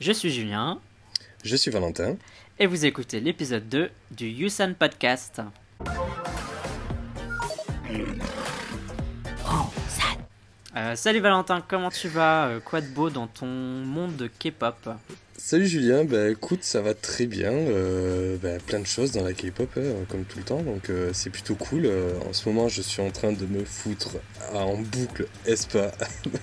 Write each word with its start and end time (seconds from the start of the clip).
Je 0.00 0.12
suis 0.12 0.30
Julien. 0.30 0.78
Je 1.44 1.56
suis 1.56 1.70
Valentin. 1.70 2.16
Et 2.58 2.66
vous 2.66 2.84
écoutez 2.84 3.20
l'épisode 3.20 3.68
2 3.68 3.90
du 4.10 4.26
Yusan 4.28 4.74
Podcast. 4.74 5.40
Euh, 10.76 10.94
salut 10.94 11.20
Valentin, 11.20 11.62
comment 11.66 11.90
tu 11.90 12.08
vas? 12.08 12.48
Euh, 12.48 12.60
Quoi 12.60 12.82
de 12.82 12.88
beau 12.88 13.08
dans 13.08 13.26
ton 13.26 13.46
monde 13.46 14.16
de 14.16 14.26
K-pop? 14.26 14.90
Salut 15.48 15.68
Julien, 15.68 16.02
bah 16.02 16.28
écoute, 16.28 16.64
ça 16.64 16.82
va 16.82 16.92
très 16.92 17.26
bien. 17.26 17.52
Euh, 17.52 18.36
bah, 18.42 18.58
plein 18.66 18.80
de 18.80 18.84
choses 18.84 19.12
dans 19.12 19.22
la 19.22 19.32
K-pop, 19.32 19.70
hein, 19.76 20.04
comme 20.08 20.24
tout 20.24 20.38
le 20.38 20.44
temps, 20.44 20.60
donc 20.60 20.90
euh, 20.90 21.10
c'est 21.12 21.30
plutôt 21.30 21.54
cool. 21.54 21.82
Euh, 21.84 22.14
en 22.28 22.32
ce 22.32 22.48
moment, 22.48 22.66
je 22.66 22.82
suis 22.82 23.00
en 23.00 23.12
train 23.12 23.30
de 23.30 23.46
me 23.46 23.64
foutre 23.64 24.16
en 24.52 24.76
boucle 24.78 25.28
Espa 25.46 25.92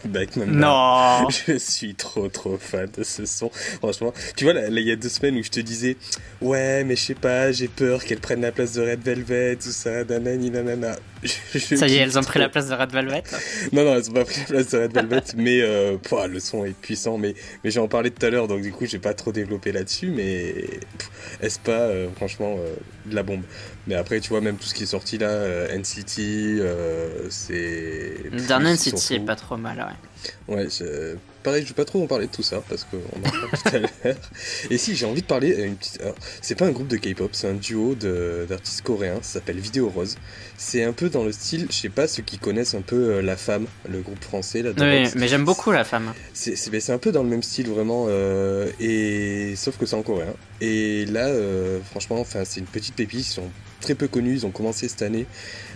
avec 0.05 0.37
ma 0.37 0.45
Non 0.45 1.27
Je 1.47 1.57
suis 1.57 1.95
trop 1.95 2.29
trop 2.29 2.57
fan 2.57 2.87
de 2.97 3.03
ce 3.03 3.25
son. 3.25 3.49
Franchement, 3.49 4.13
tu 4.37 4.45
vois, 4.45 4.53
là, 4.53 4.69
il 4.69 4.87
y 4.87 4.91
a 4.91 4.95
deux 4.95 5.09
semaines 5.09 5.35
où 5.35 5.43
je 5.43 5.51
te 5.51 5.59
disais, 5.59 5.97
ouais, 6.39 6.85
mais 6.85 6.95
je 6.95 7.01
sais 7.01 7.13
pas, 7.13 7.51
j'ai 7.51 7.67
peur 7.67 8.05
qu'elle 8.05 8.21
prenne 8.21 8.39
la 8.39 8.53
place 8.53 8.71
de 8.71 8.83
Red 8.83 9.03
Velvet, 9.03 9.57
tout 9.57 9.71
ça, 9.71 10.05
nanani 10.05 10.49
nanana. 10.49 10.95
ça 11.25 11.87
y 11.87 11.95
est, 11.95 11.97
elles 11.97 12.17
ont 12.17 12.23
pris 12.23 12.39
la 12.39 12.47
place 12.47 12.67
de 12.69 12.73
Red 12.73 12.91
Velvet 12.91 13.23
Non, 13.73 13.83
non, 13.83 13.95
elles 13.95 14.09
ont 14.09 14.13
pas 14.13 14.25
pris 14.25 14.39
la 14.39 14.45
place 14.45 14.69
de 14.69 14.77
Red 14.77 14.93
Velvet, 14.93 15.23
mais 15.35 15.59
le 15.59 16.39
son 16.39 16.63
est 16.63 16.73
puissant, 16.73 17.17
mais, 17.17 17.35
mais 17.65 17.71
j'en 17.71 17.89
parlais 17.89 18.09
tout 18.09 18.25
à 18.25 18.29
l'heure, 18.29 18.47
donc 18.47 18.61
du 18.61 18.71
coup, 18.71 18.85
pas 18.99 19.13
trop 19.13 19.31
développé 19.31 19.71
là-dessus, 19.71 20.11
mais 20.11 20.53
est-ce 21.41 21.59
pas, 21.59 21.71
euh, 21.71 22.09
franchement, 22.15 22.55
euh, 22.59 22.75
de 23.05 23.15
la 23.15 23.23
bombe. 23.23 23.43
Mais 23.87 23.95
après, 23.95 24.19
tu 24.19 24.29
vois, 24.29 24.41
même 24.41 24.57
tout 24.57 24.65
ce 24.65 24.73
qui 24.73 24.83
est 24.83 24.87
sorti 24.87 25.17
là, 25.17 25.27
euh, 25.27 25.77
NCT, 25.77 27.29
c'est. 27.29 28.29
Le 28.31 28.47
dernier 28.47 28.73
NCT 28.73 29.11
est 29.11 29.19
pas 29.19 29.35
trop 29.35 29.57
mal, 29.57 29.77
ouais. 29.77 30.55
Ouais, 30.55 30.67
pareil, 31.43 31.63
je 31.63 31.69
vais 31.69 31.73
pas 31.73 31.85
trop 31.85 32.01
en 32.01 32.07
parler 32.07 32.27
de 32.27 32.31
tout 32.31 32.43
ça 32.43 32.61
parce 32.67 32.85
qu'on 32.85 32.97
en 32.97 33.21
parle 33.21 33.49
tout 33.63 33.75
à 33.75 33.79
l'heure. 33.79 34.15
Et 34.69 34.77
si, 34.77 34.95
j'ai 34.95 35.05
envie 35.05 35.21
de 35.21 35.27
parler. 35.27 35.63
Une 35.63 35.75
petite... 35.75 36.01
c'est 36.41 36.55
pas 36.55 36.65
un 36.65 36.71
groupe 36.71 36.87
de 36.87 36.97
K-pop, 36.97 37.29
c'est 37.33 37.47
un 37.47 37.53
duo 37.53 37.95
d'artistes 37.95 38.81
coréens, 38.81 39.19
ça 39.21 39.39
s'appelle 39.39 39.59
Vidéo 39.59 39.89
Rose. 39.89 40.17
C'est 40.57 40.83
un 40.83 40.93
peu 40.93 41.09
dans 41.09 41.23
le 41.23 41.31
style, 41.31 41.67
je 41.69 41.75
sais 41.75 41.89
pas, 41.89 42.07
ceux 42.07 42.23
qui 42.23 42.37
connaissent 42.37 42.75
un 42.75 42.81
peu 42.81 43.19
La 43.19 43.35
Femme, 43.35 43.67
le 43.89 43.99
groupe 43.99 44.23
français. 44.23 44.61
Là, 44.61 44.71
oui, 44.77 45.09
mais 45.15 45.27
j'aime 45.27 45.45
beaucoup 45.45 45.71
La 45.71 45.83
Femme. 45.83 46.13
C'est 46.33 46.89
un 46.89 46.97
peu 46.97 47.11
dans 47.11 47.23
le 47.23 47.29
même 47.29 47.43
style 47.43 47.69
vraiment, 47.69 48.05
euh, 48.09 48.69
et 48.79 49.55
sauf 49.55 49.77
que 49.77 49.85
c'est 49.85 49.95
en 49.95 50.03
coréen. 50.03 50.33
Et 50.61 51.05
là, 51.05 51.27
euh, 51.27 51.79
franchement, 51.91 52.19
enfin, 52.19 52.43
c'est 52.45 52.59
une 52.59 52.65
petite 52.65 52.95
pépite, 52.95 53.19
ils 53.19 53.23
sont 53.23 53.49
très 53.83 53.95
peu 53.95 54.07
connus, 54.07 54.33
ils 54.33 54.45
ont 54.45 54.51
commencé 54.51 54.87
cette 54.87 55.03
année. 55.03 55.27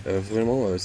Euh, 0.06 0.18
vraiment, 0.18 0.66
euh, 0.68 0.78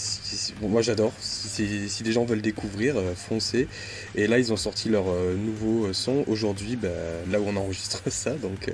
moi 0.62 0.82
j'adore. 0.82 1.14
Si, 1.20 1.90
si, 1.90 2.04
les 2.04 2.12
gens 2.12 2.26
veulent 2.26 2.42
découvrir, 2.42 2.98
euh, 2.98 3.14
foncez. 3.16 3.68
Et 4.16 4.28
là, 4.28 4.38
ils 4.38 4.54
ont 4.54 4.58
sorti 4.58 4.90
leur 4.90 5.06
nouveau 5.36 5.92
son 5.94 6.24
aujourd'hui, 6.28 6.76
bah, 6.76 6.90
là 7.32 7.40
où 7.40 7.46
on 7.48 7.56
enregistre 7.56 8.02
ça. 8.12 8.32
Donc, 8.36 8.72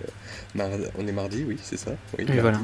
on 0.56 1.08
est 1.08 1.12
mardi, 1.12 1.46
oui, 1.48 1.58
c'est 1.64 1.78
ça? 1.78 1.92
Oui, 2.18 2.26
voilà. 2.28 2.60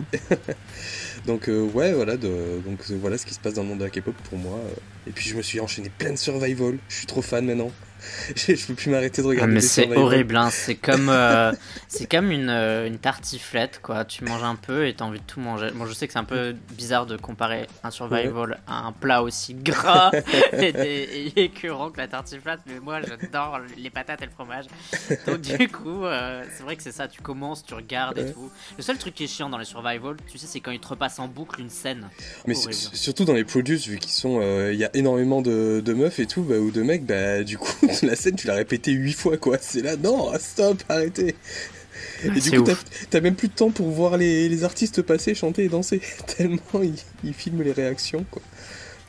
donc, 1.27 1.47
ouais, 1.47 1.93
voilà, 1.93 2.17
de, 2.17 2.59
donc 2.65 2.79
voilà 2.89 3.17
ce 3.17 3.25
qui 3.25 3.33
se 3.33 3.39
passe 3.39 3.53
dans 3.53 3.63
le 3.63 3.69
monde 3.69 3.79
de 3.79 3.85
la 3.85 3.89
K-pop 3.89 4.15
pour 4.29 4.37
moi. 4.37 4.59
Et 5.07 5.11
puis, 5.11 5.29
je 5.29 5.35
me 5.35 5.41
suis 5.41 5.59
enchaîné 5.59 5.89
plein 5.95 6.11
de 6.11 6.17
survival. 6.17 6.77
Je 6.89 6.95
suis 6.95 7.07
trop 7.07 7.21
fan 7.21 7.45
maintenant. 7.45 7.71
je 8.35 8.65
peux 8.65 8.73
plus 8.73 8.89
m'arrêter 8.89 9.21
de 9.21 9.27
regarder. 9.27 9.51
Ah, 9.51 9.53
mais 9.53 9.61
c'est 9.61 9.95
horrible, 9.95 10.35
hein. 10.35 10.49
c'est 10.51 10.75
comme, 10.75 11.09
euh, 11.09 11.51
c'est 11.87 12.09
comme 12.09 12.31
une, 12.31 12.49
euh, 12.49 12.87
une, 12.87 12.97
tartiflette, 12.97 13.79
quoi. 13.81 14.05
Tu 14.05 14.23
manges 14.23 14.43
un 14.43 14.55
peu 14.55 14.87
et 14.87 14.93
t'as 14.93 15.05
envie 15.05 15.19
de 15.19 15.25
tout 15.25 15.39
manger. 15.39 15.69
Bon, 15.73 15.85
je 15.85 15.93
sais 15.93 16.07
que 16.07 16.13
c'est 16.13 16.19
un 16.19 16.23
peu 16.23 16.55
bizarre 16.75 17.05
de 17.05 17.17
comparer 17.17 17.67
un 17.83 17.91
survival 17.91 18.59
à 18.67 18.85
un 18.85 18.91
plat 18.91 19.23
aussi 19.23 19.53
gras 19.53 20.11
et, 20.53 21.33
écœurant 21.35 21.91
que 21.91 21.97
la 21.97 22.07
tartiflette, 22.07 22.59
mais 22.65 22.79
moi 22.79 23.01
j'adore 23.01 23.59
les 23.77 23.89
patates 23.89 24.21
et 24.21 24.25
le 24.25 24.31
fromage. 24.31 24.65
Donc 25.27 25.41
du 25.41 25.69
coup, 25.69 26.05
euh, 26.05 26.43
c'est 26.55 26.63
vrai 26.63 26.75
que 26.75 26.83
c'est 26.83 26.91
ça. 26.91 27.07
Tu 27.07 27.21
commences, 27.21 27.63
tu 27.65 27.73
regardes 27.73 28.17
et 28.17 28.31
tout. 28.31 28.49
Le 28.77 28.83
seul 28.83 28.97
truc 28.97 29.13
qui 29.13 29.25
est 29.25 29.27
chiant 29.27 29.49
dans 29.49 29.57
les 29.57 29.65
survival, 29.65 30.17
tu 30.31 30.37
sais, 30.37 30.47
c'est 30.47 30.59
quand 30.59 30.71
ils 30.71 30.79
te 30.79 30.87
repassent 30.87 31.19
en 31.19 31.27
boucle 31.27 31.61
une 31.61 31.69
scène. 31.69 32.09
Mais 32.47 32.55
surtout 32.55 33.25
dans 33.25 33.33
les 33.33 33.43
produce, 33.43 33.87
vu 33.87 33.97
qu'ils 33.97 34.11
sont, 34.11 34.41
il 34.71 34.77
y 34.77 34.85
a 34.85 34.89
énormément 34.95 35.41
de, 35.41 35.81
de 35.83 35.93
meufs 35.93 36.19
et 36.19 36.25
tout, 36.25 36.43
bah, 36.43 36.57
ou 36.57 36.71
de 36.71 36.81
mecs, 36.81 37.05
bah 37.05 37.43
du 37.43 37.57
coup 37.57 37.87
la 38.03 38.15
scène, 38.15 38.35
tu 38.35 38.47
l'as 38.47 38.55
répété 38.55 38.91
huit 38.91 39.13
fois, 39.13 39.37
quoi. 39.37 39.57
C'est 39.59 39.81
là, 39.81 39.95
non, 39.95 40.31
stop, 40.39 40.83
arrêtez. 40.89 41.35
Et 42.23 42.29
du 42.29 42.61
coup, 42.61 42.71
t'as 43.09 43.21
même 43.21 43.35
plus 43.35 43.47
de 43.47 43.53
temps 43.53 43.71
pour 43.71 43.89
voir 43.89 44.17
les, 44.17 44.63
artistes 44.63 45.01
passer, 45.01 45.35
chanter 45.35 45.65
et 45.65 45.69
danser. 45.69 46.01
Tellement 46.37 46.59
ils, 47.23 47.33
filment 47.33 47.63
les 47.63 47.71
réactions, 47.71 48.25
quoi. 48.29 48.41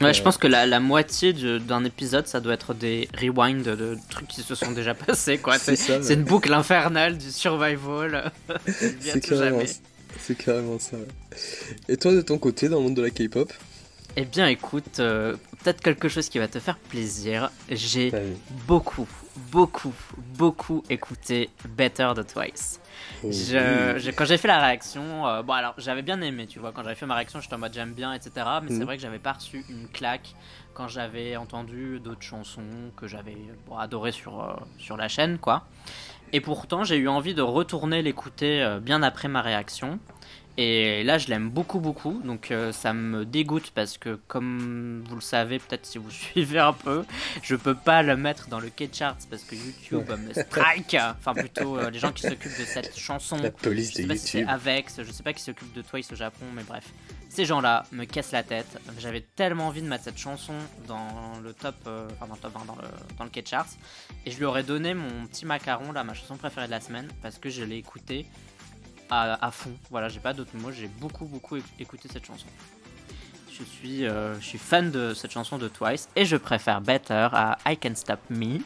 Ouais, 0.02 0.12
je 0.12 0.20
euh. 0.20 0.24
pense 0.24 0.36
que 0.36 0.46
la, 0.46 0.80
moitié 0.80 1.32
d'un 1.32 1.84
épisode, 1.84 2.26
ça 2.26 2.40
doit 2.40 2.54
être 2.54 2.74
des 2.74 3.08
rewinds 3.18 3.62
de, 3.62 3.96
trucs 4.10 4.28
qui 4.28 4.42
se 4.42 4.54
sont 4.54 4.72
déjà 4.72 4.94
passés, 5.06 5.38
quoi. 5.38 5.58
C'est 5.58 6.14
une 6.14 6.24
boucle 6.24 6.52
infernale 6.52 7.16
du 7.16 7.30
survival. 7.30 8.30
C'est 9.00 9.20
carrément, 9.20 9.62
carrément 10.38 10.78
ça. 10.78 10.98
Et 11.88 11.96
toi, 11.96 12.12
de 12.12 12.20
ton 12.20 12.38
côté, 12.38 12.68
dans 12.68 12.78
le 12.78 12.84
monde 12.84 12.96
de 12.96 13.02
la 13.02 13.10
K-pop? 13.10 13.52
Eh 14.18 14.24
bien, 14.24 14.46
écoute, 14.46 14.98
euh, 14.98 15.36
peut-être 15.66 15.80
quelque 15.80 16.08
chose 16.08 16.28
qui 16.28 16.38
va 16.38 16.46
te 16.46 16.60
faire 16.60 16.78
plaisir. 16.78 17.50
J'ai 17.68 18.12
beaucoup, 18.68 19.08
beaucoup, 19.50 19.92
beaucoup 20.38 20.84
écouté 20.88 21.50
Better 21.70 22.12
the 22.14 22.24
Twice. 22.24 22.80
Oh, 23.24 23.32
je, 23.32 24.10
quand 24.12 24.24
j'ai 24.24 24.38
fait 24.38 24.46
la 24.46 24.60
réaction, 24.60 25.26
euh, 25.26 25.42
bon 25.42 25.54
alors 25.54 25.74
j'avais 25.76 26.02
bien 26.02 26.20
aimé, 26.20 26.46
tu 26.46 26.60
vois, 26.60 26.70
quand 26.70 26.84
j'avais 26.84 26.94
fait 26.94 27.06
ma 27.06 27.16
réaction, 27.16 27.40
j'étais 27.40 27.54
en 27.54 27.58
mode 27.58 27.74
j'aime 27.74 27.94
bien, 27.94 28.12
etc. 28.12 28.30
Mais 28.62 28.68
c'est 28.68 28.74
mhm. 28.74 28.84
vrai 28.84 28.96
que 28.96 29.02
j'avais 29.02 29.18
pas 29.18 29.32
reçu 29.32 29.64
une 29.68 29.88
claque 29.88 30.34
quand 30.72 30.86
j'avais 30.86 31.36
entendu 31.36 31.98
d'autres 31.98 32.22
chansons 32.22 32.92
que 32.96 33.08
j'avais 33.08 33.36
bon, 33.66 33.76
adorées 33.76 34.12
sur, 34.12 34.40
euh, 34.40 34.54
sur 34.78 34.96
la 34.96 35.08
chaîne, 35.08 35.38
quoi. 35.38 35.64
Et 36.32 36.40
pourtant, 36.40 36.84
j'ai 36.84 36.96
eu 36.96 37.08
envie 37.08 37.34
de 37.34 37.42
retourner 37.42 38.02
l'écouter 38.02 38.78
bien 38.82 39.02
après 39.02 39.28
ma 39.28 39.42
réaction. 39.42 40.00
Et 40.58 41.04
là, 41.04 41.18
je 41.18 41.28
l'aime 41.28 41.50
beaucoup, 41.50 41.80
beaucoup. 41.80 42.22
Donc, 42.24 42.50
euh, 42.50 42.72
ça 42.72 42.94
me 42.94 43.26
dégoûte 43.26 43.72
parce 43.74 43.98
que, 43.98 44.18
comme 44.26 45.04
vous 45.06 45.16
le 45.16 45.20
savez, 45.20 45.58
peut-être 45.58 45.84
si 45.84 45.98
vous 45.98 46.10
suivez 46.32 46.58
un 46.58 46.72
peu, 46.72 47.04
je 47.42 47.56
peux 47.56 47.74
pas 47.74 48.02
le 48.02 48.16
mettre 48.16 48.48
dans 48.48 48.60
le 48.60 48.70
K-Charts 48.70 49.18
parce 49.28 49.44
que 49.44 49.54
YouTube 49.54 50.10
me 50.10 50.32
strike. 50.32 50.96
Enfin, 51.18 51.34
plutôt 51.34 51.78
euh, 51.78 51.90
les 51.90 51.98
gens 51.98 52.12
qui 52.12 52.22
s'occupent 52.22 52.58
de 52.58 52.64
cette 52.64 52.96
chanson. 52.96 53.36
La 53.36 53.50
police 53.50 53.90
je 53.90 53.96
sais 53.96 54.02
de 54.04 54.08
pas 54.08 54.14
YouTube. 54.14 54.46
Si 54.46 54.50
Avex, 54.50 55.02
je 55.02 55.12
sais 55.12 55.22
pas 55.22 55.34
qui 55.34 55.42
s'occupe 55.42 55.72
de 55.74 55.82
Twice 55.82 56.10
au 56.12 56.16
Japon, 56.16 56.46
mais 56.54 56.62
bref. 56.62 56.90
Ces 57.28 57.44
gens-là 57.44 57.84
me 57.92 58.04
cassent 58.04 58.32
la 58.32 58.42
tête. 58.42 58.80
J'avais 58.98 59.20
tellement 59.20 59.66
envie 59.66 59.82
de 59.82 59.88
mettre 59.88 60.04
cette 60.04 60.16
chanson 60.16 60.54
dans 60.88 61.38
le 61.42 61.52
top, 61.52 61.74
euh, 61.86 62.08
enfin, 62.14 62.28
dans 62.28 62.34
le 62.34 62.40
top 62.40 62.56
1, 62.56 62.64
dans 62.64 62.76
le, 62.76 62.88
dans 63.18 63.24
le 63.24 63.30
K-Charts. 63.30 63.76
Et 64.24 64.30
je 64.30 64.38
lui 64.38 64.46
aurais 64.46 64.62
donné 64.62 64.94
mon 64.94 65.26
petit 65.26 65.44
macaron, 65.44 65.92
là, 65.92 66.02
ma 66.02 66.14
chanson 66.14 66.36
préférée 66.36 66.66
de 66.66 66.70
la 66.70 66.80
semaine, 66.80 67.08
parce 67.20 67.38
que 67.38 67.50
je 67.50 67.62
l'ai 67.62 67.76
écouté 67.76 68.26
à, 69.10 69.50
fond. 69.50 69.72
Voilà, 69.90 70.08
j'ai 70.08 70.20
pas 70.20 70.32
d'autres 70.32 70.56
mots, 70.56 70.72
j'ai 70.72 70.88
beaucoup 70.88 71.26
beaucoup 71.26 71.56
écouté 71.78 72.08
cette 72.12 72.26
chanson. 72.26 72.46
Je 73.58 73.64
suis, 73.64 74.04
euh, 74.04 74.38
je 74.38 74.44
suis 74.44 74.58
fan 74.58 74.90
de 74.90 75.14
cette 75.14 75.30
chanson 75.30 75.56
de 75.56 75.68
Twice 75.68 76.10
et 76.14 76.26
je 76.26 76.36
préfère 76.36 76.82
Better 76.82 77.28
à 77.32 77.56
I 77.64 77.78
Can 77.78 77.94
Stop 77.94 78.20
Me. 78.28 78.58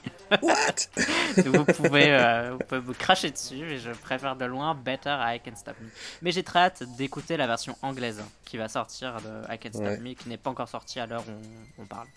What? 0.42 0.88
Vous, 1.46 1.64
pouvez, 1.64 2.10
euh, 2.10 2.52
vous 2.52 2.58
pouvez 2.58 2.80
vous 2.80 2.94
cracher 2.94 3.30
dessus, 3.30 3.60
mais 3.60 3.78
je 3.78 3.92
préfère 3.92 4.34
de 4.34 4.44
loin 4.46 4.74
Better 4.74 5.10
à 5.10 5.36
I 5.36 5.40
Can 5.40 5.54
Stop 5.54 5.76
Me. 5.80 5.88
Mais 6.22 6.32
j'ai 6.32 6.42
très 6.42 6.58
hâte 6.58 6.82
d'écouter 6.96 7.36
la 7.36 7.46
version 7.46 7.76
anglaise 7.82 8.20
qui 8.44 8.56
va 8.56 8.68
sortir 8.68 9.18
de 9.20 9.54
I 9.54 9.58
Can 9.58 9.72
Stop 9.72 10.00
Me, 10.00 10.14
qui 10.14 10.28
n'est 10.28 10.38
pas 10.38 10.50
encore 10.50 10.68
sortie 10.68 10.98
à 10.98 11.06
l'heure 11.06 11.24
où 11.28 11.82
on, 11.82 11.86
parle. 11.86 12.08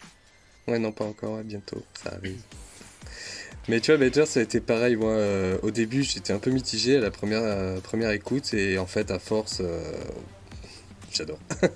Ouais, 0.68 0.80
non, 0.80 0.92
pas 0.92 1.06
encore, 1.06 1.44
bientôt, 1.44 1.84
ça 1.94 2.14
arrive. 2.16 2.42
Mais 3.70 3.80
tu 3.80 3.92
vois, 3.92 3.98
Better, 3.98 4.26
ça 4.26 4.40
a 4.42 4.44
été 4.44 4.60
pareil. 4.60 4.96
Moi, 4.96 5.12
euh, 5.12 5.58
au 5.62 5.72
début, 5.72 6.04
j'étais 6.04 6.34
un 6.34 6.40
peu 6.40 6.52
mitigé 6.52 6.98
à 6.98 7.00
la 7.00 7.12
première, 7.12 7.42
euh, 7.44 7.80
première 7.80 8.12
écoute, 8.12 8.54
et 8.54 8.78
en 8.78 8.86
fait, 8.86 9.10
à 9.10 9.20
force, 9.20 9.62
euh, 9.62 9.82
j'adore. 11.14 11.40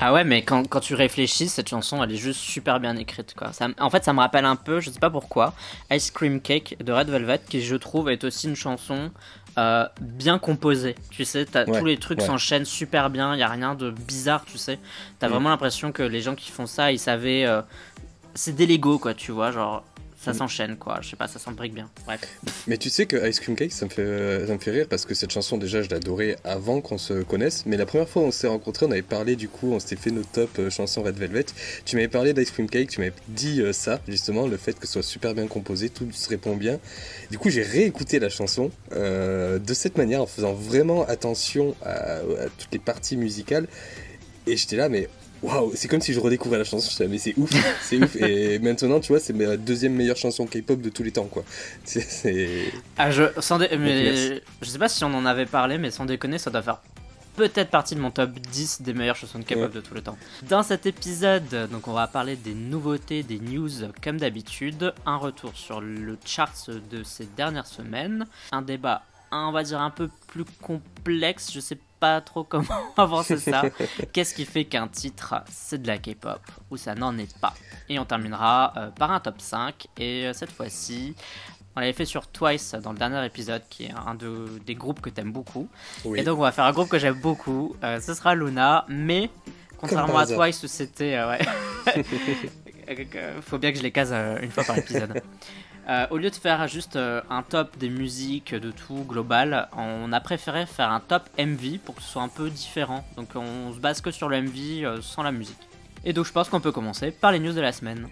Ah 0.00 0.12
ouais, 0.12 0.24
mais 0.24 0.42
quand, 0.42 0.68
quand, 0.68 0.80
tu 0.80 0.94
réfléchis, 0.94 1.48
cette 1.48 1.68
chanson, 1.68 2.02
elle 2.04 2.12
est 2.12 2.16
juste 2.16 2.40
super 2.40 2.78
bien 2.78 2.96
écrite. 2.96 3.34
Quoi. 3.34 3.52
Ça, 3.52 3.68
en 3.80 3.88
fait, 3.88 4.04
ça 4.04 4.12
me 4.12 4.20
rappelle 4.20 4.44
un 4.44 4.56
peu, 4.56 4.80
je 4.80 4.90
sais 4.90 5.00
pas 5.00 5.10
pourquoi, 5.10 5.54
Ice 5.90 6.10
Cream 6.10 6.40
Cake 6.40 6.76
de 6.84 6.92
Red 6.92 7.08
Velvet, 7.08 7.40
qui 7.48 7.62
je 7.62 7.74
trouve 7.76 8.10
est 8.10 8.22
aussi 8.24 8.48
une 8.48 8.56
chanson 8.56 9.10
bien 10.00 10.38
composée. 10.38 10.94
Tu 11.10 11.24
sais, 11.24 11.44
tous 11.44 11.84
les 11.84 11.96
trucs 11.96 12.20
s'enchaînent 12.20 12.64
super 12.64 13.10
bien, 13.10 13.34
il 13.34 13.40
y 13.40 13.42
a 13.42 13.48
rien 13.48 13.74
de 13.74 13.90
bizarre, 13.90 14.44
tu 14.44 14.56
sais. 14.56 14.78
T'as 15.18 15.26
as 15.26 15.28
mm. 15.28 15.32
vraiment 15.32 15.48
l'impression 15.48 15.90
que 15.90 16.04
les 16.04 16.20
gens 16.20 16.36
qui 16.36 16.52
font 16.52 16.66
ça, 16.66 16.92
ils 16.92 17.00
savaient. 17.00 17.44
c'est 18.34 18.54
des 18.54 18.66
Lego, 18.66 19.00
quoi, 19.00 19.14
tu 19.14 19.32
vois. 19.32 19.50
Genre, 19.50 19.82
ça 20.20 20.34
s'enchaîne 20.34 20.76
quoi, 20.76 20.98
je 21.00 21.10
sais 21.10 21.16
pas, 21.16 21.28
ça 21.28 21.38
s'embrique 21.38 21.74
bien. 21.74 21.88
Bref. 22.04 22.20
Mais 22.66 22.76
tu 22.76 22.90
sais 22.90 23.06
que 23.06 23.28
Ice 23.28 23.38
Cream 23.38 23.56
Cake, 23.56 23.72
ça 23.72 23.84
me 23.84 23.90
fait, 23.90 24.46
ça 24.46 24.52
me 24.52 24.58
fait 24.58 24.70
rire 24.72 24.86
parce 24.90 25.06
que 25.06 25.14
cette 25.14 25.30
chanson, 25.30 25.58
déjà, 25.58 25.80
je 25.82 25.88
l'adorais 25.90 26.36
avant 26.44 26.80
qu'on 26.80 26.98
se 26.98 27.22
connaisse. 27.22 27.64
Mais 27.66 27.76
la 27.76 27.86
première 27.86 28.08
fois 28.08 28.22
on 28.22 28.30
s'est 28.30 28.48
rencontrés, 28.48 28.86
on 28.86 28.90
avait 28.90 29.02
parlé 29.02 29.36
du 29.36 29.48
coup, 29.48 29.72
on 29.72 29.78
s'était 29.78 29.96
fait 29.96 30.10
nos 30.10 30.24
top 30.24 30.50
euh, 30.58 30.70
chansons 30.70 31.02
Red 31.02 31.16
Velvet. 31.16 31.46
Tu 31.84 31.96
m'avais 31.96 32.08
parlé 32.08 32.32
d'Ice 32.32 32.50
Cream 32.50 32.68
Cake, 32.68 32.88
tu 32.88 33.00
m'avais 33.00 33.12
dit 33.28 33.60
euh, 33.60 33.72
ça, 33.72 34.00
justement, 34.08 34.46
le 34.46 34.56
fait 34.56 34.78
que 34.78 34.86
ce 34.86 34.94
soit 34.94 35.02
super 35.02 35.34
bien 35.34 35.46
composé, 35.46 35.88
tout 35.88 36.10
se 36.12 36.28
répond 36.28 36.56
bien. 36.56 36.80
Du 37.30 37.38
coup, 37.38 37.50
j'ai 37.50 37.62
réécouté 37.62 38.18
la 38.18 38.28
chanson 38.28 38.70
euh, 38.92 39.58
de 39.58 39.74
cette 39.74 39.96
manière, 39.96 40.22
en 40.22 40.26
faisant 40.26 40.52
vraiment 40.52 41.06
attention 41.06 41.76
à 41.84 42.20
toutes 42.58 42.72
les 42.72 42.78
parties 42.78 43.16
musicales. 43.16 43.66
Et 44.46 44.56
j'étais 44.56 44.76
là, 44.76 44.88
mais 44.88 45.08
waouh, 45.42 45.72
c'est 45.74 45.88
comme 45.88 46.00
si 46.00 46.12
je 46.12 46.20
redécouvrais 46.20 46.58
la 46.58 46.64
chanson, 46.64 46.90
je 46.90 47.04
mais 47.04 47.18
c'est 47.18 47.34
ouf, 47.36 47.50
c'est 47.82 48.02
ouf. 48.02 48.16
Et 48.16 48.58
maintenant, 48.62 49.00
tu 49.00 49.08
vois, 49.08 49.20
c'est 49.20 49.32
ma 49.32 49.56
deuxième 49.56 49.94
meilleure 49.94 50.16
chanson 50.16 50.46
K-pop 50.46 50.80
de 50.80 50.88
tous 50.88 51.02
les 51.02 51.12
temps, 51.12 51.26
quoi. 51.26 51.44
C'est. 51.84 52.72
Ah, 52.96 53.10
je, 53.10 53.24
sans 53.40 53.58
mais, 53.58 54.42
je 54.62 54.68
sais 54.68 54.78
pas 54.78 54.88
si 54.88 55.04
on 55.04 55.14
en 55.14 55.26
avait 55.26 55.46
parlé, 55.46 55.78
mais 55.78 55.90
sans 55.90 56.04
déconner, 56.04 56.38
ça 56.38 56.50
doit 56.50 56.62
faire 56.62 56.80
peut-être 57.36 57.70
partie 57.70 57.94
de 57.94 58.00
mon 58.00 58.10
top 58.10 58.32
10 58.32 58.82
des 58.82 58.92
meilleures 58.92 59.14
chansons 59.14 59.38
de 59.38 59.44
K-pop 59.44 59.72
de 59.72 59.80
tous 59.80 59.94
les 59.94 60.02
temps. 60.02 60.18
Dans 60.48 60.64
cet 60.64 60.86
épisode, 60.86 61.68
donc 61.70 61.86
on 61.86 61.92
va 61.92 62.08
parler 62.08 62.34
des 62.34 62.54
nouveautés, 62.54 63.22
des 63.22 63.38
news 63.38 63.70
comme 64.02 64.16
d'habitude, 64.16 64.92
un 65.06 65.16
retour 65.16 65.52
sur 65.54 65.80
le 65.80 66.18
chart 66.24 66.52
de 66.90 67.04
ces 67.04 67.26
dernières 67.26 67.68
semaines, 67.68 68.26
un 68.50 68.62
débat, 68.62 69.02
on 69.30 69.52
va 69.52 69.62
dire 69.62 69.80
un 69.80 69.90
peu 69.90 70.10
plus 70.26 70.44
complexe, 70.60 71.52
je 71.52 71.60
sais 71.60 71.78
pas 71.98 72.20
trop 72.20 72.44
comment 72.44 72.66
avancer 72.96 73.36
ça. 73.36 73.62
Qu'est-ce 74.12 74.34
qui 74.34 74.44
fait 74.44 74.64
qu'un 74.64 74.88
titre 74.88 75.34
c'est 75.50 75.82
de 75.82 75.86
la 75.86 75.98
K-pop 75.98 76.40
ou 76.70 76.76
ça 76.76 76.94
n'en 76.94 77.16
est 77.18 77.38
pas 77.38 77.54
Et 77.88 77.98
on 77.98 78.04
terminera 78.04 78.72
euh, 78.76 78.90
par 78.90 79.10
un 79.12 79.20
top 79.20 79.40
5 79.40 79.88
et 79.98 80.26
euh, 80.26 80.32
cette 80.32 80.52
fois-ci 80.52 81.14
on 81.76 81.80
l'avait 81.80 81.92
fait 81.92 82.04
sur 82.04 82.26
Twice 82.26 82.74
dans 82.82 82.90
le 82.90 82.98
dernier 82.98 83.24
épisode, 83.24 83.62
qui 83.70 83.84
est 83.84 83.92
un 83.92 84.16
de, 84.16 84.48
des 84.66 84.74
groupes 84.74 85.00
que 85.00 85.10
t'aimes 85.10 85.30
beaucoup. 85.30 85.68
Et 86.16 86.24
donc 86.24 86.38
on 86.38 86.42
va 86.42 86.50
faire 86.50 86.64
un 86.64 86.72
groupe 86.72 86.88
que 86.88 86.98
j'aime 86.98 87.20
beaucoup. 87.20 87.76
Euh, 87.84 88.00
ce 88.00 88.14
sera 88.14 88.34
Luna, 88.34 88.84
mais 88.88 89.30
contrairement 89.76 90.18
à 90.18 90.26
Twice 90.26 90.60
où 90.64 90.66
c'était... 90.66 91.22
ouais. 91.22 91.38
Faut 93.42 93.58
bien 93.58 93.70
que 93.70 93.78
je 93.78 93.82
les 93.84 93.92
case 93.92 94.12
une 94.42 94.50
fois 94.50 94.64
par 94.64 94.76
épisode. 94.78 95.22
Euh, 95.88 96.06
au 96.10 96.18
lieu 96.18 96.28
de 96.28 96.34
faire 96.34 96.68
juste 96.68 96.96
euh, 96.96 97.22
un 97.30 97.42
top 97.42 97.78
des 97.78 97.88
musiques, 97.88 98.54
de 98.54 98.70
tout 98.70 99.04
global, 99.08 99.68
on 99.74 100.12
a 100.12 100.20
préféré 100.20 100.66
faire 100.66 100.90
un 100.90 101.00
top 101.00 101.22
MV 101.38 101.78
pour 101.82 101.94
que 101.94 102.02
ce 102.02 102.08
soit 102.08 102.20
un 102.20 102.28
peu 102.28 102.50
différent. 102.50 103.06
Donc 103.16 103.30
on 103.34 103.72
se 103.72 103.78
base 103.78 104.02
que 104.02 104.10
sur 104.10 104.28
le 104.28 104.42
MV 104.42 104.84
euh, 104.84 105.00
sans 105.00 105.22
la 105.22 105.32
musique. 105.32 105.56
Et 106.04 106.12
donc 106.12 106.26
je 106.26 106.32
pense 106.32 106.50
qu'on 106.50 106.60
peut 106.60 106.72
commencer 106.72 107.10
par 107.10 107.32
les 107.32 107.38
news 107.38 107.54
de 107.54 107.62
la 107.62 107.72
semaine. 107.72 108.06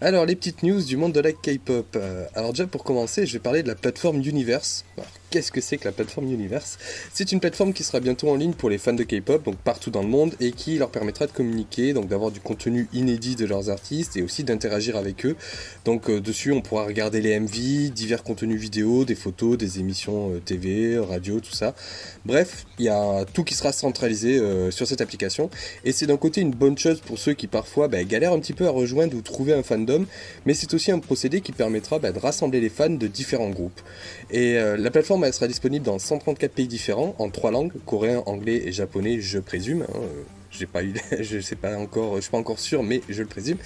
Alors 0.00 0.24
les 0.24 0.36
petites 0.36 0.62
news 0.62 0.82
du 0.82 0.96
monde 0.96 1.12
de 1.12 1.20
la 1.20 1.32
K-pop. 1.32 1.96
alors 2.34 2.50
déjà 2.52 2.66
pour 2.66 2.84
commencer, 2.84 3.26
je 3.26 3.34
vais 3.34 3.38
parler 3.38 3.62
de 3.62 3.68
la 3.68 3.74
plateforme 3.74 4.20
Universe 4.22 4.84
qu'est-ce 5.34 5.50
que 5.50 5.60
c'est 5.60 5.78
que 5.78 5.84
la 5.86 5.90
plateforme 5.90 6.30
Universe? 6.30 6.78
C'est 7.12 7.32
une 7.32 7.40
plateforme 7.40 7.72
qui 7.72 7.82
sera 7.82 7.98
bientôt 7.98 8.30
en 8.30 8.36
ligne 8.36 8.52
pour 8.52 8.70
les 8.70 8.78
fans 8.78 8.92
de 8.92 9.02
K-pop, 9.02 9.42
donc 9.42 9.56
partout 9.56 9.90
dans 9.90 10.02
le 10.02 10.08
monde, 10.08 10.36
et 10.38 10.52
qui 10.52 10.78
leur 10.78 10.90
permettra 10.90 11.26
de 11.26 11.32
communiquer, 11.32 11.92
donc 11.92 12.06
d'avoir 12.06 12.30
du 12.30 12.38
contenu 12.38 12.86
inédit 12.92 13.34
de 13.34 13.44
leurs 13.44 13.68
artistes 13.68 14.16
et 14.16 14.22
aussi 14.22 14.44
d'interagir 14.44 14.96
avec 14.96 15.26
eux. 15.26 15.34
Donc 15.84 16.08
euh, 16.08 16.20
dessus, 16.20 16.52
on 16.52 16.62
pourra 16.62 16.84
regarder 16.84 17.20
les 17.20 17.40
MV, 17.40 17.90
divers 17.90 18.22
contenus 18.22 18.60
vidéo, 18.60 19.04
des 19.04 19.16
photos, 19.16 19.58
des 19.58 19.80
émissions 19.80 20.34
euh, 20.34 20.38
TV, 20.38 20.98
radio, 21.00 21.40
tout 21.40 21.52
ça. 21.52 21.74
Bref, 22.24 22.64
il 22.78 22.84
y 22.84 22.88
a 22.88 23.24
tout 23.24 23.42
qui 23.42 23.54
sera 23.54 23.72
centralisé 23.72 24.38
euh, 24.38 24.70
sur 24.70 24.86
cette 24.86 25.00
application, 25.00 25.50
et 25.84 25.90
c'est 25.90 26.06
d'un 26.06 26.16
côté 26.16 26.42
une 26.42 26.52
bonne 26.52 26.78
chose 26.78 27.00
pour 27.00 27.18
ceux 27.18 27.32
qui 27.32 27.48
parfois 27.48 27.88
bah, 27.88 28.04
galèrent 28.04 28.34
un 28.34 28.38
petit 28.38 28.52
peu 28.52 28.68
à 28.68 28.70
rejoindre 28.70 29.16
ou 29.16 29.20
trouver 29.20 29.52
un 29.52 29.64
fandom, 29.64 30.06
mais 30.46 30.54
c'est 30.54 30.72
aussi 30.74 30.92
un 30.92 31.00
procédé 31.00 31.40
qui 31.40 31.50
permettra 31.50 31.98
bah, 31.98 32.12
de 32.12 32.20
rassembler 32.20 32.60
les 32.60 32.68
fans 32.68 32.88
de 32.88 33.08
différents 33.08 33.50
groupes. 33.50 33.80
Et 34.30 34.54
la 34.54 34.90
plateforme 34.90 35.23
elle 35.26 35.34
sera 35.34 35.48
disponible 35.48 35.84
dans 35.84 35.98
134 35.98 36.52
pays 36.52 36.68
différents, 36.68 37.14
en 37.18 37.30
trois 37.30 37.50
langues, 37.50 37.72
coréen, 37.86 38.22
anglais 38.26 38.62
et 38.64 38.72
japonais, 38.72 39.20
je 39.20 39.38
présume. 39.38 39.82
Hein, 39.82 40.00
euh, 40.02 40.22
je 41.20 41.40
sais 41.40 41.56
pas 41.56 41.76
encore, 41.76 42.16
je 42.16 42.22
suis 42.22 42.30
pas 42.30 42.38
encore 42.38 42.58
sûr, 42.58 42.82
mais 42.82 43.00
je 43.08 43.22
le 43.22 43.28
présume. 43.28 43.58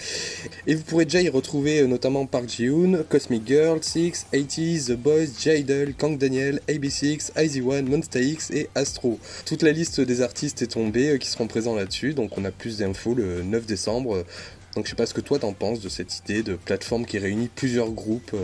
Et 0.67 0.75
vous 0.75 0.83
pourrez 0.83 1.05
déjà 1.05 1.21
y 1.21 1.29
retrouver 1.29 1.81
euh, 1.81 1.87
notamment 1.87 2.27
Park 2.27 2.49
Ji-hoon, 2.49 3.05
Cosmic 3.09 3.47
Girl, 3.47 3.83
Six, 3.83 4.27
80 4.33 4.87
The 4.87 4.97
Boys, 4.97 5.27
J-Idol, 5.39 5.95
Kang 5.95 6.17
Daniel, 6.17 6.61
AB6, 6.69 7.33
IZ*ONE, 7.37 7.89
Monsta 7.89 8.21
X 8.21 8.51
et 8.51 8.69
Astro. 8.75 9.19
Toute 9.45 9.63
la 9.63 9.73
liste 9.73 10.01
des 10.01 10.23
artistes 10.23 10.63
est 10.63 10.69
tombée 10.69 11.11
euh, 11.11 11.19
qui 11.19 11.29
seront 11.29 11.47
présents 11.47 11.75
là-dessus, 11.75 12.15
donc 12.15 12.37
on 12.39 12.45
a 12.45 12.51
plus 12.51 12.79
d'infos 12.79 13.15
le 13.15 13.43
9 13.43 13.67
décembre. 13.67 14.25
Donc 14.75 14.85
je 14.85 14.91
sais 14.91 14.97
pas 14.97 15.07
ce 15.07 15.15
que 15.15 15.21
toi 15.21 15.39
t'en 15.39 15.53
penses 15.53 15.81
de 15.81 15.89
cette 15.89 16.19
idée 16.21 16.43
de 16.43 16.55
plateforme 16.55 17.05
qui 17.05 17.19
réunit 17.19 17.51
plusieurs 17.55 17.91
groupes. 17.91 18.35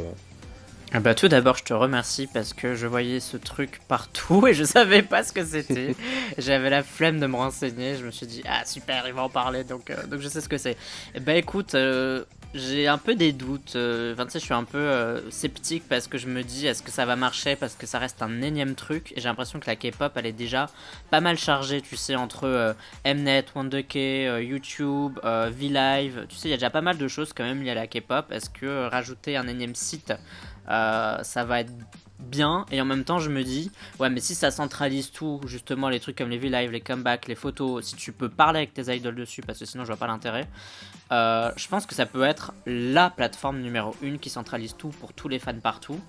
Ah 0.97 1.01
bah 1.01 1.17
tout 1.17 1.27
d'abord, 1.27 1.57
je 1.57 1.65
te 1.65 1.75
remercie 1.75 2.29
parce 2.29 2.53
que 2.53 2.77
je 2.77 2.87
voyais 2.87 3.19
ce 3.19 3.37
truc 3.37 3.81
partout 3.89 4.47
et 4.47 4.55
je 4.55 4.63
savais 4.63 5.03
pas 5.03 5.25
ce 5.25 5.33
que 5.33 5.45
c'était. 5.45 5.97
J'avais 6.39 6.71
la 6.71 6.85
flemme 6.85 7.19
de 7.19 7.27
me 7.27 7.35
renseigner. 7.35 7.97
Je 7.97 8.07
me 8.07 8.13
suis 8.13 8.29
dit 8.29 8.45
ah 8.47 8.65
super, 8.65 9.03
il 9.09 9.13
va 9.13 9.25
en 9.25 9.29
parler 9.29 9.65
donc 9.65 9.91
euh, 9.91 10.07
donc 10.07 10.21
je 10.21 10.29
sais 10.29 10.41
ce 10.41 10.49
que 10.49 10.57
c'est. 10.57 10.77
Bah 11.23 11.35
écoute, 11.35 11.75
euh, 11.75 12.23
j'ai 12.55 12.87
un 12.87 12.99
peu 12.99 13.17
des 13.17 13.33
doutes. 13.33 13.75
Euh, 13.75 14.13
enfin, 14.13 14.27
tu 14.27 14.31
sais, 14.31 14.39
je 14.39 14.45
suis 14.45 14.55
un 14.55 14.63
peu 14.63 15.21
sceptique 15.31 15.83
parce 15.89 16.07
que 16.07 16.17
je 16.17 16.29
me 16.29 16.45
dis 16.45 16.69
est-ce 16.69 16.85
que 16.85 16.93
ça 16.93 17.05
va 17.07 17.17
marcher 17.17 17.57
parce 17.57 17.75
que 17.75 17.87
ça 17.87 17.99
reste 17.99 18.23
un 18.23 18.41
énième 18.41 18.77
truc? 18.77 19.11
Et 19.17 19.21
j'ai 19.21 19.27
l'impression 19.27 19.59
que 19.59 19.67
la 19.67 19.75
K-pop 19.75 20.13
elle 20.15 20.27
est 20.27 20.33
déjà 20.33 20.71
pas 21.11 21.21
mal 21.21 21.37
chargée, 21.37 21.81
tu 21.81 21.97
sais, 21.97 22.15
entre 22.15 22.77
Mnet, 23.05 23.47
WonderK, 23.53 23.97
YouTube, 24.43 25.19
V-Live. 25.25 26.27
Tu 26.29 26.37
sais, 26.37 26.47
il 26.47 26.51
y 26.53 26.55
a 26.55 26.57
déjà 26.57 26.71
pas 26.71 26.83
mal 26.83 26.99
de 26.99 27.09
choses 27.09 27.33
quand 27.33 27.43
même 27.43 27.65
liées 27.65 27.73
à 27.73 27.75
la 27.75 27.89
K-pop. 27.89 28.31
Est-ce 28.31 28.49
que 28.49 28.87
rajouter 28.87 29.37
un 29.37 29.49
énième 29.49 29.75
site 29.75 30.13
euh, 30.69 31.23
ça 31.23 31.45
va 31.45 31.61
être 31.61 31.73
bien. 32.19 32.65
Et 32.71 32.81
en 32.81 32.85
même 32.85 33.05
temps 33.05 33.19
je 33.19 33.31
me 33.31 33.43
dis 33.43 33.71
ouais 33.99 34.11
mais 34.11 34.21
si 34.21 34.35
ça 34.35 34.51
centralise 34.51 35.11
tout 35.11 35.41
justement 35.47 35.89
les 35.89 36.01
trucs 36.01 36.17
comme 36.17 36.31
les 36.31 36.39
V-Live, 36.39 36.71
les 36.71 36.81
comebacks, 36.81 37.29
les 37.29 37.35
photos, 37.35 37.85
si 37.85 37.97
tu 37.97 38.13
peux 38.13 38.29
parler 38.29 38.59
avec 38.59 38.75
tes 38.75 38.95
idoles 38.95 39.17
dessus 39.17 39.43
parce 39.43 39.59
que 39.59 39.65
sinon 39.65 39.85
je 39.85 39.89
vois 39.89 39.97
pas 39.97 40.07
l'intérêt 40.07 40.49
euh, 41.13 41.51
je 41.57 41.69
pense 41.69 41.87
que 41.87 41.95
ça 41.95 42.07
peut 42.07 42.23
être 42.23 42.53
la 42.67 43.11
plateforme 43.11 43.61
numéro 43.61 43.95
1 44.03 44.19
qui 44.19 44.31
centralise 44.31 44.75
tout 44.77 44.89
pour 44.89 45.13
tous 45.13 45.29
les 45.29 45.39
fans 45.39 45.59
partout. 45.61 46.01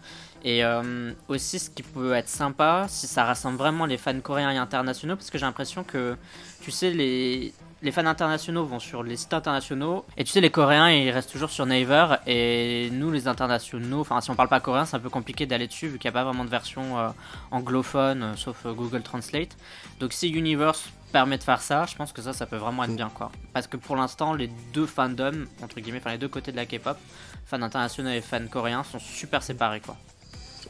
Et 0.44 0.64
euh, 0.64 1.12
aussi 1.28 1.60
ce 1.60 1.70
qui 1.70 1.84
peut 1.84 2.14
être 2.14 2.30
sympa 2.30 2.86
si 2.88 3.08
ça 3.08 3.24
rassemble 3.26 3.58
vraiment 3.58 3.86
les 3.86 3.98
fans 3.98 4.20
coréens 4.20 4.52
et 4.52 4.58
internationaux 4.58 5.16
parce 5.16 5.30
que 5.30 5.38
j'ai 5.38 5.46
l'impression 5.46 5.84
que 5.84 6.16
tu 6.62 6.72
sais 6.72 6.92
les 6.92 7.54
les 7.82 7.92
fans 7.92 8.06
internationaux 8.06 8.66
vont 8.66 8.80
sur 8.80 9.04
les 9.04 9.16
sites 9.16 9.34
internationaux. 9.34 10.06
Et 10.18 10.24
tu 10.24 10.32
sais 10.32 10.42
les 10.42 10.50
coréens 10.50 10.90
ils 10.90 11.12
restent 11.12 11.32
toujours 11.32 11.50
sur 11.50 11.66
Naver. 11.66 12.16
Et 12.28 12.90
nous 12.92 13.12
les 13.12 13.28
internationaux 13.28 14.02
enfin 14.02 14.22
si 14.22 14.32
on 14.32 14.36
parle 14.36 14.50
pas 14.50 14.60
coréen 14.60 14.86
c'est 14.86 14.96
un 14.96 15.00
peu 15.00 15.10
compliqué 15.10 15.46
d'aller 15.46 15.68
dessus 15.68 15.88
vu 15.88 15.98
qu'il 16.00 16.10
n'y 16.10 16.16
a 16.16 16.20
pas 16.20 16.24
vraiment 16.24 16.46
de 16.46 16.50
version 16.50 16.98
euh, 16.98 17.10
anglophone 17.52 18.24
euh, 18.24 18.36
sauf 18.36 18.66
euh, 18.66 18.74
Google 18.74 19.02
Translate. 19.02 19.56
Donc 20.00 20.14
si 20.14 20.30
Universe 20.30 20.90
permet 21.12 21.38
de 21.38 21.44
faire 21.44 21.62
ça 21.62 21.86
je 21.88 21.96
pense 21.96 22.12
que 22.12 22.22
ça 22.22 22.34
ça 22.34 22.46
peut 22.46 22.58
vraiment 22.58 22.84
être 22.86 22.96
bien 22.96 23.12
quoi. 23.14 23.32
Parce 23.54 23.68
que 23.68 23.78
pour 23.78 23.96
l'instant 23.96 24.34
les 24.34 24.50
deux 24.74 24.86
fandoms 24.88 25.46
entre 25.62 25.80
guillemets 25.80 26.00
enfin 26.00 26.12
les 26.12 26.18
deux 26.18 26.30
côtés 26.30 26.52
de 26.52 26.58
la 26.58 26.66
K-pop 26.66 26.98
fans 27.46 27.62
internationaux 27.62 28.10
et 28.10 28.22
fans 28.22 28.48
coréens 28.50 28.84
sont 28.84 29.00
super 29.00 29.44
séparés 29.44 29.82
quoi. 29.82 29.96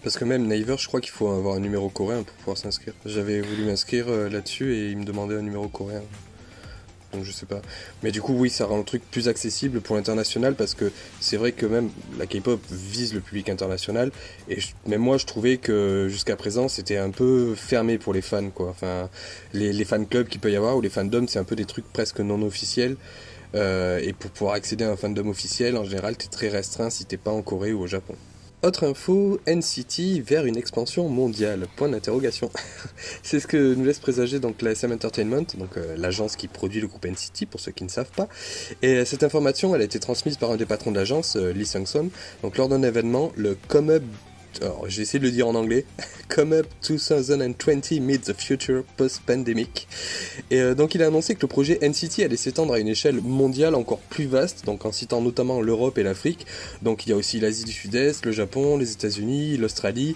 Parce 0.03 0.17
que 0.17 0.25
même 0.25 0.45
Naver, 0.45 0.75
je 0.77 0.87
crois 0.87 1.01
qu'il 1.01 1.11
faut 1.11 1.29
avoir 1.29 1.55
un 1.55 1.59
numéro 1.59 1.89
coréen 1.89 2.21
pour 2.21 2.35
pouvoir 2.35 2.57
s'inscrire. 2.57 2.93
J'avais 3.05 3.41
voulu 3.41 3.63
m'inscrire 3.63 4.07
là-dessus 4.07 4.75
et 4.75 4.91
il 4.91 4.97
me 4.97 5.03
demandait 5.03 5.35
un 5.35 5.41
numéro 5.41 5.67
coréen 5.67 6.03
je 7.23 7.31
sais 7.31 7.45
pas. 7.45 7.61
Mais 8.03 8.11
du 8.11 8.21
coup, 8.21 8.33
oui, 8.33 8.49
ça 8.49 8.65
rend 8.65 8.77
le 8.77 8.83
truc 8.83 9.03
plus 9.09 9.27
accessible 9.27 9.81
pour 9.81 9.95
l'international 9.95 10.55
parce 10.55 10.73
que 10.73 10.91
c'est 11.19 11.37
vrai 11.37 11.51
que 11.51 11.65
même 11.65 11.89
la 12.17 12.25
K-pop 12.25 12.59
vise 12.71 13.13
le 13.13 13.19
public 13.19 13.49
international 13.49 14.11
et 14.49 14.59
même 14.87 15.01
moi, 15.01 15.17
je 15.17 15.25
trouvais 15.25 15.57
que 15.57 16.07
jusqu'à 16.09 16.35
présent, 16.35 16.67
c'était 16.67 16.97
un 16.97 17.11
peu 17.11 17.55
fermé 17.55 17.97
pour 17.97 18.13
les 18.13 18.21
fans, 18.21 18.49
quoi. 18.49 18.69
Enfin, 18.69 19.09
les, 19.53 19.73
les 19.73 19.85
fan 19.85 20.07
clubs 20.07 20.27
qu'il 20.27 20.41
peut 20.41 20.51
y 20.51 20.55
avoir 20.55 20.77
ou 20.77 20.81
les 20.81 20.89
fandoms, 20.89 21.27
c'est 21.27 21.39
un 21.39 21.43
peu 21.43 21.55
des 21.55 21.65
trucs 21.65 21.91
presque 21.91 22.19
non 22.19 22.41
officiels. 22.41 22.97
Euh, 23.55 23.99
et 24.01 24.13
pour 24.13 24.31
pouvoir 24.31 24.55
accéder 24.55 24.83
à 24.83 24.91
un 24.91 24.97
fandom 24.97 25.29
officiel, 25.29 25.77
en 25.77 25.85
général, 25.85 26.17
t'es 26.17 26.27
très 26.27 26.49
restreint 26.49 26.89
si 26.89 27.05
t'es 27.05 27.17
pas 27.17 27.31
en 27.31 27.41
Corée 27.41 27.73
ou 27.73 27.81
au 27.81 27.87
Japon. 27.87 28.15
Autre 28.65 28.87
info, 28.87 29.39
NCT 29.45 30.21
vers 30.21 30.47
une 30.47 30.57
expansion 30.57 31.07
mondiale. 31.07 31.67
Point 31.75 31.89
d'interrogation. 31.89 32.49
C'est 33.21 33.39
ce 33.39 33.45
que 33.45 33.75
nous 33.75 33.85
laisse 33.85 33.99
présager 33.99 34.39
donc 34.39 34.63
la 34.63 34.71
SM 34.71 34.91
Entertainment, 34.91 35.45
donc 35.59 35.77
euh, 35.77 35.95
l'agence 35.95 36.35
qui 36.35 36.47
produit 36.47 36.81
le 36.81 36.87
groupe 36.87 37.05
NCT 37.05 37.45
pour 37.45 37.59
ceux 37.59 37.71
qui 37.71 37.83
ne 37.83 37.89
savent 37.89 38.09
pas. 38.15 38.27
Et 38.81 38.95
euh, 38.95 39.05
cette 39.05 39.21
information, 39.21 39.75
elle 39.75 39.81
a 39.81 39.83
été 39.83 39.99
transmise 39.99 40.37
par 40.37 40.49
un 40.49 40.55
des 40.55 40.65
patrons 40.65 40.89
de 40.89 40.97
l'agence, 40.97 41.35
euh, 41.35 41.53
Lee 41.53 41.67
Sung-son, 41.67 42.09
donc 42.41 42.57
lors 42.57 42.67
d'un 42.67 42.81
événement, 42.81 43.31
le 43.35 43.55
Come 43.67 43.91
Up 43.91 44.03
alors 44.61 44.85
j'ai 44.87 45.01
essayé 45.01 45.19
de 45.19 45.25
le 45.25 45.31
dire 45.31 45.47
en 45.47 45.55
anglais, 45.55 45.85
Come 46.29 46.53
Up 46.53 46.67
2020 46.87 47.99
Meets 48.01 48.19
the 48.19 48.33
Future 48.33 48.83
Post-Pandemic. 48.97 49.87
Et 50.51 50.59
euh, 50.59 50.75
donc 50.75 50.95
il 50.95 51.03
a 51.03 51.07
annoncé 51.07 51.35
que 51.35 51.41
le 51.41 51.47
projet 51.47 51.79
NCT 51.81 52.23
allait 52.23 52.37
s'étendre 52.37 52.73
à 52.73 52.79
une 52.79 52.87
échelle 52.87 53.21
mondiale 53.21 53.75
encore 53.75 53.99
plus 53.99 54.25
vaste, 54.25 54.65
donc 54.65 54.85
en 54.85 54.91
citant 54.91 55.21
notamment 55.21 55.61
l'Europe 55.61 55.97
et 55.97 56.03
l'Afrique. 56.03 56.45
Donc 56.81 57.05
il 57.05 57.09
y 57.09 57.13
a 57.13 57.15
aussi 57.15 57.39
l'Asie 57.39 57.65
du 57.65 57.71
Sud-Est, 57.71 58.25
le 58.25 58.31
Japon, 58.31 58.77
les 58.77 58.91
États-Unis, 58.91 59.57
l'Australie. 59.57 60.15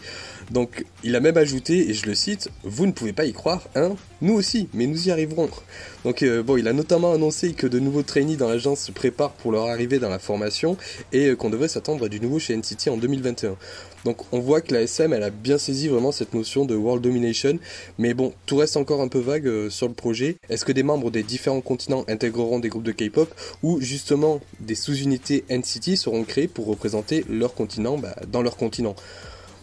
Donc 0.52 0.86
il 1.04 1.16
a 1.16 1.20
même 1.20 1.38
ajouté, 1.38 1.90
et 1.90 1.94
je 1.94 2.06
le 2.06 2.16
cite, 2.16 2.50
Vous 2.64 2.86
ne 2.86 2.92
pouvez 2.92 3.14
pas 3.14 3.26
y 3.26 3.34
croire, 3.34 3.68
hein 3.76 3.96
Nous 4.22 4.34
aussi, 4.34 4.68
mais 4.74 4.88
nous 4.88 5.08
y 5.08 5.12
arriverons. 5.12 5.50
Donc 6.04 6.24
euh, 6.24 6.42
bon, 6.42 6.58
il 6.58 6.68
a 6.68 6.74
notamment 6.74 7.14
annoncé 7.14 7.54
que 7.54 7.68
de 7.68 7.80
nouveaux 7.80 8.04
trainees 8.04 8.38
dans 8.38 8.48
l'agence 8.48 8.82
se 8.82 8.92
préparent 8.92 9.34
pour 9.34 9.52
leur 9.52 9.68
arrivée 9.68 10.00
dans 10.00 10.10
la 10.10 10.20
formation 10.20 10.78
et 11.12 11.28
euh, 11.28 11.36
qu'on 11.36 11.50
devrait 11.50 11.68
s'attendre 11.68 12.06
à 12.06 12.10
du 12.10 12.20
nouveau 12.20 12.40
chez 12.40 12.56
NCT 12.56 12.90
en 12.90 12.98
2021. 12.98 13.56
Donc 14.06 14.18
on 14.32 14.40
voit 14.40 14.62
que 14.62 14.74
la 14.74 14.82
SM, 14.82 15.12
elle 15.14 15.24
a 15.24 15.30
bien 15.30 15.58
saisi 15.58 15.88
vraiment 15.88 16.12
cette 16.12 16.34
notion 16.34 16.66
de 16.66 16.76
world 16.76 17.04
domination, 17.04 17.60
mais 17.98 18.14
bon, 18.14 18.34
tout 18.46 18.58
reste 18.58 18.78
encore 18.78 19.02
un 19.02 19.08
peu 19.08 19.20
vague 19.20 19.48
euh, 19.48 19.70
sur 19.70 19.88
le 19.88 19.94
projet. 19.94 20.38
Est-ce 20.50 20.66
que 20.66 20.72
des 20.72 20.84
membres 20.84 21.12
des 21.12 21.24
différents 21.24 21.62
continents 21.62 22.06
intégreront 22.08 22.60
des 22.60 22.70
groupes 22.70 22.84
de 22.84 22.92
K-pop 22.92 23.34
ou 23.62 23.82
justement 23.82 24.40
des 24.60 24.76
sous-unités 24.76 25.44
NCT 25.50 25.96
seront 25.96 26.24
créées 26.24 26.48
pour 26.48 26.66
représenter 26.66 27.26
leur 27.30 27.54
continent 27.54 27.98
bah, 27.98 28.16
dans 28.32 28.42
leur 28.42 28.58
continent? 28.58 28.96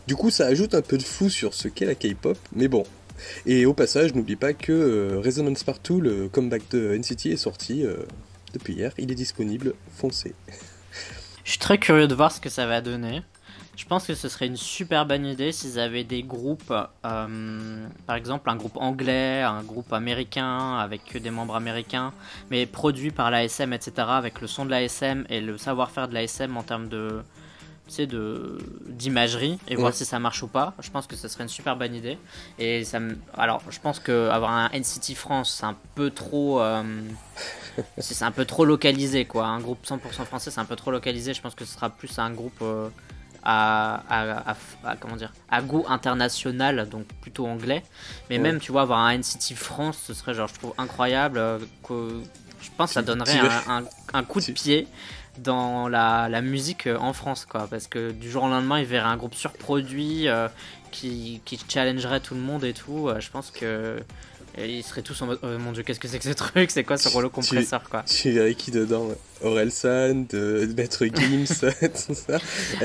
Du 0.07 0.15
coup, 0.15 0.31
ça 0.31 0.47
ajoute 0.47 0.75
un 0.75 0.83
peu 0.83 0.99
de 0.99 1.03
flou 1.03 1.29
sur 1.29 1.53
ce 1.53 1.67
qu'est 1.67 1.85
la 1.85 1.97
K-pop, 1.97 2.39
mais 2.55 2.69
bon. 2.69 2.85
Et 3.45 3.67
au 3.67 3.75
passage, 3.75 4.15
n'oublie 4.15 4.37
pas 4.37 4.53
que 4.53 4.73
euh, 4.73 5.21
Resonance 5.21 5.65
Partout, 5.65 6.01
le 6.01 6.29
comeback 6.29 6.63
de 6.71 6.97
NCT, 6.97 7.33
est 7.33 7.37
sorti 7.37 7.85
euh, 7.85 7.97
depuis 8.53 8.75
hier. 8.75 8.93
Il 8.99 9.11
est 9.11 9.17
disponible, 9.17 9.75
foncez. 9.97 10.35
Je 11.45 11.51
suis 11.51 11.59
très 11.59 11.79
curieux 11.79 12.07
de 12.07 12.15
voir 12.15 12.31
ce 12.31 12.41
que 12.41 12.49
ça 12.49 12.67
va 12.67 12.81
donner. 12.81 13.23
Je 13.77 13.85
pense 13.85 14.07
que 14.07 14.15
ce 14.15 14.29
serait 14.29 14.47
une 14.47 14.57
super 14.57 15.07
bonne 15.07 15.27
idée 15.27 15.53
s'ils 15.53 15.79
avaient 15.79 16.05
des 16.05 16.23
groupes, 16.23 16.73
euh, 17.05 17.87
par 18.07 18.17
exemple 18.17 18.49
un 18.49 18.57
groupe 18.57 18.77
anglais, 18.77 19.43
un 19.43 19.63
groupe 19.63 19.93
américain 19.93 20.79
avec 20.79 21.21
des 21.21 21.31
membres 21.31 21.57
américains, 21.57 22.13
mais 22.51 22.65
produits 22.65 23.11
par 23.11 23.31
l'ASM, 23.31 23.75
etc., 23.75 23.93
avec 24.09 24.41
le 24.41 24.47
son 24.47 24.65
de 24.65 24.71
l'ASM 24.71 25.27
et 25.29 25.41
le 25.41 25.59
savoir-faire 25.59 26.09
de 26.09 26.15
l'ASM 26.15 26.57
en 26.57 26.63
termes 26.63 26.89
de, 26.89 27.23
de 28.07 28.59
d'imagerie 28.87 29.59
et 29.69 29.77
voir 29.77 29.95
si 29.95 30.05
ça 30.05 30.19
marche 30.19 30.43
ou 30.43 30.49
pas. 30.49 30.75
Je 30.81 30.91
pense 30.91 31.07
que 31.07 31.17
ce 31.17 31.29
serait 31.29 31.45
une 31.45 31.49
super 31.49 31.77
bonne 31.77 31.95
idée. 31.95 32.19
Et 32.59 32.85
ça 32.85 32.99
alors, 33.35 33.63
je 33.71 33.79
pense 33.81 34.01
que 34.01 34.29
avoir 34.29 34.51
un 34.53 34.71
NCT 34.71 35.15
France, 35.15 35.57
c'est 35.59 35.67
un 35.67 35.77
peu 35.95 36.11
trop. 36.11 36.61
Euh, 36.61 36.83
c'est 37.99 38.25
un 38.25 38.31
peu 38.31 38.45
trop 38.45 38.65
localisé 38.65 39.25
quoi. 39.25 39.47
Un 39.47 39.61
groupe 39.61 39.85
100% 39.87 40.25
français, 40.25 40.51
c'est 40.51 40.61
un 40.61 40.65
peu 40.65 40.77
trop 40.77 40.91
localisé. 40.91 41.35
Je 41.35 41.41
pense 41.41 41.55
que 41.55 41.65
ce 41.65 41.75
sera 41.75 41.91
plus 41.91 42.19
un 42.19 42.31
groupe 42.31 42.59
euh, 42.63 42.89
à, 43.47 44.57
comment 45.01 45.17
dire, 45.17 45.33
à 45.51 45.63
goût 45.63 45.85
international, 45.89 46.89
donc 46.89 47.07
plutôt 47.21 47.47
anglais. 47.47 47.83
Mais 48.31 48.39
même, 48.39 48.59
tu 48.59 48.73
vois, 48.73 48.83
avoir 48.83 49.01
un 49.01 49.17
NCT 49.19 49.55
France, 49.55 49.99
ce 50.05 50.15
serait, 50.15 50.35
genre, 50.35 50.49
je 50.49 50.55
trouve 50.55 50.75
incroyable. 50.79 51.39
Euh, 51.39 51.59
que, 51.87 52.21
je 52.61 52.71
pense 52.77 52.91
que 52.91 52.95
ça 52.95 53.03
donnerait 53.03 53.39
un, 54.13 54.25
coup 54.25 54.41
de 54.41 54.51
pied 54.53 54.89
dans 55.39 55.89
la, 55.89 56.41
musique 56.41 56.87
euh, 56.87 56.99
en 56.99 57.13
France, 57.13 57.47
quoi. 57.47 57.67
Parce 57.69 57.87
que 57.87 58.11
du 58.11 58.31
jour 58.31 58.45
au 58.45 58.49
lendemain, 58.49 58.79
il 58.79 58.87
verrait 58.87 59.09
un 59.09 59.17
groupe 59.17 59.35
surproduit 59.35 60.29
euh, 60.29 60.49
qui, 60.91 61.41
qui 61.45 61.59
challengerait 61.69 62.21
tout 62.21 62.35
le 62.35 62.41
monde 62.41 62.65
et 62.65 62.73
tout. 62.73 63.11
je 63.19 63.31
pense 63.31 63.51
que 63.51 63.99
et 64.57 64.79
ils 64.79 64.83
seraient 64.83 65.03
tous 65.03 65.21
en 65.23 65.27
mode 65.27 65.39
oh 65.43 65.59
mon 65.59 65.73
dieu, 65.73 65.83
qu'est-ce 65.83 66.01
que 66.01 66.09
c'est 66.09 66.19
que 66.19 66.25
ce 66.25 66.31
truc? 66.31 66.71
C'est 66.71 66.85
quoi 66.85 66.97
ce 66.97 67.09
rouleau 67.09 67.31
compresseur 67.31 67.89
quoi? 67.89 68.03
Tu 68.03 68.31
verrais 68.33 68.55
qui 68.55 68.71
dedans? 68.71 69.09
Orelsan, 69.43 70.27
de 70.31 70.69
Maître 70.77 71.05
Gims, 71.05 71.47
tout 72.07 72.15
ça. 72.15 72.39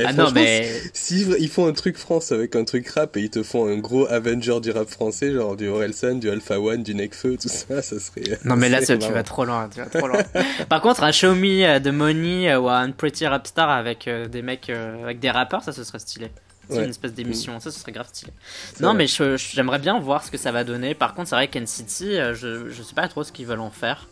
ah 0.06 0.14
non, 0.14 0.32
mais. 0.32 0.70
Si 0.94 1.22
ils 1.22 1.50
font 1.50 1.68
un 1.68 1.74
truc 1.74 1.98
France 1.98 2.32
avec 2.32 2.56
un 2.56 2.66
truc 2.66 2.90
rap 2.90 3.16
et 3.16 3.22
ils 3.22 3.30
te 3.30 3.44
font 3.44 3.68
un 3.68 3.78
gros 3.78 4.06
Avenger 4.08 4.60
du 4.62 4.72
rap 4.72 4.90
français, 4.90 5.32
genre 5.32 5.56
du 5.56 5.68
Orelsan, 5.68 6.16
du 6.16 6.30
Alpha 6.30 6.60
One, 6.60 6.84
du 6.84 6.94
Necfeu, 6.94 7.38
tout 7.38 7.48
ça, 7.48 7.82
ça 7.82 8.00
serait. 8.00 8.38
Non, 8.44 8.56
mais 8.56 8.70
là, 8.70 8.84
tu 8.86 8.96
vas 8.96 9.24
trop 9.24 9.46
loin. 9.46 9.70
Tu 9.74 9.80
vas 9.80 9.88
trop 9.88 10.08
loin. 10.08 10.24
Par 10.70 10.82
contre, 10.82 11.04
un 11.04 11.12
Show 11.12 11.36
Me 11.36 11.64
euh, 11.64 11.80
de 11.80 11.92
Money 11.92 12.52
euh, 12.52 12.60
ou 12.60 12.70
un 12.70 12.92
Pretty 12.92 13.26
Rapstar 13.26 13.70
avec 13.70 14.08
euh, 14.08 14.28
des 14.28 14.42
mecs, 14.42 14.70
avec 14.70 15.20
des 15.20 15.30
rappeurs, 15.30 15.64
ça, 15.64 15.72
ce 15.72 15.84
serait 15.84 16.00
stylé 16.00 16.32
une 16.80 16.90
espèce 16.90 17.14
d'émission. 17.14 17.60
Ça, 17.60 17.72
ce 17.72 17.80
serait 17.80 17.92
grave 17.92 18.08
stylé. 18.08 18.32
Non, 18.80 18.94
mais 18.94 19.08
j'aimerais 19.08 19.80
bien 19.80 20.00
voir 20.00 20.24
ce 20.24 20.32
que 20.32 20.38
ça 20.38 20.52
va 20.52 20.64
donner. 20.64 20.96
Par 20.96 21.14
contre, 21.14 21.30
c'est 21.30 21.36
vrai 21.36 21.48
qu'NCT, 21.48 22.02
euh, 22.04 22.34
je, 22.34 22.70
je 22.70 22.84
sais 22.84 22.96
pas 22.96 23.08
trop 23.08 23.24
ce 23.24 23.32
qu'ils 23.32 23.46
veulent 23.46 23.60
en 23.60 23.72
faire 23.72 24.08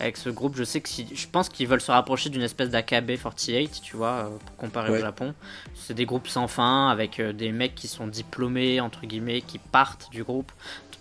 avec 0.00 0.16
ce 0.16 0.30
groupe. 0.30 0.56
Je 0.56 0.64
sais 0.64 0.80
que 0.80 0.88
si, 0.88 1.06
je 1.14 1.26
pense 1.28 1.48
qu'ils 1.48 1.68
veulent 1.68 1.80
se 1.80 1.90
rapprocher 1.90 2.30
d'une 2.30 2.42
espèce 2.42 2.70
d'AKB 2.70 3.12
48, 3.22 3.80
tu 3.82 3.96
vois, 3.96 4.08
euh, 4.08 4.28
pour 4.46 4.56
comparer 4.56 4.90
au 4.90 4.98
Japon. 4.98 5.34
C'est 5.74 5.94
des 5.94 6.06
groupes 6.06 6.28
sans 6.28 6.48
fin 6.48 6.88
avec 6.88 7.20
euh, 7.20 7.32
des 7.32 7.52
mecs 7.52 7.74
qui 7.74 7.88
sont 7.88 8.06
diplômés, 8.06 8.80
entre 8.80 9.06
guillemets, 9.06 9.42
qui 9.42 9.58
partent 9.58 10.10
du 10.10 10.24
groupe, 10.24 10.52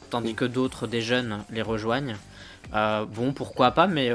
tandis 0.10 0.36
que 0.36 0.46
d'autres, 0.46 0.88
des 0.88 1.02
jeunes, 1.02 1.44
les 1.52 1.62
rejoignent. 1.62 2.16
bon, 2.72 3.34
pourquoi 3.34 3.72
pas, 3.72 3.88
mais 3.88 4.12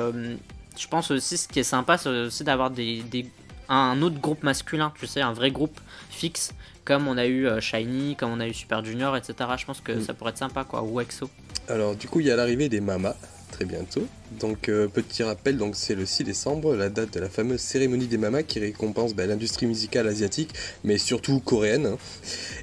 je 0.79 0.89
pense 0.89 1.11
aussi 1.11 1.39
ce 1.39 1.49
qui 1.49 1.61
est 1.61 1.65
sympa, 1.65 1.99
c'est 1.99 2.09
aussi 2.09 2.45
d'avoir 2.45 2.71
des, 2.71 3.03
des, 3.03 3.31
un 3.69 4.01
autre 4.03 4.19
groupe 4.21 4.43
masculin, 4.43 4.93
tu 4.99 5.07
sais, 5.07 5.21
un 5.21 5.33
vrai 5.33 5.51
groupe 5.51 5.81
fixe 6.11 6.53
comme 6.87 7.09
on 7.09 7.19
a 7.19 7.27
eu 7.27 7.47
euh, 7.47 7.61
Shiny, 7.61 8.17
comme 8.17 8.31
on 8.31 8.41
a 8.41 8.47
eu 8.47 8.55
Super 8.55 8.83
Junior, 8.83 9.15
etc. 9.17 9.35
Je 9.59 9.67
pense 9.67 9.83
que 9.83 9.93
mm. 9.93 10.03
ça 10.03 10.15
pourrait 10.15 10.31
être 10.31 10.39
sympa, 10.39 10.65
quoi, 10.65 10.83
ou 10.83 10.99
EXO. 11.01 11.29
Alors, 11.69 11.97
du 11.97 12.09
coup, 12.09 12.21
il 12.21 12.27
y 12.27 12.31
a 12.31 12.37
l'arrivée 12.37 12.71
des 12.71 12.81
Mamas 12.81 13.17
très 13.51 13.65
bientôt. 13.65 14.07
Donc 14.41 14.69
euh, 14.69 14.87
petit 14.89 15.23
rappel, 15.23 15.57
donc 15.57 15.77
c'est 15.77 15.95
le 15.95 16.05
6 16.05 16.25
décembre, 16.25 16.75
la 16.75 16.89
date 16.91 17.15
de 17.15 17.21
la 17.21 17.29
fameuse 17.29 17.61
cérémonie 17.61 18.07
des 18.07 18.19
mamas 18.19 18.43
qui 18.43 18.59
récompense 18.59 19.15
bah, 19.15 19.25
l'industrie 19.25 19.67
musicale 19.67 20.07
asiatique, 20.09 20.51
mais 20.85 20.99
surtout 20.99 21.41
coréenne. 21.41 21.87
Hein. 21.87 21.99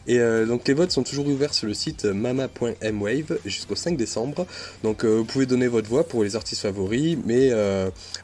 Et 0.06 0.20
euh, 0.20 0.46
donc 0.46 0.68
les 0.68 0.74
votes 0.74 0.92
sont 0.92 1.04
toujours 1.04 1.26
ouverts 1.26 1.54
sur 1.54 1.66
le 1.66 1.74
site 1.74 2.06
mama.mwave 2.06 3.40
jusqu'au 3.46 3.76
5 3.76 3.98
décembre. 3.98 4.46
Donc 4.84 5.04
vous 5.06 5.26
pouvez 5.26 5.46
donner 5.46 5.68
votre 5.68 5.88
voix 5.90 6.06
pour 6.06 6.24
les 6.24 6.36
artistes 6.36 6.62
favoris, 6.62 7.18
mais 7.26 7.52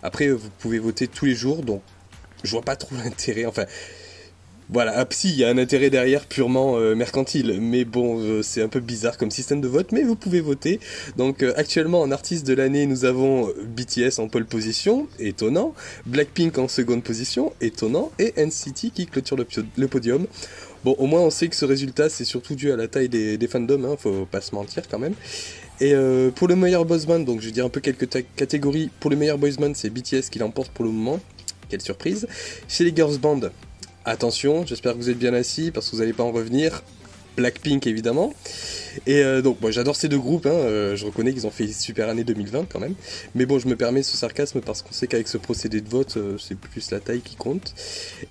après 0.04 0.30
vous 0.30 0.50
pouvez 0.60 0.80
voter 0.80 1.08
tous 1.08 1.26
les 1.26 1.36
jours. 1.36 1.64
Donc 1.64 1.82
je 2.44 2.52
vois 2.52 2.62
pas 2.62 2.76
trop 2.76 2.96
l'intérêt. 3.04 3.46
Enfin, 3.46 3.66
voilà, 4.72 4.94
ah, 4.98 5.08
il 5.24 5.36
y 5.36 5.44
a 5.44 5.50
un 5.50 5.58
intérêt 5.58 5.90
derrière 5.90 6.28
purement 6.28 6.78
euh, 6.78 6.94
mercantile, 6.94 7.58
mais 7.60 7.86
bon, 7.86 8.20
euh, 8.20 8.44
c'est 8.44 8.62
un 8.62 8.68
peu 8.68 8.80
bizarre 8.80 9.18
comme 9.18 9.32
système 9.32 9.62
de 9.62 9.68
vote, 9.68 9.92
mais 9.92 10.04
vous 10.04 10.16
pouvez 10.16 10.42
voter. 10.42 10.80
Donc 11.18 11.42
euh, 11.42 11.54
actuellement 11.56 12.02
en 12.02 12.12
artiste 12.12 12.46
de 12.46 12.54
l'année, 12.54 12.86
nous 12.86 13.04
avons 13.04 13.52
BTS 13.66 14.20
en 14.20 14.28
pole 14.28 14.46
position, 14.46 15.08
étonnant, 15.18 15.74
Blackpink 16.06 16.60
en 16.60 16.68
seconde 16.68 17.04
position, 17.04 17.52
étonnant, 17.62 18.12
et 18.20 18.34
NCT 18.38 18.92
qui 18.94 19.08
clôture 19.08 19.38
le, 19.38 19.88
podium. 19.88 20.28
Bon, 20.84 20.96
au 21.00 21.08
moins 21.08 21.22
on 21.22 21.32
sait 21.32 21.48
que 21.48 21.56
ce 21.56 21.66
résultat, 21.66 22.08
c'est 22.10 22.24
surtout 22.24 22.54
dû 22.54 22.72
à 22.72 22.76
la 22.76 22.88
taille 22.88 23.10
des, 23.10 23.48
fandoms, 23.48 23.86
hein, 23.86 23.96
faut 23.98 24.28
pas 24.30 24.42
se 24.42 24.54
mentir 24.54 24.84
quand 24.88 25.00
même. 25.00 25.16
Et 25.82 25.96
pour 26.36 26.48
le 26.48 26.56
meilleur 26.56 26.86
boys 26.86 27.06
donc 27.20 27.40
je 27.40 27.48
vais 27.48 27.54
dire 27.54 27.66
un 27.66 27.70
peu 27.70 27.80
quelques 27.80 28.08
catégories. 28.36 28.92
Pour 29.00 29.10
le 29.10 29.16
meilleur 29.16 29.40
boys 29.40 29.56
band, 29.58 29.72
c'est 29.74 29.90
BTS 29.90 30.30
qui 30.30 30.38
l'emporte 30.38 30.72
pour 30.72 30.86
le 30.86 30.92
moment. 30.92 31.20
Quelle 31.70 31.82
surprise. 31.82 32.28
Chez 32.68 32.84
les 32.84 32.96
girls 32.96 33.18
band, 33.18 33.42
Attention, 34.10 34.66
j'espère 34.66 34.94
que 34.94 34.98
vous 34.98 35.12
êtes 35.12 35.20
bien 35.20 35.36
assis 35.36 35.70
parce 35.70 35.88
que 35.88 35.96
vous 35.96 36.02
n'allez 36.02 36.14
pas 36.14 36.24
en 36.24 36.32
revenir. 36.32 36.82
Blackpink 37.38 37.86
évidemment. 37.86 38.34
Et 39.06 39.22
euh, 39.22 39.44
donc, 39.44 39.62
moi 39.62 39.70
j'adore 39.70 39.96
ces 39.96 40.08
deux 40.08 40.18
groupes, 40.18 40.48
hein, 40.48 40.50
euh, 40.50 40.96
je 40.96 41.06
reconnais 41.06 41.32
qu'ils 41.32 41.46
ont 41.46 41.52
fait 41.52 41.68
super 41.68 42.10
année 42.10 42.24
2020 42.24 42.66
quand 42.68 42.80
même. 42.80 42.96
Mais 43.36 43.46
bon, 43.46 43.60
je 43.60 43.68
me 43.68 43.76
permets 43.76 44.02
ce 44.02 44.18
sarcasme 44.18 44.62
parce 44.62 44.82
qu'on 44.82 44.94
sait 44.94 45.06
qu'avec 45.06 45.28
ce 45.28 45.38
procédé 45.38 45.80
de 45.80 45.88
vote, 45.88 46.18
euh, 46.18 46.40
c'est 46.40 46.58
plus 46.58 46.90
la 46.90 47.00
taille 47.00 47.22
qui 47.22 47.36
compte. 47.36 47.76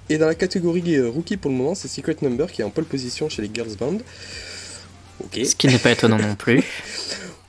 Et 0.08 0.18
dans 0.18 0.26
la 0.26 0.34
catégorie 0.34 1.00
rookie 1.00 1.36
pour 1.36 1.48
le 1.48 1.56
moment, 1.56 1.76
c'est 1.76 1.86
Secret 1.86 2.16
Number 2.22 2.50
qui 2.50 2.62
est 2.62 2.64
en 2.64 2.70
pole 2.70 2.84
position 2.84 3.28
chez 3.28 3.42
les 3.42 3.50
Girls 3.54 3.76
Band. 3.78 3.98
Ok. 5.22 5.38
Ce 5.44 5.54
qui 5.54 5.68
n'est 5.68 5.78
pas 5.78 5.92
étonnant 5.92 6.18
non 6.18 6.34
plus. 6.34 6.64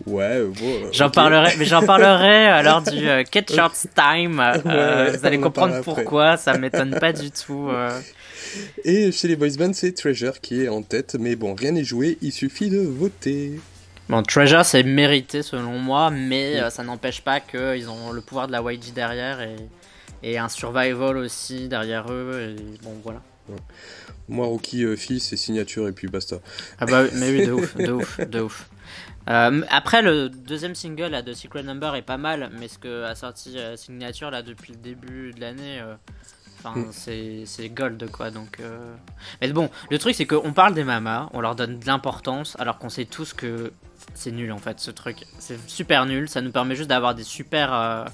Ouais, 0.06 0.42
bon. 0.46 0.92
J'en 0.94 1.10
parlerai, 1.10 1.56
mais 1.58 1.66
j'en 1.66 1.84
parlerai 1.84 2.64
lors 2.64 2.82
du 2.82 3.06
Catch 3.30 3.54
Shorts 3.54 3.86
Time. 3.94 4.42
vous 4.64 5.26
allez 5.26 5.40
comprendre 5.40 5.82
pourquoi, 5.84 6.38
ça 6.38 6.58
m'étonne 6.58 6.98
pas 6.98 7.12
du 7.12 7.32
tout. 7.32 7.70
Et 8.84 9.12
chez 9.12 9.28
les 9.28 9.36
boys 9.36 9.50
band, 9.58 9.74
c'est 9.74 9.92
Treasure 9.94 10.40
qui 10.42 10.62
est 10.64 10.70
en 10.70 10.82
tête, 10.82 11.16
mais 11.20 11.36
bon, 11.36 11.56
rien 11.56 11.72
n'est 11.72 11.84
joué, 11.84 12.18
il 12.22 12.32
suffit 12.32 12.70
de 12.70 12.80
voter. 12.80 13.60
Bon, 14.10 14.24
Treasure, 14.24 14.66
c'est 14.66 14.82
mérité 14.82 15.44
selon 15.44 15.78
moi, 15.78 16.10
mais 16.10 16.60
euh, 16.60 16.72
ça 16.72 16.84
n'empêche 16.84 17.22
pas 17.22 17.40
qu'ils 17.40 17.90
ont 17.90 18.12
le 18.12 18.22
pouvoir 18.22 18.48
de 18.48 18.52
la 18.52 18.62
YG 18.62 18.92
derrière 18.94 19.40
et, 19.42 19.56
et, 20.24 20.40
un 20.40 20.50
survival 20.50 21.18
aussi 21.18 21.68
derrière 21.68 22.12
eux. 22.12 22.56
Et 22.58 22.84
bon, 22.84 22.96
voilà. 23.04 23.22
Moi, 24.28 24.48
Rookie, 24.48 24.84
euh, 24.84 24.96
fils, 24.96 25.28
c'est 25.28 25.38
signature 25.38 25.88
et 25.88 25.92
puis 25.92 26.08
basta. 26.08 26.38
Ah 26.80 26.88
bah 26.88 27.04
mais 27.14 27.32
oui, 27.32 27.46
de 27.46 27.52
ouf, 27.52 27.78
de 27.78 27.92
ouf, 27.92 28.20
de 28.20 28.42
ouf. 28.42 28.70
Euh, 29.30 29.62
après, 29.70 30.02
le 30.02 30.30
deuxième 30.30 30.74
single 30.74 31.12
là, 31.12 31.22
de 31.22 31.34
Secret 31.34 31.62
Number 31.62 31.96
est 31.96 32.02
pas 32.02 32.18
mal, 32.18 32.50
mais 32.60 32.68
ce 32.68 32.80
que 32.80 33.04
a 33.04 33.14
sorti 33.14 33.58
Signature 33.76 34.32
là 34.32 34.42
depuis 34.42 34.74
le 34.74 34.80
début 34.80 35.34
de 35.34 35.42
l'année, 35.42 35.80
Enfin, 36.60 36.80
mm. 36.80 37.46
c'est 37.46 37.70
gold 37.70 38.10
quoi. 38.12 38.32
Donc, 38.32 38.60
euh. 38.60 38.94
Mais 39.42 39.48
bon, 39.50 39.70
le 39.90 39.98
truc 39.98 40.16
c'est 40.16 40.26
qu'on 40.26 40.54
parle 40.54 40.74
des 40.74 40.84
mamas, 40.84 41.30
on 41.34 41.42
leur 41.42 41.56
donne 41.56 41.80
de 41.80 41.86
l'importance, 41.86 42.56
alors 42.60 42.78
qu'on 42.78 42.90
sait 42.90 43.06
tous 43.06 43.34
que 43.34 43.72
c'est 44.14 44.32
nul 44.32 44.52
en 44.52 44.58
fait 44.58 44.80
ce 44.80 44.92
truc. 44.92 45.18
C'est 45.40 45.60
super 45.70 46.06
nul. 46.06 46.30
Ça 46.30 46.42
nous 46.42 46.52
permet 46.52 46.76
juste 46.76 46.90
d'avoir 46.90 47.16
des 47.16 47.24
super, 47.24 47.74
euh, 47.74 48.06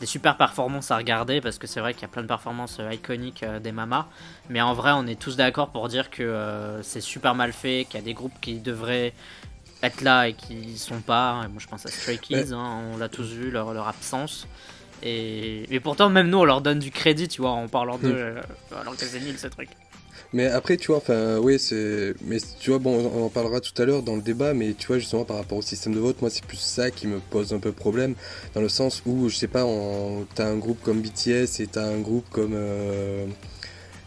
des 0.00 0.06
super 0.06 0.36
performances 0.36 0.90
à 0.90 0.96
regarder 0.96 1.40
parce 1.40 1.58
que 1.58 1.66
c'est 1.66 1.80
vrai 1.80 1.92
qu'il 1.94 2.02
y 2.02 2.06
a 2.06 2.08
plein 2.08 2.22
de 2.22 2.28
performances 2.28 2.78
euh, 2.80 2.92
iconiques 2.92 3.44
des 3.62 3.72
mamas. 3.72 4.06
Mais 4.48 4.60
en 4.60 4.74
vrai, 4.74 4.92
on 4.94 5.06
est 5.06 5.18
tous 5.18 5.36
d'accord 5.36 5.70
pour 5.70 5.88
dire 5.88 6.10
que 6.10 6.80
c'est 6.82 7.00
super 7.00 7.34
mal 7.34 7.52
fait, 7.52 7.86
qu'il 7.88 8.00
y 8.00 8.02
a 8.02 8.04
des 8.04 8.14
groupes 8.14 8.38
qui 8.40 8.58
devraient 8.60 9.12
être 9.84 10.00
là 10.00 10.28
et 10.28 10.34
qui 10.34 10.78
sont 10.78 11.00
pas. 11.00 11.46
moi 11.48 11.58
je 11.58 11.66
pense 11.66 11.84
à 11.86 11.90
Stray 11.90 12.18
Kids, 12.18 12.52
hein, 12.52 12.80
on 12.92 12.96
l'a 12.96 13.08
tous 13.08 13.32
vu 13.32 13.50
leur, 13.50 13.72
leur 13.74 13.86
absence. 13.86 14.46
Et, 15.04 15.80
pourtant, 15.82 16.08
même 16.08 16.28
nous, 16.28 16.38
on 16.38 16.44
leur 16.44 16.62
donne 16.62 16.78
du 16.78 16.90
crédit, 16.90 17.28
tu 17.28 17.42
vois, 17.42 17.50
en 17.50 17.68
parlant 17.68 17.98
de. 17.98 18.10
Euh, 18.10 18.40
alors 18.80 18.96
que 18.96 19.04
c'est 19.04 19.20
nul 19.20 19.38
ce 19.38 19.48
truc. 19.48 19.68
Mais 20.32 20.46
après, 20.46 20.76
tu 20.78 20.88
vois, 20.88 20.96
enfin, 20.96 21.36
oui, 21.38 21.58
c'est. 21.58 22.14
Mais 22.24 22.38
tu 22.58 22.70
vois, 22.70 22.78
bon, 22.78 23.10
on 23.14 23.26
en 23.26 23.28
parlera 23.28 23.60
tout 23.60 23.80
à 23.80 23.84
l'heure 23.84 24.02
dans 24.02 24.16
le 24.16 24.22
débat, 24.22 24.54
mais 24.54 24.72
tu 24.72 24.86
vois, 24.86 24.98
justement, 24.98 25.24
par 25.24 25.36
rapport 25.36 25.58
au 25.58 25.62
système 25.62 25.94
de 25.94 26.00
vote, 26.00 26.20
moi, 26.22 26.30
c'est 26.30 26.44
plus 26.44 26.58
ça 26.58 26.90
qui 26.90 27.06
me 27.06 27.18
pose 27.18 27.52
un 27.52 27.58
peu 27.58 27.72
problème, 27.72 28.14
dans 28.54 28.62
le 28.62 28.68
sens 28.68 29.02
où, 29.04 29.28
je 29.28 29.36
sais 29.36 29.46
pas, 29.46 29.66
t'as 30.34 30.46
un 30.46 30.56
groupe 30.56 30.82
comme 30.82 31.02
BTS 31.02 31.60
et 31.60 31.66
t'as 31.70 31.86
un 31.86 32.00
groupe 32.00 32.28
comme. 32.30 32.54
Euh, 32.54 33.26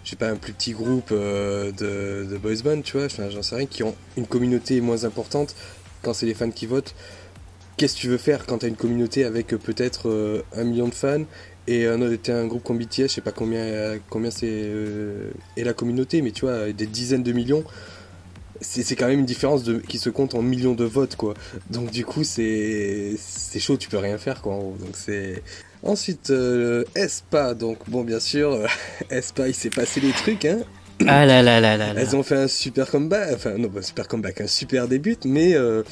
je 0.04 0.12
sais 0.12 0.16
pas, 0.16 0.30
un 0.30 0.38
plus 0.38 0.54
petit 0.54 0.72
groupe 0.72 1.10
euh, 1.12 1.72
de, 1.74 2.30
de 2.32 2.38
boys 2.38 2.62
band, 2.64 2.82
tu 2.82 2.98
vois, 2.98 3.08
j'en 3.10 3.44
sais 3.44 3.56
rien, 3.56 3.66
qui 3.66 3.84
ont 3.84 3.94
une 4.16 4.26
communauté 4.26 4.80
moins 4.80 5.04
importante 5.04 5.54
quand 6.02 6.14
c'est 6.14 6.26
les 6.26 6.34
fans 6.34 6.50
qui 6.50 6.66
votent 6.66 6.96
qu'est-ce 7.78 7.96
que 7.96 8.02
tu 8.02 8.08
veux 8.10 8.18
faire 8.18 8.46
quand 8.46 8.60
tu 8.60 8.66
as 8.66 8.70
une 8.70 8.76
communauté 8.76 9.24
avec 9.24 9.54
euh, 9.54 9.58
peut-être 9.58 10.10
euh, 10.10 10.42
un 10.56 10.64
million 10.64 10.88
de 10.88 10.94
fans 10.94 11.24
et 11.68 11.86
un, 11.86 12.02
un 12.02 12.48
groupe 12.48 12.64
comme 12.64 12.78
BTS, 12.78 13.04
je 13.04 13.08
sais 13.08 13.22
pas 13.22 13.32
combien, 13.32 13.98
combien 14.10 14.32
c'est 14.32 14.50
euh, 14.50 15.32
est 15.58 15.64
la 15.64 15.74
communauté, 15.74 16.22
mais 16.22 16.32
tu 16.32 16.46
vois, 16.46 16.72
des 16.72 16.88
dizaines 16.88 17.24
de 17.24 17.34
millions. 17.34 17.64
c'est 18.62 18.96
quand 18.96 19.08
même 19.08 19.20
une 19.20 19.26
différence 19.26 19.64
qui 19.88 20.00
se 20.00 20.10
compte 20.10 20.34
en 20.34 20.42
millions 20.42 20.76
de 20.76 20.86
votes, 20.86 21.18
quoi. 21.18 21.34
Donc 21.70 21.92
du 21.92 22.06
coup, 22.06 22.24
c'est 22.24 23.18
chaud, 23.60 23.76
tu 23.78 23.90
peux 23.90 23.98
rien 23.98 24.18
faire, 24.18 24.42
quoi. 24.42 24.54
Donc 24.56 24.94
c'est... 24.94 25.44
Ensuite, 25.84 26.32
euh, 26.32 26.84
Espa, 26.96 27.54
donc 27.54 27.78
bon, 27.90 28.04
bien 28.04 28.20
sûr, 28.20 28.66
Espa, 29.10 29.48
il 29.48 29.54
s'est 29.54 29.70
passé 29.70 30.00
des 30.00 30.12
trucs, 30.12 30.46
hein. 30.46 30.60
Ah 31.06 31.26
là 31.26 31.44
là 31.44 31.60
là 31.60 31.78
là. 31.78 31.94
Elles 31.96 32.16
ont 32.16 32.24
fait 32.24 32.36
un 32.36 32.48
super 32.48 32.90
comeback, 32.90 33.34
enfin 33.36 33.58
non, 33.58 33.70
pas 33.70 33.80
un 33.80 33.84
super 33.84 34.08
comeback, 34.08 34.42
un 34.42 34.48
super 34.48 34.88
début, 34.88 35.16
mais 35.26 35.54
euh, 35.54 35.84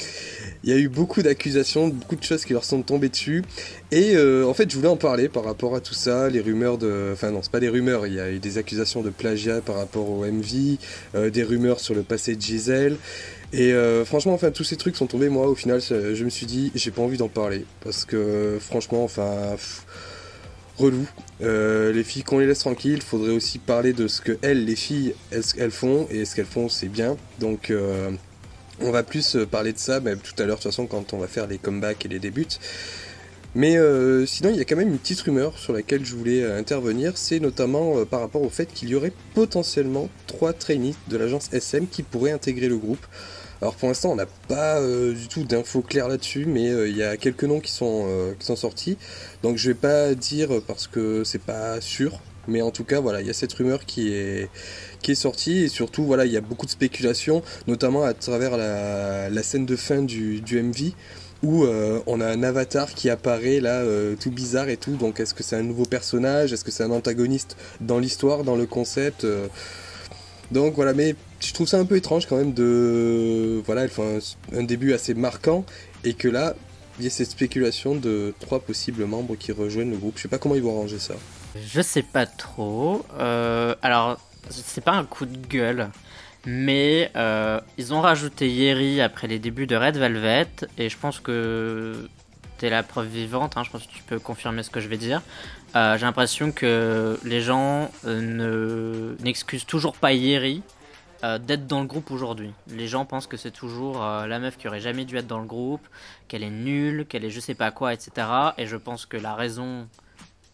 il 0.63 0.71
y 0.71 0.73
a 0.73 0.77
eu 0.77 0.89
beaucoup 0.89 1.21
d'accusations, 1.21 1.89
beaucoup 1.89 2.15
de 2.15 2.23
choses 2.23 2.43
qui 2.43 2.53
leur 2.53 2.63
sont 2.63 2.81
tombées 2.81 3.09
dessus. 3.09 3.43
Et 3.91 4.15
euh, 4.15 4.47
en 4.47 4.53
fait, 4.53 4.69
je 4.69 4.75
voulais 4.75 4.87
en 4.87 4.97
parler 4.97 5.29
par 5.29 5.43
rapport 5.43 5.75
à 5.75 5.79
tout 5.79 5.93
ça, 5.93 6.29
les 6.29 6.41
rumeurs 6.41 6.77
de. 6.77 7.11
Enfin, 7.13 7.31
non, 7.31 7.41
c'est 7.43 7.51
pas 7.51 7.59
des 7.59 7.69
rumeurs, 7.69 8.07
il 8.07 8.13
y 8.13 8.19
a 8.19 8.31
eu 8.31 8.39
des 8.39 8.57
accusations 8.57 9.01
de 9.01 9.11
plagiat 9.11 9.61
par 9.61 9.75
rapport 9.75 10.09
au 10.09 10.25
MV, 10.25 10.77
euh, 11.13 11.29
des 11.29 11.43
rumeurs 11.43 11.79
sur 11.79 11.93
le 11.93 12.01
passé 12.01 12.35
de 12.35 12.41
Giselle. 12.41 12.97
Et 13.53 13.73
franchement, 14.03 14.33
enfin, 14.33 14.51
tous 14.51 14.65
ces 14.65 14.75
trucs 14.75 14.97
sont 14.97 15.05
tombés. 15.05 15.29
Moi, 15.29 15.47
au 15.47 15.55
final, 15.55 15.79
je 15.79 16.23
me 16.25 16.29
suis 16.29 16.45
dit, 16.45 16.73
j'ai 16.75 16.91
pas 16.91 17.01
envie 17.01 17.15
d'en 17.15 17.29
parler. 17.29 17.63
Parce 17.85 18.03
que 18.03 18.57
franchement, 18.59 19.05
enfin 19.05 19.55
relou. 20.77 21.07
Euh, 21.41 21.91
les 21.91 22.03
filles, 22.03 22.23
qu'on 22.23 22.39
les 22.39 22.47
laisse 22.47 22.59
tranquilles, 22.59 22.95
il 22.95 23.01
faudrait 23.01 23.31
aussi 23.31 23.59
parler 23.59 23.93
de 23.93 24.07
ce 24.07 24.21
que 24.21 24.37
elles, 24.41 24.65
les 24.65 24.75
filles, 24.75 25.15
elles, 25.31 25.71
font, 25.71 26.07
et 26.09 26.25
ce 26.25 26.35
qu'elles 26.35 26.45
font, 26.45 26.69
c'est 26.69 26.87
bien. 26.87 27.17
Donc, 27.39 27.69
euh, 27.69 28.11
on 28.79 28.91
va 28.91 29.03
plus 29.03 29.35
euh, 29.35 29.45
parler 29.45 29.73
de 29.73 29.77
ça 29.77 29.99
mais 29.99 30.15
tout 30.15 30.33
à 30.37 30.45
l'heure, 30.45 30.57
de 30.57 30.61
toute 30.61 30.71
façon, 30.71 30.87
quand 30.87 31.13
on 31.13 31.17
va 31.17 31.27
faire 31.27 31.47
les 31.47 31.57
comebacks 31.57 32.05
et 32.05 32.09
les 32.09 32.19
débuts. 32.19 32.47
Mais 33.55 33.77
sinon, 34.27 34.49
il 34.49 34.57
y 34.57 34.59
a 34.59 34.65
quand 34.65 34.75
même 34.75 34.89
une 34.89 34.97
petite 34.97 35.21
rumeur 35.21 35.57
sur 35.57 35.71
laquelle 35.71 36.05
je 36.05 36.13
voulais 36.15 36.43
intervenir, 36.43 37.17
c'est 37.17 37.39
notamment 37.39 38.05
par 38.05 38.19
rapport 38.19 38.41
au 38.41 38.49
fait 38.49 38.65
qu'il 38.65 38.89
y 38.89 38.95
aurait 38.95 39.13
potentiellement 39.33 40.09
trois 40.27 40.51
trainees 40.51 40.95
de 41.07 41.15
l'agence 41.17 41.53
SM 41.53 41.87
qui 41.87 42.03
pourraient 42.03 42.31
intégrer 42.31 42.67
le 42.67 42.77
groupe. 42.77 43.05
Alors 43.61 43.75
pour 43.75 43.87
l'instant, 43.87 44.11
on 44.11 44.15
n'a 44.15 44.25
pas 44.47 44.79
euh, 44.79 45.13
du 45.13 45.27
tout 45.27 45.43
d'infos 45.43 45.81
claires 45.81 46.07
là-dessus, 46.09 46.45
mais 46.45 46.69
euh, 46.69 46.89
il 46.89 46.97
y 46.97 47.03
a 47.03 47.15
quelques 47.17 47.45
noms 47.45 47.59
qui 47.59 47.71
sont, 47.71 48.05
euh, 48.07 48.33
qui 48.37 48.45
sont 48.45 48.55
sortis. 48.55 48.97
Donc 49.43 49.57
je 49.57 49.69
vais 49.69 49.75
pas 49.75 50.13
dire 50.13 50.49
parce 50.67 50.87
que 50.87 51.23
c'est 51.23 51.41
pas 51.41 51.79
sûr, 51.79 52.19
mais 52.47 52.61
en 52.61 52.71
tout 52.71 52.83
cas, 52.83 52.99
voilà, 52.99 53.21
il 53.21 53.27
y 53.27 53.29
a 53.29 53.33
cette 53.33 53.53
rumeur 53.53 53.85
qui 53.85 54.13
est, 54.13 54.49
qui 55.01 55.11
est 55.11 55.15
sortie 55.15 55.63
et 55.63 55.67
surtout, 55.69 56.03
voilà, 56.03 56.25
il 56.25 56.33
y 56.33 56.37
a 56.37 56.41
beaucoup 56.41 56.65
de 56.65 56.71
spéculations, 56.71 57.41
notamment 57.67 58.03
à 58.03 58.13
travers 58.13 58.57
la, 58.57 59.29
la 59.29 59.43
scène 59.43 59.65
de 59.65 59.75
fin 59.75 60.01
du, 60.01 60.41
du 60.41 60.61
MV 60.61 60.93
où 61.43 61.65
on 62.07 62.21
a 62.21 62.27
un 62.27 62.43
avatar 62.43 62.93
qui 62.93 63.09
apparaît 63.09 63.59
là, 63.59 63.83
tout 64.19 64.31
bizarre 64.31 64.69
et 64.69 64.77
tout. 64.77 64.95
Donc, 64.95 65.19
est-ce 65.19 65.33
que 65.33 65.43
c'est 65.43 65.55
un 65.55 65.63
nouveau 65.63 65.85
personnage? 65.85 66.53
Est-ce 66.53 66.63
que 66.63 66.71
c'est 66.71 66.83
un 66.83 66.91
antagoniste 66.91 67.55
dans 67.81 67.99
l'histoire, 67.99 68.43
dans 68.43 68.55
le 68.55 68.65
concept 68.65 69.27
Donc 70.51 70.75
voilà, 70.75 70.93
mais 70.93 71.15
je 71.45 71.53
trouve 71.53 71.67
ça 71.67 71.77
un 71.77 71.85
peu 71.85 71.95
étrange 71.95 72.25
quand 72.25 72.37
même 72.37 72.53
de. 72.53 73.61
Voilà, 73.65 73.83
elle 73.83 73.89
fait 73.89 74.19
un, 74.53 74.63
début 74.63 74.93
assez 74.93 75.13
marquant 75.13 75.65
et 76.03 76.13
que 76.13 76.27
là, 76.27 76.55
il 76.99 77.05
y 77.05 77.07
a 77.07 77.11
cette 77.11 77.29
spéculation 77.29 77.95
de 77.95 78.33
trois 78.39 78.59
possibles 78.59 79.05
membres 79.05 79.35
qui 79.35 79.51
rejoignent 79.51 79.91
le 79.91 79.97
groupe. 79.97 80.13
Je 80.17 80.23
sais 80.23 80.27
pas 80.27 80.37
comment 80.37 80.55
ils 80.55 80.63
vont 80.63 80.75
arranger 80.75 80.99
ça. 80.99 81.15
Je 81.55 81.81
sais 81.81 82.03
pas 82.03 82.25
trop. 82.25 83.05
Euh, 83.19 83.75
alors, 83.81 84.19
c'est 84.49 84.83
pas 84.83 84.93
un 84.93 85.05
coup 85.05 85.25
de 85.25 85.37
gueule, 85.47 85.89
mais 86.45 87.11
euh, 87.15 87.59
ils 87.77 87.93
ont 87.93 88.01
rajouté 88.01 88.49
Yeri 88.49 89.01
après 89.01 89.27
les 89.27 89.39
débuts 89.39 89.67
de 89.67 89.75
Red 89.75 89.97
Velvet 89.97 90.47
et 90.77 90.89
je 90.89 90.97
pense 90.97 91.19
que 91.19 92.09
t'es 92.57 92.69
la 92.69 92.83
preuve 92.83 93.07
vivante. 93.07 93.57
Hein, 93.57 93.63
je 93.63 93.71
pense 93.71 93.85
que 93.85 93.91
tu 93.91 94.03
peux 94.03 94.19
confirmer 94.19 94.63
ce 94.63 94.69
que 94.69 94.79
je 94.79 94.87
vais 94.87 94.97
dire. 94.97 95.21
Euh, 95.75 95.97
j'ai 95.97 96.05
l'impression 96.05 96.51
que 96.51 97.19
les 97.23 97.41
gens 97.41 97.91
ne 98.05 99.15
n'excusent 99.21 99.65
toujours 99.65 99.95
pas 99.95 100.13
Yeri 100.13 100.61
euh, 101.25 101.39
d'être 101.39 101.65
dans 101.65 101.79
le 101.79 101.87
groupe 101.87 102.11
aujourd'hui. 102.11 102.51
Les 102.67 102.87
gens 102.87 103.05
pensent 103.05 103.25
que 103.25 103.37
c'est 103.37 103.51
toujours 103.51 104.03
euh, 104.03 104.27
la 104.27 104.37
meuf 104.37 104.57
qui 104.57 104.67
aurait 104.67 104.81
jamais 104.81 105.05
dû 105.05 105.17
être 105.17 105.25
dans 105.25 105.39
le 105.39 105.47
groupe, 105.47 105.87
qu'elle 106.27 106.43
est 106.43 106.51
nulle, 106.51 107.05
qu'elle 107.05 107.25
est 107.25 107.29
je 107.29 107.39
sais 107.39 107.55
pas 107.55 107.71
quoi, 107.71 107.93
etc. 107.93 108.27
Et 108.57 108.67
je 108.67 108.75
pense 108.75 109.05
que 109.05 109.17
la 109.17 109.33
raison, 109.33 109.87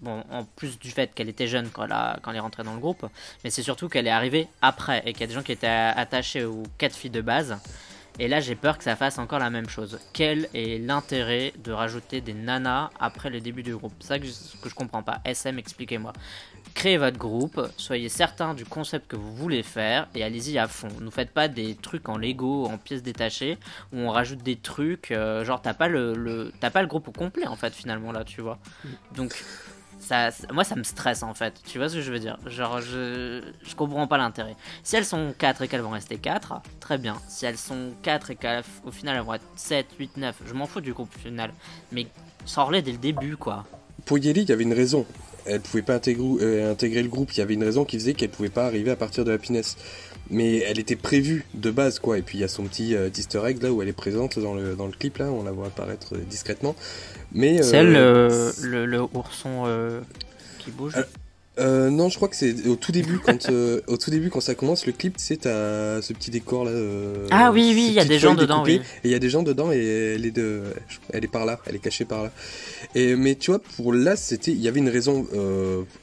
bon, 0.01 0.23
en 0.29 0.43
plus 0.43 0.79
du 0.79 0.91
fait 0.91 1.13
qu'elle 1.13 1.29
était 1.29 1.47
jeune 1.47 1.69
quand 1.69 1.85
elle, 1.85 2.35
est 2.35 2.39
rentrée 2.39 2.63
dans 2.63 2.73
le 2.73 2.79
groupe, 2.79 3.05
mais 3.43 3.49
c'est 3.49 3.63
surtout 3.63 3.89
qu'elle 3.89 4.07
est 4.07 4.11
arrivée 4.11 4.47
après 4.61 5.03
et 5.05 5.13
qu'il 5.13 5.21
y 5.21 5.23
a 5.23 5.27
des 5.27 5.33
gens 5.33 5.43
qui 5.43 5.51
étaient 5.51 5.67
attachés 5.67 6.43
aux 6.43 6.63
quatre 6.77 6.95
filles 6.95 7.11
de 7.11 7.21
base. 7.21 7.57
Et 8.19 8.27
là, 8.27 8.41
j'ai 8.41 8.55
peur 8.55 8.77
que 8.77 8.83
ça 8.83 8.97
fasse 8.97 9.17
encore 9.19 9.39
la 9.39 9.49
même 9.49 9.69
chose. 9.69 9.97
Quel 10.11 10.49
est 10.53 10.77
l'intérêt 10.79 11.53
de 11.63 11.71
rajouter 11.71 12.19
des 12.19 12.33
nanas 12.33 12.89
après 12.99 13.29
le 13.29 13.39
début 13.39 13.63
du 13.63 13.75
groupe? 13.75 13.93
C'est 14.01 14.07
ça 14.07 14.19
que 14.19 14.25
je, 14.25 14.31
que 14.61 14.73
comprends 14.75 15.01
pas. 15.01 15.21
SM, 15.23 15.57
expliquez-moi 15.57 16.11
créez 16.73 16.97
votre 16.97 17.17
groupe, 17.17 17.61
soyez 17.77 18.09
certain 18.09 18.53
du 18.53 18.65
concept 18.65 19.07
que 19.07 19.15
vous 19.15 19.35
voulez 19.35 19.63
faire 19.63 20.07
et 20.15 20.23
allez-y 20.23 20.57
à 20.57 20.67
fond. 20.67 20.87
Ne 20.99 21.09
faites 21.09 21.31
pas 21.31 21.47
des 21.47 21.75
trucs 21.75 22.09
en 22.09 22.17
Lego, 22.17 22.65
en 22.65 22.77
pièces 22.77 23.03
détachées, 23.03 23.57
où 23.93 23.97
on 23.97 24.09
rajoute 24.09 24.43
des 24.43 24.55
trucs, 24.55 25.11
euh, 25.11 25.43
genre 25.43 25.61
t'as 25.61 25.73
pas 25.73 25.87
le, 25.87 26.51
pas 26.59 26.81
le 26.81 26.87
groupe 26.87 27.07
au 27.07 27.11
complet 27.11 27.47
en 27.47 27.55
fait 27.55 27.73
finalement 27.73 28.11
là, 28.11 28.23
tu 28.23 28.41
vois. 28.41 28.59
Donc 29.15 29.43
moi 30.53 30.63
ça 30.63 30.75
me 30.75 30.83
stresse 30.83 31.23
en 31.23 31.33
fait, 31.33 31.53
tu 31.65 31.77
vois 31.77 31.89
ce 31.89 31.95
que 31.95 32.01
je 32.01 32.11
veux 32.11 32.19
dire? 32.19 32.37
Genre 32.45 32.81
je, 32.81 33.41
je 33.63 33.75
comprends 33.75 34.07
pas 34.07 34.17
l'intérêt. 34.17 34.55
Si 34.83 34.95
elles 34.95 35.05
sont 35.05 35.33
4 35.37 35.63
et 35.63 35.67
qu'elles 35.67 35.81
vont 35.81 35.91
rester 35.91 36.17
4, 36.17 36.61
très 36.79 36.97
bien. 36.97 37.17
Si 37.27 37.45
elles 37.45 37.57
sont 37.57 37.91
4 38.01 38.31
et 38.31 38.35
qu'au 38.35 38.91
final 38.91 39.17
elles 39.17 39.23
vont 39.23 39.35
être 39.35 39.45
7, 39.55 39.85
8, 39.99 40.17
9, 40.17 40.35
je 40.45 40.53
m'en 40.53 40.65
fous 40.67 40.81
du 40.81 40.93
groupe 40.93 41.13
final. 41.17 41.53
Mais 41.91 42.07
sors-les 42.45 42.81
dès 42.81 42.91
le 42.91 42.97
début 42.97 43.37
quoi. 43.37 43.65
Pour 44.05 44.17
Yeli, 44.17 44.41
il 44.41 44.49
y 44.49 44.51
avait 44.51 44.63
une 44.63 44.73
raison 44.73 45.05
elle 45.45 45.61
pouvait 45.61 45.81
pas 45.81 45.99
euh, 46.07 46.71
intégrer, 46.71 47.01
le 47.01 47.09
groupe. 47.09 47.31
Il 47.33 47.39
y 47.39 47.41
avait 47.41 47.53
une 47.53 47.63
raison 47.63 47.85
qui 47.85 47.97
faisait 47.97 48.13
qu'elle 48.13 48.29
pouvait 48.29 48.49
pas 48.49 48.65
arriver 48.65 48.91
à 48.91 48.95
partir 48.95 49.25
de 49.25 49.31
Happiness. 49.31 49.77
Mais 50.29 50.59
elle 50.59 50.79
était 50.79 50.95
prévue 50.95 51.45
de 51.53 51.71
base, 51.71 51.99
quoi. 51.99 52.17
Et 52.17 52.21
puis 52.21 52.37
il 52.37 52.41
y 52.41 52.43
a 52.43 52.47
son 52.47 52.63
petit 52.63 52.95
euh, 52.95 53.09
easter 53.09 53.41
egg 53.45 53.61
là 53.61 53.71
où 53.71 53.81
elle 53.81 53.89
est 53.89 53.93
présente 53.93 54.39
dans 54.39 54.53
le, 54.53 54.75
dans 54.75 54.85
le 54.85 54.93
clip, 54.93 55.17
là. 55.17 55.25
On 55.25 55.43
la 55.43 55.51
voit 55.51 55.67
apparaître 55.67 56.15
euh, 56.15 56.19
discrètement. 56.29 56.75
Mais, 57.33 57.61
C'est 57.63 57.77
elle, 57.77 57.93
le, 57.93 58.85
le, 58.85 59.01
ourson 59.01 59.65
qui 60.59 60.71
bouge 60.71 60.95
euh, 61.59 61.89
non, 61.89 62.07
je 62.07 62.15
crois 62.15 62.29
que 62.29 62.35
c'est 62.35 62.65
au 62.65 62.77
tout 62.77 62.93
début 62.93 63.19
quand 63.19 63.49
euh, 63.49 63.81
au 63.87 63.97
tout 63.97 64.09
début 64.09 64.29
quand 64.29 64.39
ça 64.39 64.55
commence 64.55 64.85
le 64.85 64.93
clip, 64.93 65.15
c'est 65.17 65.45
à 65.45 66.01
ce 66.01 66.13
petit 66.13 66.31
décor 66.31 66.63
là. 66.63 66.71
Euh, 66.71 67.27
ah 67.29 67.51
oui 67.51 67.73
oui, 67.75 67.87
il 67.89 67.93
y 67.93 67.99
a 67.99 68.05
des 68.05 68.19
gens 68.19 68.35
dedans. 68.35 68.63
Oui. 68.63 68.81
Et 69.03 69.09
il 69.09 69.11
y 69.11 69.15
a 69.15 69.19
des 69.19 69.29
gens 69.29 69.43
dedans 69.43 69.69
et 69.71 70.13
elle 70.15 70.25
est 70.25 70.31
de, 70.31 70.63
elle 71.11 71.25
est 71.25 71.31
par 71.31 71.45
là, 71.45 71.59
elle 71.65 71.75
est 71.75 71.79
cachée 71.79 72.05
par 72.05 72.23
là. 72.23 72.31
Et 72.95 73.17
mais 73.17 73.35
tu 73.35 73.51
vois 73.51 73.59
pour 73.59 73.91
là 73.91 74.15
c'était, 74.15 74.51
il 74.51 74.61
y 74.61 74.69
avait 74.69 74.79
une 74.79 74.89
raison, 74.89 75.27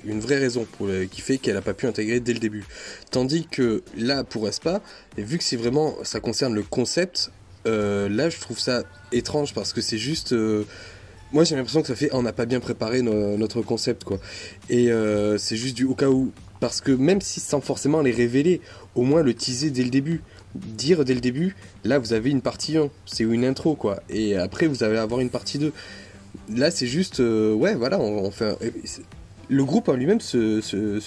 une 0.04 0.20
vraie 0.20 0.38
raison 0.38 0.66
pour 0.76 0.88
qui 1.10 1.22
fait 1.22 1.38
qu'elle 1.38 1.56
a 1.56 1.62
pas 1.62 1.74
pu 1.74 1.86
intégrer 1.86 2.20
dès 2.20 2.34
le 2.34 2.40
début. 2.40 2.66
Tandis 3.10 3.46
que 3.50 3.82
là 3.96 4.24
pour 4.24 4.46
Espa, 4.48 4.82
vu 5.16 5.38
que 5.38 5.44
c'est 5.44 5.56
vraiment 5.56 5.96
ça 6.02 6.20
concerne 6.20 6.54
le 6.54 6.62
concept, 6.62 7.32
là 7.64 8.28
je 8.28 8.38
trouve 8.38 8.58
ça 8.58 8.82
étrange 9.12 9.54
parce 9.54 9.72
que 9.72 9.80
c'est 9.80 9.98
juste 9.98 10.34
moi 11.32 11.44
j'ai 11.44 11.56
l'impression 11.56 11.82
que 11.82 11.88
ça 11.88 11.94
fait 11.94 12.10
on 12.12 12.22
n'a 12.22 12.32
pas 12.32 12.46
bien 12.46 12.60
préparé 12.60 13.02
notre 13.02 13.62
concept 13.62 14.04
quoi. 14.04 14.18
Et 14.70 14.90
euh, 14.90 15.38
c'est 15.38 15.56
juste 15.56 15.76
du 15.76 15.84
au 15.84 15.94
cas 15.94 16.08
où 16.08 16.32
parce 16.60 16.80
que 16.80 16.92
même 16.92 17.20
si 17.20 17.40
sans 17.40 17.60
forcément 17.60 18.00
les 18.00 18.10
révéler, 18.10 18.60
au 18.94 19.02
moins 19.02 19.22
le 19.22 19.34
teaser 19.34 19.70
dès 19.70 19.84
le 19.84 19.90
début, 19.90 20.22
dire 20.54 21.04
dès 21.04 21.14
le 21.14 21.20
début, 21.20 21.54
là 21.84 21.98
vous 21.98 22.12
avez 22.12 22.30
une 22.30 22.40
partie 22.40 22.76
1, 22.76 22.90
c'est 23.06 23.24
une 23.24 23.44
intro 23.44 23.74
quoi. 23.74 24.02
Et 24.08 24.36
après 24.36 24.66
vous 24.66 24.82
allez 24.82 24.98
avoir 24.98 25.20
une 25.20 25.30
partie 25.30 25.58
2. 25.58 25.72
Là 26.54 26.70
c'est 26.70 26.86
juste 26.86 27.20
euh, 27.20 27.52
ouais 27.54 27.74
voilà 27.74 28.00
on, 28.00 28.30
fait 28.30 28.56
le 29.48 29.64
groupe 29.64 29.88
en 29.88 29.94
lui-même 29.94 30.20
se, 30.20 30.60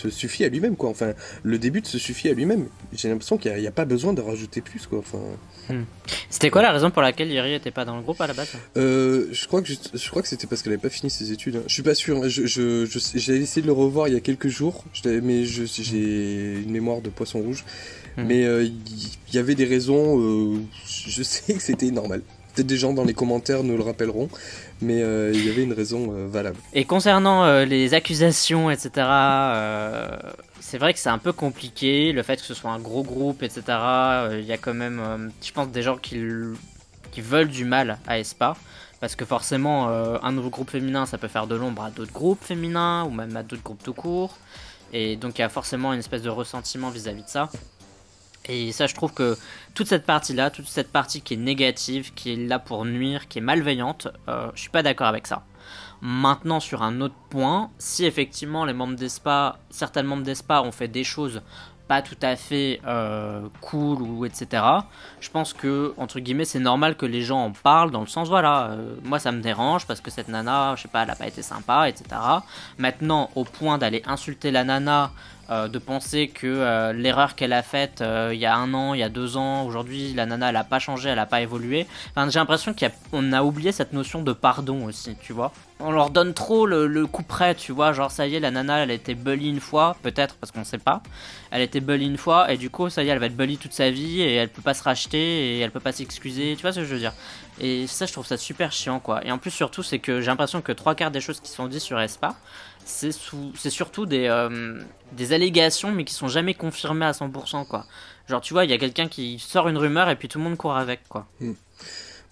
suffit 0.10 0.46
à 0.46 0.50
lui-même 0.50 0.76
quoi. 0.76 0.90
Enfin 0.90 1.14
le 1.44 1.58
début 1.58 1.82
se 1.84 1.98
suffit 1.98 2.30
à 2.30 2.34
lui-même. 2.34 2.68
J'ai 2.94 3.10
l'impression 3.10 3.38
qu'il 3.38 3.54
n'y 3.54 3.68
a, 3.68 3.72
pas 3.72 3.86
besoin 3.86 4.14
de 4.14 4.22
rajouter 4.22 4.62
plus 4.62 4.88
quoi. 4.88 5.00
Enfin. 5.00 5.20
Hmm. 5.70 5.84
C'était 6.30 6.50
quoi 6.50 6.62
la 6.62 6.72
raison 6.72 6.92
pour 6.92 7.02
laquelle 7.02 7.32
Yuri 7.32 7.54
était 7.54 7.72
pas 7.72 7.86
dans 7.86 7.96
le 7.96 8.02
groupe 8.02 8.20
à 8.20 8.28
la 8.28 8.34
base? 8.34 8.52
Euh, 8.78 9.28
Je 9.32 9.48
crois 9.48 9.62
que 9.62 9.70
je, 9.70 10.10
crois 10.10 10.22
que 10.22 10.28
c'était 10.28 10.48
parce 10.48 10.62
qu'elle 10.62 10.74
avait 10.74 10.82
pas 10.82 10.90
fini 10.90 11.10
ses 11.10 11.32
études. 11.32 11.58
Hein. 11.58 11.64
Je 11.68 11.74
suis 11.74 11.84
pas 11.84 11.96
sûr. 11.96 12.18
Hein. 12.18 12.28
Je, 12.28 12.86
j'ai 13.16 13.36
essayé 13.36 13.62
de 13.62 13.68
le 13.68 13.74
revoir 13.74 14.08
il 14.08 14.14
y 14.14 14.18
a 14.18 14.22
quelques 14.22 14.50
jours, 14.50 14.84
mais 15.06 15.46
j'ai 15.46 16.62
une 16.64 16.72
mémoire 16.72 17.02
de 17.02 17.10
poisson 17.10 17.40
rouge. 17.40 17.64
Hmm. 18.18 18.24
Mais 18.24 18.46
euh, 18.46 18.64
il 18.64 19.36
y, 19.36 19.38
avait 19.38 19.56
des 19.56 19.66
raisons. 19.66 20.20
Euh, 20.20 20.58
je 20.86 21.24
sais 21.24 21.54
que 21.54 21.62
c'était 21.62 21.92
normal. 21.92 22.22
Peut-être 22.54 22.68
des 22.68 22.78
gens 22.78 22.94
dans 22.94 23.04
les 23.04 23.14
commentaires 23.14 23.64
nous 23.64 23.78
le 23.78 23.84
rappelleront, 23.84 24.30
mais 24.82 25.00
il 25.34 25.46
y 25.46 25.50
avait 25.50 25.64
une 25.64 25.74
raison 25.74 26.28
valable. 26.28 26.58
Et 26.74 26.86
concernant 26.86 27.64
les 27.64 27.94
accusations, 27.94 28.70
etc 28.70 29.04
c'est 30.72 30.78
vrai 30.78 30.94
que 30.94 31.00
c'est 31.00 31.10
un 31.10 31.18
peu 31.18 31.34
compliqué, 31.34 32.14
le 32.14 32.24
fait 32.24 32.38
que 32.38 32.44
ce 32.44 32.54
soit 32.54 32.72
un 32.72 32.80
gros 32.80 33.04
groupe, 33.04 33.44
etc. 33.44 33.64
Euh, 33.70 34.38
il 34.40 34.46
y 34.46 34.54
a 34.54 34.58
quand 34.58 34.74
même, 34.74 35.02
euh, 35.02 35.30
je 35.44 35.52
pense, 35.52 35.68
des 35.70 35.82
gens 35.82 35.98
qui, 35.98 36.18
veulent 37.18 37.50
du 37.50 37.66
mal 37.66 37.98
à 38.08 38.20
Espa. 38.20 38.56
Parce 39.02 39.18
que 39.18 39.26
forcément, 39.26 39.90
euh, 39.90 40.18
un 40.24 40.32
nouveau 40.32 40.50
groupe 40.50 40.70
féminin, 40.70 41.06
ça 41.06 41.18
peut 41.18 41.28
faire 41.28 41.46
de 41.46 41.56
l'ombre 41.56 41.84
à 41.84 41.90
d'autres 41.90 42.14
groupes 42.14 42.42
féminins, 42.42 43.04
ou 43.04 43.10
même 43.10 43.36
à 43.36 43.44
d'autres 43.44 43.64
groupes 43.64 43.84
tout 43.84 43.94
court. 43.94 44.38
Et 44.94 45.18
donc 45.18 45.40
il 45.40 45.42
y 45.42 45.44
a 45.44 45.50
forcément 45.50 45.92
une 45.92 46.00
espèce 46.00 46.22
de 46.22 46.30
ressentiment 46.30 46.90
vis-à-vis 46.90 47.24
de 47.24 47.30
ça. 47.30 47.50
Et 48.48 48.72
ça, 48.72 48.88
je 48.88 48.96
trouve 48.96 49.14
que 49.14 49.38
toute 49.76 49.88
cette 49.88 50.06
partie-là, 50.06 50.50
toute 50.50 50.68
cette 50.68 50.92
partie 50.92 51.22
qui 51.22 51.36
est 51.36 51.38
négative, 51.38 52.14
qui 52.14 52.34
est 52.34 52.36
là 52.36 52.60
pour 52.60 52.86
nuire, 52.86 53.28
qui 53.28 53.38
est 53.38 53.42
malveillante, 53.42 54.08
je 54.28 54.60
suis 54.60 54.70
pas 54.70 54.84
d'accord 54.84 55.08
avec 55.08 55.28
ça. 55.28 55.44
Maintenant, 56.02 56.60
sur 56.60 56.82
un 56.82 57.00
autre 57.02 57.16
point, 57.30 57.70
si 57.78 58.06
effectivement 58.06 58.66
les 58.66 58.74
membres 58.74 58.96
d'ESPA, 58.96 59.60
certains 59.70 60.02
membres 60.02 60.24
d'ESPA 60.24 60.64
ont 60.64 60.72
fait 60.72 60.88
des 60.88 61.04
choses 61.04 61.42
pas 61.88 62.02
tout 62.02 62.16
à 62.22 62.38
fait 62.38 62.80
euh, 62.88 63.42
cool 63.60 64.02
ou 64.02 64.26
etc. 64.26 64.64
Je 65.20 65.30
pense 65.30 65.52
que 65.52 65.94
entre 65.98 66.22
guillemets 66.22 66.46
c'est 66.46 66.60
normal 66.60 66.96
que 66.96 67.06
les 67.06 67.22
gens 67.22 67.44
en 67.44 67.52
parlent 67.52 67.92
dans 67.92 68.00
le 68.00 68.08
sens 68.08 68.30
voilà 68.30 68.70
euh, 68.70 68.96
moi 69.04 69.20
ça 69.20 69.34
me 69.34 69.42
dérange 69.42 69.86
parce 69.86 70.00
que 70.00 70.10
cette 70.10 70.30
nana 70.30 70.74
je 70.78 70.84
sais 70.84 70.88
pas 70.88 71.04
elle 71.04 71.10
a 71.10 71.16
pas 71.16 71.28
été 71.28 71.42
sympa 71.42 71.90
etc. 71.90 72.06
Maintenant 72.78 73.30
au 73.36 73.44
point 73.44 73.78
d'aller 73.78 74.04
insulter 74.06 74.52
la 74.52 74.64
nana 74.64 75.12
euh, 75.52 75.68
de 75.68 75.80
penser 75.80 76.30
que 76.30 76.48
euh, 76.48 76.94
l'erreur 76.94 77.36
qu'elle 77.36 77.52
a 77.52 77.62
faite 77.62 78.00
euh, 78.00 78.32
il 78.34 78.40
y 78.40 78.46
a 78.46 78.56
un 78.56 78.74
an, 78.74 78.94
il 78.94 79.02
y 79.02 79.04
a 79.04 79.10
deux 79.10 79.36
ans, 79.36 79.66
aujourd'hui 79.66 80.14
la 80.14 80.26
nana 80.26 80.50
elle 80.50 80.56
a 80.56 80.64
pas 80.64 80.80
changé, 80.80 81.10
elle 81.10 81.20
a 81.20 81.26
pas 81.26 81.42
évolué. 81.42 81.88
Enfin, 82.12 82.30
j'ai 82.30 82.40
l'impression 82.40 82.74
qu'on 82.74 83.34
a, 83.34 83.44
oublié 83.44 83.74
cette 83.74 83.92
notion 83.92 84.22
de 84.22 84.32
pardon 84.32 84.86
aussi, 84.86 85.18
tu 85.22 85.34
vois. 85.34 85.52
On 85.82 85.92
leur 85.92 86.10
donne 86.10 86.34
trop 86.34 86.66
le, 86.66 87.06
coup 87.06 87.24
près, 87.24 87.54
tu 87.54 87.74
vois. 87.74 87.92
Genre, 87.92 88.12
ça 88.12 88.28
y 88.28 88.36
est, 88.36 88.40
la 88.40 88.52
nana 88.52 88.84
elle 88.84 88.92
été 88.92 89.14
bully 89.14 89.50
une 89.50 89.60
fois, 89.60 89.98
peut-être 90.04 90.36
parce 90.36 90.54
qu'on 90.54 90.64
sait 90.64 90.78
pas. 90.78 91.04
Elle 91.50 91.64
été 91.64 91.82
bully 91.82 92.06
une 92.06 92.18
fois 92.18 92.50
et 92.50 92.56
du 92.56 92.70
coup, 92.70 92.90
ça 92.90 93.04
y 93.04 93.10
est, 93.10 93.12
elle 93.12 93.20
va 93.20 93.26
être 93.26 93.36
bully 93.36 93.58
toute 93.58 93.74
sa 93.74 93.90
vie 93.90 94.22
et 94.22 94.36
elle 94.36 94.48
peut 94.48 94.62
pas 94.62 94.74
se 94.74 94.84
racheter 94.84 95.58
et 95.58 95.60
elle 95.60 95.72
peut 95.72 95.82
pas 95.82 95.92
s'excuser, 95.92 96.56
tu 96.56 96.62
vois 96.62 96.72
ce 96.72 96.80
que 96.80 96.86
je 96.86 96.94
veux 96.94 97.00
dire. 97.00 97.14
Et 97.60 97.88
ça, 97.88 98.06
je 98.06 98.14
trouve 98.14 98.26
ça 98.26 98.38
super 98.38 98.72
chiant 98.72 99.02
quoi. 99.02 99.26
Et 99.26 99.32
en 99.34 99.38
plus, 99.38 99.52
surtout, 99.52 99.84
c'est 99.84 100.00
que 100.00 100.22
j'ai 100.22 100.28
l'impression 100.28 100.62
que 100.62 100.72
trois 100.72 100.96
quarts 100.96 101.12
des 101.12 101.20
choses 101.20 101.42
qui 101.42 101.52
sont 101.52 101.68
dites 101.68 101.82
sur 101.82 102.00
Espa, 102.00 102.38
c'est 102.86 103.70
surtout 103.70 104.06
des, 104.06 104.28
euh, 104.28 104.82
des 105.14 105.34
allégations, 105.34 105.92
mais 105.92 106.04
qui 106.04 106.14
sont 106.14 106.28
jamais 106.28 106.54
confirmées 106.54 107.06
à 107.06 107.12
100%, 107.12 107.66
quoi. 107.66 107.86
Genre, 108.28 108.42
tu 108.42 108.54
vois, 108.54 108.66
il 108.66 108.72
y 108.72 108.74
a 108.74 108.78
quelqu'un 108.78 109.08
qui 109.08 109.40
sort 109.40 109.68
une 109.68 109.78
rumeur 109.78 110.10
et 110.10 110.16
puis 110.16 110.28
tout 110.28 110.38
le 110.38 110.44
monde 110.44 110.58
court 110.58 110.76
avec, 110.76 111.08
quoi. 111.08 111.28
Hmm. 111.40 111.54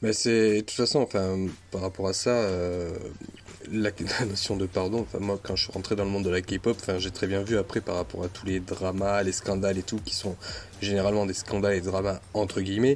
Mais 0.02 0.14
c'est, 0.14 0.56
de 0.56 0.60
toute 0.62 0.72
façon, 0.72 1.02
enfin, 1.02 1.48
par 1.72 1.82
rapport 1.82 2.08
à 2.08 2.14
ça, 2.14 2.30
euh, 2.30 2.98
la, 3.72 3.92
notion 4.26 4.56
de 4.56 4.66
pardon, 4.66 5.02
enfin, 5.02 5.20
moi, 5.20 5.40
quand 5.42 5.56
je 5.56 5.64
suis 5.64 5.72
rentré 5.72 5.96
dans 5.96 6.06
le 6.06 6.10
monde 6.10 6.24
de 6.24 6.30
la 6.30 6.42
K-pop, 6.42 6.78
enfin, 6.80 6.98
j'ai 6.98 7.12
très 7.12 7.28
bien 7.28 7.44
vu 7.44 7.58
après 7.58 7.82
par 7.82 7.96
rapport 7.96 8.24
à 8.24 8.28
tous 8.28 8.46
les 8.46 8.60
dramas, 8.60 9.22
les 9.24 9.32
scandales 9.32 9.78
et 9.78 9.84
tout, 9.84 10.00
qui 10.04 10.16
sont 10.16 10.36
généralement 10.82 11.26
des 11.26 11.34
scandales 11.34 11.76
et 11.76 11.82
dramas 11.82 12.22
entre 12.34 12.62
guillemets. 12.62 12.96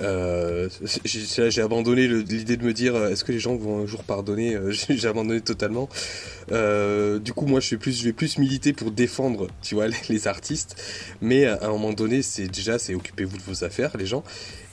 Euh, 0.00 0.68
j'ai 1.04 1.62
abandonné 1.62 2.08
l'idée 2.08 2.56
de 2.56 2.64
me 2.64 2.72
dire 2.72 2.94
euh, 2.94 3.10
est-ce 3.10 3.22
que 3.22 3.32
les 3.32 3.38
gens 3.38 3.54
vont 3.56 3.82
un 3.82 3.86
jour 3.86 4.02
pardonner? 4.02 4.54
Euh, 4.54 4.70
j'ai 4.70 5.08
abandonné 5.08 5.40
totalement. 5.40 5.88
du 6.48 7.32
coup, 7.32 7.46
moi, 7.46 7.60
je, 7.60 7.76
plus, 7.76 7.98
je 7.98 8.04
vais 8.04 8.12
plus 8.12 8.38
militer 8.38 8.72
pour 8.72 8.90
défendre, 8.90 9.48
tu 9.62 9.74
vois, 9.74 9.86
les, 10.08 10.28
artistes. 10.28 10.76
Mais 11.20 11.46
à 11.46 11.66
un 11.66 11.68
moment 11.68 11.92
donné, 11.92 12.22
c'est 12.22 12.48
déjà, 12.48 12.78
c'est 12.78 12.94
occupez-vous 12.94 13.36
de 13.36 13.42
vos 13.42 13.64
affaires, 13.64 13.96
les 13.96 14.06
gens. 14.06 14.24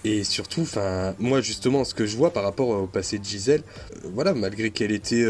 Et 0.03 0.23
surtout, 0.23 0.61
enfin, 0.61 1.15
moi 1.19 1.41
justement, 1.41 1.83
ce 1.83 1.93
que 1.93 2.05
je 2.05 2.15
vois 2.15 2.31
par 2.31 2.43
rapport 2.43 2.69
au 2.69 2.87
passé 2.87 3.17
de 3.19 3.25
Gisèle, 3.25 3.63
voilà, 4.13 4.33
malgré 4.33 4.69
qu'elle 4.69 4.91
était, 4.91 5.25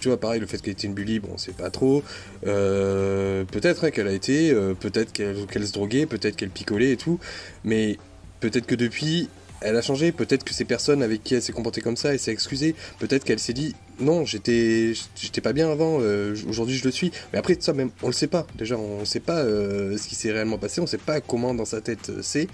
tu 0.00 0.08
vois, 0.08 0.18
pareil, 0.18 0.40
le 0.40 0.46
fait 0.46 0.60
qu'elle 0.60 0.72
était 0.72 0.86
une 0.86 0.94
bully, 0.94 1.20
bon, 1.20 1.38
c'est 1.38 1.56
pas 1.56 1.70
trop. 1.70 2.02
peut-être 2.42 3.84
hein, 3.84 3.90
qu'elle 3.90 4.08
a 4.08 4.12
été, 4.12 4.52
peut-être 4.80 5.12
qu'elle 5.12 5.66
se 5.66 5.72
droguait, 5.72 6.06
peut-être 6.06 6.36
qu'elle 6.36 6.50
picolait 6.50 6.92
et 6.92 6.96
tout, 6.96 7.18
mais 7.64 7.96
peut-être 8.40 8.66
que 8.66 8.74
depuis, 8.74 9.28
elle 9.60 9.76
a 9.76 9.82
changé, 9.82 10.12
peut-être 10.12 10.44
que 10.44 10.54
ces 10.54 10.64
personnes 10.64 11.02
avec 11.02 11.22
qui 11.22 11.34
elle 11.34 11.42
s'est 11.42 11.52
comportée 11.52 11.80
comme 11.80 11.96
ça, 11.96 12.12
elle 12.12 12.18
s'est 12.18 12.32
excusée, 12.32 12.74
peut-être 12.98 13.24
qu'elle 13.24 13.38
s'est 13.38 13.52
dit 13.52 13.74
non, 14.00 14.24
j'étais 14.24 14.94
j'étais 15.16 15.42
pas 15.42 15.52
bien 15.52 15.70
avant, 15.70 15.98
euh, 16.00 16.34
aujourd'hui 16.48 16.76
je 16.76 16.84
le 16.84 16.90
suis. 16.90 17.12
Mais 17.32 17.38
après 17.38 17.56
ça 17.60 17.72
même, 17.72 17.90
on 18.02 18.06
le 18.06 18.12
sait 18.12 18.26
pas. 18.26 18.46
Déjà, 18.56 18.76
on 18.76 19.04
sait 19.04 19.20
pas 19.20 19.38
euh, 19.38 19.96
ce 19.98 20.08
qui 20.08 20.14
s'est 20.14 20.32
réellement 20.32 20.58
passé, 20.58 20.80
on 20.80 20.86
sait 20.86 20.98
pas 20.98 21.20
comment 21.20 21.54
dans 21.54 21.66
sa 21.66 21.80
tête 21.80 22.10
euh, 22.10 22.20
c'est. 22.22 22.48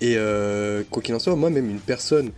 Et 0.00 0.16
quoi 0.90 1.02
qu'il 1.02 1.14
en 1.14 1.18
soit, 1.18 1.34
moi 1.36 1.50
même 1.50 1.70
une 1.70 1.80
personne 1.80 2.30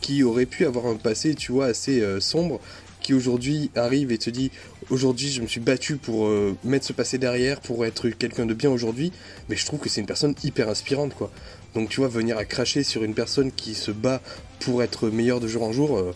qui 0.00 0.22
aurait 0.22 0.46
pu 0.46 0.66
avoir 0.66 0.86
un 0.86 0.96
passé, 0.96 1.34
tu 1.34 1.52
vois, 1.52 1.66
assez 1.66 2.02
sombre, 2.20 2.60
qui 3.00 3.14
aujourd'hui 3.14 3.70
arrive 3.74 4.12
et 4.12 4.18
te 4.18 4.30
dit 4.30 4.50
aujourd'hui 4.90 5.30
je 5.30 5.40
me 5.40 5.46
suis 5.46 5.60
battu 5.60 5.96
pour 5.96 6.26
euh, 6.26 6.54
mettre 6.64 6.84
ce 6.84 6.92
passé 6.92 7.16
derrière, 7.16 7.60
pour 7.60 7.86
être 7.86 8.10
quelqu'un 8.10 8.46
de 8.46 8.52
bien 8.52 8.70
aujourd'hui, 8.70 9.12
mais 9.48 9.56
je 9.56 9.64
trouve 9.66 9.80
que 9.80 9.88
c'est 9.88 10.02
une 10.02 10.06
personne 10.06 10.34
hyper 10.44 10.68
inspirante 10.68 11.14
quoi. 11.14 11.30
Donc 11.74 11.88
tu 11.88 12.00
vois, 12.00 12.08
venir 12.08 12.36
à 12.36 12.44
cracher 12.44 12.82
sur 12.82 13.04
une 13.04 13.14
personne 13.14 13.52
qui 13.52 13.74
se 13.74 13.90
bat 13.90 14.20
pour 14.60 14.82
être 14.82 15.08
meilleur 15.08 15.40
de 15.40 15.48
jour 15.48 15.62
en 15.62 15.72
jour, 15.72 15.96
euh, 15.96 16.14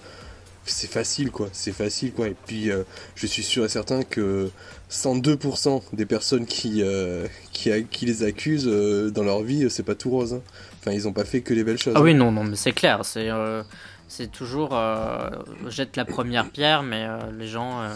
c'est 0.65 0.91
facile 0.91 1.31
quoi, 1.31 1.49
c'est 1.53 1.73
facile 1.73 2.13
quoi. 2.13 2.29
Et 2.29 2.37
puis 2.47 2.71
euh, 2.71 2.83
je 3.15 3.27
suis 3.27 3.43
sûr 3.43 3.65
et 3.65 3.69
certain 3.69 4.03
que 4.03 4.51
102% 4.91 5.83
des 5.95 6.05
personnes 6.07 6.45
qui, 6.45 6.83
les 8.03 8.23
accusent 8.23 8.67
dans 8.67 9.25
leur 9.25 9.43
vie, 9.43 9.71
c'est 9.71 9.83
pas 9.83 9.95
tout 9.95 10.11
rose. 10.11 10.35
Hein. 10.35 10.43
Enfin, 10.83 10.93
ils 10.93 11.07
ont 11.07 11.13
pas 11.13 11.25
fait 11.25 11.43
que 11.43 11.55
les 11.55 11.63
belles 11.63 11.79
choses. 11.79 11.95
Ah 11.97 12.03
oui, 12.03 12.11
hein. 12.11 12.15
non, 12.15 12.33
non, 12.33 12.43
mais 12.45 12.57
c'est 12.57 12.73
clair, 12.73 13.05
c'est 13.05 13.31
c'est 14.13 14.31
toujours 14.31 14.71
euh, 14.73 15.31
jette 15.69 15.97
la 15.97 16.05
première 16.05 16.51
pierre, 16.51 16.83
mais 16.83 17.07
euh, 17.07 17.19
les 17.39 17.47
gens, 17.47 17.81
euh, 17.81 17.89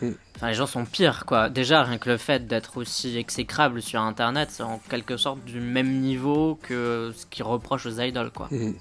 mm. 0.00 0.12
enfin, 0.36 0.48
les 0.48 0.54
gens 0.54 0.68
sont 0.68 0.84
pires 0.84 1.26
quoi. 1.26 1.48
Déjà 1.50 1.82
rien 1.82 1.98
que 1.98 2.08
le 2.08 2.16
fait 2.16 2.46
d'être 2.46 2.76
aussi 2.76 3.18
exécrable 3.18 3.82
sur 3.82 4.00
Internet, 4.00 4.50
c'est 4.52 4.62
en 4.62 4.80
quelque 4.88 5.16
sorte 5.16 5.44
du 5.44 5.60
même 5.60 6.00
niveau 6.00 6.56
que 6.62 7.12
ce 7.16 7.26
qu'ils 7.26 7.42
reprochent 7.42 7.86
aux 7.86 8.00
idoles 8.00 8.30
quoi. 8.30 8.48
Mm. 8.52 8.74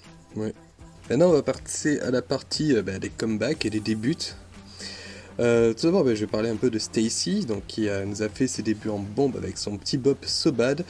Maintenant 1.10 1.30
on 1.30 1.34
va 1.34 1.42
passer 1.42 2.00
à 2.02 2.12
la 2.12 2.22
partie 2.22 2.80
bah, 2.84 3.00
des 3.00 3.10
comebacks 3.10 3.66
et 3.66 3.72
des 3.72 3.80
débuts. 3.80 4.36
Tout 5.38 5.86
d'abord, 5.86 6.04
bah, 6.04 6.16
je 6.16 6.22
vais 6.22 6.28
parler 6.28 6.50
un 6.50 6.56
peu 6.56 6.70
de 6.70 6.80
Stacy, 6.80 7.46
donc 7.46 7.64
qui 7.68 7.88
nous 8.06 8.22
a 8.22 8.30
fait 8.30 8.48
ses 8.48 8.62
débuts 8.62 8.90
en 8.90 9.00
bombe 9.00 9.36
avec 9.38 9.58
son 9.58 9.78
petit 9.78 9.98
bop 9.98 10.18
So 10.26 10.52
Bad. 10.52 10.84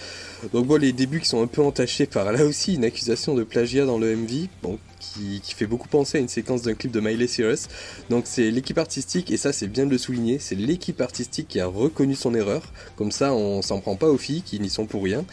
Donc 0.54 0.68
bon, 0.68 0.78
les 0.78 0.94
débuts 0.94 1.20
qui 1.20 1.28
sont 1.28 1.42
un 1.42 1.48
peu 1.48 1.62
entachés 1.62 2.06
par 2.06 2.32
là 2.32 2.46
aussi 2.46 2.76
une 2.76 2.86
accusation 2.86 3.36
de 3.36 3.44
plagiat 3.44 3.86
dans 3.86 3.98
le 3.98 4.16
MV. 4.16 4.48
Qui, 5.14 5.42
fait 5.56 5.68
beaucoup 5.68 5.88
penser 5.88 6.18
à 6.18 6.22
une 6.22 6.28
séquence 6.28 6.64
d'un 6.64 6.74
clip 6.74 6.92
de 6.92 7.00
Miley 7.00 7.28
Cyrus. 7.28 7.68
Donc 8.10 8.26
c'est 8.28 8.50
l'équipe 8.52 8.78
artistique, 8.78 9.32
et 9.32 9.38
ça 9.38 9.54
c'est 9.54 9.68
bien 9.68 9.86
de 9.86 9.92
le 9.92 9.98
souligner, 9.98 10.40
c'est 10.40 10.56
l'équipe 10.56 11.00
artistique 11.00 11.48
qui 11.48 11.60
a 11.60 11.68
reconnu 11.68 12.16
son 12.16 12.34
erreur. 12.34 12.64
Comme 12.98 13.12
ça 13.12 13.34
on 13.34 13.62
s'en 13.62 13.80
prend 13.80 13.96
pas 13.96 14.10
aux 14.10 14.18
filles 14.18 14.42
qui 14.42 14.60
n'y 14.60 14.70
sont 14.70 14.86
pour 14.86 15.04
rien. 15.04 15.24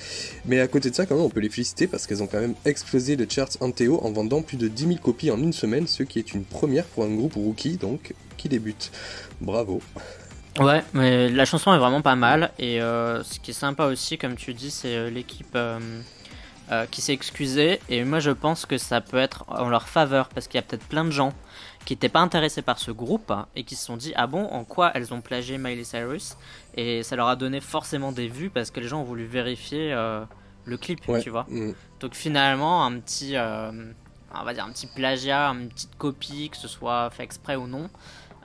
Mais 0.46 0.60
à 0.60 0.68
côté 0.68 0.90
de 0.90 0.94
ça 0.94 1.06
quand 1.06 1.16
même 1.16 1.24
on 1.24 1.30
peut 1.30 1.40
les 1.40 1.48
féliciter 1.48 1.86
parce 1.86 2.06
qu'elles 2.06 2.22
ont 2.22 2.26
quand 2.26 2.40
même 2.40 2.54
explosé 2.64 3.16
le 3.16 3.26
charts 3.28 3.56
Anteo 3.60 3.98
en 4.02 4.12
vendant 4.12 4.42
plus 4.42 4.56
de 4.56 4.68
10 4.68 4.86
000 4.86 4.96
copies 5.02 5.30
en 5.30 5.38
une 5.38 5.52
semaine, 5.52 5.86
ce 5.86 6.02
qui 6.02 6.18
est 6.18 6.32
une 6.32 6.44
première 6.44 6.84
pour 6.84 7.04
un 7.04 7.14
groupe 7.14 7.34
rookie 7.34 7.76
donc 7.76 8.14
qui 8.42 8.48
débute. 8.48 8.90
Bravo. 9.40 9.80
Ouais, 10.58 10.84
mais 10.92 11.30
la 11.30 11.44
chanson 11.46 11.72
est 11.72 11.78
vraiment 11.78 12.02
pas 12.02 12.16
mal 12.16 12.50
et 12.58 12.82
euh, 12.82 13.22
ce 13.22 13.40
qui 13.40 13.52
est 13.52 13.54
sympa 13.54 13.86
aussi, 13.86 14.18
comme 14.18 14.36
tu 14.36 14.52
dis, 14.52 14.70
c'est 14.70 14.96
euh, 14.96 15.08
l'équipe 15.08 15.54
euh, 15.54 15.78
euh, 16.70 16.86
qui 16.86 17.02
s'est 17.02 17.12
excusé 17.12 17.80
et 17.88 18.04
moi 18.04 18.18
je 18.20 18.30
pense 18.30 18.66
que 18.66 18.78
ça 18.78 19.00
peut 19.00 19.18
être 19.18 19.44
en 19.48 19.68
leur 19.68 19.88
faveur 19.88 20.28
parce 20.28 20.46
qu'il 20.46 20.56
y 20.56 20.58
a 20.58 20.62
peut-être 20.62 20.86
plein 20.86 21.04
de 21.04 21.10
gens 21.10 21.34
qui 21.84 21.92
n'étaient 21.92 22.08
pas 22.08 22.20
intéressés 22.20 22.62
par 22.62 22.78
ce 22.78 22.92
groupe 22.92 23.30
hein, 23.30 23.46
et 23.56 23.64
qui 23.64 23.74
se 23.74 23.84
sont 23.84 23.96
dit 23.96 24.12
ah 24.14 24.26
bon 24.26 24.44
en 24.44 24.64
quoi 24.64 24.92
elles 24.94 25.12
ont 25.12 25.20
plagié 25.20 25.58
Miley 25.58 25.84
Cyrus? 25.84 26.36
Et 26.76 27.02
ça 27.02 27.16
leur 27.16 27.26
a 27.26 27.36
donné 27.36 27.60
forcément 27.60 28.12
des 28.12 28.28
vues 28.28 28.48
parce 28.48 28.70
que 28.70 28.80
les 28.80 28.86
gens 28.86 29.00
ont 29.00 29.04
voulu 29.04 29.26
vérifier 29.26 29.92
euh, 29.92 30.24
le 30.64 30.76
clip 30.78 31.00
tu 31.20 31.30
vois 31.30 31.46
mm. 31.50 31.72
donc 31.98 32.14
finalement 32.14 32.86
un 32.86 33.00
petit 33.00 33.36
euh, 33.36 33.92
on 34.32 34.44
va 34.44 34.54
dire 34.54 34.64
un 34.64 34.70
petit 34.70 34.86
plagiat 34.86 35.48
une 35.48 35.68
petite 35.68 35.98
copie 35.98 36.48
que 36.48 36.56
ce 36.56 36.68
soit 36.68 37.10
fait 37.10 37.24
exprès 37.24 37.56
ou 37.56 37.66
non 37.66 37.90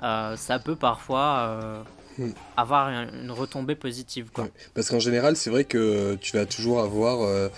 ça 0.01 0.60
peut 0.63 0.75
parfois 0.75 1.83
mm. 2.17 2.29
avoir 2.55 2.89
une, 2.89 3.31
retombée 3.31 3.75
positive 3.75 4.29
quoi. 4.33 4.47
Parce 4.73 4.89
qu'en 4.89 4.99
général 4.99 5.36
c'est 5.36 5.49
vrai 5.49 5.63
que 5.63 6.15
tu 6.15 6.36
vas 6.36 6.45
toujours 6.45 6.81
avoir 6.81 7.49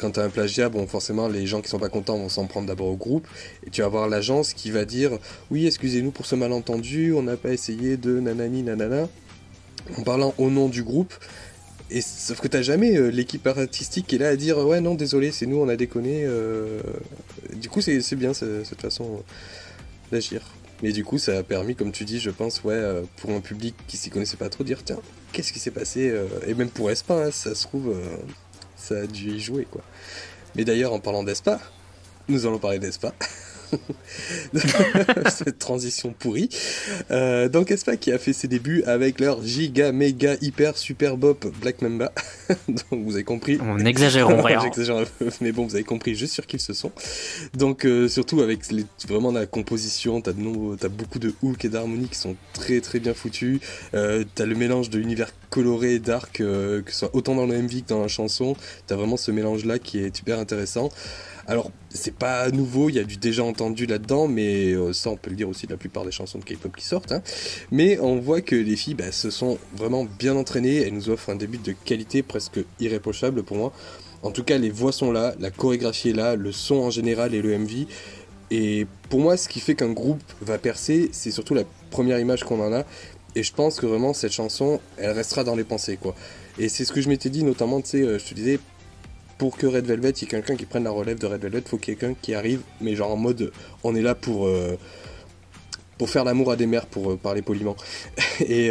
quand 0.00 0.12
tu 0.12 0.20
as 0.20 0.24
un 0.24 0.30
plagiat, 0.30 0.68
bon, 0.70 0.86
forcément, 0.86 1.28
les 1.28 1.46
gens 1.46 1.60
qui 1.60 1.68
sont 1.68 1.78
pas 1.78 1.90
contents 1.90 2.16
vont 2.16 2.30
s'en 2.30 2.46
prendre 2.46 2.66
d'abord 2.66 2.88
au 2.88 2.96
groupe. 2.96 3.28
Et 3.66 3.70
tu 3.70 3.82
vas 3.82 3.86
avoir 3.86 4.08
l'agence 4.08 4.54
qui 4.54 4.70
va 4.70 4.84
dire 4.84 5.18
Oui, 5.50 5.66
excusez-nous 5.66 6.10
pour 6.10 6.26
ce 6.26 6.34
malentendu, 6.34 7.12
on 7.12 7.22
n'a 7.22 7.36
pas 7.36 7.50
essayé 7.50 7.96
de 7.96 8.18
nanani 8.18 8.62
nanana, 8.62 9.08
en 9.98 10.02
parlant 10.02 10.34
au 10.38 10.48
nom 10.50 10.68
du 10.68 10.82
groupe. 10.82 11.12
Et 11.90 12.00
sauf 12.00 12.40
que 12.40 12.48
t'as 12.48 12.62
jamais 12.62 12.96
euh, 12.96 13.10
l'équipe 13.10 13.46
artistique 13.46 14.06
qui 14.06 14.14
est 14.14 14.18
là 14.18 14.28
à 14.28 14.36
dire 14.36 14.58
ouais 14.58 14.80
non 14.80 14.94
désolé 14.94 15.32
c'est 15.32 15.46
nous 15.46 15.56
on 15.56 15.68
a 15.68 15.74
déconné. 15.74 16.22
Euh. 16.24 16.80
Du 17.56 17.68
coup 17.68 17.80
c'est 17.80 18.14
bien 18.14 18.32
cette 18.32 18.80
façon 18.80 19.24
d'agir. 20.12 20.40
Mais 20.82 20.92
du 20.92 21.04
coup 21.04 21.18
ça 21.18 21.38
a 21.38 21.42
permis 21.42 21.74
comme 21.74 21.92
tu 21.92 22.04
dis 22.04 22.20
je 22.20 22.30
pense 22.30 22.62
ouais 22.64 22.74
euh, 22.74 23.02
pour 23.16 23.30
un 23.30 23.40
public 23.40 23.74
qui 23.86 23.96
s'y 23.96 24.10
connaissait 24.10 24.36
pas 24.36 24.48
trop 24.48 24.64
dire 24.64 24.82
tiens 24.84 24.98
qu'est-ce 25.32 25.52
qui 25.52 25.58
s'est 25.58 25.70
passé 25.70 26.12
et 26.46 26.54
même 26.54 26.70
pour 26.70 26.90
Espa 26.90 27.26
hein, 27.26 27.30
ça 27.30 27.54
se 27.54 27.64
trouve 27.64 27.94
ça 28.76 29.00
a 29.00 29.06
dû 29.06 29.32
y 29.32 29.40
jouer 29.40 29.66
quoi. 29.70 29.82
Mais 30.56 30.64
d'ailleurs, 30.64 30.92
en 30.92 31.00
parlant 31.00 31.22
d'ESPA, 31.22 31.60
nous 32.28 32.46
allons 32.46 32.58
parler 32.58 32.78
d'ESPA. 32.78 33.14
cette 35.30 35.58
transition 35.58 36.14
pourrie. 36.18 36.48
Euh, 37.10 37.48
donc 37.48 37.70
Espa 37.70 37.96
qui 37.96 38.12
a 38.12 38.18
fait 38.18 38.32
ses 38.32 38.48
débuts 38.48 38.82
avec 38.84 39.20
leur 39.20 39.42
giga 39.42 39.92
méga 39.92 40.34
hyper 40.40 40.76
super 40.76 41.16
bop 41.16 41.46
Black 41.60 41.82
Mamba. 41.82 42.12
donc 42.68 43.04
vous 43.04 43.14
avez 43.14 43.24
compris. 43.24 43.58
On. 43.60 43.78
J'exagère 44.62 44.96
un 44.96 45.04
peu, 45.18 45.28
mais 45.40 45.52
bon 45.52 45.66
vous 45.66 45.74
avez 45.74 45.84
compris 45.84 46.14
juste 46.14 46.34
sur 46.34 46.46
qui 46.46 46.56
ils 46.56 46.60
se 46.60 46.72
sont. 46.72 46.92
Donc 47.54 47.84
euh, 47.84 48.08
surtout 48.08 48.40
avec 48.40 48.70
les, 48.70 48.84
vraiment 49.08 49.32
la 49.32 49.46
composition, 49.46 50.20
t'as 50.20 50.32
as 50.32 50.88
beaucoup 50.88 51.18
de 51.18 51.34
hooks 51.42 51.64
et 51.64 51.68
d'harmonies 51.68 52.08
qui 52.08 52.18
sont 52.18 52.36
très 52.52 52.80
très 52.80 53.00
bien 53.00 53.14
foutus. 53.14 53.60
Euh, 53.94 54.24
t'as 54.34 54.46
le 54.46 54.54
mélange 54.54 54.90
de 54.90 54.98
l'univers 54.98 55.30
coloré 55.50 55.94
et 55.94 55.98
dark, 55.98 56.38
que 56.38 56.82
ce 56.86 56.96
soit 56.96 57.10
autant 57.12 57.34
dans 57.34 57.46
le 57.46 57.60
MV 57.60 57.82
que 57.82 57.88
dans 57.88 58.02
la 58.02 58.08
chanson. 58.08 58.54
T'as 58.86 58.96
vraiment 58.96 59.16
ce 59.16 59.30
mélange 59.30 59.64
là 59.64 59.78
qui 59.78 59.98
est 59.98 60.14
super 60.14 60.38
intéressant. 60.38 60.90
Alors, 61.46 61.70
c'est 61.88 62.14
pas 62.14 62.50
nouveau, 62.50 62.88
il 62.88 62.96
y 62.96 62.98
a 62.98 63.04
du 63.04 63.16
déjà 63.16 63.44
entendu 63.44 63.86
là-dedans, 63.86 64.28
mais 64.28 64.72
euh, 64.72 64.92
ça, 64.92 65.10
on 65.10 65.16
peut 65.16 65.30
le 65.30 65.36
dire 65.36 65.48
aussi 65.48 65.66
de 65.66 65.72
la 65.72 65.78
plupart 65.78 66.04
des 66.04 66.12
chansons 66.12 66.38
de 66.38 66.44
K-pop 66.44 66.74
qui 66.76 66.84
sortent. 66.84 67.12
Hein. 67.12 67.22
Mais 67.70 67.98
on 67.98 68.18
voit 68.18 68.40
que 68.40 68.56
les 68.56 68.76
filles 68.76 68.94
bah, 68.94 69.12
se 69.12 69.30
sont 69.30 69.58
vraiment 69.76 70.04
bien 70.04 70.36
entraînées, 70.36 70.76
elles 70.76 70.94
nous 70.94 71.10
offrent 71.10 71.30
un 71.30 71.36
début 71.36 71.58
de 71.58 71.72
qualité 71.72 72.22
presque 72.22 72.60
irréprochable 72.78 73.42
pour 73.42 73.56
moi. 73.56 73.72
En 74.22 74.30
tout 74.30 74.44
cas, 74.44 74.58
les 74.58 74.70
voix 74.70 74.92
sont 74.92 75.12
là, 75.12 75.34
la 75.40 75.50
chorégraphie 75.50 76.10
est 76.10 76.14
là, 76.14 76.36
le 76.36 76.52
son 76.52 76.76
en 76.76 76.90
général 76.90 77.34
et 77.34 77.40
le 77.40 77.56
MV. 77.56 77.86
Et 78.50 78.86
pour 79.08 79.20
moi, 79.20 79.36
ce 79.36 79.48
qui 79.48 79.60
fait 79.60 79.74
qu'un 79.74 79.92
groupe 79.92 80.22
va 80.42 80.58
percer, 80.58 81.08
c'est 81.12 81.30
surtout 81.30 81.54
la 81.54 81.64
première 81.90 82.18
image 82.18 82.44
qu'on 82.44 82.60
en 82.60 82.72
a. 82.72 82.84
Et 83.34 83.42
je 83.42 83.52
pense 83.52 83.78
que 83.78 83.86
vraiment, 83.86 84.12
cette 84.12 84.32
chanson, 84.32 84.80
elle 84.96 85.12
restera 85.12 85.44
dans 85.44 85.54
les 85.54 85.64
pensées, 85.64 85.96
quoi. 85.96 86.14
Et 86.58 86.68
c'est 86.68 86.84
ce 86.84 86.92
que 86.92 87.00
je 87.00 87.08
m'étais 87.08 87.30
dit, 87.30 87.44
notamment, 87.44 87.80
tu 87.80 87.90
sais, 87.90 88.02
euh, 88.02 88.18
je 88.18 88.24
te 88.24 88.34
disais, 88.34 88.58
pour 89.40 89.56
que 89.56 89.66
Red 89.66 89.86
Velvet, 89.86 90.10
il 90.10 90.20
y 90.20 90.24
ait 90.26 90.28
quelqu'un 90.28 90.54
qui 90.54 90.66
prenne 90.66 90.84
la 90.84 90.90
relève 90.90 91.18
de 91.18 91.24
Red 91.24 91.40
Velvet, 91.40 91.60
il 91.60 91.68
faut 91.70 91.78
quelqu'un 91.78 92.12
qui 92.12 92.34
arrive, 92.34 92.60
mais 92.82 92.94
genre 92.94 93.10
en 93.10 93.16
mode, 93.16 93.52
on 93.84 93.94
est 93.94 94.02
là 94.02 94.14
pour, 94.14 94.46
euh, 94.46 94.76
faire 96.04 96.24
l'amour 96.24 96.50
à 96.50 96.56
des 96.56 96.66
mères, 96.66 96.84
pour 96.84 97.12
euh, 97.12 97.16
parler 97.16 97.40
poliment. 97.40 97.74
Et 98.40 98.70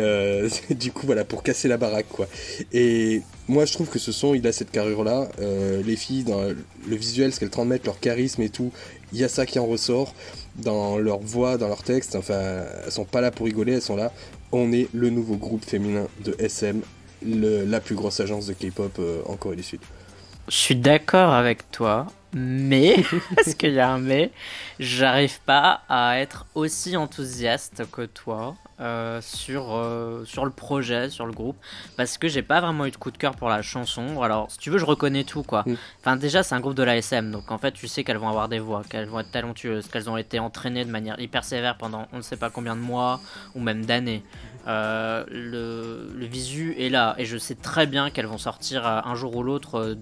du 0.70 0.92
coup, 0.92 1.08
voilà, 1.08 1.24
pour 1.24 1.42
casser 1.42 1.68
la 1.68 1.78
baraque, 1.78 2.10
quoi. 2.10 2.28
Et 2.72 3.24
moi, 3.48 3.66
je 3.66 3.74
trouve 3.74 3.90
que 3.90 3.98
ce 3.98 4.12
son, 4.12 4.36
il 4.36 4.46
a 4.46 4.52
cette 4.52 4.70
carrure-là. 4.70 5.30
les 5.40 5.96
filles, 5.96 6.24
dans 6.24 6.44
le 6.44 6.96
visuel, 6.96 7.34
ce 7.34 7.40
qu'elles 7.40 7.50
transmettent, 7.50 7.88
leur 7.88 8.00
charisme 8.00 8.44
et 8.44 8.50
tout, 8.50 8.72
il 9.12 9.18
y 9.18 9.24
a 9.24 9.28
ça 9.28 9.48
qui 9.48 9.58
en 9.58 9.66
ressort 9.66 10.14
dans 10.56 11.00
leur 11.00 11.18
voix, 11.18 11.58
dans 11.58 11.68
leur 11.68 11.82
texte. 11.82 12.16
Enfin, 12.16 12.64
elles 12.86 12.92
sont 12.92 13.06
pas 13.06 13.22
là 13.22 13.32
pour 13.32 13.48
rigoler, 13.48 13.74
elles 13.74 13.82
sont 13.82 13.96
là. 13.96 14.14
On 14.52 14.72
est 14.72 14.88
le 14.94 15.10
nouveau 15.10 15.36
groupe 15.36 15.66
féminin 15.66 16.08
de 16.24 16.36
SM, 16.38 16.82
la 17.24 17.80
plus 17.80 17.96
grosse 17.96 18.20
agence 18.20 18.46
de 18.46 18.54
K-pop 18.54 18.92
euh, 19.00 19.22
en 19.26 19.36
Corée 19.36 19.56
du 19.56 19.64
Sud. 19.64 19.80
Je 20.50 20.56
suis 20.56 20.76
d'accord 20.76 21.32
avec 21.32 21.70
toi, 21.72 22.08
mais, 22.34 23.04
parce 23.36 23.54
qu'il 23.54 23.74
y 23.74 23.80
a 23.80 23.90
un 23.92 24.00
mais, 24.00 24.32
j'arrive 24.80 25.40
pas 25.42 25.82
à 25.90 26.20
être 26.20 26.46
aussi 26.56 26.98
enthousiaste 26.98 27.84
que 27.92 28.06
toi 28.06 28.56
euh, 28.82 29.20
sur, 29.22 29.76
euh, 29.76 30.24
sur 30.26 30.46
le 30.46 30.52
projet, 30.52 31.10
sur 31.10 31.26
le 31.26 31.34
groupe, 31.34 31.58
parce 31.98 32.18
que 32.18 32.28
j'ai 32.28 32.42
pas 32.42 32.62
vraiment 32.62 32.86
eu 32.86 32.92
de 32.92 32.96
coup 32.96 33.12
de 33.12 33.18
cœur 33.18 33.36
pour 33.36 33.50
la 33.50 33.62
chanson. 33.62 34.22
Alors, 34.22 34.50
si 34.50 34.58
tu 34.58 34.70
veux, 34.70 34.78
je 34.78 34.86
reconnais 34.86 35.24
tout, 35.24 35.44
quoi. 35.44 35.64
Mm. 35.66 35.76
Enfin, 36.00 36.16
déjà, 36.16 36.44
c'est 36.44 36.56
un 36.56 36.60
groupe 36.60 36.76
de 36.76 36.84
l'ASM, 36.84 37.30
donc 37.30 37.52
en 37.52 37.58
fait, 37.58 37.74
tu 37.74 37.88
sais 37.88 38.04
qu'elles 38.04 38.18
vont 38.18 38.30
avoir 38.30 38.48
des 38.48 38.60
voix, 38.60 38.84
qu'elles 38.90 39.08
vont 39.08 39.20
être 39.20 39.32
talentueuses, 39.32 39.88
qu'elles 39.88 40.10
ont 40.10 40.18
été 40.18 40.40
entraînées 40.40 40.86
de 40.86 40.92
manière 40.92 41.20
hyper 41.20 41.44
sévère 41.44 41.78
pendant 41.78 42.08
on 42.14 42.18
ne 42.18 42.22
sait 42.22 42.38
pas 42.38 42.50
combien 42.50 42.76
de 42.76 42.82
mois 42.82 43.20
ou 43.54 43.60
même 43.60 43.86
d'années. 43.86 44.24
Euh, 44.68 45.26
le, 45.30 46.12
le, 46.16 46.26
visu 46.26 46.76
est 46.78 46.90
là, 46.90 47.16
et 47.18 47.26
je 47.26 47.38
sais 47.38 47.56
très 47.56 47.86
bien 47.86 48.10
qu'elles 48.10 48.28
vont 48.28 48.38
sortir 48.38 48.86
un 48.86 49.16
jour 49.16 49.36
ou 49.36 49.44
l'autre 49.44 49.98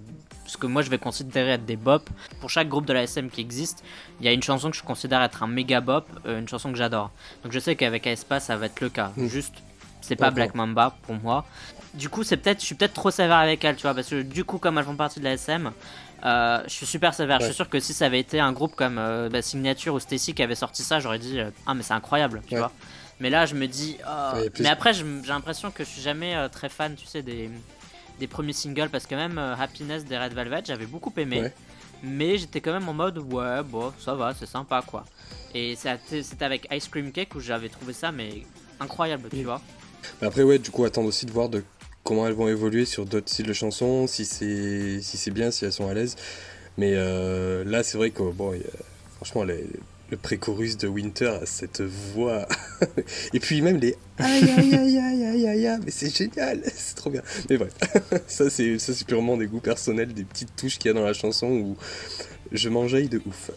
ce 0.47 0.57
que 0.57 0.65
moi 0.65 0.81
je 0.81 0.89
vais 0.89 0.97
considérer 0.97 1.51
être 1.51 1.65
des 1.65 1.75
bop. 1.75 2.09
Pour 2.39 2.49
chaque 2.49 2.67
groupe 2.67 2.85
de 2.85 2.93
la 2.93 3.03
SM 3.03 3.29
qui 3.29 3.41
existe, 3.41 3.83
il 4.19 4.25
y 4.25 4.29
a 4.29 4.31
une 4.31 4.41
chanson 4.41 4.71
que 4.71 4.77
je 4.77 4.83
considère 4.83 5.21
être 5.21 5.43
un 5.43 5.47
méga 5.47 5.81
bop, 5.81 6.07
euh, 6.25 6.39
une 6.39 6.47
chanson 6.47 6.71
que 6.71 6.77
j'adore. 6.77 7.11
Donc 7.43 7.51
je 7.51 7.59
sais 7.59 7.75
qu'avec 7.75 8.07
Aespa 8.07 8.39
ça 8.39 8.57
va 8.57 8.67
être 8.67 8.81
le 8.81 8.89
cas. 8.89 9.11
Mm. 9.15 9.27
Juste, 9.27 9.53
c'est 10.01 10.15
pas 10.15 10.31
Black 10.31 10.55
Mamba 10.55 10.95
pour 11.03 11.15
moi. 11.15 11.45
Du 11.93 12.09
coup, 12.09 12.23
c'est 12.23 12.37
peut-être, 12.37 12.61
je 12.61 12.65
suis 12.65 12.75
peut-être 12.75 12.93
trop 12.93 13.11
sévère 13.11 13.37
avec 13.37 13.63
elles, 13.65 13.75
tu 13.75 13.83
vois, 13.83 13.93
parce 13.93 14.09
que 14.09 14.21
du 14.21 14.43
coup, 14.43 14.57
comme 14.57 14.77
elles 14.77 14.83
font 14.83 14.95
partie 14.95 15.19
de 15.19 15.25
la 15.25 15.33
SM, 15.33 15.71
euh, 16.25 16.63
je 16.65 16.71
suis 16.71 16.85
super 16.85 17.13
sévère. 17.13 17.39
Je 17.39 17.45
suis 17.45 17.55
sûr 17.55 17.69
que 17.69 17.79
si 17.79 17.93
ça 17.93 18.05
avait 18.05 18.19
été 18.19 18.39
un 18.39 18.51
groupe 18.51 18.75
comme 18.75 18.97
euh, 18.99 19.29
bah, 19.29 19.41
Signature 19.41 19.93
ou 19.93 19.99
Stacy 19.99 20.33
qui 20.33 20.43
avait 20.43 20.55
sorti 20.55 20.83
ça, 20.83 20.99
j'aurais 20.99 21.19
dit 21.19 21.39
ah 21.65 21.73
mais 21.73 21.83
c'est 21.83 21.93
incroyable, 21.93 22.41
tu 22.47 22.57
vois. 22.57 22.71
Mais 23.19 23.31
là, 23.31 23.47
je 23.47 23.55
me 23.55 23.65
dis, 23.65 23.97
oh. 24.07 24.37
mais 24.59 24.69
après, 24.69 24.93
j'ai 24.93 25.03
l'impression 25.27 25.71
que 25.71 25.83
je 25.83 25.89
suis 25.89 26.01
jamais 26.03 26.35
très 26.51 26.69
fan, 26.69 26.93
tu 26.95 27.07
sais, 27.07 27.23
des 27.23 27.49
des 28.19 28.27
premiers 28.27 28.53
singles 28.53 28.89
parce 28.89 29.05
que 29.05 29.15
même 29.15 29.37
euh, 29.37 29.55
Happiness 29.55 30.05
des 30.05 30.17
Red 30.17 30.33
Velvet, 30.33 30.63
j'avais 30.65 30.85
beaucoup 30.85 31.13
aimé. 31.17 31.51
Mais 32.03 32.37
j'étais 32.37 32.61
quand 32.61 32.73
même 32.73 32.87
en 32.87 32.93
mode 32.93 33.17
ouais, 33.17 33.63
bon, 33.63 33.91
ça 33.99 34.13
va, 34.13 34.33
c'est 34.33 34.45
sympa 34.45 34.83
quoi. 34.85 35.03
Et 35.55 35.75
c'était 35.75 36.45
avec 36.45 36.67
Ice 36.71 36.87
Cream 36.87 37.11
Cake 37.11 37.33
où 37.35 37.39
j'avais 37.39 37.69
trouvé 37.69 37.93
ça 37.93 38.11
mais 38.11 38.43
incroyable, 38.79 39.29
tu 39.31 39.43
vois. 39.43 39.61
Après 40.21 40.43
ouais, 40.43 40.59
du 40.59 40.69
coup 40.69 40.85
attendre 40.85 41.07
aussi 41.07 41.25
de 41.25 41.31
voir 41.31 41.49
de 41.49 41.63
comment 42.03 42.27
elles 42.27 42.33
vont 42.33 42.47
évoluer 42.47 42.85
sur 42.85 43.05
d'autres 43.05 43.29
styles 43.29 43.47
de 43.47 43.53
chansons, 43.53 44.05
si 44.05 44.25
c'est 44.25 45.01
si 45.01 45.17
c'est 45.17 45.31
bien, 45.31 45.49
si 45.49 45.65
elles 45.65 45.73
sont 45.73 45.89
à 45.89 45.93
l'aise. 45.93 46.15
Mais 46.77 46.93
euh, 46.95 47.63
là, 47.65 47.81
c'est 47.81 47.97
vrai 47.97 48.11
que 48.11 48.21
bon, 48.21 48.53
franchement, 49.15 49.43
les, 49.43 49.65
le 50.09 50.17
pré-chorus 50.17 50.77
de 50.77 50.87
Winter 50.87 51.39
a 51.41 51.45
cette 51.45 51.81
voix. 51.81 52.47
Et 53.33 53.39
puis 53.39 53.61
même 53.61 53.77
les 53.77 53.95
aïe 54.19 54.43
aïe 54.43 54.75
aïe 54.75 54.97
aïe 54.97 55.23
aïe 55.25 55.47
aïe 55.47 55.67
aïe, 55.67 55.79
mais 55.83 55.91
c'est 55.91 56.15
génial, 56.15 56.61
c'est 56.75 56.95
trop 56.95 57.09
bien. 57.09 57.21
Mais 57.49 57.57
bref, 57.57 57.73
ça 58.27 58.49
c'est 58.49 58.79
ça 58.79 58.93
c'est 58.93 59.05
purement 59.05 59.37
des 59.37 59.47
goûts 59.47 59.59
personnels, 59.59 60.13
des 60.13 60.23
petites 60.23 60.55
touches 60.55 60.77
qu'il 60.77 60.89
y 60.89 60.91
a 60.91 60.93
dans 60.93 61.05
la 61.05 61.13
chanson 61.13 61.47
où 61.47 61.77
je 62.51 62.69
m'enjaille 62.69 63.09
de 63.09 63.21
ouf. 63.25 63.51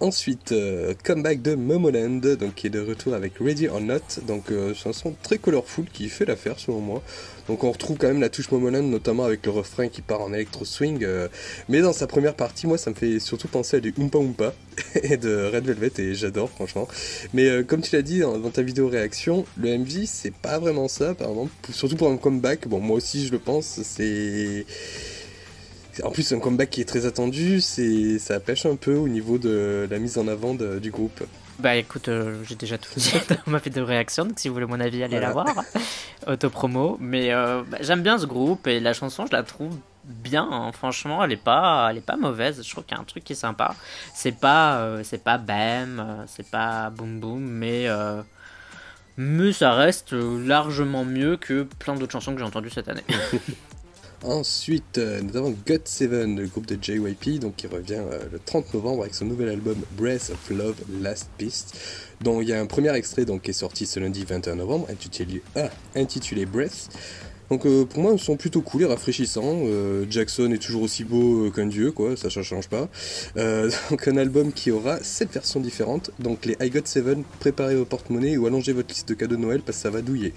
Ensuite, 0.00 0.50
euh, 0.50 0.94
comeback 1.04 1.42
de 1.42 1.54
Momoland, 1.54 2.34
donc 2.36 2.56
qui 2.56 2.66
est 2.66 2.70
de 2.70 2.80
retour 2.80 3.14
avec 3.14 3.34
Ready 3.38 3.68
or 3.68 3.80
Not, 3.80 4.00
donc 4.26 4.50
euh, 4.50 4.74
chanson 4.74 5.14
très 5.22 5.38
colorful 5.38 5.84
qui 5.92 6.08
fait 6.08 6.24
l'affaire 6.24 6.58
selon 6.58 6.80
moi. 6.80 7.02
Donc 7.52 7.64
on 7.64 7.70
retrouve 7.70 7.98
quand 7.98 8.08
même 8.08 8.22
la 8.22 8.30
touche 8.30 8.50
Momoland, 8.50 8.82
notamment 8.82 9.24
avec 9.24 9.44
le 9.44 9.52
refrain 9.52 9.88
qui 9.88 10.00
part 10.00 10.22
en 10.22 10.32
électro 10.32 10.64
swing. 10.64 11.04
Euh, 11.04 11.28
mais 11.68 11.82
dans 11.82 11.92
sa 11.92 12.06
première 12.06 12.32
partie, 12.32 12.66
moi 12.66 12.78
ça 12.78 12.88
me 12.88 12.94
fait 12.94 13.20
surtout 13.20 13.46
penser 13.46 13.76
à 13.76 13.80
du 13.80 13.92
Oompa 13.98 14.16
Oompa 14.16 14.54
et 15.02 15.18
de 15.18 15.50
Red 15.52 15.66
Velvet 15.66 15.92
et 15.98 16.14
j'adore 16.14 16.48
franchement. 16.48 16.88
Mais 17.34 17.50
euh, 17.50 17.62
comme 17.62 17.82
tu 17.82 17.94
l'as 17.94 18.00
dit 18.00 18.20
dans, 18.20 18.40
ta 18.48 18.62
vidéo 18.62 18.88
réaction, 18.88 19.44
le 19.58 19.76
MV 19.76 20.06
c'est 20.06 20.32
pas 20.32 20.58
vraiment 20.58 20.88
ça 20.88 21.10
apparemment, 21.10 21.50
surtout 21.70 21.96
pour 21.96 22.08
un 22.08 22.16
comeback. 22.16 22.66
Bon 22.68 22.80
moi 22.80 22.96
aussi 22.96 23.26
je 23.26 23.32
le 23.32 23.38
pense, 23.38 23.80
c'est 23.82 24.64
en 26.02 26.10
plus, 26.10 26.32
un 26.32 26.38
comeback 26.38 26.70
qui 26.70 26.80
est 26.80 26.86
très 26.86 27.04
attendu, 27.04 27.60
c'est 27.60 28.18
ça 28.18 28.40
pêche 28.40 28.64
un 28.64 28.76
peu 28.76 28.94
au 28.94 29.08
niveau 29.08 29.36
de 29.36 29.86
la 29.90 29.98
mise 29.98 30.16
en 30.16 30.26
avant 30.26 30.54
du 30.54 30.90
groupe. 30.90 31.22
Bah 31.58 31.76
écoute, 31.76 32.08
euh, 32.08 32.42
j'ai 32.44 32.54
déjà 32.54 32.78
tout 32.78 32.90
dit 32.96 33.12
dans 33.28 33.52
ma 33.52 33.58
vidéo 33.58 33.84
réaction, 33.84 34.24
donc 34.24 34.38
si 34.38 34.48
vous 34.48 34.54
voulez 34.54 34.66
mon 34.66 34.80
avis, 34.80 35.02
allez 35.02 35.20
la 35.20 35.30
voir. 35.30 35.46
Autopromo. 36.26 36.96
Mais 37.00 37.32
euh, 37.32 37.62
bah, 37.68 37.78
j'aime 37.80 38.02
bien 38.02 38.18
ce 38.18 38.26
groupe 38.26 38.66
et 38.66 38.80
la 38.80 38.92
chanson, 38.92 39.26
je 39.26 39.32
la 39.32 39.42
trouve 39.42 39.76
bien. 40.04 40.48
Hein. 40.50 40.72
Franchement, 40.72 41.22
elle 41.22 41.32
est 41.32 41.36
pas, 41.36 41.88
elle 41.90 41.98
est 41.98 42.06
pas 42.06 42.16
mauvaise. 42.16 42.62
Je 42.64 42.70
trouve 42.70 42.84
qu'il 42.84 42.96
y 42.96 42.98
a 42.98 43.02
un 43.02 43.04
truc 43.04 43.24
qui 43.24 43.34
est 43.34 43.36
sympa. 43.36 43.74
C'est 44.14 44.38
pas, 44.38 44.78
euh, 44.78 45.02
c'est 45.04 45.22
pas 45.22 45.38
bam, 45.38 46.24
c'est 46.26 46.50
pas 46.50 46.90
boum 46.90 47.20
boum, 47.20 47.40
mais 47.40 47.88
mais 49.18 49.52
ça 49.52 49.74
reste 49.74 50.12
largement 50.14 51.04
mieux 51.04 51.36
que 51.36 51.64
plein 51.78 51.94
d'autres 51.94 52.12
chansons 52.12 52.32
que 52.32 52.38
j'ai 52.38 52.46
entendues 52.46 52.70
cette 52.70 52.88
année. 52.88 53.04
Ensuite, 54.24 54.98
euh, 54.98 55.20
nous 55.20 55.36
avons 55.36 55.52
GOT7, 55.66 56.36
le 56.36 56.46
groupe 56.46 56.66
de 56.66 56.78
JYP, 56.80 57.40
donc 57.40 57.56
qui 57.56 57.66
revient 57.66 57.94
euh, 57.94 58.20
le 58.30 58.38
30 58.38 58.72
novembre 58.72 59.02
avec 59.02 59.14
son 59.14 59.24
nouvel 59.24 59.48
album 59.48 59.76
Breath 59.96 60.30
of 60.30 60.50
Love 60.56 60.76
Last 61.00 61.28
Beast, 61.40 61.76
dont 62.20 62.40
il 62.40 62.48
y 62.48 62.52
a 62.52 62.60
un 62.60 62.66
premier 62.66 62.94
extrait 62.94 63.24
donc, 63.24 63.42
qui 63.42 63.50
est 63.50 63.54
sorti 63.54 63.84
ce 63.84 63.98
lundi 63.98 64.24
21 64.24 64.54
novembre, 64.54 64.86
intitulé, 64.90 65.42
ah, 65.56 65.70
intitulé 65.96 66.46
Breath. 66.46 66.88
Donc 67.50 67.66
euh, 67.66 67.84
pour 67.84 68.00
moi, 68.00 68.12
ils 68.12 68.20
sont 68.20 68.36
plutôt 68.36 68.60
cool 68.62 68.82
et 68.82 68.86
rafraîchissants. 68.86 69.64
Jackson 70.08 70.52
est 70.52 70.62
toujours 70.62 70.82
aussi 70.82 71.02
beau 71.02 71.50
qu'un 71.50 71.66
dieu, 71.66 71.90
quoi, 71.90 72.16
ça 72.16 72.28
ne 72.28 72.42
change 72.44 72.68
pas. 72.68 72.88
donc 73.90 74.06
un 74.06 74.16
album 74.16 74.52
qui 74.52 74.70
aura 74.70 75.02
7 75.02 75.32
versions 75.32 75.58
différentes. 75.58 76.12
Donc 76.20 76.46
les 76.46 76.56
I 76.60 76.70
Got 76.70 76.82
7, 76.84 77.04
préparez 77.40 77.74
vos 77.74 77.86
porte-monnaie 77.86 78.36
ou 78.36 78.46
allongez 78.46 78.72
votre 78.72 78.88
liste 78.90 79.08
de 79.08 79.14
cadeaux 79.14 79.34
de 79.34 79.40
Noël 79.40 79.62
parce 79.66 79.78
que 79.78 79.82
ça 79.82 79.90
va 79.90 80.00
douiller. 80.00 80.32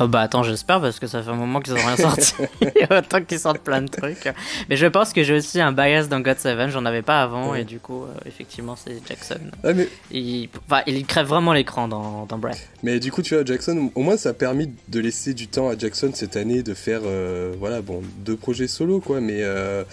Oh 0.00 0.08
bah 0.08 0.20
attends, 0.20 0.42
j'espère 0.42 0.80
parce 0.80 0.98
que 0.98 1.06
ça 1.06 1.22
fait 1.22 1.30
un 1.30 1.34
moment 1.34 1.60
qu'ils 1.60 1.74
ont 1.74 1.76
rien 1.76 1.96
sorti. 1.96 2.34
Autant 2.90 3.22
qu'ils 3.22 3.38
sortent 3.38 3.60
plein 3.60 3.82
de 3.82 3.88
trucs. 3.88 4.28
Mais 4.68 4.76
je 4.76 4.86
pense 4.86 5.12
que 5.12 5.22
j'ai 5.22 5.34
aussi 5.34 5.60
un 5.60 5.72
bias 5.72 6.06
dans 6.08 6.20
God 6.20 6.38
7, 6.38 6.70
j'en 6.70 6.84
avais 6.84 7.02
pas 7.02 7.22
avant 7.22 7.54
et 7.54 7.64
du 7.64 7.78
coup, 7.78 8.04
euh, 8.04 8.14
effectivement, 8.26 8.76
c'est 8.76 9.00
Jackson. 9.06 9.40
mais... 9.62 9.88
il, 10.10 10.48
il 10.86 11.06
crève 11.06 11.26
vraiment 11.26 11.52
l'écran 11.52 11.88
dans, 11.88 12.26
dans 12.26 12.38
Breath. 12.38 12.68
Mais 12.82 13.00
du 13.00 13.12
coup, 13.12 13.22
tu 13.22 13.34
vois, 13.34 13.44
Jackson, 13.44 13.90
au 13.94 14.02
moins 14.02 14.16
ça 14.16 14.30
a 14.30 14.34
permis 14.34 14.70
de 14.88 15.00
laisser 15.00 15.34
du 15.34 15.48
temps 15.48 15.68
à 15.68 15.76
Jackson 15.76 16.10
cette 16.14 16.36
année 16.36 16.62
de 16.62 16.74
faire, 16.74 17.00
euh, 17.04 17.52
voilà, 17.58 17.82
bon, 17.82 18.02
deux 18.18 18.36
projets 18.36 18.68
solo 18.68 19.00
quoi, 19.00 19.20
mais. 19.20 19.42
Euh, 19.42 19.84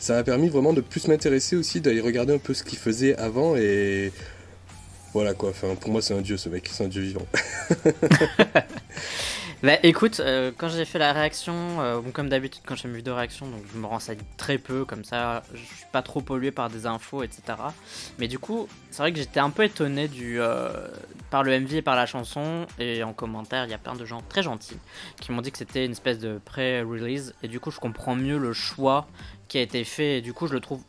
ça 0.00 0.14
m'a 0.14 0.24
permis 0.24 0.48
vraiment 0.48 0.72
de 0.72 0.80
plus 0.80 1.08
m'intéresser 1.08 1.56
aussi, 1.56 1.82
d'aller 1.82 2.00
regarder 2.00 2.32
un 2.32 2.38
peu 2.38 2.54
ce 2.54 2.64
qu'il 2.64 2.78
faisait 2.78 3.14
avant 3.16 3.54
et 3.54 4.12
voilà 5.12 5.34
quoi, 5.34 5.52
pour 5.52 5.90
moi 5.90 6.02
c'est 6.02 6.14
un 6.14 6.20
dieu 6.20 6.36
ce 6.36 6.48
mec, 6.48 6.68
c'est 6.70 6.84
un 6.84 6.88
dieu 6.88 7.02
vivant. 7.02 7.26
bah 9.62 9.72
écoute, 9.82 10.20
euh, 10.20 10.52
quand 10.56 10.68
j'ai 10.68 10.84
fait 10.84 11.00
la 11.00 11.12
réaction, 11.12 11.80
euh, 11.80 12.00
comme 12.12 12.28
d'habitude 12.28 12.62
quand 12.64 12.76
je 12.76 12.82
fais 12.82 12.88
mes 12.88 12.98
vidéos 12.98 13.16
réaction, 13.16 13.46
donc 13.48 13.62
je 13.72 13.78
me 13.78 13.86
renseigne 13.86 14.20
très 14.36 14.58
peu, 14.58 14.84
comme 14.84 15.04
ça 15.04 15.42
je 15.52 15.58
suis 15.58 15.86
pas 15.90 16.02
trop 16.02 16.20
pollué 16.20 16.52
par 16.52 16.70
des 16.70 16.86
infos, 16.86 17.24
etc. 17.24 17.42
Mais 18.18 18.28
du 18.28 18.38
coup, 18.38 18.68
c'est 18.90 19.02
vrai 19.02 19.12
que 19.12 19.18
j'étais 19.18 19.40
un 19.40 19.50
peu 19.50 19.64
étonné 19.64 20.06
du, 20.06 20.40
euh, 20.40 20.86
par 21.30 21.42
le 21.42 21.58
MV 21.58 21.74
et 21.74 21.82
par 21.82 21.96
la 21.96 22.06
chanson, 22.06 22.66
et 22.78 23.02
en 23.02 23.12
commentaire 23.12 23.64
il 23.64 23.70
y 23.70 23.74
a 23.74 23.78
plein 23.78 23.96
de 23.96 24.04
gens 24.04 24.22
très 24.28 24.44
gentils 24.44 24.78
qui 25.20 25.32
m'ont 25.32 25.42
dit 25.42 25.50
que 25.50 25.58
c'était 25.58 25.84
une 25.84 25.92
espèce 25.92 26.20
de 26.20 26.38
pré-release, 26.44 27.34
et 27.42 27.48
du 27.48 27.58
coup 27.58 27.72
je 27.72 27.80
comprends 27.80 28.14
mieux 28.14 28.38
le 28.38 28.52
choix 28.52 29.08
qui 29.48 29.58
a 29.58 29.62
été 29.62 29.82
fait, 29.82 30.18
et 30.18 30.20
du 30.20 30.32
coup 30.32 30.46
je 30.46 30.54
le 30.54 30.60
trouve 30.60 30.82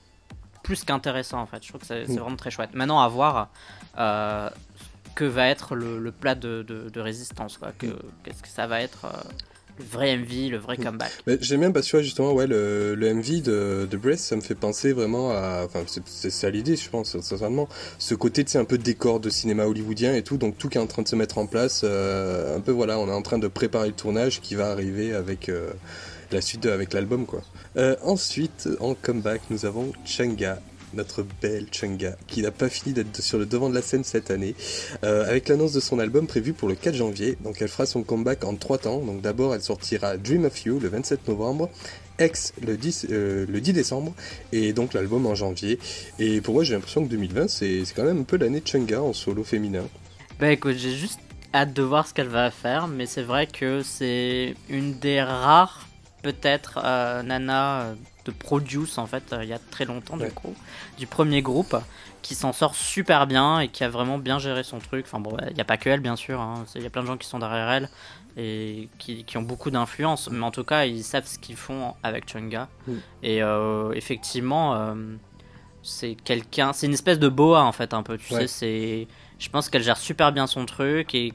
plus 0.64 0.84
qu'intéressant 0.84 1.42
en 1.42 1.46
fait. 1.46 1.64
Je 1.64 1.70
trouve 1.70 1.82
que 1.82 1.88
c'est 1.88 2.08
mm. 2.08 2.18
vraiment 2.18 2.36
très 2.36 2.52
chouette. 2.52 2.72
Maintenant, 2.74 3.02
à 3.02 3.08
voir 3.08 3.50
euh, 3.98 4.50
que 5.16 5.26
va 5.26 5.48
être 5.48 5.76
le, 5.76 6.12
plat 6.12 6.36
de, 6.36 6.66
résistance. 6.96 7.60
Mm. 7.60 7.88
Qu'est-ce 8.24 8.42
que 8.42 8.50
ça 8.50 8.68
va 8.68 8.82
être 8.82 9.06
euh, 9.06 9.30
vrai 9.80 10.18
MV, 10.18 10.50
le 10.52 10.58
vrai 10.58 10.78
comeback. 10.78 11.12
J'aime 11.42 11.62
bien 11.62 11.72
parce 11.72 11.92
que 11.92 12.02
justement, 12.02 12.34
ouais, 12.34 12.48
le, 12.48 12.96
le 12.96 13.14
MV 13.14 13.42
de, 13.42 13.88
de 13.90 13.98
Breath, 13.98 14.20
ça 14.20 14.36
me 14.36 14.42
fait 14.42 14.56
penser 14.56 14.94
vraiment 14.94 15.32
à. 15.32 15.64
Enfin, 15.66 15.84
c'est 16.06 16.30
ça 16.30 16.50
l'idée, 16.50 16.76
je 16.76 16.90
pense, 16.90 17.20
sincèrement. 17.20 17.68
Ce 17.98 18.16
côté, 18.16 18.44
tu 18.44 18.52
sais, 18.52 18.58
un 18.58 18.66
peu 18.66 18.78
décor 18.78 19.20
de 19.20 19.30
cinéma 19.30 19.66
hollywoodien 19.66 20.14
et 20.14 20.24
tout, 20.24 20.38
donc 20.38 20.58
tout 20.58 20.70
qui 20.70 20.78
est 20.78 20.82
en 20.82 20.88
train 20.88 21.02
de 21.02 21.08
se 21.08 21.16
mettre 21.16 21.38
en 21.38 21.48
place. 21.48 21.82
Euh, 21.84 22.58
un 22.58 22.60
peu, 22.60 22.72
voilà, 22.72 23.00
on 23.00 23.08
est 23.08 23.14
en 23.14 23.22
train 23.22 23.40
de 23.40 23.48
préparer 23.48 23.88
le 23.88 23.96
tournage 23.96 24.42
qui 24.42 24.56
va 24.56 24.72
arriver 24.72 25.14
avec. 25.14 25.50
La 26.32 26.42
suite 26.42 26.64
de, 26.64 26.70
avec 26.70 26.94
l'album 26.94 27.26
quoi. 27.26 27.42
Euh, 27.78 27.96
ensuite 28.04 28.70
en 28.80 28.96
comeback 28.96 29.42
nous 29.50 29.66
avons 29.66 29.92
Changa 30.06 30.60
notre 30.94 31.26
belle 31.42 31.68
Chunga, 31.72 32.16
qui 32.28 32.42
n'a 32.42 32.52
pas 32.52 32.70
fini 32.70 32.94
d'être 32.94 33.22
sur 33.22 33.38
le 33.38 33.46
devant 33.46 33.70
de 33.70 33.76
la 33.76 33.82
scène 33.82 34.04
cette 34.04 34.32
année, 34.32 34.56
euh, 35.04 35.28
avec 35.28 35.48
l'annonce 35.48 35.74
de 35.74 35.80
son 35.80 36.00
album 36.00 36.28
prévu 36.28 36.54
pour 36.54 36.68
le 36.68 36.76
4 36.76 36.96
janvier. 36.96 37.38
Donc 37.44 37.62
elle 37.62 37.68
fera 37.68 37.86
son 37.86 38.04
comeback 38.04 38.44
en 38.44 38.56
3 38.56 38.80
temps. 38.80 39.00
Donc 39.00 39.22
d'abord 39.22 39.56
elle 39.56 39.62
sortira 39.62 40.18
Dream 40.18 40.46
of 40.46 40.66
You 40.66 40.80
le 40.80 40.90
27 40.90 41.28
novembre, 41.28 41.70
X 42.20 42.54
le 42.66 42.78
10, 42.78 43.08
euh, 43.10 43.46
le 43.48 43.62
10 43.62 43.74
décembre, 43.74 44.14
et 44.52 44.74
donc 44.74 44.94
l'album 44.94 45.26
en 45.26 45.36
janvier. 45.36 45.80
Et 46.20 46.42
pour 46.42 46.54
moi 46.56 46.64
j'ai 46.64 46.74
l'impression 46.74 47.04
que 47.04 47.10
2020 47.10 47.48
c'est 47.48 47.84
quand 47.96 48.04
même 48.04 48.20
un 48.20 48.24
peu 48.24 48.38
l'année 48.38 48.62
de 48.62 48.68
Chunga 48.68 49.02
en 49.02 49.14
solo 49.14 49.44
féminin. 49.44 49.84
Bah 50.40 50.52
écoute, 50.52 50.76
j'ai 50.78 50.96
juste 50.96 51.20
hâte 51.54 51.74
de 51.74 51.84
voir 51.84 52.08
ce 52.08 52.14
qu'elle 52.14 52.28
va 52.28 52.50
faire, 52.50 52.88
mais 52.88 53.06
c'est 53.06 53.22
vrai 53.22 53.46
que 53.46 53.84
c'est 53.84 54.56
une 54.70 54.98
des 54.98 55.22
rares 55.22 55.88
peut-être 56.22 56.80
euh, 56.84 57.24
Nana 57.24 57.96
de 58.26 58.32
Produce 58.32 58.98
en 58.98 59.08
fait 59.08 59.34
euh, 59.34 59.44
il 59.44 59.50
y 59.50 59.54
a 59.54 59.60
très 59.60 59.86
longtemps 59.86 60.18
du 60.18 60.32
coup 60.32 60.54
du 60.98 61.08
premier 61.08 61.42
groupe 61.42 61.76
qui 62.22 62.36
s'en 62.36 62.54
sort 62.54 62.76
super 62.76 63.26
bien 63.26 63.60
et 63.60 63.68
qui 63.68 63.84
a 63.84 63.90
vraiment 63.90 64.20
bien 64.20 64.38
géré 64.38 64.64
son 64.64 64.80
truc. 64.80 65.06
Enfin 65.08 65.20
bon 65.20 65.36
il 65.48 65.56
n'y 65.56 65.62
a 65.62 65.66
pas 65.66 65.78
que 65.78 65.90
elle 65.90 66.02
bien 66.02 66.16
sûr 66.16 66.40
hein. 66.40 66.66
il 66.76 66.84
y 66.84 66.86
a 66.86 66.90
plein 66.90 67.02
de 67.02 67.08
gens 67.08 67.18
qui 67.18 67.28
sont 67.28 67.40
derrière 67.40 67.70
elle 67.70 67.90
et 68.38 68.90
qui, 69.00 69.24
qui 69.24 69.38
ont 69.38 69.42
beaucoup 69.42 69.72
d'influence. 69.72 70.30
Mais 70.32 70.44
en 70.46 70.52
tout 70.52 70.64
cas 70.64 70.86
ils 70.86 71.04
savent 71.04 71.26
ce 71.26 71.40
qu'ils 71.40 71.56
font 71.56 71.96
avec 72.04 72.30
Chunga. 72.30 72.70
Mm. 72.88 72.94
et 73.24 73.42
euh, 73.42 73.92
effectivement 73.94 74.76
euh, 74.76 74.94
c'est 75.82 76.16
quelqu'un 76.16 76.74
c'est 76.74 76.86
une 76.86 76.94
espèce 76.94 77.18
de 77.18 77.30
boa 77.30 77.64
en 77.64 77.72
fait 77.72 77.94
un 77.94 78.04
peu 78.04 78.18
tu 78.18 78.34
sais. 78.34 78.48
C'est 78.48 79.08
je 79.40 79.50
pense 79.50 79.70
qu'elle 79.70 79.84
gère 79.84 79.98
super 79.98 80.32
bien 80.32 80.46
son 80.46 80.66
truc 80.66 81.16
et 81.16 81.34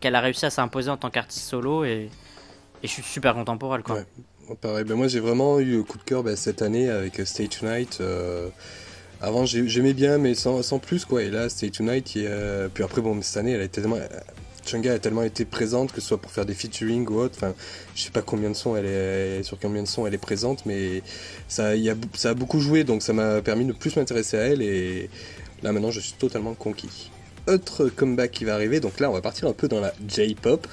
qu'elle 0.00 0.14
a 0.14 0.20
réussi 0.20 0.44
à 0.44 0.50
s'imposer 0.50 0.90
en 0.90 0.98
tant 0.98 1.08
qu'artiste 1.08 1.48
solo 1.48 1.84
et, 1.84 2.10
et 2.82 2.86
je 2.86 2.92
suis 2.92 3.02
super 3.02 3.36
elle 3.38 3.82
quoi 3.82 4.04
pareil. 4.54 4.84
Ben 4.84 4.94
moi, 4.94 5.08
j'ai 5.08 5.20
vraiment 5.20 5.60
eu 5.60 5.82
coup 5.82 5.98
de 5.98 6.02
cœur 6.02 6.22
ben, 6.22 6.36
cette 6.36 6.62
année 6.62 6.88
avec 6.88 7.20
Stay 7.24 7.48
Tonight. 7.48 7.98
Euh, 8.00 8.48
avant, 9.20 9.44
j'aimais 9.46 9.94
bien, 9.94 10.18
mais 10.18 10.34
sans, 10.34 10.62
plus, 10.78 11.04
quoi. 11.04 11.22
Et 11.22 11.30
là, 11.30 11.48
Stay 11.48 11.70
Tonight, 11.70 12.14
euh, 12.16 12.68
puis 12.72 12.84
après, 12.84 13.00
bon, 13.00 13.20
cette 13.22 13.36
année, 13.36 13.52
elle 13.52 13.62
a 13.62 13.68
tellement. 13.68 13.98
Chunga 14.64 14.92
a 14.92 14.98
tellement 14.98 15.22
été 15.22 15.46
présente, 15.46 15.92
que 15.92 16.00
ce 16.02 16.08
soit 16.08 16.20
pour 16.20 16.30
faire 16.30 16.44
des 16.44 16.52
featuring 16.52 17.08
ou 17.08 17.20
autre. 17.20 17.34
Enfin, 17.38 17.54
je 17.94 18.02
sais 18.02 18.10
pas 18.10 18.20
combien 18.20 18.50
de 18.50 18.54
sons 18.54 18.76
elle 18.76 18.84
est, 18.84 19.42
sur 19.42 19.58
combien 19.58 19.82
de 19.82 19.88
sons 19.88 20.06
elle 20.06 20.12
est 20.12 20.18
présente, 20.18 20.66
mais 20.66 21.02
ça, 21.48 21.74
y 21.74 21.88
a, 21.88 21.94
ça 22.14 22.30
a 22.30 22.34
beaucoup 22.34 22.60
joué, 22.60 22.84
donc 22.84 23.02
ça 23.02 23.14
m'a 23.14 23.40
permis 23.40 23.64
de 23.64 23.72
plus 23.72 23.96
m'intéresser 23.96 24.36
à 24.36 24.42
elle. 24.42 24.60
Et 24.60 25.08
là, 25.62 25.72
maintenant, 25.72 25.90
je 25.90 26.00
suis 26.00 26.12
totalement 26.12 26.52
conquis. 26.52 27.10
Autre 27.46 27.88
comeback 27.88 28.30
qui 28.30 28.44
va 28.44 28.52
arriver, 28.54 28.78
donc 28.78 29.00
là, 29.00 29.08
on 29.08 29.14
va 29.14 29.22
partir 29.22 29.48
un 29.48 29.54
peu 29.54 29.68
dans 29.68 29.80
la 29.80 29.94
J-pop. 30.06 30.68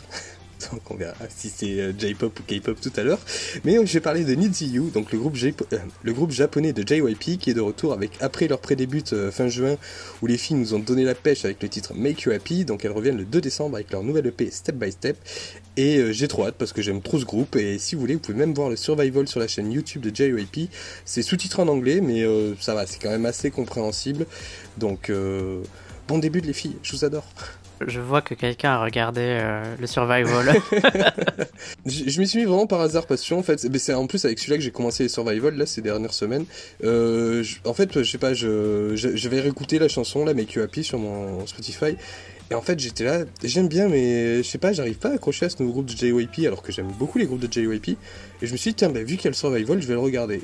donc 0.71 0.81
on 0.89 0.95
verra 0.95 1.13
si 1.29 1.49
c'est 1.49 1.79
euh, 1.79 1.93
J-pop 1.97 2.37
ou 2.39 2.43
K-pop 2.43 2.79
tout 2.79 2.91
à 2.95 3.03
l'heure. 3.03 3.19
Mais 3.63 3.77
euh, 3.77 3.85
je 3.85 3.93
vais 3.93 3.99
parler 3.99 4.23
de 4.23 4.35
You, 4.35 4.89
donc 4.89 5.11
le 5.11 5.19
groupe, 5.19 5.35
euh, 5.43 5.77
le 6.03 6.13
groupe 6.13 6.31
japonais 6.31 6.73
de 6.73 6.87
JYP 6.87 7.39
qui 7.39 7.49
est 7.49 7.53
de 7.53 7.61
retour 7.61 7.93
avec 7.93 8.11
après 8.21 8.47
leur 8.47 8.59
pré-début 8.59 9.03
fin 9.31 9.47
juin 9.47 9.77
où 10.21 10.27
les 10.27 10.37
filles 10.37 10.57
nous 10.57 10.73
ont 10.73 10.79
donné 10.79 11.03
la 11.03 11.15
pêche 11.15 11.45
avec 11.45 11.61
le 11.61 11.69
titre 11.69 11.93
Make 11.95 12.21
You 12.21 12.31
Happy. 12.31 12.65
Donc 12.65 12.85
elles 12.85 12.91
reviennent 12.91 13.17
le 13.17 13.25
2 13.25 13.41
décembre 13.41 13.75
avec 13.75 13.91
leur 13.91 14.03
nouvelle 14.03 14.27
EP 14.27 14.49
Step 14.51 14.75
by 14.75 14.91
Step. 14.91 15.17
Et 15.77 16.13
j'ai 16.13 16.27
trop 16.27 16.45
hâte 16.45 16.55
parce 16.57 16.73
que 16.73 16.81
j'aime 16.81 17.01
trop 17.01 17.19
ce 17.19 17.25
groupe. 17.25 17.55
Et 17.55 17.77
si 17.79 17.95
vous 17.95 18.01
voulez, 18.01 18.13
vous 18.13 18.21
pouvez 18.21 18.37
même 18.37 18.53
voir 18.53 18.69
le 18.69 18.75
Survival 18.75 19.27
sur 19.27 19.39
la 19.39 19.47
chaîne 19.47 19.71
YouTube 19.71 20.01
de 20.01 20.15
JYP. 20.15 20.69
C'est 21.03 21.21
sous-titré 21.21 21.61
en 21.61 21.67
anglais, 21.67 22.01
mais 22.01 22.25
ça 22.59 22.73
va, 22.73 22.85
c'est 22.87 23.01
quand 23.01 23.09
même 23.09 23.25
assez 23.25 23.51
compréhensible. 23.51 24.25
Donc 24.77 25.11
bon 26.07 26.17
début 26.17 26.41
de 26.41 26.47
les 26.47 26.53
filles, 26.53 26.77
je 26.83 26.93
vous 26.93 27.05
adore. 27.05 27.25
Je 27.85 27.99
vois 27.99 28.21
que 28.21 28.33
quelqu'un 28.33 28.71
a 28.71 28.83
regardé 28.83 29.21
euh, 29.21 29.63
le 29.79 29.87
Survival. 29.87 30.55
je, 31.85 32.09
je 32.09 32.19
m'y 32.19 32.27
suis 32.27 32.39
mis 32.39 32.45
vraiment 32.45 32.67
par 32.67 32.81
hasard 32.81 33.05
parce 33.05 33.27
que 33.27 33.33
en 33.33 33.43
fait, 33.43 33.67
c'est 33.77 33.93
en 33.93 34.07
plus 34.07 34.23
avec 34.25 34.39
celui-là 34.39 34.57
que 34.57 34.63
j'ai 34.63 34.71
commencé 34.71 35.03
les 35.03 35.09
Survival 35.09 35.55
là 35.55 35.65
ces 35.65 35.81
dernières 35.81 36.13
semaines. 36.13 36.45
Euh, 36.83 37.43
en 37.65 37.73
fait, 37.73 38.01
je 38.01 38.09
sais 38.09 38.17
pas, 38.17 38.33
je, 38.33 38.95
je, 38.95 39.29
vais 39.29 39.41
réécouter 39.41 39.79
la 39.79 39.87
chanson 39.87 40.25
là, 40.25 40.33
mais 40.33 40.45
Happy 40.57 40.83
sur 40.83 40.99
mon 40.99 41.45
Spotify 41.47 41.97
et 42.51 42.53
en 42.53 42.61
fait, 42.61 42.79
j'étais 42.79 43.03
là, 43.03 43.25
j'aime 43.43 43.67
bien, 43.67 43.87
mais 43.87 44.37
je 44.37 44.43
sais 44.43 44.59
pas, 44.59 44.71
j'arrive 44.71 44.97
pas 44.97 45.09
à 45.09 45.13
accrocher 45.13 45.47
à 45.47 45.49
ce 45.49 45.61
nouveau 45.61 45.73
groupe 45.73 45.87
de 45.87 45.97
JYP, 45.97 46.45
alors 46.45 46.61
que 46.61 46.71
j'aime 46.71 46.91
beaucoup 46.91 47.17
les 47.17 47.25
groupes 47.25 47.39
de 47.39 47.51
JYP. 47.51 47.97
Et 48.41 48.47
je 48.47 48.51
me 48.51 48.57
suis 48.57 48.71
dit, 48.71 48.75
tiens, 48.75 48.89
bah, 48.89 49.01
vu 49.01 49.15
qu'il 49.15 49.25
y 49.25 49.27
a 49.27 49.31
le 49.31 49.35
Survival, 49.35 49.81
je 49.81 49.87
vais 49.87 49.93
le 49.93 49.99
regarder. 49.99 50.41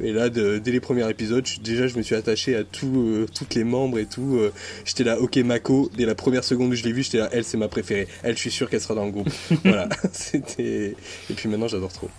Et 0.00 0.12
là, 0.12 0.28
dès 0.28 0.70
les 0.70 0.78
premiers 0.78 1.08
épisodes, 1.10 1.44
déjà, 1.62 1.88
je 1.88 1.96
me 1.96 2.02
suis 2.02 2.14
attaché 2.14 2.54
à 2.54 2.62
tout, 2.62 2.94
euh, 2.96 3.26
toutes 3.34 3.56
les 3.56 3.64
membres 3.64 3.98
et 3.98 4.06
tout. 4.06 4.36
Euh, 4.38 4.52
j'étais 4.84 5.02
là, 5.02 5.20
ok, 5.20 5.36
Mako, 5.38 5.90
dès 5.96 6.06
la 6.06 6.14
première 6.14 6.44
seconde 6.44 6.70
où 6.70 6.74
je 6.76 6.84
l'ai 6.84 6.92
vue, 6.92 7.02
j'étais 7.02 7.18
là, 7.18 7.28
elle, 7.32 7.44
c'est 7.44 7.58
ma 7.58 7.68
préférée. 7.68 8.06
Elle, 8.22 8.36
je 8.36 8.40
suis 8.40 8.52
sûr 8.52 8.70
qu'elle 8.70 8.80
sera 8.80 8.94
dans 8.94 9.06
le 9.06 9.10
groupe. 9.10 9.30
voilà, 9.64 9.88
c'était. 10.12 10.94
Et 11.30 11.34
puis 11.34 11.48
maintenant, 11.48 11.66
j'adore 11.66 11.92
trop. 11.92 12.10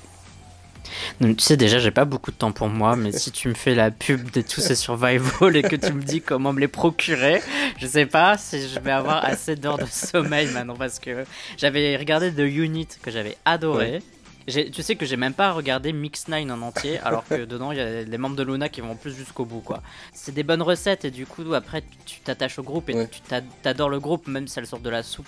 Donc, 1.19 1.38
tu 1.38 1.43
sais, 1.43 1.58
déjà, 1.58 1.80
j'ai 1.80 1.91
pas 1.91 2.06
beaucoup 2.06 2.32
de 2.32 2.36
temps 2.36 2.51
pour 2.51 2.67
moi, 2.67 2.95
mais 2.95 3.12
si 3.12 3.32
tu 3.32 3.47
me 3.47 3.54
fais 3.54 3.75
la 3.75 3.91
pub 3.91 4.32
de 4.32 4.41
tous 4.41 4.62
ces 4.62 4.75
survival 4.75 5.56
et 5.56 5.62
que 5.62 5.75
tu 5.75 5.93
me 5.93 6.01
dis 6.01 6.21
comment 6.21 6.54
me 6.54 6.60
les 6.60 6.67
procurer, 6.67 7.41
je 7.77 7.88
sais 7.88 8.06
pas 8.06 8.38
si 8.38 8.67
je 8.67 8.80
vais 8.80 8.91
avoir 8.91 9.23
assez 9.23 9.56
d'heures 9.56 9.77
de 9.77 9.86
sommeil 9.86 10.47
maintenant 10.47 10.75
parce 10.75 10.99
que 10.99 11.25
j'avais 11.58 11.95
regardé 11.97 12.32
The 12.32 12.39
Unit 12.39 12.88
que 13.01 13.12
j'avais 13.12 13.38
adoré. 13.45 14.01
Tu 14.47 14.82
sais 14.82 14.95
que 14.95 15.06
j'ai 15.06 15.17
même 15.17 15.34
pas 15.34 15.51
regardé 15.51 15.93
Mix 15.93 16.27
9 16.27 16.49
en 16.49 16.62
entier, 16.62 16.99
alors 16.99 17.23
que 17.27 17.45
dedans 17.45 17.71
il 17.71 17.77
y 17.77 17.82
a 17.82 18.01
les 18.01 18.17
membres 18.17 18.36
de 18.36 18.43
Luna 18.43 18.69
qui 18.69 18.82
vont 18.82 18.95
plus 18.95 19.15
jusqu'au 19.15 19.45
bout 19.45 19.62
quoi. 19.62 19.82
C'est 20.13 20.34
des 20.34 20.43
bonnes 20.43 20.63
recettes 20.63 21.06
et 21.06 21.12
du 21.12 21.25
coup 21.25 21.54
après 21.54 21.84
tu 22.06 22.19
t'attaches 22.21 22.58
au 22.58 22.63
groupe 22.63 22.89
et 22.89 23.08
tu 23.08 23.21
t'adores 23.62 23.89
le 23.89 23.99
groupe 23.99 24.27
même 24.27 24.47
si 24.47 24.58
elles 24.60 24.67
sortent 24.67 24.84
de 24.84 24.89
la 24.89 25.04
soupe. 25.04 25.27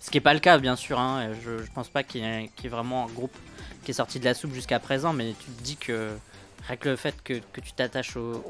Ce 0.00 0.10
qui 0.10 0.18
est 0.18 0.22
pas 0.22 0.34
le 0.34 0.40
cas 0.40 0.58
bien 0.58 0.76
sûr, 0.76 0.98
hein. 0.98 1.28
je, 1.44 1.62
je 1.62 1.70
pense 1.72 1.88
pas 1.88 2.02
qu'il 2.02 2.22
y, 2.22 2.24
ait 2.24 2.68
vraiment 2.68 3.04
un 3.04 3.12
groupe 3.12 3.34
qui 3.84 3.92
est 3.92 3.94
sorti 3.94 4.18
de 4.18 4.24
la 4.24 4.34
soupe 4.34 4.54
jusqu'à 4.54 4.78
présent, 4.80 5.12
mais 5.12 5.34
tu 5.38 5.50
te 5.50 5.62
dis 5.62 5.76
que 5.76 6.10
rien 6.66 6.76
que 6.76 6.88
le 6.88 6.96
fait 6.96 7.14
que, 7.22 7.34
que 7.52 7.60
tu 7.60 7.72
t'attaches 7.72 8.16
au, 8.16 8.42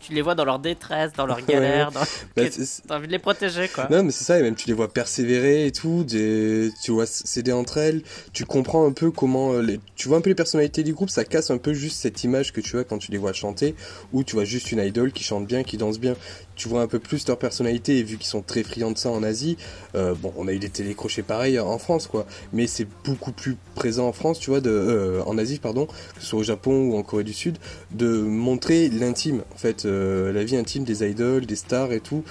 tu 0.00 0.14
les 0.14 0.22
vois 0.22 0.34
dans 0.34 0.44
leur 0.44 0.58
détresse, 0.58 1.12
dans 1.12 1.26
leur 1.26 1.40
galère, 1.46 1.92
dans... 1.92 2.00
Bah, 2.36 2.42
t'as 2.88 2.96
envie 2.96 3.06
de 3.06 3.12
les 3.12 3.18
protéger 3.18 3.68
quoi. 3.68 3.86
Non 3.90 4.02
mais 4.02 4.10
c'est 4.10 4.24
ça, 4.24 4.38
et 4.38 4.42
même 4.42 4.56
tu 4.56 4.66
les 4.66 4.72
vois 4.72 4.92
persévérer 4.92 5.66
et 5.66 5.72
tout, 5.72 6.04
des... 6.04 6.70
tu 6.82 6.90
vois 6.90 7.06
s'aider 7.06 7.52
entre 7.52 7.78
elles, 7.78 8.02
tu 8.32 8.44
comprends 8.44 8.86
un 8.86 8.92
peu 8.92 9.10
comment, 9.10 9.52
euh, 9.52 9.62
les... 9.62 9.80
tu 9.96 10.08
vois 10.08 10.18
un 10.18 10.20
peu 10.20 10.30
les 10.30 10.34
personnalités 10.34 10.82
du 10.82 10.94
groupe, 10.94 11.10
ça 11.10 11.24
casse 11.24 11.50
un 11.50 11.58
peu 11.58 11.74
juste 11.74 11.98
cette 12.00 12.24
image 12.24 12.52
que 12.52 12.60
tu 12.60 12.72
vois 12.72 12.84
quand 12.84 12.98
tu 12.98 13.12
les 13.12 13.18
vois 13.18 13.32
chanter, 13.32 13.74
où 14.12 14.24
tu 14.24 14.34
vois 14.34 14.44
juste 14.44 14.72
une 14.72 14.80
idole 14.80 15.12
qui 15.12 15.22
chante 15.22 15.46
bien, 15.46 15.62
qui 15.62 15.76
danse 15.76 16.00
bien 16.00 16.16
tu 16.60 16.68
vois 16.68 16.82
un 16.82 16.86
peu 16.86 16.98
plus 16.98 17.26
leur 17.26 17.38
personnalité 17.38 17.98
et 17.98 18.02
vu 18.02 18.18
qu'ils 18.18 18.26
sont 18.26 18.42
très 18.42 18.62
friands 18.62 18.90
de 18.90 18.98
ça 18.98 19.08
en 19.08 19.22
Asie, 19.22 19.56
euh, 19.94 20.14
on 20.36 20.46
a 20.46 20.52
eu 20.52 20.58
des 20.58 20.68
télécrochets 20.68 21.22
pareils 21.22 21.58
en 21.58 21.78
France, 21.78 22.06
quoi. 22.06 22.26
Mais 22.52 22.66
c'est 22.66 22.86
beaucoup 23.02 23.32
plus 23.32 23.56
présent 23.74 24.06
en 24.06 24.12
France, 24.12 24.38
tu 24.38 24.50
vois, 24.50 24.60
de, 24.60 24.68
euh, 24.68 25.22
en 25.24 25.38
Asie, 25.38 25.58
pardon, 25.58 25.86
que 25.86 26.20
ce 26.20 26.26
soit 26.26 26.40
au 26.40 26.42
Japon 26.42 26.90
ou 26.90 26.98
en 26.98 27.02
Corée 27.02 27.24
du 27.24 27.32
Sud, 27.32 27.56
de 27.92 28.20
montrer 28.20 28.90
l'intime, 28.90 29.42
en 29.54 29.56
fait, 29.56 29.86
euh, 29.86 30.34
la 30.34 30.44
vie 30.44 30.56
intime 30.56 30.84
des 30.84 31.02
idoles, 31.02 31.46
des 31.46 31.56
stars 31.56 31.92
et 31.92 32.00
tout. 32.00 32.24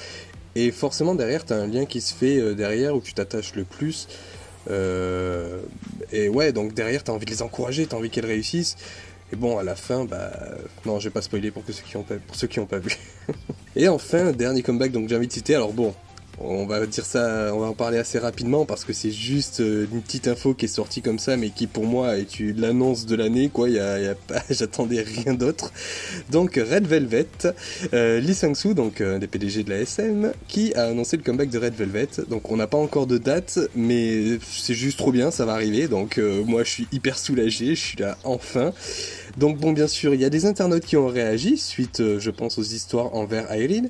Et 0.53 0.69
forcément, 0.69 1.15
derrière, 1.15 1.43
t'as 1.43 1.55
un 1.55 1.67
lien 1.67 1.85
qui 1.85 1.99
se 1.99 2.13
fait 2.13 2.53
derrière 2.53 2.95
où 2.95 3.01
tu 3.01 3.13
t'attaches 3.15 3.55
le 3.55 3.63
plus. 3.63 4.07
et 6.11 6.29
ouais, 6.29 6.51
donc 6.51 6.75
derrière, 6.75 7.03
t'as 7.03 7.13
envie 7.13 7.25
de 7.25 7.31
les 7.31 7.41
encourager, 7.41 7.87
t'as 7.87 7.97
envie 7.97 8.11
qu'elles 8.11 8.25
réussissent. 8.27 8.75
Et 9.31 9.35
bon, 9.35 9.57
à 9.57 9.63
la 9.63 9.75
fin, 9.75 10.05
bah. 10.05 10.31
Non, 10.85 10.99
je 10.99 11.05
vais 11.05 11.13
pas 11.13 11.21
spoiler 11.21 11.51
pour, 11.51 11.63
ceux 11.67 11.73
qui 11.73 11.97
ont 11.97 12.03
pas, 12.03 12.15
pour 12.15 12.35
ceux 12.35 12.47
qui 12.47 12.59
n'ont 12.59 12.65
pas 12.65 12.79
vu. 12.79 12.91
Et 13.75 13.87
enfin, 13.87 14.31
dernier 14.31 14.63
comeback, 14.63 14.91
donc 14.91 15.09
j'ai 15.09 15.15
envie 15.15 15.27
de 15.27 15.33
citer. 15.33 15.55
Alors 15.55 15.73
bon, 15.73 15.93
on 16.41 16.65
va 16.65 16.85
dire 16.85 17.05
ça, 17.05 17.51
on 17.53 17.59
va 17.59 17.67
en 17.67 17.73
parler 17.73 17.97
assez 17.97 18.17
rapidement 18.17 18.65
parce 18.65 18.85
que 18.85 18.93
c'est 18.93 19.11
juste 19.11 19.59
euh, 19.59 19.87
une 19.91 20.01
petite 20.01 20.27
info 20.27 20.53
qui 20.53 20.65
est 20.65 20.69
sortie 20.69 21.01
comme 21.01 21.19
ça, 21.19 21.35
mais 21.35 21.49
qui 21.49 21.67
pour 21.67 21.85
moi 21.85 22.17
est 22.17 22.39
l'annonce 22.39 23.05
de 23.05 23.15
l'année, 23.15 23.49
quoi. 23.49 23.67
J'attendais 24.49 25.01
rien 25.01 25.33
d'autre. 25.33 25.71
Donc 26.31 26.55
Red 26.55 26.87
Velvet, 26.87 27.27
euh, 27.93 28.19
Lee 28.19 28.33
Sang-soo, 28.33 28.73
donc 28.73 29.01
euh, 29.01 29.19
des 29.19 29.27
PDG 29.27 29.63
de 29.63 29.69
la 29.69 29.79
SM, 29.79 30.31
qui 30.47 30.73
a 30.75 30.85
annoncé 30.85 31.17
le 31.17 31.23
comeback 31.23 31.49
de 31.49 31.59
Red 31.59 31.75
Velvet. 31.75 32.07
Donc 32.29 32.49
on 32.51 32.55
n'a 32.55 32.67
pas 32.67 32.77
encore 32.77 33.05
de 33.05 33.17
date, 33.17 33.59
mais 33.75 34.39
c'est 34.49 34.73
juste 34.73 34.97
trop 34.97 35.11
bien, 35.11 35.31
ça 35.31 35.45
va 35.45 35.53
arriver. 35.53 35.87
Donc 35.87 36.17
euh, 36.17 36.43
moi 36.45 36.63
je 36.63 36.69
suis 36.69 36.87
hyper 36.93 37.17
soulagé, 37.17 37.75
je 37.75 37.81
suis 37.81 37.97
là 37.97 38.17
enfin. 38.23 38.71
Donc 39.39 39.57
bon, 39.57 39.71
bien 39.71 39.87
sûr, 39.87 40.13
il 40.13 40.19
y 40.19 40.25
a 40.25 40.29
des 40.29 40.45
internautes 40.45 40.83
qui 40.83 40.97
ont 40.97 41.07
réagi 41.07 41.57
suite, 41.57 42.01
euh, 42.01 42.19
je 42.19 42.29
pense, 42.29 42.57
aux 42.57 42.63
histoires 42.63 43.15
envers 43.15 43.55
Irene. 43.55 43.89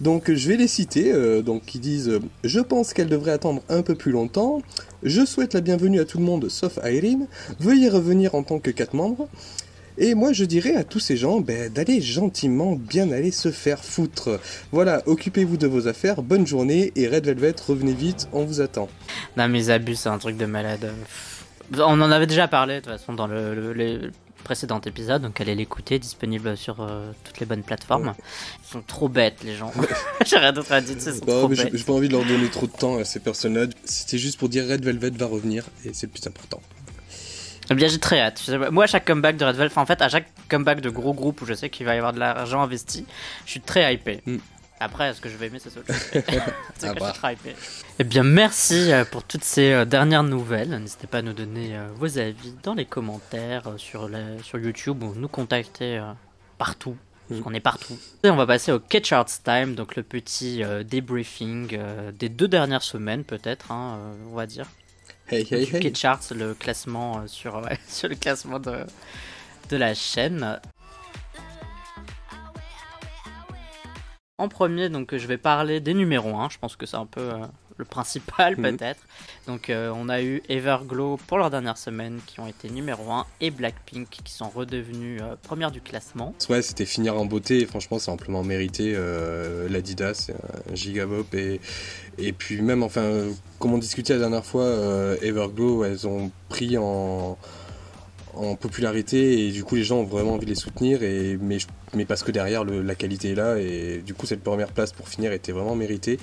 Donc 0.00 0.32
je 0.32 0.48
vais 0.48 0.56
les 0.56 0.68
citer, 0.68 1.12
euh, 1.12 1.42
donc 1.42 1.64
qui 1.64 1.80
disent 1.80 2.08
euh, 2.08 2.20
Je 2.44 2.60
pense 2.60 2.94
qu'elle 2.94 3.08
devrait 3.08 3.32
attendre 3.32 3.60
un 3.68 3.82
peu 3.82 3.96
plus 3.96 4.12
longtemps. 4.12 4.62
Je 5.02 5.26
souhaite 5.26 5.52
la 5.52 5.62
bienvenue 5.62 5.98
à 5.98 6.04
tout 6.04 6.18
le 6.18 6.24
monde 6.24 6.48
sauf 6.48 6.78
Irene. 6.84 7.26
Veuillez 7.58 7.88
revenir 7.88 8.36
en 8.36 8.44
tant 8.44 8.60
que 8.60 8.70
quatre 8.70 8.94
membres. 8.94 9.28
Et 9.98 10.14
moi 10.14 10.32
je 10.32 10.44
dirais 10.44 10.76
à 10.76 10.84
tous 10.84 11.00
ces 11.00 11.16
gens 11.16 11.40
ben, 11.40 11.72
d'aller 11.72 12.00
gentiment 12.00 12.76
bien 12.76 13.10
aller 13.10 13.32
se 13.32 13.50
faire 13.50 13.84
foutre. 13.84 14.38
Voilà, 14.70 15.02
occupez-vous 15.06 15.56
de 15.56 15.66
vos 15.66 15.88
affaires, 15.88 16.22
bonne 16.22 16.46
journée 16.46 16.92
et 16.94 17.08
Red 17.08 17.26
Velvet, 17.26 17.56
revenez 17.66 17.94
vite, 17.94 18.28
on 18.32 18.44
vous 18.44 18.60
attend. 18.60 18.88
Non 19.36 19.48
mais 19.48 19.70
abus, 19.70 19.96
c'est 19.96 20.08
un 20.08 20.18
truc 20.18 20.36
de 20.36 20.46
malade 20.46 20.92
on 21.78 22.00
en 22.00 22.10
avait 22.10 22.26
déjà 22.26 22.48
parlé 22.48 22.76
de 22.76 22.80
toute 22.80 22.92
façon 22.92 23.14
dans 23.14 23.26
le, 23.26 24.10
précédent 24.44 24.80
épisode, 24.82 25.22
donc 25.22 25.40
allez 25.40 25.54
l'écouter, 25.54 25.98
disponible 25.98 26.56
sur 26.56 26.80
euh, 26.80 27.10
toutes 27.24 27.40
les 27.40 27.46
bonnes 27.46 27.62
plateformes. 27.62 28.14
Ils 28.62 28.72
sont 28.72 28.82
trop 28.86 29.08
bêtes 29.08 29.42
les 29.42 29.56
gens. 29.56 29.72
J'ai 30.26 30.38
rien 30.38 30.52
d'autre 30.52 30.70
à 30.72 30.80
dire, 30.80 30.96
c'est 30.98 31.20
trop 31.20 31.48
bêtes. 31.48 31.70
J'ai 31.72 31.84
pas 31.84 31.92
envie 31.92 32.08
de 32.08 32.12
leur 32.12 32.24
donner 32.24 32.48
trop 32.48 32.66
de 32.66 32.72
temps 32.72 32.98
à 32.98 33.04
ces 33.04 33.18
personnages. 33.18 33.70
C'était 33.84 34.18
juste 34.18 34.38
pour 34.38 34.48
dire 34.48 34.64
Red 34.68 34.84
Velvet 34.84 35.10
va 35.10 35.26
revenir 35.26 35.64
et 35.84 35.92
c'est 35.92 36.06
le 36.06 36.12
plus 36.12 36.26
important. 36.28 36.60
Eh 37.70 37.74
bien, 37.74 37.88
j'ai 37.88 37.98
très 37.98 38.20
hâte. 38.20 38.48
Moi, 38.70 38.84
à 38.84 38.86
chaque 38.86 39.06
comeback 39.06 39.36
de 39.36 39.44
Red 39.44 39.56
Velvet, 39.56 39.78
en 39.78 39.86
fait, 39.86 40.02
à 40.02 40.08
chaque 40.08 40.26
comeback 40.48 40.80
de 40.80 40.90
gros 40.90 41.14
groupe 41.14 41.40
où 41.40 41.46
je 41.46 41.54
sais 41.54 41.70
qu'il 41.70 41.86
va 41.86 41.94
y 41.94 41.98
avoir 41.98 42.12
de 42.12 42.18
l'argent 42.18 42.60
investi, 42.60 43.06
je 43.46 43.50
suis 43.52 43.60
très 43.60 43.94
hypé. 43.94 44.20
Mm. 44.26 44.36
Après, 44.80 45.14
ce 45.14 45.20
que 45.20 45.28
je 45.28 45.36
vais 45.36 45.46
aimer, 45.46 45.58
c'est 45.58 45.76
autre 45.76 45.86
chose. 45.86 45.96
c'est 46.12 46.94
que 46.94 46.98
je 46.98 47.04
suis 47.04 47.12
très 47.14 47.32
hypé. 47.34 47.54
Eh 47.98 48.04
bien, 48.04 48.22
merci 48.22 48.92
euh, 48.92 49.04
pour 49.04 49.22
toutes 49.22 49.44
ces 49.44 49.72
euh, 49.72 49.84
dernières 49.84 50.24
nouvelles. 50.24 50.70
N'hésitez 50.70 51.06
pas 51.06 51.18
à 51.18 51.22
nous 51.22 51.32
donner 51.32 51.76
euh, 51.76 51.88
vos 51.94 52.18
avis 52.18 52.54
dans 52.62 52.74
les 52.74 52.84
commentaires 52.84 53.74
sur, 53.76 54.10
sur 54.42 54.58
YouTube 54.58 55.02
ou 55.02 55.14
nous 55.14 55.28
contacter 55.28 56.02
partout. 56.58 56.96
Parce 57.28 57.40
qu'on 57.40 57.54
est 57.54 57.60
partout. 57.60 57.96
Et 58.22 58.30
on 58.30 58.36
va 58.36 58.46
passer 58.46 58.70
au 58.70 58.78
Catch 58.78 59.12
Arts 59.12 59.42
Time, 59.42 59.74
donc 59.74 59.96
le 59.96 60.02
petit 60.02 60.62
débriefing 60.84 61.78
des 62.18 62.28
deux 62.28 62.48
dernières 62.48 62.82
semaines, 62.82 63.24
peut-être, 63.24 63.72
hein, 63.72 63.98
on 64.30 64.34
va 64.34 64.46
dire. 64.46 64.66
Hey, 65.26 65.46
hey, 65.50 65.64
hey. 65.72 65.94
Charts, 65.94 66.34
le 66.34 66.52
classement 66.52 67.20
euh, 67.20 67.26
sur, 67.26 67.62
sur 67.88 68.08
le 68.08 68.14
classement 68.14 68.58
de, 68.58 68.84
de 69.70 69.76
la 69.76 69.94
chaîne. 69.94 70.60
En 74.38 74.48
premier, 74.48 74.88
donc 74.88 75.16
je 75.16 75.26
vais 75.28 75.38
parler 75.38 75.78
des 75.80 75.94
numéros 75.94 76.36
1. 76.36 76.48
Je 76.48 76.58
pense 76.58 76.74
que 76.74 76.86
c'est 76.86 76.96
un 76.96 77.06
peu 77.06 77.20
euh, 77.20 77.46
le 77.76 77.84
principal 77.84 78.56
mhm. 78.56 78.76
peut-être. 78.76 79.00
Donc 79.46 79.70
euh, 79.70 79.92
on 79.94 80.08
a 80.08 80.22
eu 80.22 80.42
Everglow 80.48 81.18
pour 81.26 81.38
leur 81.38 81.50
dernière 81.50 81.78
semaine 81.78 82.20
qui 82.26 82.40
ont 82.40 82.46
été 82.46 82.70
numéro 82.70 83.10
1 83.10 83.26
et 83.40 83.50
Blackpink 83.50 84.08
qui 84.08 84.32
sont 84.32 84.48
redevenus 84.48 85.20
euh, 85.22 85.36
première 85.42 85.70
du 85.70 85.80
classement. 85.80 86.34
Ouais, 86.48 86.62
c'était 86.62 86.84
finir 86.84 87.16
en 87.16 87.26
beauté 87.26 87.60
et 87.60 87.66
franchement 87.66 87.98
c'est 87.98 88.10
amplement 88.10 88.42
mérité. 88.42 88.94
Euh, 88.96 89.68
L'Adidas, 89.68 90.30
Gigabop 90.72 91.26
et, 91.34 91.60
et 92.18 92.32
puis 92.32 92.60
même, 92.62 92.82
enfin, 92.82 93.28
comme 93.58 93.72
on 93.72 93.78
discutait 93.78 94.14
la 94.14 94.20
dernière 94.20 94.44
fois, 94.44 94.66
Everglow, 95.22 95.84
elles 95.84 96.06
ont 96.06 96.30
pris 96.48 96.76
en 96.78 97.38
en 98.36 98.56
popularité 98.56 99.46
et 99.46 99.50
du 99.50 99.64
coup 99.64 99.74
les 99.74 99.84
gens 99.84 99.98
ont 99.98 100.04
vraiment 100.04 100.34
envie 100.34 100.46
de 100.46 100.50
les 100.50 100.56
soutenir 100.56 101.02
et 101.02 101.38
mais, 101.40 101.58
mais 101.94 102.04
parce 102.04 102.22
que 102.22 102.30
derrière 102.30 102.64
la 102.64 102.94
qualité 102.94 103.30
est 103.30 103.34
là 103.34 103.58
et 103.58 104.02
du 104.04 104.14
coup 104.14 104.26
cette 104.26 104.42
première 104.42 104.72
place 104.72 104.92
pour 104.92 105.08
finir 105.08 105.32
était 105.32 105.52
vraiment 105.52 105.76
méritée 105.76 106.18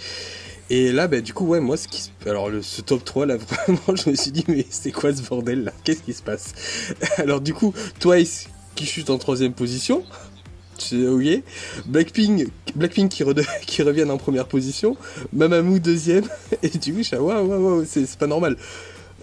et 0.73 0.93
là, 0.93 1.09
bah, 1.09 1.19
du 1.19 1.33
coup, 1.33 1.45
ouais, 1.47 1.59
moi, 1.59 1.75
ce 1.75 1.89
qui 1.89 2.09
alors 2.25 2.49
ce 2.61 2.81
top 2.81 3.03
3, 3.03 3.25
là, 3.25 3.35
vraiment, 3.67 3.93
je 3.93 4.09
me 4.09 4.15
suis 4.15 4.31
dit, 4.31 4.45
mais 4.47 4.65
c'est 4.69 4.93
quoi 4.93 5.13
ce 5.13 5.21
bordel 5.21 5.65
là? 5.65 5.73
Qu'est-ce 5.83 6.01
qui 6.01 6.13
se 6.13 6.23
passe? 6.23 6.53
Alors, 7.17 7.41
du 7.41 7.53
coup, 7.53 7.73
Twice 7.99 8.47
qui 8.73 8.85
chute 8.85 9.09
en 9.09 9.17
troisième 9.17 9.51
position. 9.51 10.01
C'est 10.77 11.05
ok. 11.05 11.43
Blackpink, 11.87 12.47
Blackpink 12.73 13.11
qui, 13.11 13.25
qui 13.67 13.83
reviennent 13.83 14.11
en 14.11 14.17
première 14.17 14.47
position. 14.47 14.95
Mamamoo 15.33 15.77
deuxième. 15.77 16.23
Et 16.63 16.69
du 16.69 16.93
coup, 16.93 16.99
je 16.99 17.03
suis 17.03 17.17
waouh, 17.17 17.45
waouh, 17.45 17.61
waouh, 17.61 17.85
c'est 17.85 18.17
pas 18.17 18.25
normal. 18.25 18.55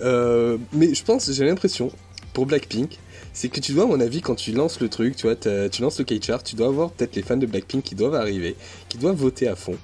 Euh, 0.02 0.58
mais 0.74 0.94
je 0.94 1.02
pense, 1.02 1.32
j'ai 1.32 1.44
l'impression, 1.46 1.90
pour 2.32 2.46
Blackpink, 2.46 2.98
c'est 3.32 3.48
que 3.48 3.60
tu 3.60 3.72
dois, 3.72 3.84
à 3.84 3.86
mon 3.86 4.00
avis, 4.00 4.20
quand 4.20 4.34
tu 4.34 4.52
lances 4.52 4.80
le 4.80 4.88
truc, 4.88 5.16
tu 5.16 5.26
vois, 5.26 5.36
tu 5.36 5.82
lances 5.82 5.98
le 5.98 6.04
K-chart, 6.04 6.42
tu 6.42 6.56
dois 6.56 6.68
avoir 6.68 6.90
peut-être 6.90 7.14
les 7.16 7.22
fans 7.22 7.36
de 7.36 7.46
Blackpink 7.46 7.84
qui 7.84 7.94
doivent 7.94 8.14
arriver, 8.14 8.56
qui 8.88 8.98
doivent 8.98 9.16
voter 9.16 9.48
à 9.48 9.56
fond. 9.56 9.76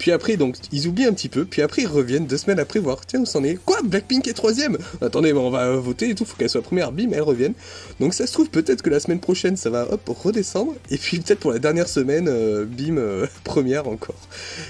Puis 0.00 0.12
après, 0.12 0.38
donc, 0.38 0.56
ils 0.72 0.88
oublient 0.88 1.04
un 1.04 1.12
petit 1.12 1.28
peu. 1.28 1.44
Puis 1.44 1.60
après, 1.60 1.82
ils 1.82 1.86
reviennent 1.86 2.26
deux 2.26 2.38
semaines 2.38 2.58
après 2.58 2.80
voir. 2.80 3.04
Tiens, 3.04 3.20
où 3.20 3.26
s'en 3.26 3.44
est? 3.44 3.56
Quoi? 3.56 3.82
Blackpink 3.84 4.26
est 4.28 4.32
troisième 4.32 4.78
Attendez, 5.02 5.34
on 5.34 5.50
va 5.50 5.76
voter 5.76 6.08
et 6.08 6.14
tout. 6.14 6.24
Faut 6.24 6.38
qu'elle 6.38 6.48
soit 6.48 6.62
première. 6.62 6.90
Bim, 6.90 7.10
elle 7.12 7.20
revienne. 7.20 7.52
Donc 8.00 8.14
ça 8.14 8.26
se 8.26 8.32
trouve 8.32 8.48
peut-être 8.48 8.80
que 8.80 8.88
la 8.88 8.98
semaine 8.98 9.20
prochaine, 9.20 9.58
ça 9.58 9.68
va 9.68 9.92
hop 9.92 10.08
redescendre. 10.08 10.74
Et 10.90 10.96
puis 10.96 11.20
peut-être 11.20 11.40
pour 11.40 11.52
la 11.52 11.58
dernière 11.58 11.86
semaine, 11.86 12.28
euh, 12.30 12.64
bim, 12.64 12.96
euh, 12.96 13.26
première 13.44 13.88
encore. 13.88 14.16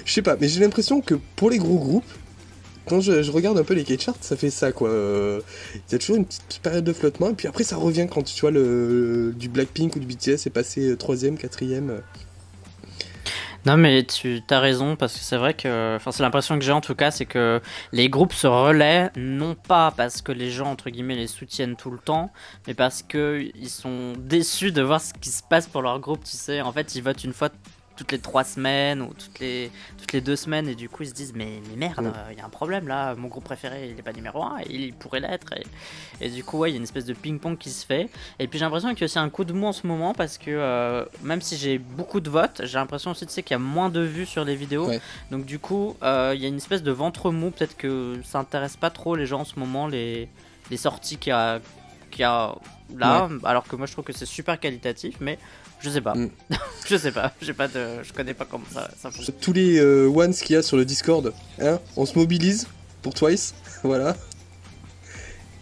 Je 0.05 0.13
sais 0.13 0.23
pas. 0.23 0.37
Mais 0.41 0.49
j'ai 0.49 0.59
l'impression 0.59 1.01
que 1.01 1.15
pour 1.37 1.49
les 1.49 1.59
gros 1.59 1.79
groupes, 1.79 2.05
quand 2.87 3.01
je, 3.01 3.31
regarde 3.31 3.59
un 3.59 3.65
peu 3.65 3.75
les 3.75 3.85
K-charts, 3.85 4.17
ça 4.21 4.37
fait 4.37 4.51
ça 4.51 4.73
quoi. 4.73 4.89
Euh, 4.89 5.41
il 5.75 5.93
y 5.93 5.95
a 5.95 5.99
toujours 5.99 6.17
une 6.17 6.25
petite 6.25 6.61
période 6.63 6.85
de 6.85 6.93
flottement, 6.93 7.31
et 7.31 7.35
puis 7.35 7.49
après 7.49 7.65
ça 7.65 7.77
revient 7.77 8.07
quand 8.11 8.23
tu 8.23 8.41
vois 8.41 8.51
le, 8.51 9.33
du 9.37 9.49
Blackpink 9.49 9.97
ou 9.97 9.99
du 10.01 10.07
BTS 10.07 10.47
est 10.47 10.53
passé 10.53 10.97
troisième, 10.97 11.39
quatrième. 11.39 12.01
Non, 13.67 13.77
mais 13.77 14.05
tu 14.05 14.41
as 14.49 14.61
raison, 14.61 14.97
parce 14.97 15.13
que 15.13 15.21
c'est 15.21 15.37
vrai 15.37 15.53
que. 15.53 15.97
Enfin, 15.97 16.13
c'est 16.13 16.23
l'impression 16.23 16.59
que 16.59 16.65
j'ai 16.65 16.73
en 16.73 16.81
tout 16.81 16.95
cas, 16.95 17.11
c'est 17.11 17.27
que 17.27 17.61
les 17.93 18.09
groupes 18.09 18.33
se 18.33 18.47
relaient, 18.47 19.11
non 19.17 19.55
pas 19.55 19.93
parce 19.95 20.23
que 20.23 20.33
les 20.33 20.51
gens, 20.51 20.71
entre 20.71 20.89
guillemets, 20.89 21.17
les 21.17 21.27
soutiennent 21.27 21.77
tout 21.77 21.91
le 21.91 21.99
temps, 21.99 22.33
mais 22.67 22.73
parce 22.75 23.03
qu'ils 23.03 23.69
sont 23.69 24.15
déçus 24.19 24.73
de 24.73 24.81
voir 24.81 25.01
ce 25.01 25.13
qui 25.13 25.29
se 25.29 25.43
passe 25.43 25.69
pour 25.69 25.83
leur 25.83 26.01
groupe, 26.01 26.25
tu 26.25 26.37
sais. 26.37 26.63
En 26.63 26.73
fait, 26.73 26.95
ils 26.95 27.03
votent 27.03 27.23
une 27.23 27.35
fois 27.35 27.51
toutes 28.01 28.13
les 28.13 28.19
trois 28.19 28.45
semaines 28.45 29.03
ou 29.03 29.13
toutes 29.13 29.41
les, 29.41 29.71
toutes 29.99 30.15
les 30.15 30.23
deux 30.23 30.35
semaines 30.35 30.67
et 30.69 30.75
du 30.75 30.89
coup 30.89 31.03
ils 31.03 31.11
se 31.11 31.13
disent 31.13 31.35
mais, 31.35 31.61
merde, 31.77 32.11
il 32.33 32.39
y 32.39 32.41
a 32.41 32.47
un 32.47 32.49
problème 32.49 32.89
là, 32.89 33.15
mon 33.15 33.29
groupe 33.29 33.45
préféré 33.45 33.89
il 33.91 33.95
n'est 33.95 34.01
pas 34.01 34.15
numéro 34.15 34.43
1 34.43 34.61
et 34.61 34.65
il 34.71 34.95
pourrait 34.95 35.21
l'être 35.21 35.53
et, 35.53 35.67
et, 36.25 36.31
du 36.31 36.43
coup 36.43 36.57
ouais 36.57 36.71
il 36.71 36.73
y 36.73 36.77
a 36.77 36.79
une 36.79 36.85
espèce 36.85 37.05
de 37.05 37.13
ping-pong 37.13 37.59
qui 37.59 37.69
se 37.69 37.85
fait. 37.85 38.09
Et 38.39 38.49
puis 38.49 38.59
j'ai 38.59 38.65
l'impression 38.65 38.89
qu'il 38.91 39.01
y 39.01 39.03
a 39.03 39.05
aussi 39.05 39.19
un 39.19 39.29
coup 39.29 39.45
de 39.45 39.53
mou 39.53 39.67
en 39.67 39.75
ce 39.75 39.87
moment 39.87 40.15
parce 40.15 40.39
que 40.39 40.51
euh, 40.51 41.05
même 41.23 41.43
si 41.43 41.59
j'ai 41.59 41.77
beaucoup 41.77 42.21
de 42.21 42.31
votes, 42.31 42.63
j'ai 42.65 42.79
l'impression 42.79 43.11
aussi 43.11 43.27
tu 43.27 43.35
sais, 43.35 43.43
qu'il 43.43 43.53
y 43.53 43.57
a 43.57 43.59
moins 43.59 43.91
de 43.91 44.01
vues 44.01 44.25
sur 44.25 44.47
les 44.47 44.57
vidéos. 44.57 44.91
Donc 45.31 45.45
du 45.45 45.59
coup 45.59 45.95
euh, 46.03 46.33
il 46.35 46.41
y 46.41 46.47
a 46.47 46.49
une 46.49 46.57
espèce 46.57 46.83
de 46.83 46.93
ventre 46.93 47.31
mou, 47.31 47.51
peut-être 47.51 47.77
que 47.77 48.19
ça 48.25 48.39
intéresse 48.39 48.79
pas 48.79 48.89
trop 48.89 49.15
les 49.15 49.27
gens 49.27 49.41
en 49.41 49.45
ce 49.45 49.59
moment 49.59 49.89
les, 49.89 50.31
les 50.71 50.79
sorties 50.79 51.19
qu'il 51.19 51.33
y 51.33 51.35
a, 51.35 51.61
qu'il 52.11 52.23
y 52.23 52.25
a 52.25 52.55
là. 52.97 53.29
Alors 53.45 53.65
que 53.65 53.77
moi 53.77 53.85
je 53.85 53.93
trouve 53.93 54.07
que 54.07 54.15
c'est 54.15 54.25
super 54.25 54.59
qualitatif 54.59 55.17
mais 55.21 55.39
je 55.81 55.91
sais 55.91 56.01
pas. 56.01 56.15
Mm. 56.15 56.31
je 56.87 56.97
sais 56.97 57.13
pas. 57.13 57.33
J'ai 57.41 57.53
pas 57.53 57.69
de. 57.69 58.03
Je 58.03 58.13
connais 58.13 58.35
pas 58.35 58.45
comment 58.45 58.65
ça, 58.73 58.91
ça 58.99 59.11
fonctionne. 59.11 59.37
Tous 59.41 59.53
les 59.53 59.79
euh, 59.79 60.07
ones 60.09 60.35
qu'il 60.35 60.55
y 60.55 60.57
a 60.57 60.63
sur 60.63 60.77
le 60.77 60.85
Discord, 60.85 61.33
hein, 61.61 61.79
on 61.97 62.07
se 62.07 62.19
mobilise 62.19 62.67
pour 63.03 63.15
Twice. 63.15 63.55
voilà. 63.83 64.17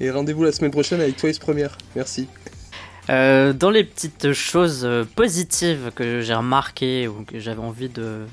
Et 0.00 0.10
rendez-vous 0.10 0.44
la 0.44 0.52
semaine 0.52 0.70
prochaine 0.70 1.00
avec 1.00 1.16
Twice 1.16 1.38
première. 1.38 1.76
Merci. 1.96 2.28
Euh, 3.10 3.52
dans 3.52 3.70
les 3.70 3.84
petites 3.84 4.32
choses 4.32 4.84
euh, 4.84 5.04
positives 5.16 5.90
que 5.94 6.20
j'ai 6.20 6.34
remarquées 6.34 7.08
ou 7.08 7.24
que 7.24 7.38
j'avais 7.38 7.60
envie 7.60 7.88
de, 7.88 8.26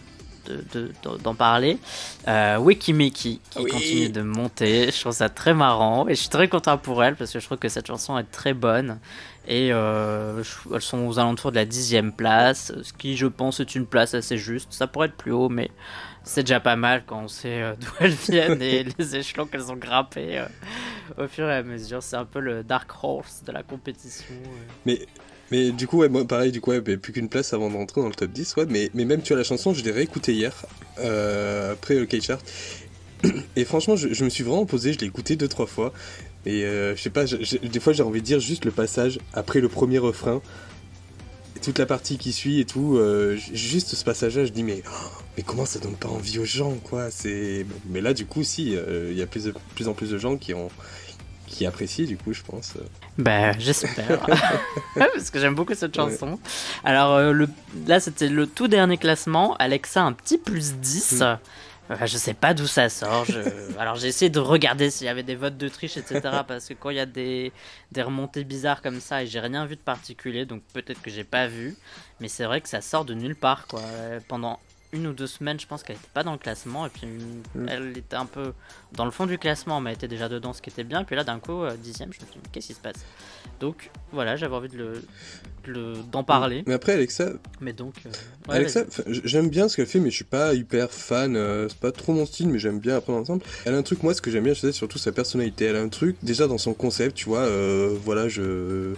d'en 1.23 1.35
parler. 1.35 1.77
Euh, 2.27 2.57
Wikimiki 2.57 3.41
qui 3.49 3.65
continue 3.65 4.09
de 4.09 4.21
monter. 4.21 4.91
Je 4.91 4.99
trouve 4.99 5.13
ça 5.13 5.29
très 5.29 5.53
marrant 5.53 6.07
et 6.07 6.15
je 6.15 6.21
suis 6.21 6.29
très 6.29 6.47
content 6.47 6.77
pour 6.77 7.03
elle 7.03 7.15
parce 7.15 7.31
que 7.31 7.39
je 7.39 7.45
trouve 7.45 7.57
que 7.57 7.69
cette 7.69 7.87
chanson 7.87 8.17
est 8.17 8.31
très 8.31 8.53
bonne. 8.53 8.99
Et 9.47 9.69
euh, 9.71 10.43
elles 10.73 10.81
sont 10.81 11.05
aux 11.05 11.19
alentours 11.19 11.51
de 11.51 11.57
la 11.57 11.65
dixième 11.65 12.11
place, 12.11 12.73
ce 12.81 12.93
qui 12.93 13.15
je 13.15 13.27
pense 13.27 13.59
est 13.59 13.75
une 13.75 13.85
place 13.85 14.15
assez 14.15 14.37
juste. 14.37 14.73
Ça 14.73 14.87
pourrait 14.87 15.07
être 15.07 15.17
plus 15.17 15.31
haut, 15.31 15.49
mais 15.49 15.69
c'est 16.23 16.41
déjà 16.41 16.59
pas 16.59 16.75
mal 16.75 17.03
quand 17.05 17.21
on 17.21 17.27
sait 17.27 17.61
euh, 17.61 17.75
d'où 17.79 17.91
elles 17.99 18.11
viennent 18.11 18.61
et 18.61 18.83
les 18.97 19.15
échelons 19.15 19.45
qu'elles 19.45 19.71
ont 19.71 19.75
grimpés 19.75 20.43
au 21.17 21.27
fur 21.27 21.47
et 21.47 21.55
à 21.55 21.63
mesure. 21.63 22.01
C'est 22.01 22.15
un 22.15 22.25
peu 22.25 22.39
le 22.39 22.63
dark 22.63 22.89
horse 23.03 23.43
de 23.45 23.51
la 23.51 23.61
compétition. 23.61 24.35
Mais 24.87 25.05
mais 25.51 25.71
du 25.71 25.87
coup, 25.87 25.97
ouais, 25.97 26.09
moi 26.09 26.25
pareil, 26.25 26.51
du 26.51 26.61
coup, 26.61 26.71
ouais, 26.71 26.81
plus 26.81 27.13
qu'une 27.13 27.29
place 27.29 27.53
avant 27.53 27.69
d'entrer 27.69 28.01
dans 28.01 28.07
le 28.07 28.15
top 28.15 28.31
10, 28.31 28.55
ouais, 28.57 28.65
mais, 28.67 28.89
même 28.93 29.21
tu 29.21 29.29
vois 29.29 29.37
la 29.37 29.43
chanson, 29.43 29.73
je 29.73 29.83
l'ai 29.83 29.91
réécoutée 29.91 30.33
hier, 30.33 30.65
euh, 30.99 31.73
après 31.73 31.95
le 31.95 32.05
K-Chart. 32.05 32.41
Et 33.55 33.65
franchement, 33.65 33.95
je, 33.95 34.23
me 34.23 34.29
suis 34.29 34.43
vraiment 34.43 34.65
posé, 34.65 34.93
je 34.93 34.99
l'ai 34.99 35.07
écouté 35.07 35.35
deux, 35.35 35.47
trois 35.47 35.67
fois. 35.67 35.93
Et 36.45 36.63
euh, 36.63 36.95
je 36.95 37.01
sais 37.01 37.09
pas, 37.09 37.25
des 37.25 37.79
fois 37.79 37.91
j'ai 37.91 38.03
envie 38.03 38.21
de 38.21 38.25
dire 38.25 38.39
juste 38.39 38.65
le 38.65 38.71
passage 38.71 39.17
après 39.33 39.61
le 39.61 39.67
premier 39.67 39.97
refrain, 39.97 40.43
toute 41.63 41.79
la 41.79 41.87
partie 41.87 42.19
qui 42.19 42.31
suit 42.31 42.59
et 42.59 42.65
tout, 42.65 42.97
euh, 42.97 43.35
juste 43.51 43.95
ce 43.95 44.03
passage-là, 44.03 44.45
je 44.45 44.51
dis 44.51 44.61
mais, 44.61 44.83
oh, 44.87 45.21
mais 45.37 45.43
comment 45.43 45.65
ça 45.65 45.79
donne 45.79 45.95
pas 45.95 46.07
envie 46.07 46.37
aux 46.37 46.45
gens, 46.45 46.75
quoi? 46.83 47.09
C'est, 47.09 47.65
mais 47.89 48.01
là, 48.01 48.13
du 48.13 48.27
coup, 48.27 48.43
si, 48.43 48.73
il 48.73 49.17
y 49.17 49.21
a 49.21 49.27
plus 49.27 49.87
en 49.87 49.93
plus 49.93 50.09
de 50.11 50.17
gens 50.19 50.37
qui 50.37 50.53
ont, 50.53 50.69
qui 51.47 51.65
apprécie 51.65 52.05
du 52.05 52.17
coup, 52.17 52.33
je 52.33 52.41
pense. 52.41 52.73
Ben, 53.17 53.55
j'espère. 53.59 54.19
Parce 54.95 55.29
que 55.29 55.39
j'aime 55.39 55.55
beaucoup 55.55 55.73
cette 55.73 55.95
chanson. 55.95 56.39
Alors 56.83 57.13
euh, 57.13 57.31
le... 57.31 57.49
là, 57.87 57.99
c'était 57.99 58.29
le 58.29 58.47
tout 58.47 58.67
dernier 58.67 58.97
classement. 58.97 59.55
Alexa, 59.57 60.03
un 60.03 60.13
petit 60.13 60.37
plus 60.37 60.73
10. 60.75 61.19
Mm. 61.19 61.23
Euh, 61.91 61.95
je 62.05 62.17
sais 62.17 62.33
pas 62.33 62.53
d'où 62.53 62.65
ça 62.65 62.89
sort. 62.89 63.25
Alors 63.77 63.95
j'ai 63.95 64.07
essayé 64.07 64.29
de 64.29 64.39
regarder 64.39 64.89
s'il 64.89 65.05
y 65.05 65.09
avait 65.09 65.23
des 65.23 65.35
votes 65.35 65.57
de 65.57 65.69
triche, 65.69 65.97
etc. 65.97 66.21
parce 66.47 66.67
que 66.67 66.73
quand 66.73 66.89
il 66.89 66.97
y 66.97 66.99
a 66.99 67.05
des, 67.05 67.51
des 67.91 68.01
remontées 68.01 68.43
bizarres 68.43 68.81
comme 68.81 68.99
ça 68.99 69.21
et 69.21 69.27
j'ai 69.27 69.39
rien 69.39 69.65
vu 69.65 69.75
de 69.75 69.81
particulier, 69.81 70.45
donc 70.45 70.63
peut-être 70.73 71.01
que 71.01 71.11
j'ai 71.11 71.23
pas 71.23 71.47
vu. 71.47 71.75
Mais 72.19 72.27
c'est 72.27 72.45
vrai 72.45 72.59
que 72.61 72.69
ça 72.69 72.81
sort 72.81 73.05
de 73.05 73.13
nulle 73.13 73.35
part, 73.35 73.67
quoi. 73.67 73.81
Pendant 74.27 74.59
une 74.95 75.07
ou 75.07 75.13
deux 75.13 75.27
semaines, 75.27 75.59
je 75.59 75.67
pense 75.67 75.83
qu'elle 75.83 75.97
n'était 75.97 76.09
pas 76.13 76.23
dans 76.23 76.31
le 76.31 76.37
classement. 76.37 76.85
Et 76.85 76.89
puis 76.89 77.07
mm. 77.07 77.67
elle 77.69 77.97
était 77.97 78.15
un 78.15 78.25
peu 78.25 78.53
dans 78.93 79.05
le 79.05 79.11
fond 79.11 79.25
du 79.25 79.37
classement, 79.37 79.81
mais 79.81 79.91
elle 79.91 79.97
était 79.97 80.07
déjà 80.07 80.29
dedans, 80.29 80.53
ce 80.53 80.61
qui 80.61 80.69
était 80.69 80.83
bien. 80.83 81.01
Et 81.01 81.03
puis 81.03 81.15
là, 81.15 81.23
d'un 81.23 81.39
coup, 81.39 81.63
euh, 81.63 81.75
dixième, 81.77 82.11
je 82.13 82.21
me 82.21 82.25
suis 82.25 82.39
dit, 82.41 82.49
qu'est-ce 82.51 82.67
qui 82.67 82.73
se 82.73 82.79
passe? 82.79 82.97
Donc 83.59 83.91
voilà, 84.11 84.35
j'avais 84.35 84.55
envie 84.55 84.69
de 84.69 85.01
le, 85.65 85.95
d'en 86.11 86.23
parler. 86.23 86.63
Mais 86.67 86.73
après, 86.73 86.93
Alexa. 86.93 87.33
Mais 87.61 87.73
donc. 87.73 87.95
Euh, 88.05 88.09
Alexa, 88.49 88.85
j'aime 89.07 89.49
bien 89.49 89.67
ce 89.67 89.75
qu'elle 89.75 89.85
fait, 89.85 89.99
mais 89.99 90.09
je 90.09 90.15
suis 90.15 90.25
pas 90.25 90.53
hyper 90.53 90.91
fan. 90.91 91.35
Euh, 91.35 91.67
c'est 91.69 91.79
pas 91.79 91.91
trop 91.91 92.13
mon 92.13 92.25
style, 92.25 92.49
mais 92.49 92.59
j'aime 92.59 92.79
bien 92.79 92.95
apprendre 92.95 93.19
ensemble. 93.19 93.43
Elle 93.65 93.75
a 93.75 93.77
un 93.77 93.83
truc, 93.83 94.03
moi, 94.03 94.13
ce 94.13 94.21
que 94.21 94.31
j'aime 94.31 94.43
bien, 94.43 94.55
c'est 94.55 94.71
surtout 94.71 94.97
sa 94.97 95.11
personnalité. 95.11 95.65
Elle 95.65 95.75
a 95.75 95.81
un 95.81 95.89
truc, 95.89 96.17
déjà 96.23 96.47
dans 96.47 96.57
son 96.57 96.73
concept, 96.73 97.15
tu 97.15 97.25
vois, 97.25 97.47
voilà, 98.03 98.27
je 98.27 98.93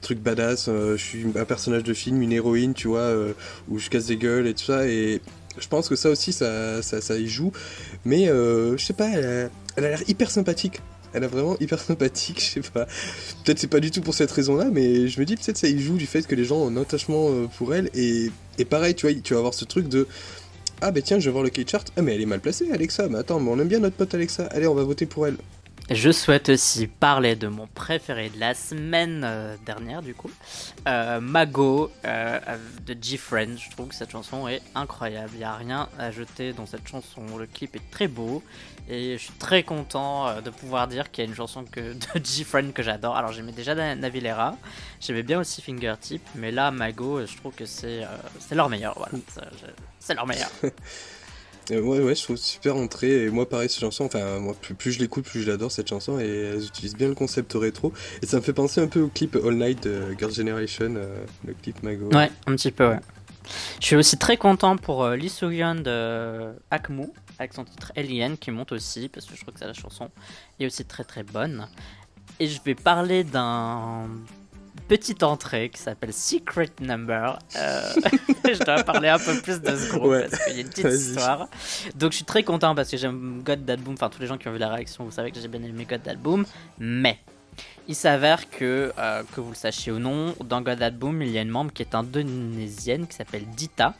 truc 0.00 0.18
badass, 0.20 0.66
euh, 0.68 0.96
je 0.96 1.02
suis 1.02 1.24
un 1.34 1.44
personnage 1.44 1.82
de 1.82 1.94
film, 1.94 2.22
une 2.22 2.32
héroïne, 2.32 2.74
tu 2.74 2.88
vois, 2.88 3.00
euh, 3.00 3.32
où 3.68 3.78
je 3.78 3.90
casse 3.90 4.06
des 4.06 4.16
gueules 4.16 4.46
et 4.46 4.54
tout 4.54 4.64
ça, 4.64 4.86
et 4.86 5.20
je 5.58 5.68
pense 5.68 5.88
que 5.88 5.96
ça 5.96 6.10
aussi, 6.10 6.32
ça, 6.32 6.82
ça, 6.82 7.16
y 7.16 7.28
joue, 7.28 7.52
mais 8.04 8.28
euh, 8.28 8.76
je 8.76 8.84
sais 8.84 8.92
pas, 8.92 9.08
elle 9.08 9.50
a 9.76 9.80
l'air 9.80 10.02
hyper 10.08 10.30
sympathique. 10.30 10.80
Elle 11.14 11.24
a 11.24 11.28
vraiment 11.28 11.56
hyper 11.58 11.80
sympathique, 11.80 12.38
je 12.40 12.60
sais 12.60 12.70
pas. 12.70 12.86
Peut-être 13.44 13.58
c'est 13.58 13.66
pas 13.66 13.80
du 13.80 13.90
tout 13.90 14.02
pour 14.02 14.14
cette 14.14 14.30
raison-là, 14.30 14.66
mais 14.70 15.08
je 15.08 15.18
me 15.18 15.24
dis 15.24 15.36
peut-être 15.36 15.56
ça 15.56 15.66
y 15.66 15.80
joue 15.80 15.96
du 15.96 16.06
fait 16.06 16.26
que 16.26 16.34
les 16.34 16.44
gens 16.44 16.56
ont 16.56 16.68
un 16.68 16.76
attachement 16.82 17.46
pour 17.56 17.74
elle. 17.74 17.90
Et, 17.94 18.30
et 18.58 18.66
pareil, 18.66 18.94
tu 18.94 19.06
vois, 19.06 19.18
tu 19.18 19.32
vas 19.32 19.38
avoir 19.38 19.54
ce 19.54 19.64
truc 19.64 19.88
de 19.88 20.06
ah 20.80 20.92
ben 20.92 21.02
tiens, 21.02 21.18
je 21.18 21.24
vais 21.24 21.32
voir 21.32 21.42
le 21.42 21.50
K-chart. 21.50 21.84
Ah 21.96 22.02
mais 22.02 22.14
elle 22.14 22.20
est 22.20 22.26
mal 22.26 22.40
placée, 22.40 22.70
Alexa. 22.70 23.08
Mais 23.08 23.18
attends, 23.18 23.40
mais 23.40 23.50
on 23.50 23.58
aime 23.58 23.68
bien 23.68 23.80
notre 23.80 23.96
pote 23.96 24.14
Alexa. 24.14 24.44
Allez, 24.46 24.68
on 24.68 24.74
va 24.74 24.84
voter 24.84 25.06
pour 25.06 25.26
elle. 25.26 25.36
Je 25.90 26.10
souhaite 26.12 26.50
aussi 26.50 26.86
parler 26.86 27.34
de 27.34 27.48
mon 27.48 27.66
préféré 27.66 28.28
de 28.28 28.38
la 28.38 28.52
semaine 28.52 29.22
euh, 29.24 29.56
dernière, 29.64 30.02
du 30.02 30.14
coup, 30.14 30.30
euh, 30.86 31.18
Mago 31.18 31.90
euh, 32.04 32.38
de 32.86 32.94
G-Friend. 33.00 33.58
Je 33.58 33.70
trouve 33.70 33.88
que 33.88 33.94
cette 33.94 34.10
chanson 34.10 34.46
est 34.48 34.60
incroyable. 34.74 35.30
Il 35.32 35.38
n'y 35.38 35.44
a 35.44 35.54
rien 35.54 35.88
à 35.98 36.10
jeter 36.10 36.52
dans 36.52 36.66
cette 36.66 36.86
chanson. 36.86 37.22
Le 37.38 37.46
clip 37.46 37.74
est 37.74 37.90
très 37.90 38.06
beau 38.06 38.42
et 38.90 39.16
je 39.16 39.22
suis 39.22 39.32
très 39.32 39.62
content 39.62 40.42
de 40.42 40.50
pouvoir 40.50 40.88
dire 40.88 41.10
qu'il 41.10 41.24
y 41.24 41.26
a 41.26 41.30
une 41.30 41.36
chanson 41.36 41.64
que, 41.64 41.80
de 42.18 42.22
G-Friend 42.22 42.74
que 42.74 42.82
j'adore. 42.82 43.16
Alors, 43.16 43.32
j'aimais 43.32 43.52
déjà 43.52 43.74
Navilera, 43.74 44.58
j'aimais 45.00 45.22
bien 45.22 45.40
aussi 45.40 45.62
Fingertip, 45.62 46.20
mais 46.34 46.50
là, 46.50 46.70
Mago, 46.70 47.24
je 47.24 47.34
trouve 47.38 47.54
que 47.54 47.64
c'est 47.64 48.04
leur 48.50 48.68
meilleur. 48.68 48.92
Voilà, 48.94 49.12
c'est 50.00 50.14
leur 50.14 50.26
meilleur. 50.26 50.50
ouais, 51.70 52.00
ouais, 52.00 52.14
je 52.14 52.22
trouve 52.22 52.36
super 52.36 52.76
entrée. 52.76 53.24
Et 53.24 53.30
moi, 53.30 53.48
pareil, 53.48 53.68
cette 53.68 53.80
chanson, 53.80 54.04
enfin, 54.04 54.40
plus, 54.78 54.92
je 54.92 54.98
l'écoute, 54.98 55.24
plus 55.24 55.42
je 55.42 55.50
l'adore 55.50 55.70
cette 55.70 55.88
chanson. 55.88 56.18
Et 56.18 56.26
elles 56.26 56.64
utilisent 56.64 56.96
bien 56.96 57.08
le 57.08 57.14
concept 57.14 57.52
rétro. 57.54 57.92
Et 58.22 58.26
ça 58.26 58.36
me 58.36 58.42
fait 58.42 58.52
penser 58.52 58.80
un 58.80 58.88
peu 58.88 59.00
au 59.00 59.08
clip 59.08 59.36
All 59.36 59.54
Night 59.54 59.84
de 59.84 60.14
Girls' 60.18 60.34
Generation, 60.34 60.94
euh, 60.96 61.24
le 61.46 61.54
clip 61.54 61.82
Mago. 61.82 62.08
Ouais, 62.14 62.30
un 62.46 62.56
petit 62.56 62.70
peu, 62.70 62.88
ouais. 62.88 63.00
Je 63.80 63.86
suis 63.86 63.96
aussi 63.96 64.18
très 64.18 64.36
content 64.36 64.76
pour 64.76 65.04
euh, 65.04 65.16
Lee 65.16 65.32
de 65.40 66.52
Akmu, 66.70 67.06
avec 67.38 67.54
son 67.54 67.64
titre 67.64 67.92
Alien, 67.96 68.36
qui 68.36 68.50
monte 68.50 68.72
aussi, 68.72 69.08
parce 69.08 69.26
que 69.26 69.34
je 69.34 69.42
trouve 69.42 69.54
que 69.54 69.64
la 69.64 69.72
chanson 69.72 70.10
est 70.60 70.66
aussi 70.66 70.84
très 70.84 71.04
très 71.04 71.22
bonne. 71.22 71.66
Et 72.40 72.46
je 72.46 72.60
vais 72.62 72.74
parler 72.74 73.24
d'un 73.24 74.08
petite 74.88 75.22
entrée 75.22 75.68
qui 75.68 75.80
s'appelle 75.80 76.12
Secret 76.12 76.70
Number. 76.80 77.38
Euh, 77.56 77.92
je 78.44 78.64
dois 78.64 78.82
parler 78.82 79.08
un 79.08 79.18
peu 79.18 79.38
plus 79.40 79.60
de 79.60 79.76
ce 79.76 79.90
groupe 79.90 80.14
parce 80.30 80.44
qu'il 80.44 80.56
y 80.56 80.58
a 80.58 80.62
une 80.62 80.68
petite 80.68 80.86
histoire. 80.86 81.48
Donc 81.94 82.12
je 82.12 82.16
suis 82.16 82.24
très 82.24 82.42
content 82.42 82.74
parce 82.74 82.90
que 82.90 82.96
j'aime 82.96 83.42
God 83.44 83.66
That 83.66 83.76
Boom. 83.76 83.94
Enfin, 83.94 84.08
tous 84.08 84.20
les 84.20 84.26
gens 84.26 84.38
qui 84.38 84.48
ont 84.48 84.52
vu 84.52 84.58
la 84.58 84.70
réaction, 84.70 85.04
vous 85.04 85.10
savez 85.10 85.30
que 85.30 85.38
j'ai 85.38 85.48
bien 85.48 85.62
aimé 85.62 85.86
God 85.88 86.02
That 86.02 86.16
Boom. 86.16 86.46
Mais 86.78 87.18
il 87.86 87.94
s'avère 87.94 88.50
que, 88.50 88.92
euh, 88.98 89.22
que 89.34 89.40
vous 89.40 89.50
le 89.50 89.56
sachiez 89.56 89.92
ou 89.92 89.98
non, 89.98 90.34
dans 90.44 90.62
God 90.62 90.78
That 90.78 90.92
Boom, 90.92 91.22
il 91.22 91.30
y 91.30 91.38
a 91.38 91.42
une 91.42 91.50
membre 91.50 91.72
qui 91.72 91.82
est 91.82 91.94
indonésienne 91.94 93.06
qui 93.06 93.16
s'appelle 93.16 93.46
Dita. 93.46 93.94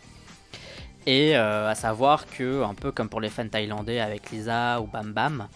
Et 1.07 1.36
euh, 1.36 1.70
à 1.70 1.74
savoir 1.74 2.26
que, 2.26 2.62
un 2.62 2.74
peu 2.74 2.93
comme 2.93 3.09
pour 3.09 3.20
les 3.20 3.30
fans 3.30 3.49
thaïlandais 3.49 4.01
avec 4.01 4.30
Lisa 4.30 4.80
ou 4.80 4.86
Bam 4.86 5.12
Bam, 5.12 5.49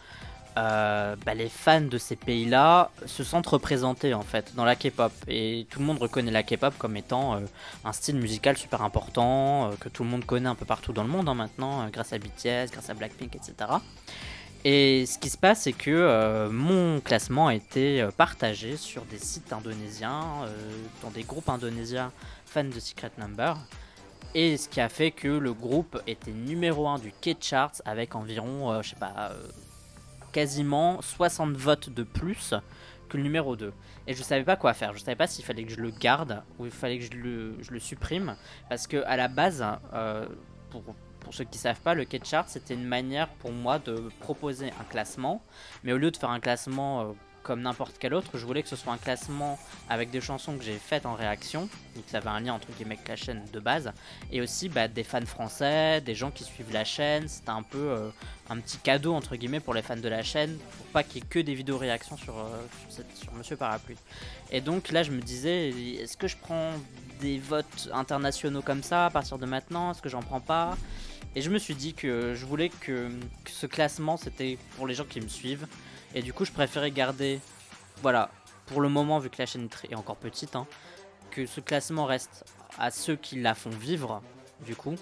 euh, 0.58 1.16
bah, 1.24 1.32
les 1.32 1.48
fans 1.48 1.80
de 1.80 1.96
ces 1.96 2.14
pays-là 2.14 2.90
se 3.06 3.24
sentent 3.24 3.46
représentés 3.46 4.12
en 4.12 4.20
fait 4.20 4.54
dans 4.54 4.66
la 4.66 4.76
K-pop 4.76 5.12
et 5.26 5.66
tout 5.70 5.78
le 5.78 5.86
monde 5.86 5.98
reconnaît 5.98 6.30
la 6.30 6.42
K-pop 6.42 6.74
comme 6.76 6.94
étant 6.96 7.36
euh, 7.36 7.40
un 7.86 7.92
style 7.92 8.16
musical 8.16 8.58
super 8.58 8.82
important 8.82 9.70
euh, 9.70 9.74
que 9.80 9.88
tout 9.88 10.04
le 10.04 10.10
monde 10.10 10.26
connaît 10.26 10.50
un 10.50 10.54
peu 10.54 10.66
partout 10.66 10.92
dans 10.92 11.04
le 11.04 11.08
monde 11.08 11.26
hein, 11.30 11.34
maintenant 11.34 11.88
grâce 11.88 12.12
à 12.12 12.18
BTS, 12.18 12.70
grâce 12.70 12.90
à 12.90 12.94
Blackpink, 12.94 13.34
etc. 13.34 13.54
Et 14.64 15.06
ce 15.06 15.18
qui 15.18 15.30
se 15.30 15.38
passe, 15.38 15.62
c'est 15.62 15.72
que 15.72 16.48
mon 16.48 17.00
classement 17.00 17.48
a 17.48 17.54
été 17.54 18.06
partagé 18.16 18.76
sur 18.76 19.04
des 19.06 19.18
sites 19.18 19.52
indonésiens, 19.52 20.46
dans 21.02 21.10
des 21.10 21.24
groupes 21.24 21.48
indonésiens 21.48 22.12
fans 22.46 22.62
de 22.62 22.78
Secret 22.78 23.10
Number. 23.18 23.56
Et 24.36 24.56
ce 24.56 24.68
qui 24.68 24.80
a 24.80 24.88
fait 24.88 25.10
que 25.10 25.26
le 25.26 25.52
groupe 25.52 26.00
était 26.06 26.30
numéro 26.30 26.86
1 26.86 27.00
du 27.00 27.10
K-Charts 27.10 27.82
avec 27.84 28.14
environ, 28.14 28.80
je 28.82 28.90
sais 28.90 28.96
pas, 28.96 29.32
quasiment 30.32 31.00
60 31.02 31.56
votes 31.56 31.90
de 31.90 32.02
plus 32.02 32.54
que 33.08 33.16
le 33.16 33.22
numéro 33.22 33.56
2. 33.56 33.72
Et 34.06 34.14
je 34.14 34.22
savais 34.22 34.44
pas 34.44 34.56
quoi 34.56 34.74
faire. 34.74 34.94
Je 34.94 35.00
savais 35.00 35.16
pas 35.16 35.26
s'il 35.26 35.44
fallait 35.44 35.64
que 35.64 35.72
je 35.72 35.80
le 35.80 35.90
garde 35.90 36.42
ou 36.58 36.64
il 36.64 36.72
fallait 36.72 36.98
que 36.98 37.04
je 37.04 37.70
le, 37.70 37.78
supprime. 37.78 38.36
Parce 38.68 38.86
que 38.86 39.04
à 39.04 39.16
la 39.16 39.28
base, 39.28 39.64
euh, 39.92 40.26
pour, 40.70 40.82
ceux 41.30 41.44
qui 41.44 41.58
savent 41.58 41.80
pas, 41.80 41.94
le 41.94 42.04
K-Chart 42.04 42.48
c'était 42.48 42.74
une 42.74 42.86
manière 42.86 43.28
pour 43.28 43.52
moi 43.52 43.78
de 43.78 44.08
proposer 44.20 44.70
un 44.80 44.84
classement. 44.84 45.42
Mais 45.84 45.92
au 45.92 45.98
lieu 45.98 46.10
de 46.10 46.16
faire 46.16 46.30
un 46.30 46.40
classement 46.40 47.02
euh, 47.02 47.12
comme 47.42 47.62
n'importe 47.62 47.96
quel 47.98 48.14
autre, 48.14 48.38
je 48.38 48.46
voulais 48.46 48.62
que 48.62 48.68
ce 48.68 48.76
soit 48.76 48.92
un 48.92 48.98
classement 48.98 49.58
avec 49.88 50.10
des 50.10 50.20
chansons 50.20 50.56
que 50.56 50.64
j'ai 50.64 50.78
faites 50.78 51.06
en 51.06 51.14
réaction, 51.14 51.68
donc 51.94 52.04
ça 52.06 52.18
avait 52.18 52.28
un 52.28 52.40
lien 52.40 52.54
entre 52.54 52.68
guillemets 52.72 52.94
avec 52.94 53.08
la 53.08 53.16
chaîne 53.16 53.42
de 53.52 53.60
base, 53.60 53.92
et 54.30 54.40
aussi 54.40 54.68
bah, 54.68 54.88
des 54.88 55.04
fans 55.04 55.26
français, 55.26 56.00
des 56.00 56.14
gens 56.14 56.30
qui 56.30 56.44
suivent 56.44 56.72
la 56.72 56.84
chaîne, 56.84 57.28
c'était 57.28 57.50
un 57.50 57.62
peu 57.62 57.78
euh, 57.78 58.10
un 58.50 58.58
petit 58.58 58.78
cadeau 58.78 59.14
entre 59.14 59.36
guillemets 59.36 59.60
pour 59.60 59.74
les 59.74 59.82
fans 59.82 59.96
de 59.96 60.08
la 60.08 60.22
chaîne, 60.22 60.56
pour 60.76 60.86
pas 60.86 61.02
qu'il 61.02 61.16
y 61.16 61.24
ait 61.24 61.28
que 61.28 61.38
des 61.38 61.54
vidéos 61.54 61.78
réactions 61.78 62.16
euh, 62.28 62.62
sur, 62.88 63.32
Monsieur 63.34 63.56
Parapluie. 63.56 63.96
Et 64.50 64.60
donc 64.60 64.90
là 64.90 65.02
je 65.02 65.10
me 65.10 65.20
disais, 65.20 65.70
est-ce 65.70 66.16
que 66.16 66.28
je 66.28 66.36
prends 66.36 66.72
des 67.20 67.38
votes 67.38 67.88
internationaux 67.92 68.62
comme 68.62 68.82
ça 68.82 69.06
à 69.06 69.10
partir 69.10 69.38
de 69.38 69.46
maintenant, 69.46 69.92
est-ce 69.92 70.02
que 70.02 70.08
j'en 70.08 70.22
prends 70.22 70.40
pas? 70.40 70.76
Et 71.34 71.40
je 71.40 71.48
me 71.48 71.58
suis 71.58 71.74
dit 71.74 71.94
que 71.94 72.34
je 72.34 72.44
voulais 72.44 72.68
que 72.68 73.08
ce 73.46 73.66
classement 73.66 74.16
c'était 74.16 74.58
pour 74.76 74.86
les 74.86 74.94
gens 74.94 75.04
qui 75.04 75.20
me 75.20 75.28
suivent, 75.28 75.66
et 76.14 76.22
du 76.22 76.32
coup, 76.32 76.44
je 76.44 76.52
préférais 76.52 76.90
garder, 76.90 77.40
voilà, 78.02 78.30
pour 78.66 78.80
le 78.80 78.88
moment, 78.88 79.18
vu 79.18 79.30
que 79.30 79.36
la 79.38 79.46
chaîne 79.46 79.68
est 79.90 79.94
encore 79.94 80.16
petite, 80.16 80.56
hein, 80.56 80.66
que 81.30 81.46
ce 81.46 81.60
classement 81.60 82.04
reste 82.04 82.44
à 82.78 82.90
ceux 82.90 83.16
qui 83.16 83.40
la 83.40 83.54
font 83.54 83.70
vivre, 83.70 84.22
du 84.64 84.76
coup, 84.76 84.94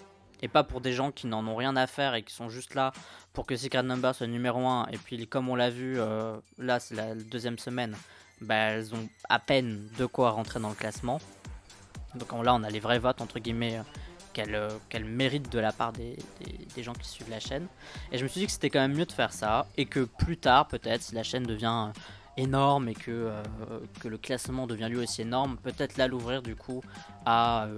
et 0.43 0.49
pas 0.49 0.65
pour 0.65 0.81
des 0.81 0.93
gens 0.93 1.11
qui 1.11 1.27
n'en 1.27 1.47
ont 1.47 1.57
rien 1.57 1.77
à 1.77 1.87
faire 1.87 2.15
et 2.15 2.23
qui 2.23 2.35
sont 2.35 2.49
juste 2.49 2.75
là 2.75 2.93
pour 3.33 3.47
que 3.47 3.57
Secret 3.57 3.83
Number 3.83 4.15
soit 4.15 4.27
numéro 4.27 4.67
1. 4.67 4.89
Et 4.93 4.97
puis, 4.97 5.27
comme 5.27 5.49
on 5.49 5.55
l'a 5.55 5.71
vu, 5.71 5.95
euh, 5.99 6.37
là, 6.59 6.81
c'est 6.81 6.95
la 6.95 7.15
deuxième 7.15 7.59
semaine, 7.59 7.95
bah, 8.41 8.55
elles 8.55 8.95
ont 8.95 9.09
à 9.29 9.39
peine 9.39 9.89
de 9.99 10.07
quoi 10.07 10.31
rentrer 10.31 10.59
dans 10.59 10.71
le 10.71 10.75
classement. 10.75 11.21
Donc 12.15 12.33
là, 12.33 12.55
on 12.55 12.63
a 12.63 12.71
les 12.71 12.81
vrais 12.81 12.99
votes, 12.99 13.21
entre 13.21 13.39
guillemets, 13.39 13.81
euh, 14.39 14.71
qu'elle 14.89 15.05
mérite 15.05 15.51
de 15.51 15.59
la 15.59 15.73
part 15.73 15.93
des, 15.93 16.17
gens 16.83 16.93
qui 16.93 17.09
suivent 17.09 17.31
la 17.31 17.41
chaîne. 17.41 17.67
Et 18.13 18.19
je 18.19 18.23
me 18.23 18.29
suis 18.29 18.41
dit 18.41 18.47
que 18.47 18.53
c'était 18.53 18.71
quand 18.71 18.81
même 18.81 18.95
mieux 18.95 19.05
de 19.05 19.13
faire 19.13 19.33
ça 19.33 19.67
et 19.77 19.87
que 19.87 20.01
plus 20.01 20.37
tard, 20.37 20.69
peut-être, 20.69 21.03
si 21.03 21.15
la 21.15 21.23
chaîne 21.23 21.43
devient 21.43 21.89
euh, 21.89 21.93
énorme 22.37 22.89
et 22.89 22.95
que, 22.95 23.11
euh, 23.11 23.43
que 24.01 24.09
le 24.09 24.19
classement 24.19 24.67
devient 24.67 24.89
lui 24.89 24.99
aussi 24.99 25.23
énorme, 25.23 25.57
peut-être 25.63 25.97
là 25.97 26.07
l'ouvrir 26.07 26.43
du 26.43 26.57
coup 26.57 26.83
à 27.27 27.69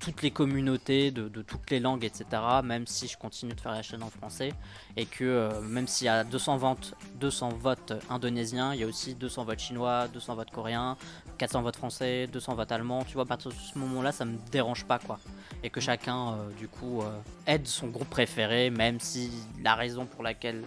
toutes 0.00 0.22
les 0.22 0.30
communautés 0.30 1.10
de, 1.10 1.28
toutes 1.42 1.70
les 1.70 1.80
langues, 1.80 2.04
etc. 2.04 2.26
Même 2.64 2.86
si 2.86 3.06
je 3.06 3.16
continue 3.16 3.54
de 3.54 3.60
faire 3.60 3.72
la 3.72 3.82
chaîne 3.82 4.02
en 4.02 4.10
français 4.10 4.52
et 4.96 5.06
que 5.06 5.60
même 5.62 5.86
s'il 5.86 6.06
y 6.06 6.08
a 6.08 6.24
200, 6.24 6.56
ventes, 6.56 6.94
200 7.20 7.50
votes 7.50 7.92
indonésiens, 8.10 8.74
il 8.74 8.80
y 8.80 8.84
a 8.84 8.86
aussi 8.86 9.14
200 9.14 9.44
votes 9.44 9.60
chinois, 9.60 10.08
200 10.08 10.34
votes 10.34 10.50
coréens, 10.50 10.96
400 11.38 11.62
votes 11.62 11.76
français, 11.76 12.26
200 12.32 12.54
votes 12.54 12.72
allemands. 12.72 13.04
Tu 13.04 13.14
vois, 13.14 13.22
à 13.22 13.26
partir 13.26 13.50
de 13.50 13.56
ce 13.56 13.78
moment-là, 13.78 14.12
ça 14.12 14.24
me 14.24 14.36
dérange 14.50 14.84
pas 14.84 14.98
quoi. 14.98 15.18
Et 15.62 15.70
que 15.70 15.80
chacun, 15.80 16.32
euh, 16.32 16.50
du 16.58 16.68
coup, 16.68 17.02
euh, 17.02 17.18
aide 17.46 17.66
son 17.66 17.88
groupe 17.88 18.08
préféré, 18.10 18.70
même 18.70 19.00
si 19.00 19.30
la 19.62 19.74
raison 19.74 20.06
pour 20.06 20.22
laquelle 20.22 20.62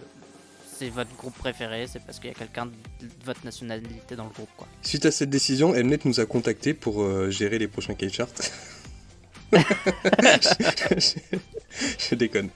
c'est 0.76 0.88
votre 0.88 1.14
groupe 1.16 1.34
préféré, 1.34 1.86
c'est 1.86 2.00
parce 2.00 2.18
qu'il 2.18 2.30
y 2.30 2.32
a 2.32 2.36
quelqu'un 2.36 2.66
de 2.66 2.72
votre 3.24 3.44
nationalité 3.44 4.16
dans 4.16 4.24
le 4.24 4.30
groupe. 4.30 4.48
Quoi. 4.56 4.66
Suite 4.82 5.04
à 5.04 5.10
cette 5.10 5.30
décision, 5.30 5.72
Mnet 5.72 6.00
nous 6.04 6.20
a 6.20 6.26
contacté 6.26 6.72
pour 6.72 7.30
gérer 7.30 7.58
les 7.58 7.68
prochains 7.68 7.94
K-charts. 7.94 8.28
je, 12.08 12.14
déconne. 12.14 12.50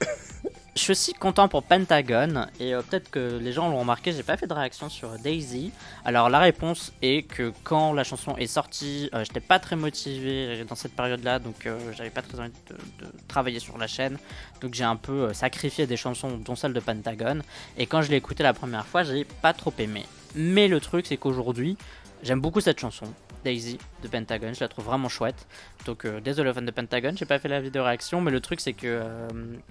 Je 0.75 0.81
suis 0.81 0.91
aussi 0.91 1.13
content 1.13 1.47
pour 1.47 1.63
Pentagon 1.63 2.47
et 2.59 2.75
euh, 2.75 2.81
peut-être 2.81 3.09
que 3.09 3.37
les 3.41 3.53
gens 3.53 3.69
l'ont 3.69 3.79
remarqué, 3.79 4.11
j'ai 4.11 4.23
pas 4.23 4.35
fait 4.35 4.45
de 4.45 4.53
réaction 4.53 4.89
sur 4.89 5.17
Daisy. 5.19 5.71
Alors 6.03 6.29
la 6.29 6.39
réponse 6.39 6.91
est 7.01 7.25
que 7.25 7.53
quand 7.63 7.93
la 7.93 8.03
chanson 8.03 8.35
est 8.35 8.47
sortie, 8.47 9.09
euh, 9.13 9.23
j'étais 9.23 9.39
pas 9.39 9.59
très 9.59 9.77
motivé 9.77 10.65
dans 10.67 10.75
cette 10.75 10.93
période-là, 10.93 11.39
donc 11.39 11.65
euh, 11.65 11.79
j'avais 11.93 12.09
pas 12.09 12.21
très 12.21 12.41
envie 12.41 12.51
de, 12.69 13.05
travailler 13.29 13.59
sur 13.59 13.77
la 13.77 13.87
chaîne. 13.87 14.17
Donc 14.59 14.73
j'ai 14.73 14.83
un 14.83 14.97
peu 14.97 15.31
sacrifié 15.33 15.87
des 15.87 15.95
chansons, 15.95 16.37
dont 16.43 16.57
celle 16.57 16.73
de 16.73 16.81
Pentagon. 16.81 17.39
Et 17.77 17.85
quand 17.85 18.01
je 18.01 18.11
l'ai 18.11 18.17
écoutée 18.17 18.43
la 18.43 18.53
première 18.53 18.85
fois, 18.85 19.03
j'ai 19.03 19.23
pas 19.23 19.53
trop 19.53 19.73
aimé. 19.79 20.05
Mais 20.35 20.67
le 20.67 20.81
truc, 20.81 21.05
c'est 21.07 21.15
qu'aujourd'hui, 21.15 21.77
j'aime 22.21 22.41
beaucoup 22.41 22.59
cette 22.59 22.81
chanson. 22.81 23.05
Daisy 23.45 23.77
de 24.01 24.07
Pentagon. 24.07 24.51
Je 24.53 24.59
la 24.59 24.67
trouve 24.67 24.85
vraiment 24.85 25.07
chouette. 25.07 25.47
Donc 25.85 26.03
euh, 26.03 26.19
désolé 26.19 26.51
fan 26.51 26.65
de 26.65 26.71
Pentagon, 26.71 27.13
j'ai 27.15 27.25
pas 27.25 27.37
fait 27.37 27.47
la 27.47 27.61
vidéo 27.61 27.83
réaction, 27.83 28.19
mais 28.19 28.31
le 28.31 28.41
truc 28.41 28.59
c'est 28.59 28.73
que 28.73 28.87
euh, 28.87 29.27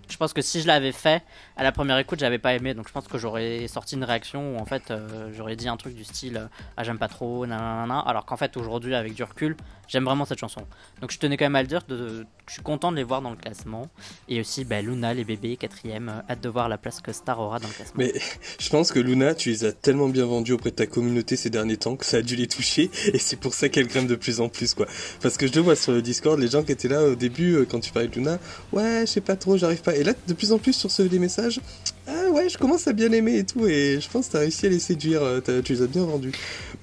je 0.08 0.16
pense 0.16 0.32
que 0.32 0.42
si 0.42 0.62
je 0.62 0.68
l'avais 0.68 0.92
fait 0.92 1.22
à 1.56 1.64
la 1.64 1.72
première 1.72 1.98
écoute, 1.98 2.20
j'avais 2.20 2.38
pas 2.38 2.54
aimé. 2.54 2.72
Donc 2.72 2.86
je 2.86 2.92
pense 2.92 3.08
que 3.08 3.18
j'aurais 3.18 3.66
sorti 3.66 3.96
une 3.96 4.04
réaction 4.04 4.56
où 4.56 4.60
en 4.60 4.64
fait 4.64 4.90
euh, 4.90 5.30
j'aurais 5.36 5.56
dit 5.56 5.68
un 5.68 5.76
truc 5.76 5.94
du 5.94 6.04
style 6.04 6.48
ah 6.76 6.84
j'aime 6.84 6.98
pas 6.98 7.08
trop, 7.08 7.46
nanana. 7.46 7.98
Alors 7.98 8.24
qu'en 8.26 8.36
fait 8.36 8.56
aujourd'hui 8.56 8.94
avec 8.94 9.14
du 9.14 9.24
recul, 9.24 9.56
j'aime 9.88 10.04
vraiment 10.04 10.24
cette 10.24 10.38
chanson. 10.38 10.62
Donc 11.00 11.10
je 11.10 11.18
tenais 11.18 11.36
quand 11.36 11.46
même 11.46 11.56
à 11.56 11.62
le 11.62 11.68
dire, 11.68 11.80
je 11.88 12.52
suis 12.52 12.62
content 12.62 12.92
de 12.92 12.96
les 12.96 13.04
voir 13.04 13.22
dans 13.22 13.30
le 13.30 13.36
classement. 13.36 13.88
Et 14.28 14.40
aussi 14.40 14.64
bah, 14.64 14.82
Luna, 14.82 15.14
les 15.14 15.24
bébés, 15.24 15.56
quatrième. 15.56 16.22
hâte 16.30 16.40
de 16.40 16.48
voir 16.48 16.68
la 16.68 16.78
place 16.78 17.00
que 17.00 17.12
Star 17.12 17.40
aura 17.40 17.58
dans 17.58 17.68
le 17.68 17.74
classement. 17.74 17.96
Mais 17.98 18.12
je 18.60 18.70
pense 18.70 18.92
que 18.92 19.00
Luna, 19.00 19.34
tu 19.34 19.50
les 19.50 19.64
as 19.64 19.72
tellement 19.72 20.08
bien 20.08 20.26
vendus 20.26 20.52
auprès 20.52 20.70
de 20.70 20.76
ta 20.76 20.86
communauté 20.86 21.34
ces 21.36 21.50
derniers 21.50 21.76
temps 21.76 21.96
que 21.96 22.04
ça 22.04 22.18
a 22.18 22.22
dû 22.22 22.36
les 22.36 22.46
toucher. 22.46 22.90
Et 23.12 23.18
c'est 23.18 23.36
pour 23.36 23.54
ça 23.54 23.63
qu'elle 23.68 23.86
grimpe 23.86 24.06
de 24.06 24.14
plus 24.14 24.40
en 24.40 24.48
plus 24.48 24.74
quoi. 24.74 24.86
Parce 25.20 25.36
que 25.36 25.46
je 25.46 25.52
le 25.52 25.60
vois 25.60 25.76
sur 25.76 25.92
le 25.92 26.02
Discord, 26.02 26.38
les 26.38 26.48
gens 26.48 26.62
qui 26.62 26.72
étaient 26.72 26.88
là 26.88 27.02
au 27.04 27.14
début 27.14 27.54
euh, 27.54 27.66
quand 27.68 27.80
tu 27.80 27.92
parlais 27.92 28.08
de 28.08 28.14
Luna, 28.14 28.38
ouais, 28.72 29.02
je 29.02 29.12
sais 29.12 29.20
pas 29.20 29.36
trop, 29.36 29.56
j'arrive 29.56 29.82
pas. 29.82 29.94
Et 29.96 30.04
là, 30.04 30.12
de 30.26 30.34
plus 30.34 30.52
en 30.52 30.58
plus 30.58 30.72
sur 30.72 30.90
ce, 30.90 31.02
des 31.02 31.18
messages, 31.18 31.60
ah 32.06 32.30
ouais, 32.30 32.48
je 32.50 32.58
commence 32.58 32.86
à 32.86 32.92
bien 32.92 33.10
aimer 33.12 33.38
et 33.38 33.44
tout. 33.44 33.66
Et 33.66 33.98
je 34.00 34.08
pense 34.08 34.26
que 34.26 34.32
t'as 34.32 34.38
réussi 34.40 34.66
à 34.66 34.68
les 34.68 34.78
séduire, 34.78 35.22
euh, 35.22 35.40
tu 35.64 35.72
les 35.72 35.82
as 35.82 35.86
bien 35.86 36.04
vendus. 36.04 36.32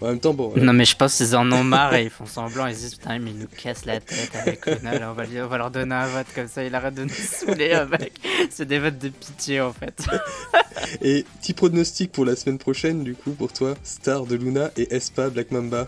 En 0.01 0.07
même 0.07 0.19
temps, 0.19 0.33
bon. 0.33 0.51
Non, 0.55 0.73
mais 0.73 0.85
je 0.85 0.95
pense 0.95 1.17
qu'ils 1.17 1.35
en 1.35 1.51
ont 1.51 1.63
marre 1.63 1.93
et 1.93 2.05
ils 2.05 2.09
font 2.09 2.25
semblant. 2.25 2.65
Ils 2.65 2.75
disent 2.75 2.95
putain, 2.95 3.19
mais 3.19 3.31
ils 3.31 3.37
nous 3.37 3.47
cassent 3.47 3.85
la 3.85 3.99
tête 3.99 4.31
avec 4.33 4.65
Luna. 4.65 5.11
on, 5.11 5.13
va 5.13 5.23
on 5.43 5.47
va 5.47 5.57
leur 5.57 5.69
donner 5.69 5.93
un 5.93 6.07
vote 6.07 6.25
comme 6.33 6.47
ça, 6.47 6.63
il 6.63 6.73
arrête 6.73 6.95
de 6.95 7.03
nous 7.03 7.09
saouler 7.09 7.71
avec. 7.71 8.13
C'est 8.49 8.67
des 8.67 8.79
votes 8.79 8.97
de 8.97 9.09
pitié 9.09 9.61
en 9.61 9.73
fait. 9.73 10.03
et 11.01 11.25
petit 11.39 11.53
pronostic 11.53 12.11
pour 12.11 12.25
la 12.25 12.35
semaine 12.35 12.57
prochaine, 12.57 13.03
du 13.03 13.13
coup, 13.13 13.31
pour 13.31 13.53
toi, 13.53 13.75
Star 13.83 14.25
de 14.25 14.35
Luna 14.35 14.71
et 14.77 14.93
Espa 14.95 15.29
Black 15.29 15.51
Mamba. 15.51 15.85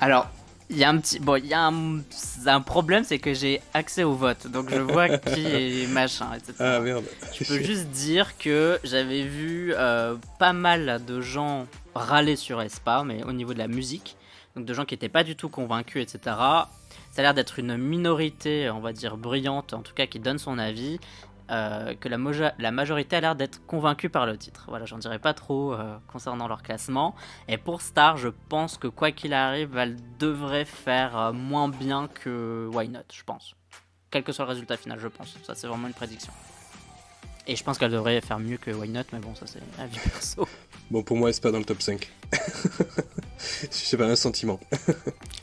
Alors, 0.00 0.28
il 0.70 0.76
y 0.76 0.84
a 0.84 0.90
un 0.90 0.98
petit 0.98 1.18
bon 1.18 1.36
il 1.36 1.46
y 1.46 1.54
a 1.54 1.66
un, 1.66 2.60
problème 2.60 3.02
c'est 3.02 3.18
que 3.18 3.32
j'ai 3.32 3.60
accès 3.74 4.04
au 4.04 4.12
vote. 4.14 4.46
Donc 4.48 4.70
je 4.70 4.80
vois 4.80 5.08
qui 5.08 5.46
est 5.46 5.90
machin 5.90 6.34
etc 6.34 6.54
ah 6.58 6.80
merde. 6.80 7.04
Je 7.34 7.44
peux 7.44 7.58
juste 7.62 7.88
dire 7.88 8.36
que 8.36 8.78
j'avais 8.84 9.22
vu 9.22 9.72
euh, 9.74 10.16
pas 10.38 10.52
mal 10.52 11.02
de 11.06 11.20
gens 11.20 11.66
râler 11.94 12.36
sur 12.36 12.60
Espa 12.60 13.02
mais 13.04 13.24
au 13.24 13.32
niveau 13.32 13.54
de 13.54 13.58
la 13.58 13.68
musique. 13.68 14.16
Donc 14.56 14.66
de 14.66 14.74
gens 14.74 14.84
qui 14.84 14.94
n'étaient 14.94 15.08
pas 15.08 15.24
du 15.24 15.36
tout 15.36 15.48
convaincus 15.48 16.02
etc 16.02 16.36
ça 17.10 17.22
a 17.22 17.22
l'air 17.22 17.34
d'être 17.34 17.58
une 17.58 17.76
minorité 17.76 18.70
on 18.70 18.80
va 18.80 18.92
dire 18.92 19.16
brillante 19.16 19.72
en 19.72 19.80
tout 19.80 19.94
cas 19.94 20.06
qui 20.06 20.18
donne 20.18 20.38
son 20.38 20.58
avis 20.58 21.00
euh, 21.50 21.94
que 21.94 22.08
la, 22.08 22.70
majorité 22.70 23.16
a 23.16 23.20
l'air 23.20 23.34
d'être 23.34 23.64
convaincue 23.66 24.10
par 24.10 24.26
le 24.26 24.36
titre. 24.36 24.66
Voilà, 24.68 24.84
j'en 24.84 24.98
dirai 24.98 25.18
pas 25.18 25.32
trop 25.32 25.72
euh, 25.72 25.96
concernant 26.06 26.46
leur 26.46 26.62
classement. 26.62 27.14
Et 27.48 27.56
pour 27.56 27.80
Star, 27.80 28.16
je 28.18 28.28
pense 28.48 28.76
que 28.76 28.86
quoi 28.86 29.12
qu'il 29.12 29.32
arrive, 29.32 29.76
elle 29.76 29.96
devrait 30.18 30.66
faire 30.66 31.16
euh, 31.16 31.32
moins 31.32 31.68
bien 31.68 32.08
que 32.08 32.68
Why 32.72 32.88
Not, 32.88 33.00
je 33.12 33.22
pense. 33.22 33.54
Quel 34.10 34.24
que 34.24 34.32
soit 34.32 34.44
le 34.44 34.50
résultat 34.50 34.76
final, 34.76 34.98
je 34.98 35.08
pense. 35.08 35.36
Ça, 35.42 35.54
c'est 35.54 35.66
vraiment 35.66 35.86
une 35.86 35.94
prédiction. 35.94 36.32
Et 37.46 37.56
je 37.56 37.64
pense 37.64 37.78
qu'elle 37.78 37.92
devrait 37.92 38.20
faire 38.20 38.38
mieux 38.38 38.58
que 38.58 38.70
Why 38.70 38.90
Not, 38.90 39.04
mais 39.14 39.18
bon, 39.18 39.34
ça, 39.34 39.46
c'est 39.46 39.60
vie 39.60 39.98
perso. 40.04 40.46
Bon, 40.90 41.02
pour 41.02 41.16
moi, 41.16 41.32
c'est 41.32 41.42
pas 41.42 41.50
dans 41.50 41.58
le 41.58 41.64
top 41.64 41.82
5. 41.82 42.08
Je 43.62 43.66
sais 43.70 43.96
pas, 43.96 44.06
un 44.06 44.16
sentiment. 44.16 44.58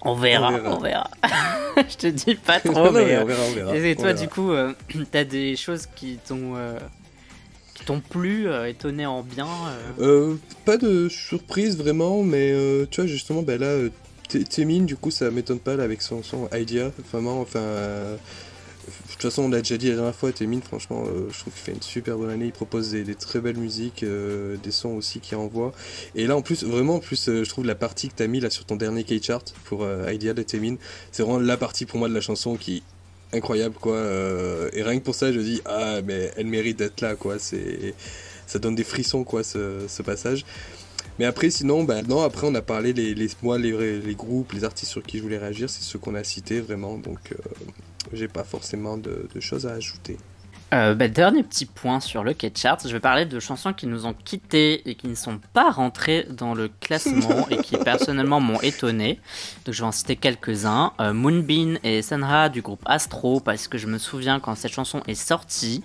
On 0.02 0.16
verra, 0.16 0.52
on 0.66 0.80
verra. 0.80 1.10
je 1.78 1.96
te 1.98 2.08
dis 2.08 2.36
pas 2.36 2.60
trop, 2.60 2.91
mais. 2.91 3.18
on 3.18 3.26
verra, 3.26 3.43
on 3.43 3.54
verra. 3.54 3.76
Et 3.76 3.96
toi, 3.96 4.14
du 4.14 4.28
coup, 4.28 4.52
euh, 4.52 4.74
t'as 5.12 5.24
des 5.24 5.56
choses 5.56 5.88
qui 5.96 6.20
t'ont. 6.28 6.56
Euh, 6.56 6.78
qui 7.74 7.86
t'ont 7.86 8.00
plu, 8.00 8.48
euh, 8.48 8.70
étonné 8.70 9.06
en 9.06 9.22
bien 9.22 9.48
Pas 10.66 10.78
de 10.78 11.10
surprise 11.10 11.78
vraiment, 11.78 12.24
mais 12.24 12.54
tu 12.91 13.02
vois, 13.02 13.08
justement, 13.08 13.41
ben 13.41 13.60
là, 13.60 13.89
Témine, 14.50 14.86
du 14.86 14.96
coup, 14.96 15.12
ça 15.12 15.30
m'étonne 15.32 15.60
pas 15.60 15.76
là, 15.76 15.84
avec 15.84 16.02
son, 16.02 16.24
son 16.24 16.50
idea. 16.54 16.91
Vraiment, 17.12 17.41
enfin 17.41 17.62
toute 19.26 19.34
façon, 19.34 19.47
on 19.47 19.49
l'a 19.49 19.59
déjà 19.59 19.78
dit 19.78 19.89
la 19.89 19.95
dernière 19.95 20.15
fois, 20.15 20.32
Témine, 20.32 20.61
franchement, 20.61 21.03
euh, 21.07 21.28
je 21.32 21.39
trouve 21.39 21.53
qu'il 21.53 21.61
fait 21.63 21.71
une 21.71 21.82
super 21.82 22.15
bonne 22.17 22.30
année. 22.30 22.45
Il 22.45 22.51
propose 22.51 22.91
des, 22.91 23.15
très 23.15 23.39
belles 23.39 23.57
musiques, 23.57 24.03
euh, 24.03 24.55
des 24.63 24.69
sons 24.69 24.89
aussi 24.89 25.19
qu'il 25.19 25.36
envoie. 25.38 25.71
Et 26.13 26.28
là, 26.28 26.36
en 26.36 26.43
plus, 26.43 26.63
vraiment, 26.63 26.95
en 26.95 26.99
plus, 26.99 27.28
euh, 27.28 27.43
je 27.43 27.49
trouve 27.49 27.65
la 27.65 27.73
partie 27.73 28.09
que 28.09 28.15
tu 28.15 28.23
as 28.23 28.28
mis 28.28 28.39
là 28.39 28.51
sur 28.51 28.65
ton 28.65 28.76
dernier 28.76 29.03
K-chart 29.03 29.43
pour 29.63 29.88
Idea 30.11 30.34
de 30.34 30.43
Témine, 30.43 30.78
c'est 31.11 31.23
vraiment 31.23 31.39
la 31.39 31.57
partie 31.57 31.86
pour 31.86 31.97
moi 31.97 32.07
de 32.07 32.13
la 32.13 32.21
chanson 32.21 32.55
qui 32.55 32.78
est 33.32 33.38
incroyable, 33.38 33.76
quoi. 33.82 33.99
et 34.73 34.84
rien 34.84 34.99
que 34.99 35.03
pour 35.03 35.15
ça, 35.15 35.32
je 35.34 35.39
dis, 35.39 35.61
ah, 35.65 36.01
mais 36.03 36.32
elle 36.38 36.45
mérite 36.45 36.78
d'être 36.78 37.01
là, 37.01 37.15
quoi. 37.15 37.39
C'est, 37.39 37.95
ça 38.45 38.59
donne 38.59 38.76
des 38.76 38.84
frissons, 38.84 39.23
quoi, 39.23 39.43
ce, 39.43 40.01
passage. 40.03 40.45
Mais 41.17 41.26
après, 41.26 41.49
sinon, 41.49 41.84
bah, 41.84 42.03
non, 42.03 42.21
après, 42.21 42.45
on 42.47 42.53
a 42.53 42.61
parlé, 42.61 42.93
les, 42.93 43.28
moi, 43.41 43.57
les, 43.57 43.99
les 43.99 44.15
groupes, 44.15 44.53
les 44.53 44.63
artistes 44.63 44.91
sur 44.91 45.01
qui 45.01 45.17
je 45.17 45.23
voulais 45.23 45.39
réagir, 45.39 45.69
c'est 45.69 45.82
ceux 45.82 45.97
qu'on 45.97 46.13
a 46.13 46.23
cités, 46.23 46.61
vraiment. 46.61 46.97
Donc, 46.97 47.34
j'ai 48.14 48.28
pas 48.28 48.43
forcément 48.43 48.97
de, 48.97 49.28
choses 49.39 49.66
à 49.68 49.74
ajouter. 49.74 50.18
Euh, 50.74 50.95
bah, 50.95 51.08
dernier 51.08 51.43
petit 51.43 51.66
point 51.66 51.99
sur 51.99 52.24
le 52.24 52.34
K-Chart, 52.34 52.80
je 52.84 52.91
vais 52.91 52.99
parler 52.99 53.26
de 53.26 53.39
chansons 53.39 53.72
qui 53.72 53.86
nous 53.86 54.08
ont 54.08 54.14
quittés 54.14 54.89
et 54.89 54.95
qui 54.95 55.08
ne 55.08 55.16
sont 55.16 55.39
pas 55.53 55.70
rentrées 55.70 56.28
dans 56.30 56.56
le 56.56 56.70
classement 56.80 57.47
et 57.49 57.58
qui 57.58 57.78
personnellement 57.84 58.39
m'ont 58.39 58.60
étonné. 58.62 59.20
Donc 59.64 59.76
je 59.76 59.82
vais 59.82 59.88
en 59.88 59.91
citer 59.91 60.16
quelques-uns. 60.16 60.91
Euh, 60.99 61.14
Moonbeam 61.14 61.78
et 61.84 62.01
Senra 62.01 62.49
du 62.49 62.62
groupe 62.62 62.82
Astro 62.86 63.39
parce 63.39 63.68
que 63.68 63.78
je 63.78 63.86
me 63.86 63.99
souviens 63.99 64.39
quand 64.39 64.56
cette 64.56 64.74
chanson 64.74 65.03
est 65.08 65.14
sortie, 65.14 65.84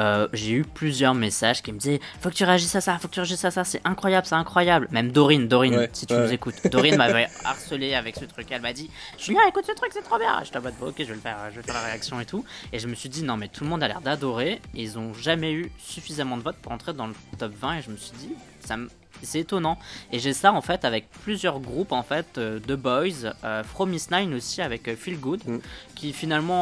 euh, 0.00 0.28
j'ai 0.32 0.52
eu 0.52 0.64
plusieurs 0.64 1.14
messages 1.14 1.62
qui 1.62 1.72
me 1.72 1.78
disaient 1.78 2.00
faut 2.20 2.30
que 2.30 2.34
tu 2.34 2.44
réagisses 2.44 2.74
à 2.74 2.80
ça, 2.80 2.98
faut 2.98 3.08
que 3.08 3.14
tu 3.14 3.20
réagisses 3.20 3.44
à 3.44 3.50
ça, 3.50 3.64
c'est 3.64 3.80
incroyable, 3.84 4.26
c'est 4.26 4.34
incroyable. 4.34 4.88
Même 4.90 5.12
Dorine, 5.12 5.48
Dorine, 5.48 5.88
si 5.92 6.06
tu 6.06 6.14
nous 6.14 6.32
écoutes, 6.32 6.66
Dorine 6.66 6.96
m'avait 6.96 7.28
harcelé 7.44 7.94
avec 7.94 8.16
ce 8.16 8.24
truc. 8.24 8.46
Elle 8.50 8.62
m'a 8.62 8.72
dit 8.72 8.90
Julien, 9.18 9.40
écoute 9.48 9.64
ce 9.66 9.72
truc, 9.72 9.90
c'est 9.92 10.02
trop 10.02 10.18
bien. 10.18 10.42
Je 10.44 10.50
t'en 10.50 10.60
mode 10.60 10.74
ok, 10.80 10.94
je 10.98 11.04
vais 11.04 11.14
le 11.14 11.20
faire, 11.20 11.36
je 11.50 11.56
vais 11.56 11.62
faire 11.62 11.74
la 11.74 11.82
réaction 11.82 12.20
et 12.20 12.26
tout. 12.26 12.44
Et 12.72 12.78
je 12.78 12.88
me 12.88 12.94
suis 12.94 13.08
dit 13.08 13.22
non, 13.22 13.36
mais 13.36 13.48
tout 13.48 13.64
le 13.64 13.70
monde 13.70 13.82
a 13.82 13.88
l'air 13.88 14.00
d'adorer. 14.00 14.60
Ils 14.74 14.98
ont 14.98 15.14
jamais 15.14 15.52
eu 15.52 15.70
suffisamment 15.78 16.36
de 16.36 16.42
votes 16.42 16.56
pour 16.56 16.72
entrer 16.72 16.92
dans 16.92 17.06
le 17.06 17.14
top 17.38 17.52
20. 17.52 17.78
Et 17.78 17.82
je 17.82 17.90
me 17.90 17.96
suis 17.96 18.12
dit 18.18 18.32
ça 18.60 18.76
me 18.76 18.88
c'est 19.24 19.40
étonnant. 19.40 19.78
Et 20.12 20.18
j'ai 20.18 20.32
ça 20.32 20.52
en 20.52 20.60
fait 20.60 20.84
avec 20.84 21.10
plusieurs 21.10 21.60
groupes 21.60 21.92
en 21.92 22.02
fait 22.02 22.38
euh, 22.38 22.58
de 22.60 22.74
boys, 22.74 23.32
euh, 23.44 23.62
From 23.62 23.90
Miss 23.90 24.10
Nine 24.10 24.34
aussi 24.34 24.62
avec 24.62 24.88
euh, 24.88 24.96
Feel 24.96 25.18
Good, 25.18 25.46
mm. 25.46 25.58
qui 25.94 26.12
finalement 26.12 26.54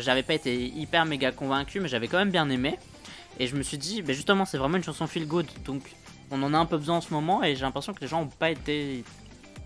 j'avais 0.00 0.22
pas 0.22 0.34
été 0.34 0.66
hyper 0.66 1.04
méga 1.04 1.32
convaincu, 1.32 1.80
mais 1.80 1.88
j'avais 1.88 2.08
quand 2.08 2.18
même 2.18 2.30
bien 2.30 2.48
aimé. 2.50 2.78
Et 3.38 3.46
je 3.46 3.54
me 3.54 3.62
suis 3.62 3.76
dit, 3.76 4.00
bah, 4.00 4.14
justement, 4.14 4.46
c'est 4.46 4.56
vraiment 4.56 4.78
une 4.78 4.82
chanson 4.84 5.06
Feel 5.06 5.26
Good, 5.26 5.46
donc 5.64 5.82
on 6.30 6.42
en 6.42 6.54
a 6.54 6.58
un 6.58 6.64
peu 6.64 6.78
besoin 6.78 6.96
en 6.96 7.00
ce 7.00 7.12
moment, 7.12 7.44
et 7.44 7.54
j'ai 7.54 7.62
l'impression 7.62 7.92
que 7.92 8.00
les 8.00 8.08
gens 8.08 8.22
ont 8.22 8.28
pas 8.28 8.50
été 8.50 9.04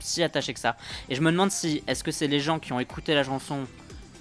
si 0.01 0.23
attachés 0.23 0.55
que 0.55 0.61
ça. 0.61 0.77
Et 1.09 1.15
je 1.15 1.21
me 1.21 1.31
demande 1.31 1.51
si 1.51 1.83
est-ce 1.87 2.03
que 2.03 2.11
c'est 2.11 2.27
les 2.27 2.41
gens 2.41 2.59
qui 2.59 2.73
ont 2.73 2.81
écouté 2.81 3.15
la 3.15 3.23
chanson 3.23 3.67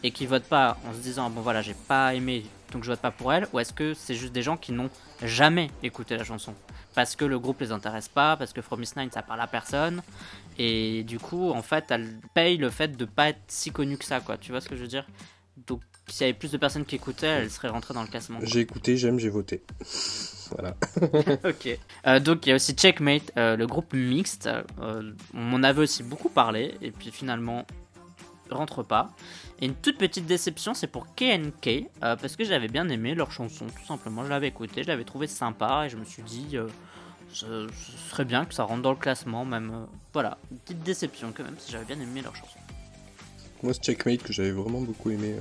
et 0.04 0.12
qui 0.12 0.26
votent 0.26 0.43
pas 0.43 0.78
en 0.88 0.93
se 0.93 1.00
disant 1.00 1.30
bon 1.30 1.41
voilà 1.41 1.62
j'ai 1.62 1.76
pas 1.88 2.14
aimé 2.14 2.45
donc 2.72 2.84
je 2.84 2.89
vote 2.89 3.00
pas 3.00 3.12
pour 3.12 3.34
elle, 3.34 3.47
ou 3.54 3.60
est-ce 3.60 3.74
que 3.74 3.93
c'est 3.93 4.16
juste 4.16 4.34
des 4.34 4.41
gens 4.41 4.58
qui 4.58 4.72
n'ont 4.72 4.89
jamais 5.24 5.70
écouté 5.84 6.18
la 6.18 6.24
chanson? 6.24 6.54
Parce 6.95 7.16
que 7.16 7.26
le 7.26 7.39
groupe 7.39 7.62
les 7.62 7.72
intéresse 7.72 8.08
pas, 8.08 8.36
parce 8.38 8.54
que 8.54 8.62
From 8.62 8.80
Miss 8.80 8.95
Nine 8.95 9.10
ça 9.12 9.22
parle 9.22 9.41
à 9.41 9.47
personne, 9.47 10.02
et 10.58 11.04
du 11.04 11.20
coup 11.20 11.52
en 11.52 11.62
fait 11.62 11.86
elle 11.89 12.20
paye 12.34 12.58
le 12.58 12.70
fait 12.70 12.95
de 12.95 13.06
pas 13.06 13.30
être 13.30 13.41
si 13.47 13.72
connue 13.72 13.97
que 13.97 14.06
ça, 14.06 14.20
quoi. 14.20 14.38
Tu 14.38 14.52
vois 14.52 14.62
ce 14.62 14.70
que 14.70 14.76
je 14.76 14.82
veux 14.82 14.88
dire? 14.88 15.08
Donc 15.68 15.82
s'il 16.08 16.22
y 16.22 16.30
avait 16.30 16.38
plus 16.38 16.52
de 16.52 16.58
personnes 16.58 16.86
qui 16.86 16.95
écoutaient, 16.95 17.28
elle 17.28 17.52
serait 17.52 17.70
rentrée 17.70 17.93
dans 17.93 18.02
le 18.02 18.08
classement. 18.08 18.39
J'ai 18.41 18.62
écouté, 18.62 18.97
j'aime, 18.97 19.20
j'ai 19.20 19.30
voté. 19.30 19.64
voilà. 20.52 20.76
ok. 21.50 21.80
Euh, 22.08 22.20
donc 22.20 22.45
il 22.45 22.50
y 22.50 22.52
a 22.52 22.56
aussi 22.56 22.74
Checkmate, 22.74 23.32
euh, 23.38 23.56
le 23.56 23.68
groupe 23.68 23.93
mixte. 23.93 24.50
Euh, 24.80 25.14
on 25.34 25.39
m'en 25.39 25.64
avait 25.64 25.82
aussi 25.82 26.04
beaucoup 26.04 26.30
parlé, 26.30 26.76
et 26.82 26.91
puis 26.91 27.12
finalement 27.12 27.66
rentre 28.50 28.84
pas. 28.84 29.12
Et 29.62 29.66
une 29.66 29.76
toute 29.76 29.97
petite 29.97 30.26
déception, 30.26 30.74
c'est 30.74 30.88
pour 30.88 31.14
KNK, 31.16 31.68
euh, 31.68 32.16
parce 32.16 32.36
que 32.38 32.45
j'avais 32.45 32.70
bien 32.70 32.88
aimé 32.88 33.14
leur 33.14 33.32
chanson, 33.32 33.66
tout 33.66 33.86
simplement. 33.86 34.24
Je 34.24 34.30
l'avais 34.30 34.47
écouté, 34.47 34.84
je 34.84 34.88
l'avais 34.88 35.03
trouvé 35.03 35.28
sympa, 35.28 35.84
et 35.86 35.89
je 35.89 35.97
me 35.97 36.05
suis 36.05 36.24
dit, 36.24 36.51
euh, 36.53 36.68
ce, 37.34 37.68
serait 38.10 38.24
bien 38.24 38.45
que 38.45 38.53
ça 38.53 38.64
rentre 38.64 38.82
dans 38.82 38.91
le 38.91 38.97
classement, 38.97 39.43
même. 39.43 39.72
Euh, 39.74 39.86
voilà, 40.14 40.38
une 40.51 40.57
petite 40.60 40.84
déception 40.84 41.34
quand 41.36 41.43
même, 41.43 41.57
si 41.60 41.72
j'avais 41.72 41.84
bien 41.84 41.99
aimé 41.99 42.22
leur 42.22 42.36
chanson. 42.36 42.57
Moi, 43.62 43.74
c'est 43.74 43.84
Checkmate 43.84 44.24
que 44.24 44.32
j'avais 44.32 44.51
vraiment 44.51 44.80
beaucoup 44.80 45.10
aimé. 45.10 45.36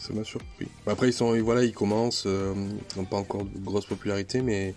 ça 0.00 0.12
m'a 0.12 0.24
surpris. 0.24 0.66
Après, 0.88 1.08
ils 1.08 1.12
sont, 1.12 1.40
voilà, 1.40 1.62
ils 1.62 1.72
commencent, 1.72 2.26
ils 2.26 2.98
n'ont 2.98 3.04
pas 3.04 3.18
encore 3.18 3.44
de 3.44 3.58
grosse 3.60 3.86
popularité, 3.86 4.42
mais 4.42 4.74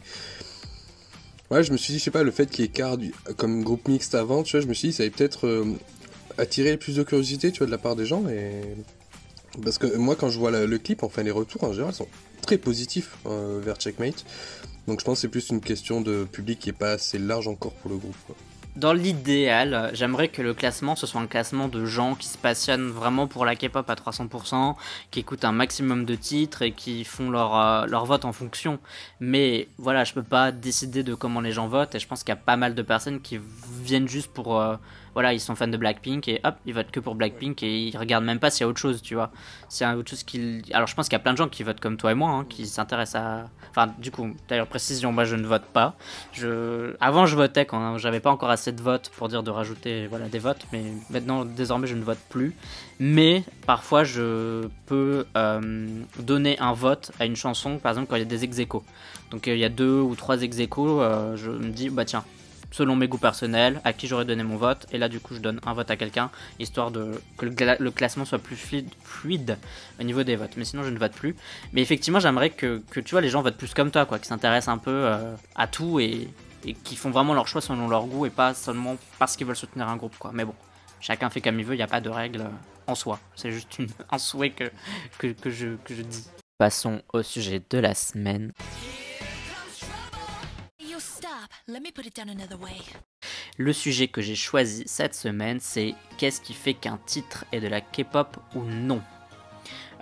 ouais, 1.50 1.64
je 1.64 1.72
me 1.72 1.78
suis 1.78 1.94
dit, 1.94 1.98
je 1.98 2.04
sais 2.04 2.12
pas, 2.12 2.22
le 2.22 2.30
fait 2.30 2.52
qu'il 2.52 2.64
y 2.64 2.68
ait 2.68 2.72
Card 2.72 2.98
comme 3.38 3.64
groupe 3.64 3.88
mixte 3.88 4.14
avant, 4.14 4.44
tu 4.44 4.52
vois, 4.52 4.62
je 4.62 4.68
me 4.68 4.76
suis 4.76 4.90
dit, 4.90 4.94
ça 4.94 5.02
allait 5.02 5.10
peut-être 5.10 5.48
attirer 6.38 6.78
plus 6.78 6.96
de 6.96 7.04
curiosité, 7.04 7.52
tu 7.52 7.60
vois, 7.60 7.68
de 7.68 7.72
la 7.72 7.78
part 7.78 7.96
des 7.96 8.06
gens. 8.06 8.28
Et... 8.28 8.62
Parce 9.64 9.78
que 9.78 9.98
moi, 9.98 10.16
quand 10.16 10.30
je 10.30 10.40
vois 10.40 10.52
le 10.52 10.78
clip, 10.78 11.04
enfin, 11.04 11.24
les 11.24 11.32
retours 11.32 11.64
en 11.64 11.74
général 11.74 11.94
sont 11.94 12.08
très 12.42 12.58
positifs 12.58 13.18
euh, 13.26 13.60
vers 13.64 13.78
Checkmate. 13.78 14.26
Donc 14.88 15.00
je 15.00 15.06
pense 15.06 15.18
que 15.18 15.22
c'est 15.22 15.28
plus 15.30 15.50
une 15.50 15.62
question 15.62 16.02
de 16.02 16.26
public 16.26 16.60
qui 16.60 16.70
est 16.70 16.74
pas 16.74 16.92
assez 16.92 17.18
large 17.18 17.48
encore 17.48 17.74
pour 17.74 17.90
le 17.90 17.98
groupe. 17.98 18.16
dans 18.76 18.92
l'idéal, 18.92 19.92
j'aimerais 19.94 20.28
que 20.28 20.42
le 20.42 20.54
classement 20.54 20.98
ce 20.98 21.08
soit 21.08 21.22
un 21.22 21.28
classement 21.28 21.70
de 21.70 21.86
gens 21.86 22.16
qui 22.16 22.28
se 22.28 22.38
passionnent 22.38 22.90
vraiment 22.90 23.28
pour 23.28 23.46
la 23.46 23.56
K-pop 23.56 23.90
à 23.90 23.96
300%, 23.96 24.76
qui 25.10 25.22
écoutent 25.22 25.46
un 25.46 25.54
maximum 25.54 26.04
de 26.04 26.16
titres 26.16 26.64
et 26.64 26.74
qui 26.74 27.06
font 27.06 27.30
leur, 27.30 27.56
euh, 27.56 27.86
leur 27.86 28.06
vote 28.06 28.26
en 28.26 28.34
fonction. 28.34 28.80
Mais 29.22 29.70
voilà, 29.78 30.04
je 30.04 30.14
peux 30.14 30.24
pas 30.24 30.52
décider 30.52 31.04
de 31.04 31.16
comment 31.16 31.40
les 31.40 31.54
gens 31.54 31.68
votent 31.68 31.96
et 31.96 32.00
je 32.00 32.08
pense 32.08 32.24
qu'il 32.24 32.34
y 32.34 32.38
a 32.38 32.42
pas 32.42 32.58
mal 32.58 32.76
de 32.76 32.82
personnes 32.82 33.22
qui 33.22 33.40
viennent 33.84 34.10
juste 34.10 34.32
pour. 34.34 34.60
Euh, 34.60 34.76
voilà, 35.14 35.34
ils 35.34 35.40
sont 35.40 35.56
fans 35.56 35.68
de 35.68 35.78
Blackpink 35.78 36.28
et 36.28 36.40
hop, 36.44 36.56
ils 36.66 36.74
votent 36.74 36.92
que 36.92 37.00
pour 37.00 37.16
Blackpink 37.16 37.62
et 37.64 37.88
ils 37.88 37.98
regardent 37.98 38.26
même 38.26 38.40
pas 38.40 38.50
s'il 38.50 38.62
y 38.62 38.64
a 38.66 38.68
autre 38.68 38.80
chose, 38.80 39.02
tu 39.02 39.16
vois. 39.16 39.32
A 39.82 39.98
autre 39.98 40.10
chose 40.10 40.24
qu'ils. 40.24 40.64
Alors 40.72 40.88
je 40.88 40.96
pense 40.96 41.08
qu'il 41.08 41.14
y 41.14 41.18
a 41.18 41.20
plein 41.20 41.34
de 41.34 41.38
gens 41.38 41.50
qui 41.50 41.64
votent 41.64 41.80
comme 41.80 41.98
toi 41.98 42.12
et 42.12 42.16
moi, 42.16 42.32
hein, 42.32 42.46
qui 42.48 42.66
s'intéressent 42.66 43.22
à. 43.22 43.50
Enfin, 43.72 43.94
du 43.98 44.12
coup, 44.12 44.30
d'ailleurs, 44.48 44.68
précision, 44.68 45.12
moi 45.12 45.24
je 45.26 45.36
ne 45.36 45.46
vote 45.46 45.66
pas. 45.66 45.96
Je... 46.32 46.96
Avant, 47.00 47.26
je 47.26 47.36
votais 47.36 47.66
quand 47.66 47.98
j'avais 47.98 48.20
pas 48.20 48.32
encore 48.32 48.50
assez 48.50 48.72
de 48.72 48.82
votes 48.82 49.10
pour 49.10 49.30
dire 49.30 49.44
de 49.44 49.50
rajouter 49.50 50.08
voilà, 50.08 50.30
des 50.30 50.40
votes, 50.40 50.66
mais 50.72 50.84
maintenant, 51.10 51.44
désormais, 51.44 51.88
je 51.88 51.96
ne 51.96 52.04
vote 52.04 52.20
plus. 52.30 52.56
Mais 53.00 53.44
parfois, 53.66 54.04
je 54.04 54.68
peux 54.86 55.26
euh, 55.36 55.88
donner 56.20 56.60
un 56.60 56.74
vote 56.74 57.12
à 57.20 57.26
une 57.26 57.36
chanson, 57.36 57.78
par 57.78 57.92
exemple, 57.92 58.08
quand 58.10 58.16
il 58.16 58.20
y 58.20 58.24
a 58.24 58.26
des 58.26 58.44
ex 58.44 58.58
Donc 59.32 59.48
il 59.48 59.58
y 59.58 59.66
a 59.66 59.70
deux 59.70 60.00
ou 60.00 60.16
trois 60.16 60.42
ex 60.42 60.58
euh, 60.60 61.36
je 61.36 61.50
me 61.50 61.70
dis, 61.70 61.90
bah 61.90 62.06
tiens, 62.06 62.24
selon 62.74 62.96
mes 62.96 63.08
goûts 63.08 63.20
personnels, 63.20 63.80
à 63.84 63.94
qui 63.94 64.08
j'aurais 64.08 64.26
donné 64.26 64.44
mon 64.44 64.58
vote. 64.58 64.88
Et 64.92 64.98
là, 64.98 65.08
du 65.08 65.20
coup, 65.20 65.36
je 65.36 65.40
donne 65.40 65.62
un 65.66 65.74
vote 65.74 65.90
à 65.92 65.96
quelqu'un, 65.96 66.32
histoire 66.60 66.90
de 66.90 67.22
que 67.38 67.46
le, 67.46 67.92
classement 67.92 68.26
soit 68.26 68.40
plus 68.40 68.56
fluide, 68.56 69.58
au 70.00 70.04
niveau 70.04 70.24
des 70.24 70.36
votes. 70.36 70.58
Mais 70.58 70.66
sinon, 70.66 70.84
je 70.84 70.90
ne 70.90 70.98
vote 70.98 71.14
plus. 71.14 71.36
Mais 71.72 71.82
effectivement, 71.82 72.20
j'aimerais 72.20 72.50
que, 72.50 72.82
tu 72.92 73.12
vois, 73.12 73.22
les 73.22 73.30
gens 73.30 73.44
votent 73.44 73.58
plus 73.58 73.76
comme 73.76 73.92
toi, 73.92 74.08
quoi, 74.08 74.18
qui 74.18 74.28
s'intéressent 74.28 74.74
un 74.74 74.80
peu 74.80 74.92
euh, 74.92 75.36
à 75.56 75.68
tout 75.68 76.00
et, 76.00 76.28
qui 76.84 76.96
font 76.96 77.12
vraiment 77.12 77.36
leur 77.36 77.48
choix 77.48 77.62
selon 77.62 77.88
leur 77.88 78.08
goût 78.08 78.26
et 78.26 78.30
pas 78.32 78.54
seulement 78.54 78.98
parce 79.20 79.36
qu'ils 79.36 79.46
veulent 79.46 79.56
soutenir 79.56 79.88
un 79.88 79.96
groupe, 79.96 80.18
quoi. 80.18 80.32
Mais 80.34 80.46
bon, 80.46 80.56
chacun 81.00 81.30
fait 81.30 81.42
comme 81.42 81.60
il 81.60 81.66
veut, 81.66 81.76
il 81.76 81.78
n'y 81.78 81.84
a 81.84 81.88
pas 81.88 82.02
de 82.02 82.10
règle 82.10 82.42
euh, 82.42 82.88
en 82.88 82.96
soi. 82.96 83.20
C'est 83.36 83.52
juste 83.52 83.78
un 84.10 84.18
souhait 84.18 84.50
que, 84.50 84.72
que, 85.20 85.50
je, 85.52 85.76
que 85.86 85.94
je 85.94 86.02
dis. 86.02 86.28
Passons 86.58 87.04
au 87.14 87.22
sujet 87.22 87.62
de 87.70 87.78
la 87.78 87.94
semaine. 87.94 88.52
Le 93.58 93.74
sujet 93.74 94.08
que 94.08 94.22
j'ai 94.22 94.36
choisi 94.36 94.84
cette 94.86 95.16
semaine, 95.16 95.60
c'est 95.60 95.96
qu'est-ce 96.18 96.42
qui 96.42 96.54
fait 96.54 96.74
qu'un 96.74 97.00
titre 97.06 97.46
est 97.52 97.60
de 97.60 97.68
la 97.68 97.82
K-pop 97.82 98.38
ou 98.56 98.64
non? 98.64 99.02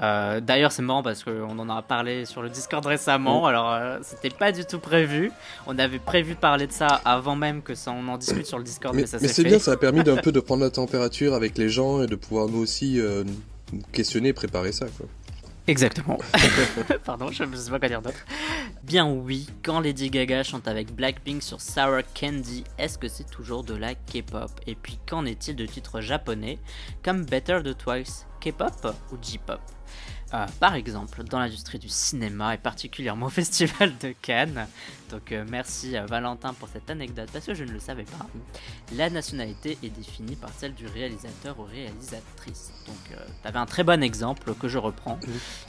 Euh, 0.02 0.40
D'ailleurs, 0.40 0.72
c'est 0.72 0.82
marrant 0.82 1.04
parce 1.04 1.24
qu'on 1.24 1.60
en 1.60 1.70
a 1.70 1.82
parlé 1.82 2.26
sur 2.26 2.42
le 2.42 2.50
Discord 2.50 2.86
récemment. 2.86 3.44
Mm. 3.44 3.46
Alors, 3.46 3.72
euh, 3.72 4.00
c'était 4.02 4.30
pas 4.30 4.52
du 4.52 4.66
tout 4.66 4.80
prévu. 4.80 5.32
On 5.68 5.78
avait 5.78 6.00
prévu 6.00 6.34
de 6.34 6.40
parler 6.40 6.68
de 6.68 6.72
ça 6.72 6.88
avant 7.06 7.36
même 7.36 7.62
que 7.62 7.76
ça, 7.76 7.92
on 7.92 8.08
en 8.08 8.18
discute 8.18 8.46
sur 8.46 8.58
le 8.58 8.64
Discord. 8.64 8.96
Mais, 8.96 9.06
mais 9.22 9.28
c'est 9.28 9.44
bien, 9.44 9.60
ça 9.60 9.74
a 9.74 9.78
permis 9.78 10.04
d'un 10.04 10.18
peu 10.18 10.32
de 10.32 10.40
prendre 10.40 10.64
la 10.64 10.72
température 10.72 11.34
avec 11.34 11.58
les 11.58 11.70
gens 11.70 12.02
et 12.02 12.08
de 12.08 12.16
pouvoir 12.16 12.48
nous 12.48 12.60
aussi 12.60 13.00
euh, 13.00 13.24
questionner, 13.92 14.34
préparer 14.34 14.72
ça. 14.72 14.88
Quoi. 14.98 15.08
Exactement. 15.68 16.18
Pardon, 17.06 17.32
je 17.32 17.44
ne 17.44 17.56
sais 17.56 17.70
pas 17.70 17.80
quoi 17.80 17.88
dire 17.88 18.02
d'autre. 18.02 18.26
Bien 18.84 19.08
oui, 19.08 19.48
quand 19.64 19.80
Lady 19.80 20.10
Gaga 20.10 20.44
chante 20.44 20.68
avec 20.68 20.94
Blackpink 20.94 21.44
sur 21.44 21.62
Sour 21.62 22.02
Candy, 22.20 22.64
est-ce 22.78 22.98
que 22.98 23.08
c'est 23.08 23.30
toujours 23.30 23.64
de 23.64 23.76
la 23.76 23.94
K-pop? 23.94 24.50
Et 24.66 24.76
puis 24.76 24.98
qu'en 25.08 25.26
est-il 25.26 25.56
de 25.56 25.66
titres 25.66 26.02
japonais 26.02 26.58
comme 27.04 27.26
Better 27.26 27.60
the 27.64 27.78
Twice 27.78 28.26
K-pop 28.42 28.96
ou 29.12 29.18
J-pop? 29.22 29.62
Euh, 30.34 30.46
par 30.60 30.76
exemple, 30.76 31.24
dans 31.26 31.40
l'industrie 31.40 31.78
du 31.78 31.90
cinéma 31.90 32.54
et 32.54 32.58
particulièrement 32.58 33.26
au 33.26 33.30
Festival 33.42 33.94
de 34.02 34.14
Cannes. 34.22 34.68
Donc 35.12 35.32
euh, 35.32 35.46
merci 35.50 35.98
à 35.98 36.06
Valentin 36.06 36.54
pour 36.54 36.70
cette 36.70 36.90
anecdote 36.90 37.30
parce 37.32 37.46
que 37.46 37.54
je 37.54 37.66
ne 37.66 37.72
le 37.72 37.80
savais 37.80 38.06
pas. 38.06 38.26
La 38.96 39.10
nationalité 39.10 39.78
est 39.84 39.90
définie 39.90 40.38
par 40.38 40.50
celle 40.58 40.74
du 40.74 40.88
réalisateur 40.88 41.60
ou 41.60 41.64
réalisatrice. 41.64 42.72
Donc 42.88 42.96
euh, 43.12 43.26
tu 43.42 43.48
avais 43.48 43.60
un 43.60 43.66
très 43.66 43.84
bon 43.84 44.02
exemple 44.02 44.54
que 44.54 44.70
je 44.70 44.78
reprends. 44.78 45.20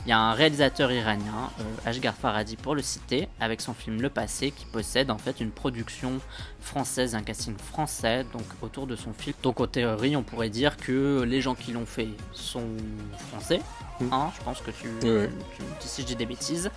Il 0.07 0.09
y 0.09 0.12
a 0.12 0.18
un 0.18 0.32
réalisateur 0.32 0.93
iranien, 0.93 1.51
Ashgar 1.84 2.14
Farhadi 2.14 2.57
pour 2.57 2.76
le 2.76 2.82
citer, 2.82 3.28
avec 3.40 3.61
son 3.61 3.74
film 3.74 4.01
Le 4.01 4.11
Passé 4.11 4.53
qui 4.53 4.64
possède 4.66 5.11
en 5.11 5.18
fait 5.18 5.40
une 5.40 5.51
production 5.51 6.20
française, 6.61 7.16
un 7.16 7.22
casting 7.22 7.57
français 7.59 8.24
donc 8.32 8.45
autour 8.62 8.86
de 8.86 8.95
son 8.95 9.12
film. 9.12 9.34
Donc 9.43 9.61
en 9.61 9.66
théorie 9.66 10.14
on 10.14 10.22
pourrait 10.22 10.51
dire 10.51 10.76
que 10.76 11.22
les 11.22 11.40
gens 11.40 11.57
qui 11.57 11.72
l'ont 11.72 11.86
fait 11.86 12.09
sont 12.32 12.68
français 13.28 13.61
Hein, 14.11 14.30
je 14.36 14.43
pense 14.43 14.61
que 14.61 14.70
tu, 14.70 14.88
dis 15.01 15.88
si 15.88 16.03
je 16.03 16.07
dis 16.07 16.16
des 16.16 16.26
bêtises, 16.26 16.70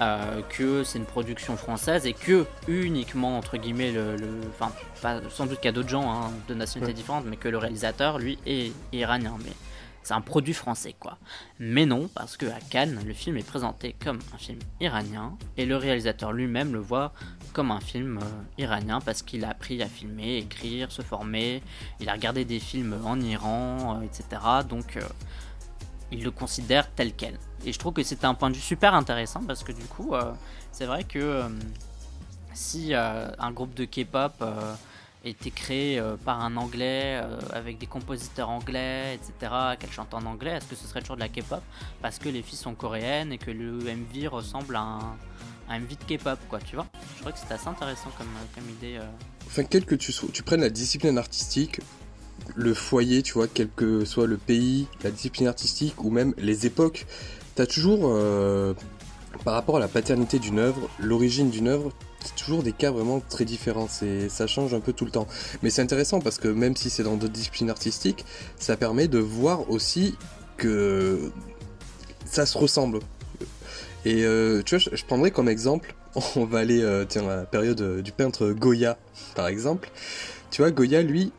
euh, 0.00 0.42
que 0.48 0.82
c'est 0.82 0.98
une 0.98 1.04
production 1.04 1.56
française 1.56 2.04
et 2.04 2.14
que 2.14 2.46
uniquement, 2.66 3.38
entre 3.38 3.56
guillemets, 3.56 3.92
le, 3.92 4.16
enfin, 4.48 4.72
sans 5.30 5.46
doute 5.46 5.58
qu'il 5.58 5.66
y 5.66 5.68
a 5.68 5.72
d'autres 5.72 5.88
gens 5.88 6.10
hein, 6.10 6.32
de 6.48 6.54
nationalités 6.54 6.96
différentes, 6.96 7.26
mais 7.26 7.36
que 7.36 7.48
le 7.48 7.58
réalisateur, 7.58 8.18
lui, 8.18 8.36
est, 8.44 8.72
iranien. 8.92 9.36
Mais 9.44 9.52
c'est 10.02 10.14
un 10.14 10.20
produit 10.20 10.52
français, 10.52 10.96
quoi. 10.98 11.16
Mais 11.60 11.86
non, 11.86 12.08
parce 12.12 12.36
que 12.36 12.46
à 12.46 12.58
Cannes, 12.70 13.00
le 13.06 13.14
film 13.14 13.36
est 13.36 13.46
présenté 13.46 13.94
comme 14.04 14.18
un 14.34 14.38
film 14.38 14.58
iranien 14.80 15.36
et 15.56 15.64
le 15.64 15.76
réalisateur 15.76 16.32
lui-même 16.32 16.72
le 16.72 16.80
voit 16.80 17.12
comme 17.52 17.70
un 17.70 17.80
film 17.80 18.18
euh, 18.18 18.26
iranien 18.58 19.00
parce 19.00 19.22
qu'il 19.22 19.44
a 19.44 19.50
appris 19.50 19.80
à 19.80 19.86
filmer, 19.86 20.38
écrire, 20.38 20.90
se 20.90 21.02
former, 21.02 21.62
il 22.00 22.08
a 22.08 22.14
regardé 22.14 22.44
des 22.44 22.58
films 22.58 22.98
en 23.04 23.20
Iran, 23.20 24.00
euh, 24.00 24.04
etc. 24.04 24.42
Donc 24.68 24.98
il 26.10 26.24
le 26.24 26.30
considère 26.32 26.90
tel 26.90 27.12
quel. 27.14 27.38
Et 27.64 27.72
je 27.72 27.78
trouve 27.78 27.94
que 27.94 28.02
c'est 28.02 28.24
un 28.24 28.34
point 28.34 28.50
de 28.50 28.56
vue 28.56 28.60
super 28.60 28.94
intéressant 28.94 29.42
parce 29.42 29.64
que 29.64 29.72
du 29.72 29.84
coup, 29.84 30.14
euh, 30.14 30.32
c'est 30.70 30.84
vrai 30.84 31.04
que 31.04 31.18
euh, 31.18 31.48
si 32.52 32.94
euh, 32.94 33.28
un 33.38 33.52
groupe 33.52 33.74
de 33.74 33.84
K-pop 33.84 34.44
était 35.24 35.50
créé 35.50 36.02
par 36.26 36.44
un 36.44 36.56
anglais 36.58 37.18
avec 37.52 37.78
des 37.78 37.86
compositeurs 37.86 38.50
anglais, 38.50 39.14
etc., 39.14 39.52
qu'elle 39.80 39.90
chante 39.90 40.12
en 40.12 40.26
anglais, 40.26 40.50
est-ce 40.50 40.66
que 40.66 40.76
ce 40.76 40.86
serait 40.86 41.00
toujours 41.00 41.16
de 41.16 41.22
la 41.22 41.30
K-pop 41.30 41.62
Parce 42.02 42.18
que 42.18 42.28
les 42.28 42.42
filles 42.42 42.58
sont 42.58 42.74
coréennes 42.74 43.32
et 43.32 43.38
que 43.38 43.50
le 43.50 43.78
MV 43.78 44.28
ressemble 44.28 44.76
à 44.76 44.98
un, 45.70 45.78
MV 45.78 45.88
de 45.88 46.16
K-pop, 46.16 46.38
quoi, 46.50 46.58
tu 46.58 46.76
vois? 46.76 46.86
Je 47.16 47.20
crois 47.20 47.32
que 47.32 47.38
c'est 47.38 47.54
assez 47.54 47.68
intéressant 47.68 48.10
comme, 48.18 48.68
idée. 48.68 49.00
Enfin, 49.46 49.64
quel 49.64 49.86
que 49.86 49.94
tu, 49.94 50.12
tu 50.12 50.42
prennes 50.42 50.60
la 50.60 50.68
discipline 50.68 51.16
artistique, 51.16 51.80
le 52.54 52.74
foyer, 52.74 53.22
tu 53.22 53.32
vois, 53.32 53.48
quel 53.48 53.70
que 53.70 54.04
soit 54.04 54.26
le 54.26 54.36
pays, 54.36 54.86
la 55.02 55.10
discipline 55.10 55.48
artistique 55.48 56.04
ou 56.04 56.10
même 56.10 56.34
les 56.36 56.66
époques, 56.66 57.06
t'as 57.54 57.66
toujours, 57.66 58.00
euh, 58.04 58.74
par 59.44 59.54
rapport 59.54 59.76
à 59.76 59.80
la 59.80 59.88
paternité 59.88 60.38
d'une 60.38 60.58
œuvre, 60.58 60.88
l'origine 60.98 61.50
d'une 61.50 61.68
œuvre, 61.68 61.92
c'est 62.24 62.36
toujours 62.36 62.62
des 62.62 62.72
cas 62.72 62.90
vraiment 62.90 63.20
très 63.20 63.44
différents. 63.44 63.86
C'est, 63.88 64.28
ça 64.28 64.46
change 64.46 64.72
un 64.74 64.80
peu 64.80 64.92
tout 64.92 65.04
le 65.04 65.10
temps. 65.10 65.26
Mais 65.62 65.70
c'est 65.70 65.82
intéressant 65.82 66.20
parce 66.20 66.38
que 66.38 66.48
même 66.48 66.74
si 66.74 66.90
c'est 66.90 67.02
dans 67.02 67.16
d'autres 67.16 67.32
disciplines 67.32 67.70
artistiques, 67.70 68.24
ça 68.58 68.76
permet 68.76 69.08
de 69.08 69.18
voir 69.18 69.70
aussi 69.70 70.16
que 70.56 71.30
ça 72.24 72.46
se 72.46 72.56
ressemble. 72.56 73.00
Et 74.04 74.24
euh, 74.24 74.62
tu 74.62 74.76
vois, 74.76 74.90
je, 74.92 75.04
prendrais 75.04 75.30
comme 75.30 75.48
exemple, 75.48 75.94
on 76.36 76.44
va 76.44 76.60
aller, 76.60 76.82
euh, 76.82 77.04
tiens, 77.06 77.22
la 77.22 77.44
période 77.44 78.02
du 78.02 78.12
peintre 78.12 78.50
Goya, 78.50 78.98
par 79.34 79.48
exemple. 79.48 79.90
Tu 80.50 80.62
vois, 80.62 80.70
Goya, 80.70 81.02
lui, 81.02 81.32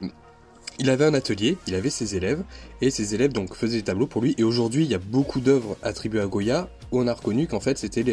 il 0.80 0.90
avait 0.90 1.06
un 1.06 1.14
atelier, 1.14 1.58
il 1.68 1.76
avait 1.76 1.90
ses 1.90 2.16
élèves, 2.16 2.44
et 2.82 2.90
ses 2.90 3.16
élèves 3.16 3.32
donc 3.32 3.56
faisaient 3.56 3.78
des 3.78 3.84
tableaux 3.84 4.08
pour 4.08 4.22
lui. 4.22 4.36
Et 4.38 4.44
aujourd'hui, 4.44 4.84
il 4.84 4.92
y 4.92 4.96
a 4.96 5.00
beaucoup 5.00 5.40
d'œuvres 5.40 5.78
attribuées 5.84 6.22
à 6.22 6.28
Goya 6.28 6.70
où 6.92 7.00
on 7.00 7.08
a 7.08 7.14
reconnu 7.14 7.48
qu'en 7.48 7.60
fait 7.60 7.78
c'était 7.78 8.04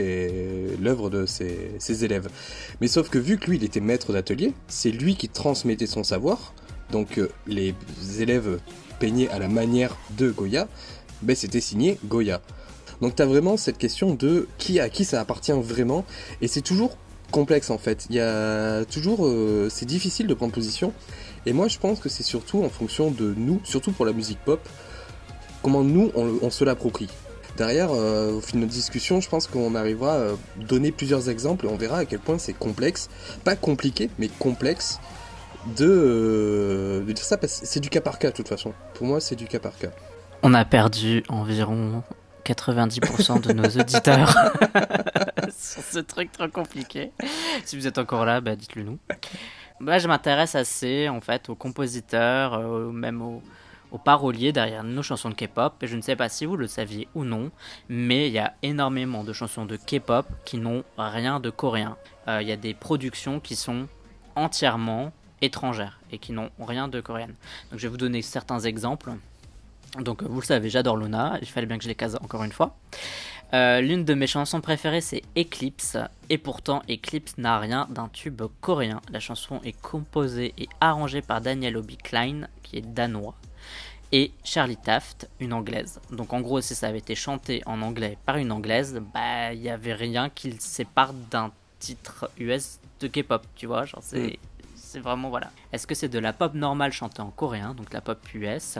l'œuvre 0.80 1.10
de 1.10 1.26
ses, 1.26 2.04
élèves. 2.04 2.28
Mais 2.80 2.88
sauf 2.88 3.10
que 3.10 3.18
vu 3.18 3.38
que 3.38 3.50
lui, 3.50 3.56
il 3.56 3.64
était 3.64 3.80
maître 3.80 4.12
d'atelier, 4.12 4.52
c'est 4.68 4.90
lui 4.90 5.16
qui 5.16 5.28
transmettait 5.28 5.86
son 5.86 6.04
savoir. 6.04 6.54
Donc 6.90 7.18
euh, 7.18 7.28
les 7.46 7.74
élèves 8.20 8.58
peignaient 8.98 9.28
à 9.28 9.38
la 9.38 9.48
manière 9.48 9.96
de 10.16 10.30
Goya, 10.30 10.68
ben 11.22 11.34
c'était 11.34 11.60
signé 11.60 11.98
Goya. 12.06 12.42
Donc 13.00 13.16
tu 13.16 13.22
as 13.22 13.26
vraiment 13.26 13.56
cette 13.56 13.78
question 13.78 14.14
de 14.14 14.46
qui 14.58 14.78
à 14.78 14.88
qui 14.88 15.04
ça 15.04 15.20
appartient 15.20 15.52
vraiment, 15.52 16.04
et 16.40 16.48
c'est 16.48 16.60
toujours 16.60 16.96
complexe 17.32 17.70
en 17.70 17.78
fait. 17.78 18.06
Il 18.10 18.16
y 18.16 18.20
a 18.20 18.84
toujours, 18.84 19.26
euh, 19.26 19.68
c'est 19.70 19.86
difficile 19.86 20.28
de 20.28 20.34
prendre 20.34 20.52
position. 20.52 20.92
Et 21.47 21.53
moi, 21.53 21.68
je 21.68 21.78
pense 21.78 22.01
que 22.01 22.09
c'est 22.09 22.22
surtout 22.22 22.62
en 22.62 22.68
fonction 22.68 23.11
de 23.11 23.34
nous, 23.36 23.61
surtout 23.64 23.93
pour 23.93 24.07
la 24.07 24.12
musique 24.12 24.38
pop, 24.45 24.61
comment 25.62 25.82
nous, 25.82 26.11
on, 26.14 26.51
se 26.51 26.64
l'approprie. 26.64 27.09
Derrière, 27.57 27.90
euh, 27.93 28.32
au 28.32 28.40
fil 28.40 28.57
de 28.57 28.61
notre 28.61 28.72
discussion, 28.72 29.20
je 29.20 29.28
pense 29.28 29.47
qu'on 29.47 29.74
arrivera 29.74 30.14
à 30.14 30.28
donner 30.57 30.93
plusieurs 30.93 31.28
exemples 31.28 31.66
et 31.66 31.68
on 31.68 31.76
verra 31.76 31.99
à 31.99 32.05
quel 32.05 32.18
point 32.18 32.38
c'est 32.38 32.53
complexe. 32.53 33.11
Pas 33.45 33.57
compliqué, 33.57 34.09
mais 34.18 34.28
complexe 34.28 35.01
de, 35.76 35.86
euh, 35.86 37.05
de 37.05 37.12
dire 37.12 37.24
ça 37.24 37.36
parce 37.36 37.61
que 37.61 37.66
c'est 37.66 37.80
du 37.80 37.90
cas 37.90 38.01
par 38.01 38.18
cas 38.18 38.30
de 38.30 38.36
toute 38.36 38.49
façon. 38.49 38.72
Pour 38.95 39.07
moi, 39.07 39.20
c'est 39.20 39.36
du 39.36 39.47
cas 39.47 39.59
par 39.59 39.76
cas. 39.76 39.90
On 40.43 40.55
a 40.55 40.64
perdu 40.64 41.22
environ 41.28 42.03
90% 42.45 43.40
de 43.40 43.53
nos 43.53 43.68
auditeurs 43.68 44.34
sur 45.57 45.82
ce 45.82 45.99
truc 46.01 46.32
trop 46.32 46.49
compliqué. 46.49 47.12
Si 47.64 47.76
vous 47.76 47.86
êtes 47.86 47.99
encore 47.99 48.24
là, 48.24 48.40
bah 48.40 48.57
dites-le 48.57 48.82
nous. 48.82 48.99
Moi, 49.83 49.99
je 49.99 50.07
m'intéresse 50.07 50.55
assez 50.55 51.09
en 51.09 51.20
fait 51.20 51.49
aux 51.49 51.57
compositeurs, 51.57 52.55
euh, 52.55 52.93
même 52.93 53.20
aux, 53.20 53.43
paroliers 54.05 54.53
derrière 54.53 54.85
nos 54.85 55.03
chansons 55.03 55.28
de 55.28 55.35
K-pop. 55.35 55.74
Et 55.83 55.89
je 55.89 55.97
ne 55.97 56.03
sais 56.03 56.14
pas 56.14 56.28
si 56.28 56.47
vous 56.47 56.57
le 56.57 56.68
saviez 56.68 57.09
ou 57.16 57.24
non, 57.24 57.51
mais 57.89 58.28
il 58.28 58.33
y 58.33 58.39
a 58.39 58.55
énormément 58.62 59.24
de 59.24 59.33
chansons 59.33 59.66
de 59.66 59.74
K-pop 59.74 60.24
qui 60.45 60.59
n'ont 60.59 60.85
rien 60.97 61.41
de 61.41 61.51
coréen. 61.51 61.97
Euh, 62.28 62.41
il 62.43 62.47
y 62.47 62.53
a 62.53 62.57
des 62.57 62.74
productions 62.74 63.41
qui 63.41 63.57
sont 63.57 63.89
entièrement 64.37 65.12
étrangères 65.41 65.99
et 66.12 66.18
qui 66.18 66.30
n'ont 66.30 66.51
rien 66.61 66.87
de 66.87 67.01
coréenne. 67.01 67.35
Donc 67.72 67.80
je 67.80 67.89
vais 67.89 67.91
vous 67.91 67.97
donner 67.97 68.22
certains 68.22 68.61
exemples. 68.61 69.11
Donc 69.99 70.22
vous 70.22 70.41
le 70.41 70.47
savez, 70.47 70.70
j'adore 70.70 70.97
Luna, 70.97 71.39
il 71.43 71.49
fallait 71.49 71.66
bien 71.66 71.76
que 71.76 71.83
je 71.83 71.89
les 71.89 71.97
case 71.97 72.16
encore 72.22 72.45
une 72.45 72.53
fois. 72.53 72.76
Euh, 73.55 73.82
l'une 73.82 74.05
de 74.07 74.14
mes 74.14 74.26
chansons 74.26 74.62
préférées 74.62 75.03
c'est 75.03 75.22
Eclipse, 75.36 75.98
et 76.30 76.38
pourtant 76.38 76.82
Eclipse 76.88 77.36
n'a 77.36 77.59
rien 77.59 77.86
d'un 77.90 78.09
tube 78.09 78.42
coréen. 78.62 79.03
La 79.11 79.20
chanson 79.20 79.61
est 79.62 79.78
composée 79.78 80.55
et 80.57 80.68
arrangée 80.80 81.20
par 81.20 81.42
Daniel 81.42 81.76
Obi 81.76 81.98
Klein, 81.98 82.48
qui 82.62 82.78
est 82.78 82.94
danois, 82.94 83.34
et 84.11 84.32
Charlie 84.42 84.78
Taft, 84.78 85.28
une 85.38 85.53
anglaise. 85.53 86.00
Donc 86.11 86.32
en 86.32 86.40
gros, 86.40 86.62
si 86.62 86.74
ça 86.74 86.88
avait 86.88 86.98
été 86.98 87.14
chanté 87.14 87.62
en 87.66 87.82
anglais 87.82 88.16
par 88.24 88.38
une 88.38 88.53
anglaise, 88.53 89.03
bah 89.12 89.53
il 89.53 89.61
n'y 89.61 89.68
avait 89.70 89.94
rien 89.94 90.30
qui 90.30 90.50
le 90.50 90.59
sépare 90.59 91.12
d'un 91.12 91.53
titre 91.78 92.30
US 92.38 92.78
de 93.00 93.09
K-pop, 93.09 93.46
tu 93.55 93.66
vois, 93.66 93.84
genre 93.84 94.03
c'est... 94.03 94.18
Mm. 94.18 94.36
C'est 94.74 95.00
vraiment 95.00 95.30
voilà. 95.30 95.50
Est-ce 95.72 95.86
que 95.86 95.94
c'est 95.94 96.11
de 96.11 96.18
la 96.18 96.34
pop 96.34 96.53
normale 96.53 96.92
chantée 96.92 97.22
en 97.22 97.30
coréen, 97.30 97.72
donc 97.72 97.94
la 97.94 98.03
pop 98.03 98.18
US, 98.34 98.76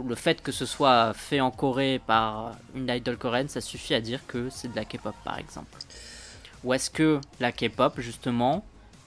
le 0.00 0.14
fait 0.14 0.42
que 0.42 0.52
ce 0.52 0.66
soit 0.66 1.12
fait 1.12 1.40
en 1.40 1.50
Corée 1.50 2.00
par 2.06 2.52
une 2.74 2.88
idol 2.88 3.16
coréenne, 3.18 3.48
ça 3.48 3.60
suffit 3.60 3.94
à 3.94 4.00
dire 4.00 4.20
que 4.26 4.48
c'est 4.50 4.68
de 4.68 4.76
la 4.76 4.84
K-pop 4.84 5.14
par 5.24 5.38
exemple. 5.38 5.78
Ou 6.64 6.74
est-ce 6.74 6.90
que 6.90 7.20
la 7.40 7.52
K-pop 7.52 8.00
justement, 8.00 8.64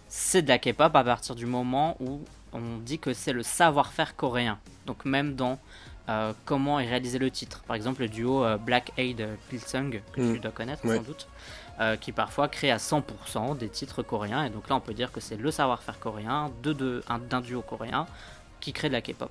c'est 0.07 0.41
de 0.41 0.49
la 0.49 0.59
K-pop 0.59 0.95
à 0.95 1.03
partir 1.03 1.36
du 1.36 1.45
moment 1.45 1.97
où 1.99 2.21
on 2.53 2.77
dit 2.77 2.99
que 2.99 3.13
c'est 3.13 3.33
le 3.33 3.43
savoir-faire 3.43 4.15
coréen. 4.15 4.59
Donc 4.86 5.05
même 5.05 5.36
dans 5.36 5.59
euh, 6.07 6.33
comment 6.45 6.79
est 6.79 6.88
réalisé 6.88 7.17
le 7.17 7.31
titre. 7.31 7.63
Par 7.63 7.75
exemple 7.75 8.01
le 8.01 8.07
duo 8.07 8.43
euh, 8.43 8.57
Black 8.57 8.91
Aid 8.97 9.27
Pilsung, 9.49 10.01
que 10.11 10.21
tu 10.21 10.21
mm. 10.21 10.39
dois 10.39 10.51
connaître 10.51 10.83
sans 10.83 11.01
doute, 11.01 11.27
euh, 11.79 11.95
qui 11.95 12.11
parfois 12.11 12.47
crée 12.47 12.71
à 12.71 12.77
100% 12.77 13.57
des 13.57 13.69
titres 13.69 14.03
coréens. 14.03 14.45
Et 14.45 14.49
donc 14.49 14.69
là 14.69 14.75
on 14.75 14.79
peut 14.81 14.93
dire 14.93 15.11
que 15.11 15.19
c'est 15.19 15.38
le 15.38 15.49
savoir-faire 15.49 15.99
coréen 15.99 16.51
d'un 16.63 17.41
duo 17.41 17.61
coréen 17.61 18.05
qui 18.66 18.74
crée 18.74 18.88
de 18.88 18.93
la 18.93 19.01
K-pop. 19.01 19.30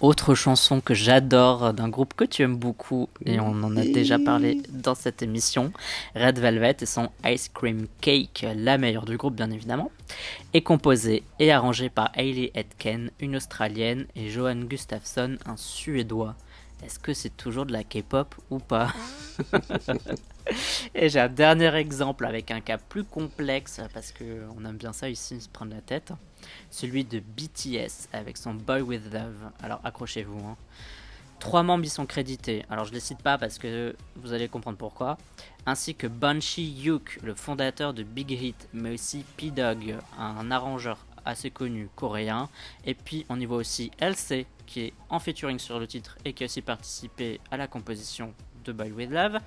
autre 0.00 0.36
chanson 0.36 0.80
que 0.80 0.94
j'adore 0.94 1.72
d'un 1.74 1.88
groupe 1.88 2.14
que 2.14 2.22
tu 2.22 2.42
aimes 2.42 2.56
beaucoup, 2.56 3.08
et 3.26 3.40
on 3.40 3.64
en 3.64 3.76
a 3.76 3.84
déjà 3.84 4.20
parlé 4.20 4.62
dans 4.70 4.94
cette 4.94 5.20
émission, 5.20 5.72
Red 6.14 6.38
Velvet 6.38 6.76
et 6.80 6.86
son 6.86 7.10
Ice 7.24 7.50
Cream 7.52 7.88
Cake, 8.00 8.46
la 8.54 8.78
meilleure 8.78 9.04
du 9.04 9.16
groupe 9.16 9.34
bien 9.34 9.50
évidemment, 9.50 9.90
est 10.54 10.60
composée 10.62 11.24
et 11.40 11.50
arrangée 11.50 11.88
par 11.88 12.12
Hayley 12.14 12.52
Etken, 12.54 13.10
une 13.18 13.34
Australienne, 13.34 14.06
et 14.14 14.30
Johan 14.30 14.54
Gustafsson, 14.54 15.38
un 15.44 15.56
Suédois. 15.56 16.36
Est-ce 16.82 16.98
que 16.98 17.12
c'est 17.12 17.36
toujours 17.36 17.66
de 17.66 17.72
la 17.72 17.82
K-pop 17.82 18.34
ou 18.50 18.58
pas 18.58 18.92
Et 20.94 21.08
j'ai 21.08 21.20
un 21.20 21.28
dernier 21.28 21.74
exemple 21.74 22.24
avec 22.24 22.50
un 22.50 22.60
cas 22.60 22.78
plus 22.78 23.04
complexe, 23.04 23.80
parce 23.92 24.12
qu'on 24.12 24.64
aime 24.64 24.76
bien 24.76 24.92
ça 24.92 25.08
ici, 25.08 25.40
se 25.40 25.48
prendre 25.48 25.74
la 25.74 25.80
tête. 25.80 26.12
Celui 26.70 27.04
de 27.04 27.20
BTS 27.20 28.08
avec 28.12 28.36
son 28.36 28.54
Boy 28.54 28.82
With 28.82 29.12
Love. 29.12 29.50
Alors 29.62 29.80
accrochez-vous. 29.84 30.38
Hein. 30.46 30.56
Trois 31.40 31.62
membres 31.62 31.84
y 31.84 31.88
sont 31.88 32.06
crédités. 32.06 32.64
Alors 32.70 32.84
je 32.84 32.92
les 32.92 33.00
cite 33.00 33.22
pas 33.22 33.38
parce 33.38 33.58
que 33.58 33.94
vous 34.16 34.32
allez 34.32 34.48
comprendre 34.48 34.78
pourquoi. 34.78 35.18
Ainsi 35.66 35.94
que 35.94 36.06
Banshee 36.06 36.68
Yuk, 36.68 37.18
le 37.22 37.34
fondateur 37.34 37.92
de 37.92 38.02
Big 38.02 38.30
Hit, 38.30 38.68
mais 38.72 38.94
aussi 38.94 39.24
P-Dog, 39.36 39.96
un 40.18 40.50
arrangeur 40.50 40.98
assez 41.24 41.50
connu 41.50 41.88
coréen. 41.94 42.48
Et 42.84 42.94
puis 42.94 43.26
on 43.28 43.38
y 43.38 43.46
voit 43.46 43.58
aussi 43.58 43.90
LC 44.00 44.46
qui 44.68 44.80
est 44.82 44.92
en 45.08 45.18
featuring 45.18 45.58
sur 45.58 45.80
le 45.80 45.86
titre 45.86 46.18
et 46.24 46.32
qui 46.34 46.44
a 46.44 46.46
aussi 46.46 46.60
participé 46.62 47.40
à 47.50 47.56
la 47.56 47.66
composition 47.66 48.34
de 48.64 48.72
Boy 48.72 48.92
With 48.92 49.10
Love 49.10 49.38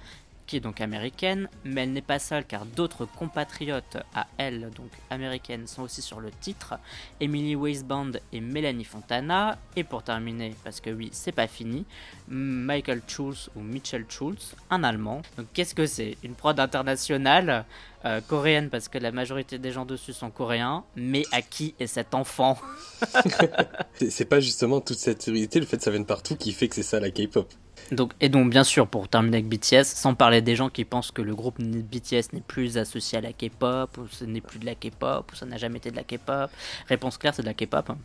qui 0.52 0.58
est 0.58 0.60
donc 0.60 0.82
américaine, 0.82 1.48
mais 1.64 1.84
elle 1.84 1.94
n'est 1.94 2.02
pas 2.02 2.20
seule 2.20 2.44
car 2.44 2.66
d'autres 2.66 3.06
compatriotes 3.06 3.96
à 4.14 4.28
elle, 4.38 4.70
donc 4.76 4.90
américaines, 5.10 5.66
sont 5.66 5.84
aussi 5.84 6.02
sur 6.02 6.20
le 6.20 6.30
titre, 6.30 6.74
Emily 7.22 7.56
Weisband 7.56 8.12
et 8.34 8.42
Melanie 8.42 8.84
Fontana, 8.84 9.58
et 9.78 9.86
pour 9.86 10.04
terminer, 10.04 10.54
parce 10.66 10.82
que 10.82 10.90
oui, 10.90 11.08
c'est 11.14 11.32
pas 11.32 11.48
fini, 11.48 11.86
Michael 12.28 13.02
Schulz 13.08 13.50
ou 13.56 13.62
Mitchell 13.62 14.04
Schulz, 14.10 14.56
un 14.70 14.84
Allemand. 14.84 15.22
Donc 15.38 15.48
qu'est-ce 15.54 15.74
que 15.74 15.86
c'est? 15.86 16.18
Une 16.22 16.34
prod 16.34 16.60
internationale 16.60 17.64
euh, 18.04 18.20
coréenne 18.20 18.70
parce 18.70 18.90
que 18.90 18.98
la 18.98 19.14
majorité 19.14 19.58
des 19.58 19.72
gens 19.72 19.86
dessus 19.86 20.12
sont 20.12 20.32
coréens, 20.32 20.84
mais 20.98 21.24
à 21.32 21.42
qui 21.42 21.76
est 21.80 21.88
cet 21.88 22.14
enfant? 22.14 22.58
C'est 24.10 24.26
pas 24.26 24.42
justement 24.42 24.82
toute 24.82 24.98
cette 24.98 25.24
réalité, 25.24 25.62
le 25.62 25.66
fait 25.66 25.78
que 25.78 25.84
ça 25.84 25.92
vienne 25.92 26.06
partout, 26.06 26.36
qui 26.36 26.52
fait 26.52 26.68
que 26.68 26.76
c'est 26.76 26.84
ça 26.84 27.00
la 27.00 27.10
K-pop. 27.10 27.48
Donc, 27.92 28.14
et 28.22 28.30
donc, 28.30 28.50
bien 28.50 28.64
sûr, 28.64 28.88
pour 28.88 29.10
terminer 29.10 29.38
avec 29.38 29.50
BTS, 29.50 29.84
sans 29.84 30.16
parler 30.16 30.42
des 30.42 30.56
gens 30.56 30.70
qui 30.70 30.86
pensent 30.86 31.12
que 31.12 31.22
le 31.22 31.36
groupe 31.36 31.60
BTS 31.60 32.32
n'est 32.32 32.42
plus 32.42 32.78
associé 32.78 33.18
à 33.18 33.22
la 33.22 33.34
K-pop, 33.34 33.98
ou 33.98 34.08
ce 34.10 34.24
n'est 34.24 34.40
plus 34.40 34.60
de 34.60 34.66
la 34.66 34.76
K-pop, 34.76 35.30
ou 35.32 35.36
ça 35.36 35.46
n'a 35.46 35.58
jamais 35.58 35.78
été 35.78 35.92
de 35.92 35.98
la 35.98 36.04
K-pop. 36.04 36.50
Réponse 36.88 37.18
claire, 37.18 37.36
c'est 37.36 37.42
de 37.42 37.48
la 37.48 37.54
K-pop. 37.54 37.90
Hein. 37.90 37.98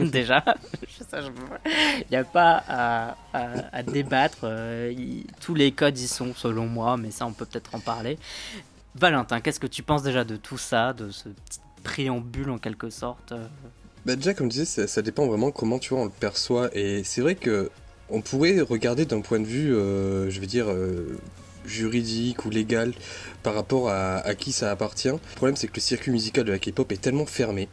Déjà, 0.00 0.44
il 0.84 2.10
n'y 2.10 2.16
a 2.16 2.24
pas 2.24 2.62
à, 3.32 3.82
débattre. 3.82 4.40
Euh, 4.42 4.92
tous 5.40 5.54
les 5.54 5.72
codes 5.72 5.98
y 5.98 6.08
sont, 6.08 6.34
selon 6.34 6.66
moi, 6.66 6.98
mais 6.98 7.10
ça, 7.10 7.26
on 7.26 7.32
peut 7.32 7.46
peut-être 7.46 7.74
en 7.74 7.80
parler. 7.80 8.18
Valentin, 8.94 9.40
qu'est-ce 9.40 9.60
que 9.60 9.66
tu 9.66 9.82
penses 9.82 10.02
déjà 10.02 10.24
de 10.24 10.36
tout 10.36 10.58
ça, 10.58 10.92
de 10.92 11.10
ce 11.10 11.30
petit 11.30 11.60
préambule 11.82 12.50
en 12.50 12.58
quelque 12.58 12.90
sorte 12.90 13.32
euh? 13.32 13.46
bah 14.04 14.16
déjà, 14.16 14.34
comme 14.34 14.46
je 14.46 14.60
disais, 14.60 14.64
ça, 14.64 14.86
ça, 14.86 15.02
dépend 15.02 15.26
vraiment 15.26 15.50
comment 15.50 15.78
tu 15.78 15.94
vois 15.94 16.02
on 16.02 16.04
le 16.04 16.10
perçoit. 16.10 16.68
Et 16.74 17.02
c'est 17.02 17.20
vrai 17.20 17.34
que 17.34 17.70
on 18.10 18.20
pourrait 18.20 18.60
regarder 18.60 19.04
d'un 19.04 19.20
point 19.20 19.40
de 19.40 19.46
vue, 19.46 19.74
euh, 19.74 20.30
je 20.30 20.40
vais 20.40 20.46
dire, 20.46 20.66
euh, 20.68 21.18
juridique 21.64 22.44
ou 22.44 22.50
légal 22.50 22.92
par 23.42 23.54
rapport 23.54 23.90
à, 23.90 24.34
qui 24.36 24.52
ça 24.52 24.70
appartient. 24.70 25.08
Le 25.08 25.18
problème, 25.34 25.56
c'est 25.56 25.66
que 25.66 25.76
le 25.76 25.80
circuit 25.80 26.12
musical 26.12 26.44
de 26.44 26.52
la 26.52 26.58
K-pop 26.58 26.90
est 26.92 27.00
tellement 27.00 27.26
fermé 27.26 27.68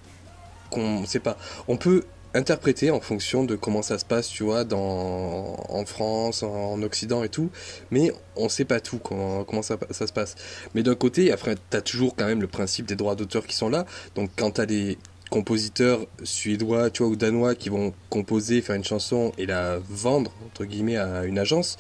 qu'on 0.70 1.02
ne 1.02 1.06
sait 1.06 1.20
pas. 1.20 1.38
On 1.68 1.78
peut 1.78 2.04
interpréter 2.34 2.90
en 2.90 3.00
fonction 3.00 3.44
de 3.44 3.56
comment 3.56 3.84
ça 3.84 4.00
se 4.00 4.06
passe, 4.06 4.28
tu 4.28 4.44
vois, 4.44 4.64
dans, 4.64 5.56
en 5.70 5.86
France, 5.86 6.42
en, 6.42 6.82
Occident 6.82 7.24
et 7.24 7.30
tout, 7.30 7.52
mais 7.92 8.12
on 8.36 8.50
sait 8.50 8.66
pas 8.66 8.80
tout, 8.80 8.98
comment, 8.98 9.62
ça, 9.62 9.78
se 9.92 10.12
passe. 10.12 10.36
Mais 10.74 10.82
d'un 10.82 10.96
côté, 10.96 11.32
après, 11.32 11.56
as 11.72 11.82
toujours 11.82 12.16
quand 12.16 12.26
même 12.26 12.42
le 12.42 12.48
principe 12.48 12.88
des 12.88 12.96
droits 12.96 13.16
d'auteur 13.16 13.46
qui 13.46 13.56
sont 13.56 13.70
là, 13.70 13.86
donc 14.16 14.32
quand 14.36 14.52
t'as 14.52 14.66
des 14.66 14.98
compositeurs 15.30 16.06
suédois, 16.24 16.90
tu 16.90 17.04
vois, 17.04 17.12
ou 17.12 17.16
danois 17.16 17.56
qui 17.56 17.70
vont 17.70 17.94
composer, 18.10 18.62
faire 18.62 18.76
une 18.76 18.84
chanson 18.84 19.32
et 19.38 19.46
la 19.46 19.80
vendre, 19.90 20.32
entre 20.46 20.66
guillemets, 20.66 20.98
à 20.98 21.26
une 21.26 21.40
agence, 21.40 21.78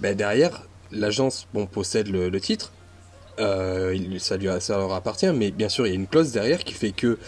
ben 0.00 0.16
derrière, 0.16 0.66
l'agence, 0.92 1.48
bon, 1.52 1.66
possède 1.66 2.08
le, 2.08 2.40
titre, 2.40 2.72
euh, 3.40 3.96
ça, 4.18 4.36
lui, 4.36 4.48
ça 4.60 4.76
leur 4.76 4.92
appartient, 4.92 5.32
mais 5.32 5.50
bien 5.50 5.68
sûr, 5.68 5.86
il 5.86 5.90
y 5.90 5.92
a 5.92 5.96
une 5.96 6.06
clause 6.06 6.32
derrière 6.32 6.64
qui 6.64 6.74
fait 6.74 6.92
que 6.92 7.18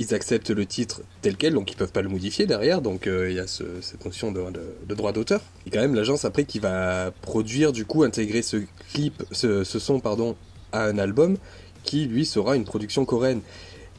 ils 0.00 0.14
acceptent 0.14 0.50
le 0.50 0.64
titre 0.64 1.02
tel 1.20 1.36
quel, 1.36 1.52
donc 1.52 1.70
ils 1.70 1.76
peuvent 1.76 1.92
pas 1.92 2.00
le 2.00 2.08
modifier 2.08 2.46
derrière, 2.46 2.80
donc 2.80 3.06
euh, 3.06 3.28
il 3.30 3.36
y 3.36 3.38
a 3.38 3.46
cette 3.46 4.02
notion 4.02 4.32
de, 4.32 4.42
de, 4.88 4.94
droit 4.94 5.12
d'auteur. 5.12 5.42
Et 5.66 5.70
quand 5.70 5.80
même 5.80 5.94
l'agence 5.94 6.24
après 6.24 6.44
qui 6.44 6.58
va 6.58 7.12
produire, 7.20 7.70
du 7.70 7.84
coup, 7.84 8.02
intégrer 8.02 8.40
ce 8.40 8.56
clip, 8.94 9.22
ce 9.30 9.62
son, 9.64 10.00
pardon, 10.00 10.36
à 10.72 10.84
un 10.84 10.96
album 10.96 11.36
qui 11.84 12.06
lui 12.06 12.24
sera 12.24 12.56
une 12.56 12.64
production 12.64 13.04
coréenne. 13.04 13.42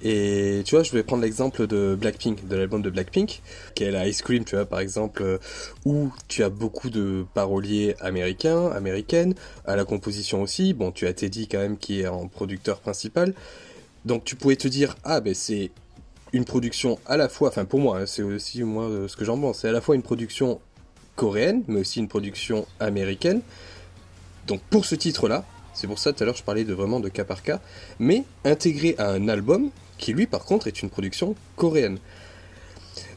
Et 0.04 0.64
tu 0.66 0.76
vois, 0.76 0.84
je 0.84 0.92
vais 0.92 1.04
prendre 1.04 1.22
l'exemple 1.22 1.68
de 1.68 1.96
Blackpink, 2.00 2.48
de 2.48 2.56
l'album 2.56 2.82
de 2.82 2.90
Blackpink, 2.90 3.42
qui 3.76 3.84
est 3.84 3.92
la 3.92 4.08
Ice 4.08 4.22
Cream, 4.22 4.44
tu 4.44 4.56
vois, 4.56 4.66
par 4.66 4.80
exemple, 4.80 5.22
euh, 5.22 5.38
où 5.86 6.12
tu 6.28 6.44
as 6.44 6.50
beaucoup 6.50 6.90
de 6.90 7.26
paroliers 7.34 7.96
américains, 8.00 8.68
américaines, 8.72 9.36
à 9.66 9.76
la 9.76 9.86
composition 9.86 10.42
aussi. 10.42 10.74
Bon, 10.74 10.92
tu 10.92 11.06
as 11.06 11.14
Teddy 11.14 11.48
quand 11.48 11.60
même 11.60 11.78
qui 11.78 12.02
est 12.02 12.08
en 12.08 12.28
producteur 12.28 12.80
principal. 12.80 13.34
Donc 14.06 14.24
tu 14.24 14.36
pourrais 14.36 14.56
te 14.56 14.68
dire, 14.68 14.96
ah 15.04 15.22
ben 15.22 15.36
c'est 15.36 15.70
une 16.34 16.46
production 16.46 16.98
à 17.06 17.18
la 17.18 17.30
fois, 17.30 17.50
enfin 17.50 17.66
pour 17.66 17.80
moi, 17.80 18.00
hein, 18.00 18.06
c'est 18.06 18.24
aussi 18.24 18.64
moi 18.64 18.86
euh, 18.86 19.08
ce 19.08 19.16
que 19.16 19.26
j'en 19.26 19.40
pense, 19.40 19.60
c'est 19.60 19.70
à 19.70 19.72
la 19.72 19.82
fois 19.82 19.96
une 19.96 20.02
production 20.02 20.60
coréenne, 21.16 21.64
mais 21.68 21.82
aussi 21.82 22.00
une 22.00 22.08
production 22.08 22.66
américaine. 22.80 23.42
Donc 24.48 24.62
pour 24.70 24.86
ce 24.86 24.96
titre-là, 24.96 25.46
c'est 25.74 25.88
pour 25.88 26.00
ça 26.00 26.14
tout 26.14 26.24
à 26.24 26.26
l'heure 26.26 26.36
je 26.36 26.44
parlais 26.44 26.64
de 26.64 26.74
vraiment 26.74 27.00
de 27.00 27.10
cas 27.10 27.26
par 27.26 27.44
cas, 27.44 27.60
mais 28.00 28.24
intégré 28.44 28.96
à 28.98 29.12
un 29.12 29.28
album 29.28 29.70
qui 30.02 30.12
lui 30.12 30.28
par 30.28 30.44
contre 30.44 30.68
est 30.68 30.82
une 30.82 30.90
production 30.90 31.36
coréenne. 31.56 32.00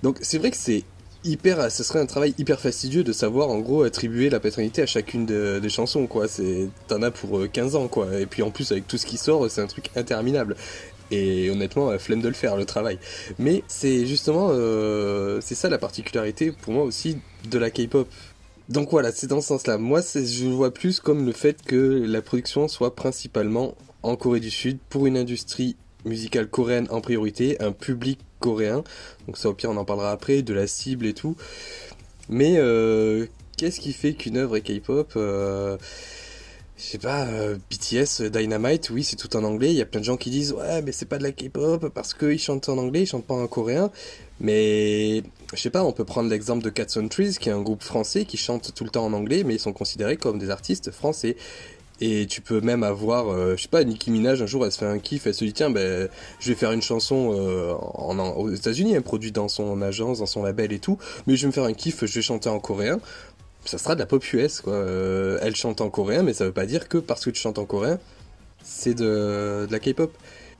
Donc 0.05 0.19
c'est 0.21 0.39
vrai 0.39 0.53
que 0.53 0.57
c'est 0.57 0.85
hyper, 1.25 1.73
ce 1.73 1.83
serait 1.83 1.99
un 1.99 2.07
travail 2.07 2.35
hyper 2.39 2.61
fastidieux 2.61 3.03
de 3.03 3.13
savoir 3.13 3.49
en 3.49 3.59
gros 3.59 3.83
attribuer 3.83 4.31
la 4.31 4.39
paternité 4.39 4.83
à 4.83 4.87
chacune 4.87 5.27
des 5.27 5.69
chansons 5.69 6.07
quoi. 6.07 6.29
C'est, 6.29 6.69
t'en 6.87 7.03
as 7.03 7.11
pour 7.11 7.51
15 7.51 7.75
euh, 7.75 7.79
ans 7.79 7.89
quoi. 7.89 8.21
Et 8.21 8.27
puis 8.27 8.43
en 8.43 8.51
plus 8.51 8.71
avec 8.71 8.87
tout 8.87 8.99
ce 8.99 9.07
qui 9.07 9.17
sort, 9.17 9.51
c'est 9.51 9.63
un 9.63 9.67
truc 9.67 9.91
interminable. 9.97 10.55
Et 11.11 11.51
honnêtement, 11.51 11.97
flemme 11.99 12.23
de 12.23 12.29
le 12.29 12.35
faire 12.35 12.57
le 12.57 12.65
travail. 12.65 12.99
Mais 13.39 13.63
c'est 13.69 14.07
justement, 14.07 14.49
euh, 14.53 15.39
c'est 15.43 15.55
ça 15.55 15.69
la 15.69 15.79
particularité 15.79 16.51
pour 16.51 16.73
moi 16.73 16.85
aussi 16.85 17.19
de 17.51 17.59
la 17.59 17.71
K-pop. 17.71 18.09
Donc 18.71 18.91
voilà, 18.91 19.13
c'est 19.13 19.27
dans 19.27 19.43
ce 19.43 19.49
sens-là. 19.49 19.77
Moi, 19.77 20.01
je 20.01 20.47
vois 20.47 20.73
plus 20.73 21.01
comme 21.01 21.27
le 21.27 21.33
fait 21.33 21.63
que 21.63 22.05
la 22.07 22.23
production 22.23 22.69
soit 22.69 22.95
principalement 22.95 23.75
en 24.03 24.17
Corée 24.17 24.41
du 24.41 24.51
Sud 24.51 24.79
pour 24.89 25.07
une 25.07 25.19
industrie 25.19 25.77
musicale 26.05 26.49
coréenne 26.49 26.87
en 26.91 27.01
priorité, 27.01 27.61
un 27.61 27.73
public 27.73 28.21
coréen. 28.41 28.85
Donc 29.27 29.39
ça 29.39 29.49
au 29.49 29.55
pire 29.55 29.71
on 29.71 29.77
en 29.77 29.85
parlera 29.85 30.11
après, 30.11 30.43
de 30.43 30.55
la 30.55 30.67
cible 30.67 31.07
et 31.07 31.15
tout. 31.15 31.37
Mais 32.29 32.55
euh, 32.57 33.27
qu'est-ce 33.57 33.81
qui 33.81 33.93
fait 33.93 34.15
qu'une 34.15 34.37
œuvre 34.37 34.57
est 34.57 34.63
K-pop 34.63 35.13
euh, 35.17 35.77
je 36.77 36.83
sais 36.83 36.99
pas, 36.99 37.27
euh, 37.27 37.57
BTS, 37.71 38.31
Dynamite, 38.31 38.91
oui, 38.91 39.05
c'est 39.05 39.15
tout 39.15 39.37
en 39.37 39.45
anglais. 39.45 39.71
Il 39.71 39.77
y 39.77 39.81
a 39.81 39.87
plein 39.87 40.01
de 40.01 40.05
gens 40.05 40.17
qui 40.17 40.31
disent 40.31 40.53
ouais, 40.53 40.83
mais 40.83 40.91
c'est 40.91 41.07
pas 41.07 41.19
de 41.19 41.23
la 41.23 41.31
K-pop 41.31 41.89
parce 41.89 42.15
qu'ils 42.15 42.39
chantent 42.39 42.69
en 42.69 42.79
anglais, 42.79 43.03
ils 43.03 43.07
chantent 43.07 43.27
pas 43.27 43.35
en 43.35 43.47
coréen. 43.47 43.91
Mais 44.41 45.23
je 45.55 45.61
sais 45.61 45.71
pas, 45.71 45.85
on 45.85 45.93
peut 45.93 46.05
prendre 46.05 46.29
l'exemple 46.29 46.65
de 46.65 46.71
Cats 46.71 46.87
on 46.97 47.07
Trees, 47.07 47.37
qui 47.39 47.49
est 47.49 47.53
un 47.53 47.63
groupe 47.63 47.85
français 47.85 48.25
qui 48.25 48.37
chante 48.37 48.75
tout 48.75 48.83
le 48.83 48.91
temps 48.91 49.05
en 49.05 49.13
anglais, 49.13 49.45
mais 49.45 49.55
ils 49.55 49.61
sont 49.61 49.73
considérés 49.73 50.17
comme 50.17 50.39
des 50.39 50.51
artistes 50.51 50.91
français. 50.91 51.37
Et 52.01 52.27
tu 52.27 52.41
peux 52.41 52.61
même 52.61 52.83
avoir, 52.83 53.29
euh, 53.29 53.55
je 53.57 53.63
sais 53.63 53.69
pas, 53.69 53.85
Nicki 53.85 54.11
Minaj, 54.11 54.43
un 54.43 54.47
jour 54.47 54.65
elle 54.65 54.73
se 54.73 54.79
fait 54.79 54.87
un 54.87 54.99
kiff, 54.99 55.29
elle 55.29 55.35
se 55.35 55.45
dit 55.45 55.53
tiens, 55.53 55.71
ben, 55.71 56.09
je 56.41 56.49
vais 56.49 56.57
faire 56.57 56.73
une 56.73 56.83
chanson 56.83 57.33
euh, 57.33 57.73
aux 57.73 58.51
États-Unis, 58.51 58.95
elle 58.95 59.03
produit 59.03 59.31
dans 59.31 59.47
son 59.47 59.81
agence, 59.81 60.19
dans 60.19 60.27
son 60.27 60.43
label 60.43 60.73
et 60.73 60.81
tout, 60.81 60.99
mais 61.27 61.37
je 61.37 61.43
vais 61.43 61.47
me 61.49 61.53
faire 61.53 61.65
un 61.65 61.73
kiff, 61.73 62.05
je 62.05 62.15
vais 62.15 62.23
chanter 62.23 62.49
en 62.49 62.59
coréen 62.59 62.99
ça 63.65 63.79
sera 63.79 63.95
de 63.95 64.01
la 64.01 64.07
pop 64.07 64.25
US, 64.33 64.61
quoi. 64.61 64.75
Euh, 64.75 65.39
elle 65.43 65.57
chante 65.57 65.81
en 65.81 65.91
coréen, 65.91 66.23
mais 66.23 66.35
ça 66.35 66.45
veut 66.45 66.53
pas 66.53 66.67
dire 66.67 66.89
que 66.89 66.99
parce 66.99 67.25
que 67.25 67.31
tu 67.31 67.41
chantes 67.41 67.59
en 67.59 67.65
coréen, 67.65 67.99
c'est 68.63 68.95
de, 68.95 69.67
la 69.71 69.79
K-pop. 69.79 70.13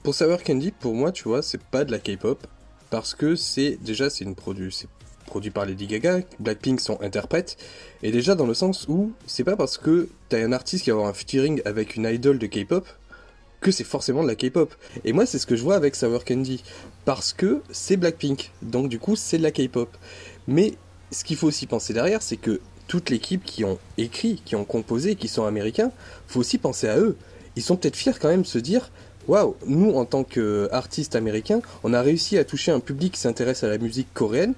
Pour 0.03 0.13
Sour 0.13 0.43
Candy, 0.43 0.71
pour 0.71 0.93
moi, 0.93 1.11
tu 1.11 1.27
vois, 1.27 1.41
c'est 1.41 1.61
pas 1.61 1.83
de 1.83 1.91
la 1.91 1.99
K-pop, 1.99 2.45
parce 2.89 3.15
que 3.15 3.35
c'est, 3.35 3.77
déjà, 3.81 4.09
c'est 4.09 4.23
une 4.23 4.35
produit, 4.35 4.71
c'est 4.71 4.89
produit 5.25 5.51
par 5.51 5.65
Lady 5.65 5.87
Gaga, 5.87 6.19
Blackpink 6.39 6.79
sont 6.79 7.01
interprètes, 7.01 7.57
et 8.03 8.11
déjà 8.11 8.35
dans 8.35 8.45
le 8.45 8.53
sens 8.53 8.87
où, 8.87 9.11
c'est 9.25 9.43
pas 9.43 9.55
parce 9.55 9.77
que 9.77 10.09
t'as 10.29 10.43
un 10.43 10.51
artiste 10.51 10.83
qui 10.83 10.89
va 10.91 10.95
avoir 10.95 11.09
un 11.09 11.13
featuring 11.13 11.61
avec 11.65 11.95
une 11.95 12.05
idol 12.05 12.39
de 12.39 12.47
K-pop, 12.47 12.87
que 13.61 13.71
c'est 13.71 13.83
forcément 13.83 14.21
de 14.21 14.27
la 14.27 14.35
K-pop. 14.35 14.73
Et 15.03 15.13
moi, 15.13 15.25
c'est 15.25 15.39
ce 15.39 15.47
que 15.47 15.55
je 15.55 15.63
vois 15.63 15.75
avec 15.75 15.95
Sour 15.95 16.23
Candy, 16.23 16.63
parce 17.03 17.33
que 17.33 17.61
c'est 17.71 17.97
Blackpink, 17.97 18.51
donc 18.61 18.89
du 18.89 18.99
coup, 18.99 19.15
c'est 19.15 19.37
de 19.37 19.43
la 19.43 19.51
K-pop. 19.51 19.89
Mais 20.47 20.73
ce 21.11 21.23
qu'il 21.23 21.37
faut 21.37 21.47
aussi 21.47 21.65
penser 21.65 21.93
derrière, 21.93 22.21
c'est 22.21 22.37
que 22.37 22.61
toute 22.87 23.09
l'équipe 23.09 23.43
qui 23.43 23.63
ont 23.65 23.79
écrit, 23.97 24.41
qui 24.45 24.55
ont 24.55 24.65
composé, 24.65 25.15
qui 25.15 25.27
sont 25.27 25.45
américains, 25.45 25.91
faut 26.27 26.39
aussi 26.39 26.57
penser 26.57 26.87
à 26.87 26.97
eux. 26.97 27.17
Ils 27.55 27.63
sont 27.63 27.77
peut-être 27.77 27.95
fiers 27.95 28.13
quand 28.19 28.27
même 28.27 28.43
de 28.43 28.47
se 28.47 28.59
dire 28.59 28.91
Waouh, 29.27 29.55
nous 29.65 29.93
en 29.93 30.05
tant 30.05 30.23
qu'artistes 30.23 31.15
américains, 31.15 31.61
on 31.83 31.93
a 31.93 32.01
réussi 32.01 32.37
à 32.37 32.43
toucher 32.43 32.71
un 32.71 32.79
public 32.79 33.13
qui 33.13 33.19
s'intéresse 33.19 33.63
à 33.63 33.67
la 33.67 33.79
musique 33.79 34.07
coréenne, 34.13 34.53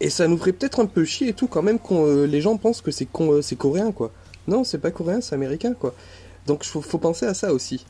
et 0.00 0.10
ça 0.10 0.26
nous 0.28 0.38
ferait 0.38 0.52
peut-être 0.52 0.80
un 0.80 0.86
peu 0.86 1.04
chier 1.04 1.28
et 1.28 1.32
tout 1.34 1.46
quand 1.46 1.62
même 1.62 1.78
que 1.78 1.92
euh, 1.92 2.26
les 2.26 2.40
gens 2.40 2.56
pensent 2.56 2.80
que 2.80 2.90
euh, 2.90 3.42
c'est 3.42 3.56
coréen 3.56 3.92
quoi. 3.92 4.12
Non, 4.48 4.64
c'est 4.64 4.78
pas 4.78 4.90
coréen, 4.90 5.20
c'est 5.20 5.34
américain 5.34 5.74
quoi. 5.74 5.94
Donc 6.46 6.64
faut, 6.64 6.80
faut 6.80 6.98
penser 6.98 7.26
à 7.26 7.34
ça 7.34 7.52
aussi. 7.52 7.84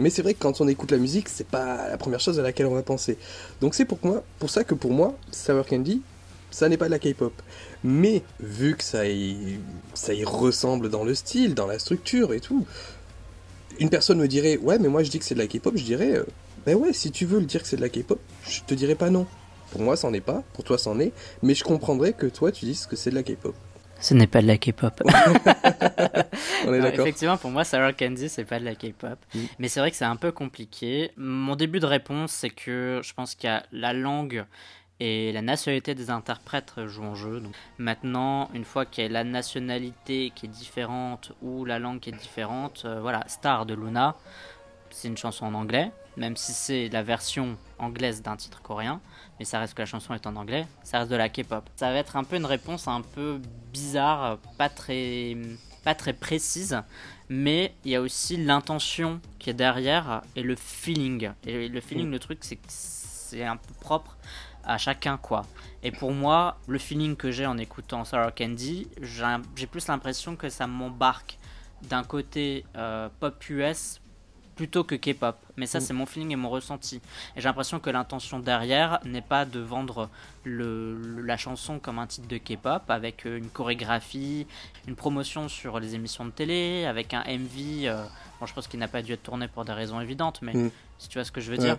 Mais 0.00 0.10
c'est 0.10 0.22
vrai 0.22 0.34
que 0.34 0.40
quand 0.40 0.60
on 0.60 0.68
écoute 0.68 0.90
la 0.90 0.98
musique, 0.98 1.28
c'est 1.28 1.46
pas 1.46 1.88
la 1.88 1.96
première 1.96 2.20
chose 2.20 2.38
à 2.38 2.42
laquelle 2.42 2.66
on 2.66 2.74
va 2.74 2.82
penser. 2.82 3.16
Donc 3.60 3.74
c'est 3.74 3.84
pour 3.84 3.98
moi, 4.02 4.22
pour 4.38 4.50
ça 4.50 4.64
que 4.64 4.74
pour 4.74 4.92
moi, 4.92 5.16
Sour 5.30 5.66
Candy, 5.66 6.02
ça 6.50 6.68
n'est 6.68 6.76
pas 6.76 6.86
de 6.86 6.90
la 6.90 6.98
K-pop. 6.98 7.32
Mais 7.82 8.22
vu 8.40 8.76
que 8.76 8.84
ça 8.84 9.06
y, 9.06 9.58
ça 9.94 10.12
ressemble 10.26 10.90
dans 10.90 11.04
le 11.04 11.14
style, 11.14 11.54
dans 11.54 11.66
la 11.66 11.78
structure 11.78 12.34
et 12.34 12.40
tout, 12.40 12.66
une 13.78 13.88
personne 13.88 14.18
me 14.18 14.28
dirait 14.28 14.56
ouais 14.58 14.78
mais 14.78 14.88
moi 14.88 15.02
je 15.02 15.10
dis 15.10 15.18
que 15.18 15.24
c'est 15.24 15.34
de 15.34 15.40
la 15.40 15.46
K-pop, 15.46 15.76
je 15.76 15.84
dirais 15.84 16.16
euh, 16.16 16.24
ben 16.66 16.76
ouais 16.76 16.92
si 16.92 17.10
tu 17.10 17.24
veux 17.24 17.40
le 17.40 17.46
dire 17.46 17.62
que 17.62 17.68
c'est 17.68 17.76
de 17.76 17.80
la 17.80 17.88
K-pop, 17.88 18.20
je 18.48 18.60
te 18.66 18.74
dirais 18.74 18.94
pas 18.94 19.10
non. 19.10 19.26
Pour 19.70 19.82
moi 19.82 19.96
c'en 19.96 20.12
est 20.12 20.20
pas, 20.20 20.42
pour 20.52 20.64
toi 20.64 20.78
c'en 20.78 20.98
est, 21.00 21.12
mais 21.42 21.54
je 21.54 21.64
comprendrais 21.64 22.12
que 22.12 22.26
toi 22.26 22.52
tu 22.52 22.64
dises 22.64 22.86
que 22.86 22.96
c'est 22.96 23.10
de 23.10 23.14
la 23.14 23.22
K-pop. 23.22 23.54
Ce 24.00 24.12
n'est 24.12 24.26
pas 24.26 24.42
de 24.42 24.46
la 24.46 24.58
K-pop. 24.58 25.02
On 26.66 26.74
est 26.74 26.80
d'accord. 26.80 27.06
Effectivement, 27.06 27.38
pour 27.38 27.50
moi, 27.50 27.64
Sarah 27.64 27.92
Candy, 27.92 28.28
c'est 28.28 28.44
pas 28.44 28.58
de 28.58 28.64
la 28.64 28.74
K-pop. 28.74 29.18
Mm. 29.34 29.38
Mais 29.58 29.68
c'est 29.68 29.80
vrai 29.80 29.90
que 29.90 29.96
c'est 29.96 30.04
un 30.04 30.16
peu 30.16 30.30
compliqué. 30.30 31.10
Mon 31.16 31.56
début 31.56 31.80
de 31.80 31.86
réponse, 31.86 32.32
c'est 32.32 32.50
que 32.50 33.00
je 33.02 33.14
pense 33.14 33.34
qu'il 33.34 33.48
y 33.48 33.52
a 33.52 33.64
la 33.72 33.92
langue 33.92 34.44
et 35.00 35.32
la 35.32 35.42
nationalité 35.42 35.94
des 35.94 36.10
interprètes 36.10 36.74
joue 36.86 37.04
en 37.04 37.14
jeu. 37.14 37.40
Donc, 37.40 37.54
maintenant, 37.78 38.50
une 38.52 38.64
fois 38.64 38.84
qu'il 38.84 39.04
y 39.04 39.06
a 39.06 39.10
la 39.10 39.24
nationalité 39.24 40.32
qui 40.34 40.46
est 40.46 40.50
différente 40.50 41.32
ou 41.42 41.64
la 41.64 41.78
langue 41.78 42.00
qui 42.00 42.10
est 42.10 42.18
différente, 42.18 42.82
euh, 42.84 43.00
voilà, 43.00 43.24
Star 43.26 43.66
de 43.66 43.74
Luna, 43.74 44.16
c'est 44.90 45.08
une 45.08 45.16
chanson 45.16 45.46
en 45.46 45.54
anglais, 45.54 45.90
même 46.16 46.36
si 46.36 46.52
c'est 46.52 46.88
la 46.88 47.02
version 47.02 47.56
anglaise 47.78 48.22
d'un 48.22 48.36
titre 48.36 48.62
coréen, 48.62 49.00
mais 49.38 49.44
ça 49.44 49.58
reste 49.58 49.74
que 49.74 49.82
la 49.82 49.86
chanson 49.86 50.14
est 50.14 50.26
en 50.26 50.36
anglais, 50.36 50.66
ça 50.82 51.00
reste 51.00 51.10
de 51.10 51.16
la 51.16 51.28
K-pop. 51.28 51.68
Ça 51.76 51.90
va 51.90 51.98
être 51.98 52.16
un 52.16 52.24
peu 52.24 52.36
une 52.36 52.46
réponse 52.46 52.88
un 52.88 53.02
peu 53.02 53.40
bizarre, 53.72 54.38
pas 54.58 54.68
très, 54.68 55.36
pas 55.82 55.94
très 55.94 56.12
précise, 56.12 56.80
mais 57.28 57.74
il 57.84 57.92
y 57.92 57.96
a 57.96 58.00
aussi 58.00 58.36
l'intention 58.36 59.20
qui 59.38 59.50
est 59.50 59.54
derrière 59.54 60.22
et 60.36 60.42
le 60.42 60.56
feeling. 60.56 61.30
Et 61.46 61.68
le 61.68 61.80
feeling, 61.80 62.10
le 62.10 62.18
truc, 62.18 62.38
c'est 62.42 62.56
que 62.56 62.68
c'est 62.68 63.44
un 63.44 63.56
peu 63.56 63.74
propre 63.80 64.16
à 64.64 64.78
chacun 64.78 65.16
quoi. 65.16 65.44
Et 65.82 65.90
pour 65.90 66.12
moi, 66.12 66.58
le 66.66 66.78
feeling 66.78 67.16
que 67.16 67.30
j'ai 67.30 67.46
en 67.46 67.58
écoutant 67.58 68.04
Sarah 68.04 68.32
Candy, 68.32 68.88
j'ai 69.02 69.66
plus 69.66 69.86
l'impression 69.88 70.36
que 70.36 70.48
ça 70.48 70.66
m'embarque 70.66 71.38
d'un 71.82 72.02
côté 72.02 72.64
euh, 72.76 73.08
pop 73.20 73.44
US 73.50 74.00
plutôt 74.56 74.84
que 74.84 74.94
K-pop. 74.94 75.36
Mais 75.56 75.66
ça, 75.66 75.78
mm. 75.78 75.80
c'est 75.82 75.92
mon 75.92 76.06
feeling 76.06 76.32
et 76.32 76.36
mon 76.36 76.50
ressenti. 76.50 76.96
Et 77.36 77.40
j'ai 77.40 77.44
l'impression 77.44 77.80
que 77.80 77.90
l'intention 77.90 78.38
derrière 78.38 79.00
n'est 79.04 79.22
pas 79.22 79.44
de 79.44 79.60
vendre 79.60 80.08
le, 80.44 81.22
la 81.22 81.36
chanson 81.36 81.78
comme 81.78 81.98
un 81.98 82.06
titre 82.06 82.28
de 82.28 82.38
K-pop 82.38 82.82
avec 82.88 83.26
euh, 83.26 83.38
une 83.38 83.48
chorégraphie, 83.48 84.46
une 84.86 84.96
promotion 84.96 85.48
sur 85.48 85.80
les 85.80 85.94
émissions 85.94 86.24
de 86.24 86.30
télé, 86.30 86.84
avec 86.86 87.14
un 87.14 87.22
MV. 87.22 87.86
Euh, 87.86 88.04
bon, 88.40 88.46
je 88.46 88.54
pense 88.54 88.68
qu'il 88.68 88.80
n'a 88.80 88.88
pas 88.88 89.02
dû 89.02 89.12
être 89.12 89.22
tourné 89.22 89.48
pour 89.48 89.64
des 89.64 89.72
raisons 89.72 90.00
évidentes, 90.00 90.40
mais 90.42 90.54
mm. 90.54 90.70
si 90.98 91.08
tu 91.08 91.18
vois 91.18 91.24
ce 91.24 91.32
que 91.32 91.40
je 91.40 91.50
veux 91.50 91.58
dire 91.58 91.78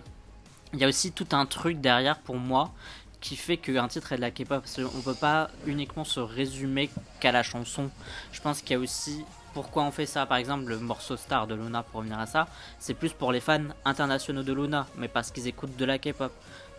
il 0.72 0.80
y 0.80 0.84
a 0.84 0.88
aussi 0.88 1.12
tout 1.12 1.28
un 1.32 1.46
truc 1.46 1.80
derrière 1.80 2.18
pour 2.18 2.36
moi 2.36 2.72
qui 3.20 3.36
fait 3.36 3.56
qu'un 3.56 3.88
titre 3.88 4.12
est 4.12 4.16
de 4.16 4.20
la 4.20 4.30
K-pop. 4.30 4.64
Qu'on 4.76 5.00
peut 5.00 5.14
pas 5.14 5.50
uniquement 5.66 6.04
se 6.04 6.20
résumer 6.20 6.90
qu'à 7.20 7.32
la 7.32 7.42
chanson. 7.42 7.90
Je 8.32 8.40
pense 8.40 8.60
qu'il 8.60 8.72
y 8.72 8.74
a 8.74 8.78
aussi 8.78 9.24
pourquoi 9.56 9.84
on 9.84 9.90
fait 9.90 10.04
ça. 10.04 10.26
Par 10.26 10.36
exemple, 10.36 10.66
le 10.66 10.78
morceau 10.78 11.16
Star 11.16 11.46
de 11.46 11.54
Luna, 11.54 11.82
pour 11.82 12.00
revenir 12.00 12.18
à 12.18 12.26
ça, 12.26 12.46
c'est 12.78 12.92
plus 12.92 13.14
pour 13.14 13.32
les 13.32 13.40
fans 13.40 13.68
internationaux 13.86 14.42
de 14.42 14.52
Luna, 14.52 14.86
mais 14.98 15.08
parce 15.08 15.30
qu'ils 15.30 15.46
écoutent 15.48 15.78
de 15.78 15.84
la 15.86 15.98
K-pop. 15.98 16.30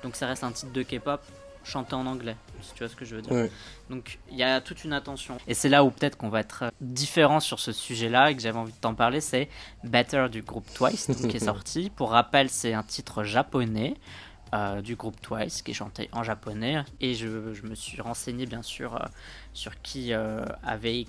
Donc 0.03 0.15
ça 0.15 0.27
reste 0.27 0.43
un 0.43 0.51
titre 0.51 0.71
de 0.71 0.83
K-pop 0.83 1.19
chanter 1.63 1.95
en 1.95 2.05
anglais, 2.05 2.35
si 2.61 2.73
tu 2.73 2.83
vois 2.83 2.87
ce 2.87 2.95
que 2.95 3.03
je 3.03 3.15
veux 3.15 3.23
dire. 3.23 3.49
Donc 3.89 4.19
il 4.29 4.37
y 4.37 4.43
a 4.43 4.61
toute 4.61 4.83
une 4.83 4.93
attention. 4.93 5.39
Et 5.47 5.55
c'est 5.55 5.69
là 5.69 5.83
où 5.83 5.89
peut-être 5.89 6.17
qu'on 6.19 6.29
va 6.29 6.39
être 6.39 6.65
différent 6.79 7.39
sur 7.39 7.59
ce 7.59 7.71
sujet-là 7.71 8.29
et 8.29 8.35
que 8.35 8.43
j'avais 8.43 8.59
envie 8.59 8.73
de 8.73 8.77
t'en 8.77 8.93
parler, 8.93 9.21
c'est 9.21 9.49
Better 9.83 10.27
du 10.31 10.43
groupe 10.43 10.71
Twice 10.71 11.07
qui 11.07 11.35
est 11.35 11.43
sorti. 11.43 11.89
Pour 11.89 12.11
rappel, 12.11 12.51
c'est 12.51 12.75
un 12.75 12.83
titre 12.83 13.23
japonais. 13.23 13.95
Euh, 14.53 14.81
du 14.81 14.95
groupe 14.95 15.19
Twice 15.19 15.61
qui 15.61 15.71
est 15.71 15.73
chanté 15.73 16.07
en 16.13 16.23
japonais 16.23 16.81
et 17.01 17.15
je, 17.15 17.27
me 17.27 17.75
suis 17.75 17.99
renseigné 17.99 18.45
bien 18.45 18.61
sûr 18.61 18.95
euh, 18.95 19.05
sur 19.51 19.81
qui 19.81 20.13
euh, 20.13 20.45
avait 20.63 21.05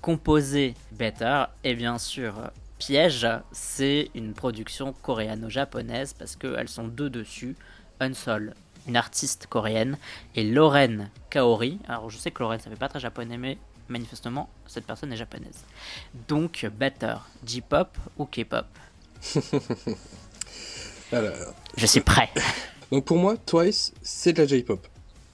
composé 0.00 0.74
Better 0.92 1.44
et 1.64 1.74
bien 1.74 1.98
sûr 1.98 2.50
Piège 2.78 3.26
c'est 3.52 4.10
une 4.14 4.34
production 4.34 4.92
coréano-japonaise 5.02 6.12
parce 6.12 6.36
qu'elles 6.36 6.68
sont 6.68 6.88
deux 6.88 7.10
dessus 7.10 7.56
Unsol 8.00 8.54
une 8.86 8.96
artiste 8.96 9.46
coréenne, 9.48 9.98
et 10.34 10.44
Lorraine 10.44 11.10
Kaori. 11.30 11.78
Alors 11.88 12.10
je 12.10 12.18
sais 12.18 12.30
que 12.30 12.42
Lorraine 12.42 12.60
ça 12.60 12.70
fait 12.70 12.76
pas 12.76 12.88
très 12.88 13.00
japonais, 13.00 13.36
mais 13.36 13.58
manifestement 13.88 14.48
cette 14.66 14.86
personne 14.86 15.12
est 15.12 15.16
japonaise. 15.16 15.64
Donc 16.28 16.66
Better, 16.78 17.16
J-pop 17.44 17.96
ou 18.18 18.26
K-pop? 18.26 18.66
Alors, 21.12 21.54
Je 21.76 21.86
suis 21.86 22.00
prêt. 22.00 22.30
Donc 22.90 23.04
pour 23.04 23.16
moi, 23.16 23.36
Twice, 23.36 23.92
c'est 24.02 24.32
de 24.32 24.42
la 24.42 24.48
J-pop. 24.48 24.86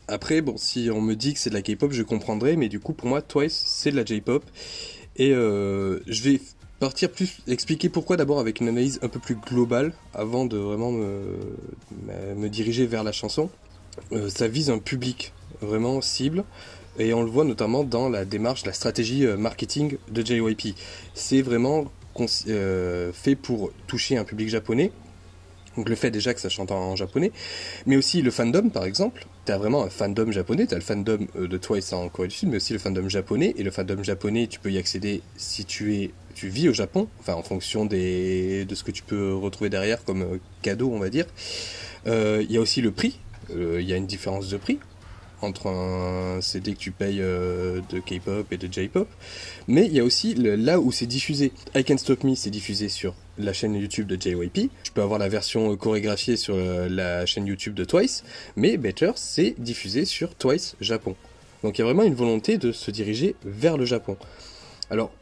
Après, 0.09 0.41
bon, 0.41 0.57
si 0.57 0.91
on 0.93 1.01
me 1.01 1.15
dit 1.15 1.35
que 1.35 1.41
c'est 1.41 1.51
de 1.51 1.55
la 1.55 1.63
K-pop, 1.63 1.93
je 1.93 2.03
comprendrai, 2.03 2.57
mais 2.57 2.69
du 2.69 2.81
coup, 2.81 2.93
pour 2.93 3.09
moi, 3.09 3.23
Twice, 3.23 3.63
c'est 3.67 3.91
de 3.93 3.97
la 3.97 4.05
J-pop. 4.05 4.45
Et 5.17 5.33
euh, 5.33 6.01
je 6.07 6.23
vais 6.23 6.41
partir 6.81 7.11
plus, 7.11 7.39
expliquer 7.47 7.89
pourquoi 7.89 8.17
d'abord 8.17 8.41
avec 8.41 8.61
une 8.61 8.69
analyse 8.69 8.99
un 9.03 9.09
peu 9.09 9.21
plus 9.21 9.37
globale 9.37 9.93
avant 10.15 10.47
de 10.47 10.57
vraiment 10.57 10.91
me, 10.91 12.49
diriger 12.49 12.87
vers 12.87 13.05
la 13.05 13.13
chanson. 13.13 13.51
Euh, 14.11 14.29
ça 14.31 14.49
vise 14.49 14.71
un 14.71 14.79
public 14.79 15.33
vraiment 15.61 16.01
cible 16.01 16.45
et 16.99 17.15
on 17.15 17.23
le 17.23 17.31
voit 17.31 17.45
notamment 17.45 17.85
dans 17.85 18.09
la 18.09 18.25
démarche, 18.25 18.65
la 18.65 18.73
stratégie 18.73 19.27
euh, 19.27 19.37
marketing 19.37 19.99
de 20.11 20.27
JYP. 20.27 20.77
C'est 21.15 21.43
vraiment 21.43 21.91
fait 23.13 23.37
pour 23.37 23.71
toucher 23.87 24.19
un 24.19 24.25
public 24.25 24.51
japonais. 24.51 24.93
Donc 25.77 25.89
le 25.89 25.95
fait 25.95 26.11
déjà 26.11 26.35
que 26.35 26.41
ça 26.41 26.49
chante 26.49 26.71
en 26.71 26.97
japonais, 26.97 27.33
mais 27.87 27.97
aussi 27.97 28.23
le 28.23 28.31
fandom 28.31 28.69
par 28.69 28.85
exemple. 28.85 29.27
T'as 29.45 29.59
vraiment 29.59 29.83
un 29.83 29.91
fandom 29.91 30.31
japonais, 30.31 30.67
t'as 30.67 30.77
le 30.77 30.83
fandom 30.83 31.27
de 31.35 31.59
Twice 31.59 31.93
en 31.93 32.09
Corée 32.09 32.29
du 32.29 32.35
Sud, 32.35 32.49
mais 32.49 32.57
aussi 32.57 32.73
le 32.73 32.79
fandom 32.79 33.09
japonais. 33.09 33.55
Et 33.57 33.63
le 33.63 33.71
fandom 33.71 34.03
japonais, 34.03 34.47
tu 34.47 34.61
peux 34.61 34.71
y 34.71 34.79
accéder 34.79 35.23
si 35.37 35.65
tu 35.65 35.97
es 35.97 36.11
tu 36.35 36.49
vis 36.49 36.69
au 36.69 36.73
Japon, 36.73 37.09
enfin 37.21 37.35
en 37.35 37.43
fonction 37.43 37.85
des, 37.85 38.65
de 38.65 38.75
ce 38.75 38.85
que 38.85 38.91
tu 38.91 39.03
peux 39.03 39.35
retrouver 39.35 39.71
derrière 39.71 40.05
comme 40.05 40.23
euh, 40.23 40.41
cadeau, 40.63 40.91
on 40.93 40.99
va 40.99 41.11
dire. 41.11 41.27
Euh, 42.07 42.43
il 42.43 42.53
y 42.53 42.57
a 42.57 42.61
aussi 42.61 42.81
le 42.81 42.91
prix, 42.91 43.21
euh, 43.51 43.81
il 43.81 43.89
y 43.89 43.93
a 43.93 43.97
une 43.97 44.07
différence 44.07 44.49
de 44.49 44.57
prix 44.57 44.79
entre 45.43 45.69
un 45.69 46.41
CD 46.41 46.75
que 46.75 46.79
tu 46.79 46.91
payes 46.91 47.19
de 47.19 48.01
K-pop 48.05 48.51
et 48.53 48.57
de 48.57 48.73
J-pop, 48.73 49.09
mais 49.69 49.87
il 49.87 49.93
y 49.93 50.01
a 50.01 50.05
aussi 50.05 50.35
là 50.35 50.81
où 50.81 50.93
c'est 50.93 51.07
diffusé. 51.07 51.53
I 51.75 51.85
Can 51.85 51.99
Stop 51.99 52.25
Me, 52.25 52.35
c'est 52.35 52.51
diffusé 52.51 52.89
sur 52.89 53.15
la 53.39 53.53
chaîne 53.53 53.75
YouTube 53.75 54.07
de 54.07 54.21
JYP. 54.21 54.71
Tu 54.83 54.93
peux 54.93 55.03
avoir 55.03 55.19
la 55.19 55.29
version 55.29 55.77
chorégraphiée 55.77 56.37
sur 56.37 56.57
la 56.57 57.27
chaîne 57.27 57.47
YouTube 57.47 57.75
de 57.75 57.85
Twice, 57.85 58.25
mais 58.57 58.77
Better, 58.77 59.13
c'est 59.17 59.55
diffusé 59.59 60.05
sur 60.05 60.35
Twice 60.35 60.77
Japon. 60.81 61.17
Donc 61.63 61.79
il 61.79 61.81
y 61.81 61.83
a 61.83 61.85
vraiment 61.85 62.03
une 62.03 62.15
volonté 62.15 62.59
de 62.59 62.73
se 62.73 62.91
diriger 62.91 63.37
vers 63.45 63.77
le 63.77 63.85
Japon. 63.85 64.17
Alors, 64.91 65.13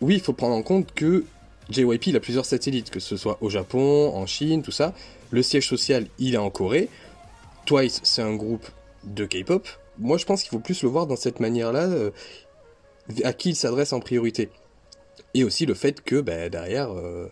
oui, 0.00 0.14
il 0.14 0.20
faut 0.20 0.32
prendre 0.32 0.54
en 0.54 0.62
compte 0.62 0.92
que 0.94 1.24
JYP 1.70 2.08
il 2.08 2.16
a 2.16 2.20
plusieurs 2.20 2.46
satellites, 2.46 2.90
que 2.90 3.00
ce 3.00 3.16
soit 3.16 3.38
au 3.40 3.50
Japon, 3.50 4.12
en 4.14 4.26
Chine, 4.26 4.62
tout 4.62 4.72
ça. 4.72 4.94
Le 5.30 5.42
siège 5.42 5.68
social, 5.68 6.06
il 6.18 6.34
est 6.34 6.38
en 6.38 6.50
Corée. 6.50 6.88
Twice, 7.66 8.00
c'est 8.02 8.22
un 8.22 8.34
groupe 8.34 8.66
de 9.04 9.24
K-pop. 9.24 9.66
Moi, 9.98 10.16
je 10.18 10.24
pense 10.24 10.42
qu'il 10.42 10.50
faut 10.50 10.58
plus 10.58 10.82
le 10.82 10.88
voir 10.88 11.06
dans 11.06 11.16
cette 11.16 11.40
manière-là, 11.40 11.84
euh, 11.84 12.10
à 13.24 13.32
qui 13.32 13.50
il 13.50 13.56
s'adresse 13.56 13.92
en 13.92 14.00
priorité. 14.00 14.50
Et 15.34 15.44
aussi 15.44 15.66
le 15.66 15.74
fait 15.74 16.02
que 16.02 16.20
bah, 16.20 16.48
derrière, 16.48 16.92
euh, 16.92 17.30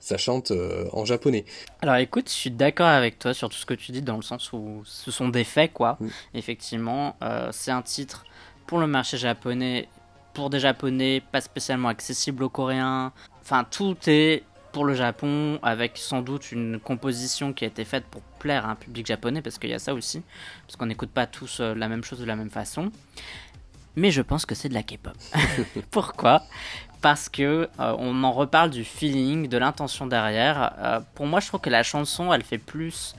ça 0.00 0.16
chante 0.16 0.50
euh, 0.50 0.86
en 0.92 1.04
japonais. 1.04 1.44
Alors 1.82 1.96
écoute, 1.96 2.28
je 2.28 2.34
suis 2.34 2.50
d'accord 2.50 2.86
avec 2.86 3.18
toi 3.18 3.34
sur 3.34 3.48
tout 3.48 3.56
ce 3.56 3.66
que 3.66 3.74
tu 3.74 3.92
dis, 3.92 4.02
dans 4.02 4.16
le 4.16 4.22
sens 4.22 4.52
où 4.52 4.82
ce 4.84 5.10
sont 5.10 5.28
des 5.28 5.44
faits, 5.44 5.72
quoi. 5.72 5.96
Mm. 6.00 6.08
Effectivement, 6.34 7.16
c'est 7.52 7.70
un 7.70 7.82
titre 7.82 8.24
pour 8.66 8.78
le 8.78 8.86
marché 8.86 9.16
japonais, 9.16 9.88
pour 10.32 10.50
des 10.50 10.60
japonais, 10.60 11.22
pas 11.32 11.40
spécialement 11.40 11.88
accessible 11.88 12.44
aux 12.44 12.48
coréens. 12.48 13.12
Enfin, 13.42 13.64
tout 13.68 13.96
est 14.06 14.44
pour 14.72 14.84
le 14.84 14.94
Japon, 14.94 15.58
avec 15.62 15.96
sans 15.96 16.22
doute 16.22 16.52
une 16.52 16.78
composition 16.78 17.52
qui 17.52 17.64
a 17.64 17.68
été 17.68 17.84
faite 17.84 18.04
pour 18.04 18.22
plaire 18.38 18.66
à 18.66 18.70
un 18.70 18.74
public 18.74 19.06
japonais, 19.06 19.42
parce 19.42 19.58
qu'il 19.58 19.70
y 19.70 19.74
a 19.74 19.78
ça 19.78 19.94
aussi, 19.94 20.22
parce 20.66 20.76
qu'on 20.76 20.86
n'écoute 20.86 21.10
pas 21.10 21.26
tous 21.26 21.60
euh, 21.60 21.74
la 21.74 21.88
même 21.88 22.04
chose 22.04 22.18
de 22.18 22.24
la 22.24 22.36
même 22.36 22.50
façon. 22.50 22.90
Mais 23.96 24.10
je 24.10 24.22
pense 24.22 24.46
que 24.46 24.54
c'est 24.54 24.68
de 24.68 24.74
la 24.74 24.82
K-pop. 24.82 25.16
Pourquoi? 25.90 26.42
Parce 27.00 27.28
que 27.28 27.68
euh, 27.80 27.96
on 27.98 28.22
en 28.24 28.32
reparle 28.32 28.70
du 28.70 28.84
feeling, 28.84 29.48
de 29.48 29.58
l'intention 29.58 30.06
derrière. 30.06 30.74
Euh, 30.78 31.00
pour 31.14 31.26
moi, 31.26 31.40
je 31.40 31.48
trouve 31.48 31.60
que 31.60 31.70
la 31.70 31.82
chanson, 31.82 32.32
elle 32.32 32.42
fait 32.42 32.58
plus 32.58 33.14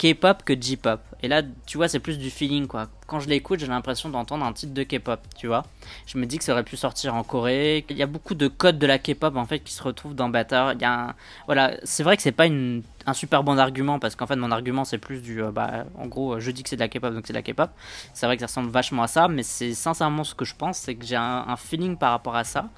K-pop 0.00 0.42
que 0.44 0.54
J-pop. 0.58 0.98
Et 1.22 1.28
là, 1.28 1.42
tu 1.66 1.76
vois, 1.76 1.86
c'est 1.86 1.98
plus 1.98 2.18
du 2.18 2.30
feeling, 2.30 2.66
quoi. 2.66 2.88
Quand 3.06 3.20
je 3.20 3.28
l'écoute, 3.28 3.60
j'ai 3.60 3.66
l'impression 3.66 4.08
d'entendre 4.08 4.46
un 4.46 4.52
titre 4.54 4.72
de 4.72 4.82
K-pop, 4.82 5.20
tu 5.36 5.46
vois. 5.46 5.66
Je 6.06 6.16
me 6.16 6.24
dis 6.24 6.38
que 6.38 6.44
ça 6.44 6.52
aurait 6.52 6.64
pu 6.64 6.78
sortir 6.78 7.14
en 7.14 7.22
Corée. 7.22 7.84
Il 7.90 7.98
y 7.98 8.02
a 8.02 8.06
beaucoup 8.06 8.34
de 8.34 8.48
codes 8.48 8.78
de 8.78 8.86
la 8.86 8.98
K-pop, 8.98 9.36
en 9.36 9.44
fait, 9.44 9.58
qui 9.58 9.74
se 9.74 9.82
retrouvent 9.82 10.14
dans 10.14 10.30
Batter. 10.30 10.70
Il 10.74 10.80
y 10.80 10.86
a 10.86 11.14
Voilà, 11.44 11.76
c'est 11.84 12.02
vrai 12.02 12.16
que 12.16 12.22
c'est 12.22 12.32
pas 12.32 12.46
un 12.46 13.12
super 13.12 13.42
bon 13.42 13.58
argument, 13.58 13.98
parce 13.98 14.16
qu'en 14.16 14.26
fait, 14.26 14.36
mon 14.36 14.50
argument, 14.50 14.86
c'est 14.86 14.96
plus 14.96 15.20
du... 15.20 15.42
Euh, 15.42 15.50
bah, 15.50 15.84
en 15.98 16.06
gros, 16.06 16.40
je 16.40 16.50
dis 16.50 16.62
que 16.62 16.70
c'est 16.70 16.76
de 16.76 16.80
la 16.80 16.88
K-pop, 16.88 17.12
donc 17.12 17.26
c'est 17.26 17.34
de 17.34 17.38
la 17.38 17.42
K-pop. 17.42 17.68
C'est 18.14 18.24
vrai 18.24 18.36
que 18.36 18.40
ça 18.40 18.46
ressemble 18.46 18.70
vachement 18.70 19.02
à 19.02 19.06
ça, 19.06 19.28
mais 19.28 19.42
c'est 19.42 19.74
sincèrement 19.74 20.24
ce 20.24 20.34
que 20.34 20.46
je 20.46 20.54
pense, 20.54 20.78
c'est 20.78 20.94
que 20.94 21.04
j'ai 21.04 21.16
un, 21.16 21.44
un 21.46 21.56
feeling 21.56 21.98
par 21.98 22.12
rapport 22.12 22.36
à 22.36 22.44
ça, 22.44 22.70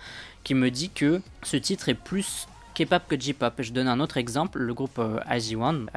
qui 0.42 0.54
me 0.54 0.72
dit 0.72 0.90
que 0.90 1.22
ce 1.44 1.56
titre 1.56 1.88
est 1.88 1.94
plus 1.94 2.48
K-pop 2.74 3.02
que 3.06 3.20
J-pop. 3.20 3.54
Je 3.58 3.72
donne 3.72 3.88
un 3.88 4.00
autre 4.00 4.16
exemple, 4.16 4.58
le 4.58 4.74
groupe 4.74 4.98
euh, 4.98 5.20
IZ*ONE, 5.30 5.88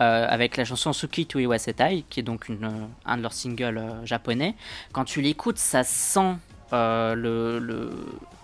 euh, 0.00 0.26
avec 0.28 0.56
la 0.56 0.64
chanson 0.64 0.92
Suki 0.92 1.26
to 1.26 1.38
Iwasetai, 1.38 2.04
qui 2.08 2.20
est 2.20 2.22
donc 2.22 2.48
une, 2.48 2.64
euh, 2.64 2.86
un 3.04 3.16
de 3.16 3.22
leurs 3.22 3.32
singles 3.32 3.82
japonais. 4.04 4.54
Quand 4.92 5.04
tu 5.04 5.20
l'écoutes, 5.20 5.58
ça 5.58 5.84
sent 5.84 6.36
le, 6.72 7.58
le, 7.58 7.90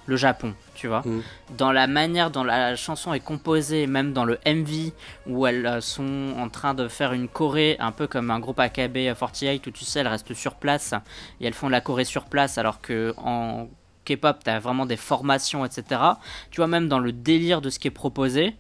le, 0.06 0.16
Japon, 0.16 0.54
tu 0.74 0.86
vois. 0.86 1.02
Mm. 1.04 1.22
Dans 1.58 1.72
la 1.72 1.86
manière 1.86 2.30
dont 2.30 2.44
la 2.44 2.76
chanson 2.76 3.12
est 3.12 3.20
composée, 3.20 3.86
même 3.86 4.12
dans 4.12 4.24
le 4.24 4.38
MV, 4.46 4.92
où 5.26 5.46
elles 5.46 5.82
sont 5.82 6.34
en 6.38 6.48
train 6.48 6.74
de 6.74 6.88
faire 6.88 7.12
une 7.12 7.28
choré, 7.28 7.76
un 7.80 7.92
peu 7.92 8.06
comme 8.06 8.30
un 8.30 8.38
groupe 8.38 8.58
AKB48, 8.58 9.68
où 9.68 9.70
tu 9.72 9.84
sais, 9.84 10.00
elles 10.00 10.08
restent 10.08 10.34
sur 10.34 10.54
place, 10.54 10.94
et 11.40 11.46
elles 11.46 11.54
font 11.54 11.66
de 11.66 11.72
la 11.72 11.80
choré 11.80 12.04
sur 12.04 12.24
place, 12.26 12.58
alors 12.58 12.80
que 12.80 13.12
en 13.18 13.68
K-pop, 14.04 14.38
tu 14.44 14.50
as 14.50 14.58
vraiment 14.58 14.86
des 14.86 14.96
formations, 14.96 15.64
etc. 15.64 16.00
Tu 16.50 16.58
vois, 16.58 16.66
même 16.66 16.88
dans 16.88 16.98
le 16.98 17.12
délire 17.12 17.60
de 17.60 17.70
ce 17.70 17.78
qui 17.78 17.88
est 17.88 17.92
proposé, 17.92 18.56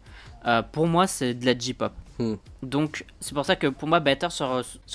euh, 0.46 0.62
pour 0.62 0.86
moi, 0.86 1.06
c'est 1.06 1.34
de 1.34 1.46
la 1.46 1.56
J-pop. 1.56 1.92
Hmm. 2.18 2.34
Donc, 2.62 3.04
c'est 3.20 3.34
pour 3.34 3.44
ça 3.44 3.56
que 3.56 3.66
pour 3.66 3.88
moi, 3.88 4.00
Better 4.00 4.28
se, 4.30 4.44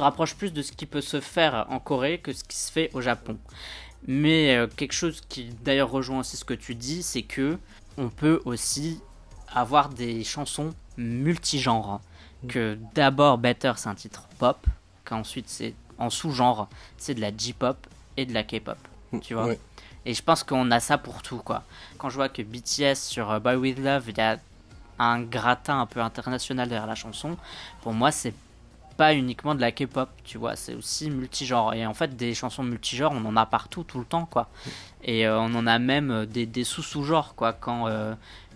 rapproche 0.01 0.36
plus 0.36 0.51
de 0.51 0.61
ce 0.61 0.72
qui 0.72 0.86
peut 0.86 1.01
se 1.01 1.20
faire 1.20 1.65
en 1.70 1.80
Corée 1.80 2.20
que 2.20 2.34
ce 2.34 2.43
qui 2.43 2.57
se 2.57 2.72
fait 2.72 2.89
au 2.93 3.01
Japon. 3.01 3.38
Mais 4.07 4.55
euh, 4.55 4.68
quelque 4.68 4.93
chose 4.93 5.22
qui 5.28 5.49
d'ailleurs 5.63 5.89
rejoint 5.89 6.20
aussi 6.20 6.38
ce 6.38 6.45
que 6.45 6.53
tu 6.53 6.76
dis, 6.76 7.03
c'est 7.03 7.24
que 7.24 7.57
on 7.97 8.09
peut 8.09 8.41
aussi 8.45 8.99
avoir 9.53 9.89
des 9.89 10.24
chansons 10.24 10.74
multigenres. 10.97 12.01
Hmm. 12.43 12.47
Que 12.47 12.78
d'abord, 12.93 13.38
Better, 13.38 13.74
c'est 13.78 13.89
un 13.89 13.95
titre 13.95 14.28
pop, 14.38 14.65
qu'ensuite, 15.05 15.49
c'est 15.49 15.74
en 15.97 16.09
sous-genre, 16.09 16.70
c'est 16.97 17.15
de 17.15 17.22
la 17.22 17.36
J-pop 17.36 17.78
et 18.18 18.26
de 18.26 18.34
la 18.34 18.43
K-pop. 18.43 18.78
Hmm. 19.11 19.20
Tu 19.20 19.34
vois 19.34 19.53
et 20.07 20.13
je 20.13 20.24
pense 20.24 20.41
qu'on 20.45 20.72
a 20.72 20.80
ça 20.80 20.97
pour 20.97 21.22
tout, 21.22 21.39
quoi. 21.39 21.63
Quand 21.97 22.09
je 22.09 22.15
vois 22.15 22.30
que 22.30 22.41
BTS 22.41 22.95
sur 22.95 23.30
euh, 23.30 23.39
Boy 23.39 23.55
With 23.57 23.80
Love, 23.80 24.05
il 24.07 24.18
y 24.18 24.22
a 24.22 24.38
un 25.00 25.22
gratin 25.22 25.82
un 25.82 25.86
peu 25.86 26.02
international 26.02 26.68
derrière 26.68 26.88
la 26.88 26.95
chanson, 26.95 27.38
pour 27.82 27.93
moi, 27.93 28.12
c'est 28.12 28.34
pas 28.98 29.14
uniquement 29.14 29.54
de 29.54 29.62
la 29.62 29.72
K-pop, 29.72 30.10
tu 30.24 30.38
vois, 30.38 30.56
c'est 30.56 30.74
aussi 30.74 31.10
multigenre. 31.10 31.74
Et 31.74 31.86
en 31.86 31.93
fait, 31.93 32.16
des 32.16 32.34
chansons 32.34 32.64
multigenres, 32.64 33.12
on 33.12 33.26
en 33.26 33.36
a 33.38 33.45
partout, 33.45 33.84
tout 33.84 34.00
le 34.00 34.06
temps, 34.06 34.26
quoi. 34.26 34.50
Et 35.04 35.28
euh, 35.28 35.39
on 35.39 35.54
en 35.54 35.68
a 35.68 35.78
même 35.78 36.10
euh, 36.10 36.26
des, 36.26 36.64
sous-sous-genres, 36.64 37.36
quoi. 37.36 37.54
Quand 37.54 37.88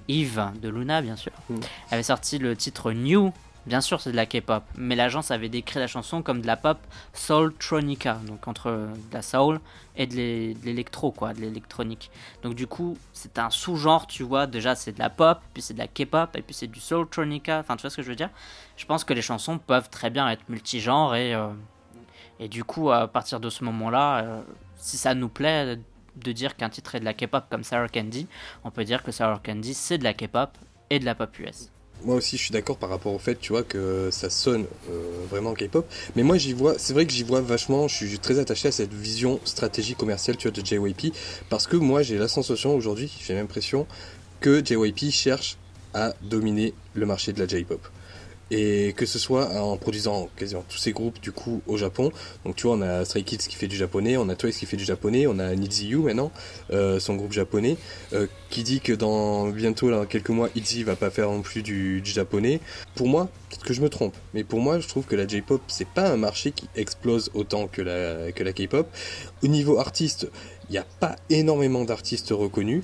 Yves, 0.07 0.49
de 0.61 0.69
Luna, 0.69 1.01
bien 1.01 1.15
sûr, 1.15 1.31
mm. 1.49 1.59
avait 1.91 2.03
sorti 2.03 2.37
le 2.39 2.55
titre 2.55 2.91
New, 2.91 3.31
Bien 3.67 3.79
sûr, 3.79 4.01
c'est 4.01 4.11
de 4.11 4.15
la 4.15 4.25
K-pop, 4.25 4.63
mais 4.75 4.95
l'agence 4.95 5.29
avait 5.29 5.47
décrit 5.47 5.79
la 5.79 5.85
chanson 5.85 6.23
comme 6.23 6.41
de 6.41 6.47
la 6.47 6.57
pop 6.57 6.79
soultronica, 7.13 8.15
donc 8.25 8.47
entre 8.47 8.71
de 8.71 9.13
la 9.13 9.21
soul 9.21 9.59
et 9.95 10.07
de 10.07 10.15
l'électro, 10.65 11.11
quoi, 11.11 11.33
de 11.33 11.41
l'électronique. 11.41 12.09
Donc 12.41 12.55
du 12.55 12.65
coup, 12.65 12.97
c'est 13.13 13.37
un 13.37 13.51
sous-genre, 13.51 14.07
tu 14.07 14.23
vois. 14.23 14.47
Déjà, 14.47 14.73
c'est 14.73 14.93
de 14.93 14.99
la 14.99 15.11
pop, 15.11 15.39
puis 15.53 15.61
c'est 15.61 15.75
de 15.75 15.79
la 15.79 15.87
K-pop, 15.87 16.35
et 16.35 16.41
puis 16.41 16.55
c'est 16.55 16.65
du 16.65 16.79
soultronica. 16.79 17.59
Enfin, 17.59 17.75
tu 17.75 17.81
vois 17.81 17.91
ce 17.91 17.97
que 17.97 18.01
je 18.01 18.09
veux 18.09 18.15
dire? 18.15 18.31
Je 18.77 18.85
pense 18.87 19.03
que 19.03 19.13
les 19.13 19.21
chansons 19.21 19.59
peuvent 19.59 19.91
très 19.91 20.09
bien 20.09 20.27
être 20.29 20.49
multigenres 20.49 21.15
et 21.15 21.35
euh, 21.35 21.49
et 22.39 22.47
du 22.47 22.63
coup, 22.63 22.89
à 22.89 23.07
partir 23.07 23.39
de 23.39 23.51
ce 23.51 23.63
moment-là, 23.65 24.23
euh, 24.23 24.41
si 24.75 24.97
ça 24.97 25.13
nous 25.13 25.29
plaît 25.29 25.77
de 26.15 26.31
dire 26.31 26.55
qu'un 26.55 26.69
titre 26.69 26.95
est 26.95 26.99
de 26.99 27.05
la 27.05 27.13
K-pop 27.13 27.45
comme 27.51 27.63
Sour 27.63 27.91
Candy, 27.93 28.27
on 28.63 28.71
peut 28.71 28.83
dire 28.83 29.03
que 29.03 29.11
Sour 29.11 29.43
Candy 29.43 29.75
c'est 29.75 29.99
de 29.99 30.03
la 30.03 30.13
K-pop 30.15 30.57
et 30.89 30.97
de 30.97 31.05
la 31.05 31.13
pop 31.13 31.37
US 31.39 31.71
moi 32.05 32.15
aussi 32.15 32.37
je 32.37 32.43
suis 32.43 32.51
d'accord 32.51 32.77
par 32.77 32.89
rapport 32.89 33.13
au 33.13 33.19
fait 33.19 33.35
tu 33.35 33.53
vois 33.53 33.63
que 33.63 34.09
ça 34.11 34.29
sonne 34.29 34.65
euh, 34.89 35.01
vraiment 35.29 35.53
K-pop. 35.53 35.85
Mais 36.15 36.23
moi 36.23 36.37
j'y 36.37 36.53
vois 36.53 36.75
c'est 36.77 36.93
vrai 36.93 37.05
que 37.05 37.13
j'y 37.13 37.23
vois 37.23 37.41
vachement 37.41 37.87
je 37.87 37.95
suis 37.95 38.19
très 38.19 38.39
attaché 38.39 38.67
à 38.67 38.71
cette 38.71 38.93
vision 38.93 39.39
stratégie 39.45 39.95
commerciale 39.95 40.37
de 40.37 40.65
JYP 40.65 41.13
parce 41.49 41.67
que 41.67 41.77
moi 41.77 42.01
j'ai 42.01 42.17
la 42.17 42.27
sensation 42.27 42.75
aujourd'hui 42.75 43.11
j'ai 43.25 43.33
l'impression 43.33 43.87
que 44.39 44.63
JYP 44.65 45.11
cherche 45.11 45.57
à 45.93 46.13
dominer 46.21 46.73
le 46.93 47.05
marché 47.05 47.33
de 47.33 47.39
la 47.39 47.47
J-pop 47.47 47.81
et 48.51 48.93
que 48.95 49.05
ce 49.05 49.17
soit 49.17 49.49
en 49.59 49.77
produisant 49.77 50.29
quasiment 50.35 50.63
tous 50.67 50.77
ces 50.77 50.91
groupes 50.91 51.19
du 51.21 51.31
coup 51.31 51.61
au 51.67 51.77
Japon. 51.77 52.11
Donc 52.45 52.57
tu 52.57 52.67
vois, 52.67 52.75
on 52.75 52.81
a 52.81 53.05
Stray 53.05 53.23
Kids 53.23 53.37
qui 53.37 53.55
fait 53.55 53.67
du 53.67 53.77
japonais, 53.77 54.17
on 54.17 54.27
a 54.29 54.35
Twice 54.35 54.57
qui 54.57 54.65
fait 54.65 54.77
du 54.77 54.83
japonais, 54.83 55.25
on 55.25 55.39
a 55.39 55.55
Niziyu 55.55 55.99
maintenant, 55.99 56.31
euh, 56.71 56.99
son 56.99 57.15
groupe 57.15 57.31
japonais, 57.31 57.77
euh, 58.13 58.27
qui 58.49 58.63
dit 58.63 58.81
que 58.81 58.91
dans 58.91 59.47
bientôt, 59.47 59.89
dans 59.89 60.05
quelques 60.05 60.29
mois, 60.29 60.49
Itzy 60.55 60.83
va 60.83 60.97
pas 60.97 61.09
faire 61.09 61.29
non 61.29 61.41
plus 61.41 61.63
du, 61.63 62.01
japonais. 62.03 62.59
Pour 62.95 63.07
moi, 63.07 63.29
peut-être 63.49 63.63
que 63.63 63.73
je 63.73 63.81
me 63.81 63.89
trompe, 63.89 64.15
mais 64.33 64.43
pour 64.43 64.59
moi, 64.59 64.79
je 64.79 64.87
trouve 64.87 65.05
que 65.05 65.15
la 65.15 65.25
J-pop 65.25 65.61
c'est 65.67 65.87
pas 65.87 66.09
un 66.09 66.17
marché 66.17 66.51
qui 66.51 66.67
explose 66.75 67.31
autant 67.33 67.67
que 67.67 67.81
la, 67.81 68.33
que 68.33 68.43
la 68.43 68.51
K-pop. 68.51 68.87
Au 69.43 69.47
niveau 69.47 69.79
artiste, 69.79 70.27
il 70.69 70.73
n'y 70.73 70.77
a 70.77 70.85
pas 70.99 71.15
énormément 71.29 71.85
d'artistes 71.85 72.29
reconnus. 72.31 72.83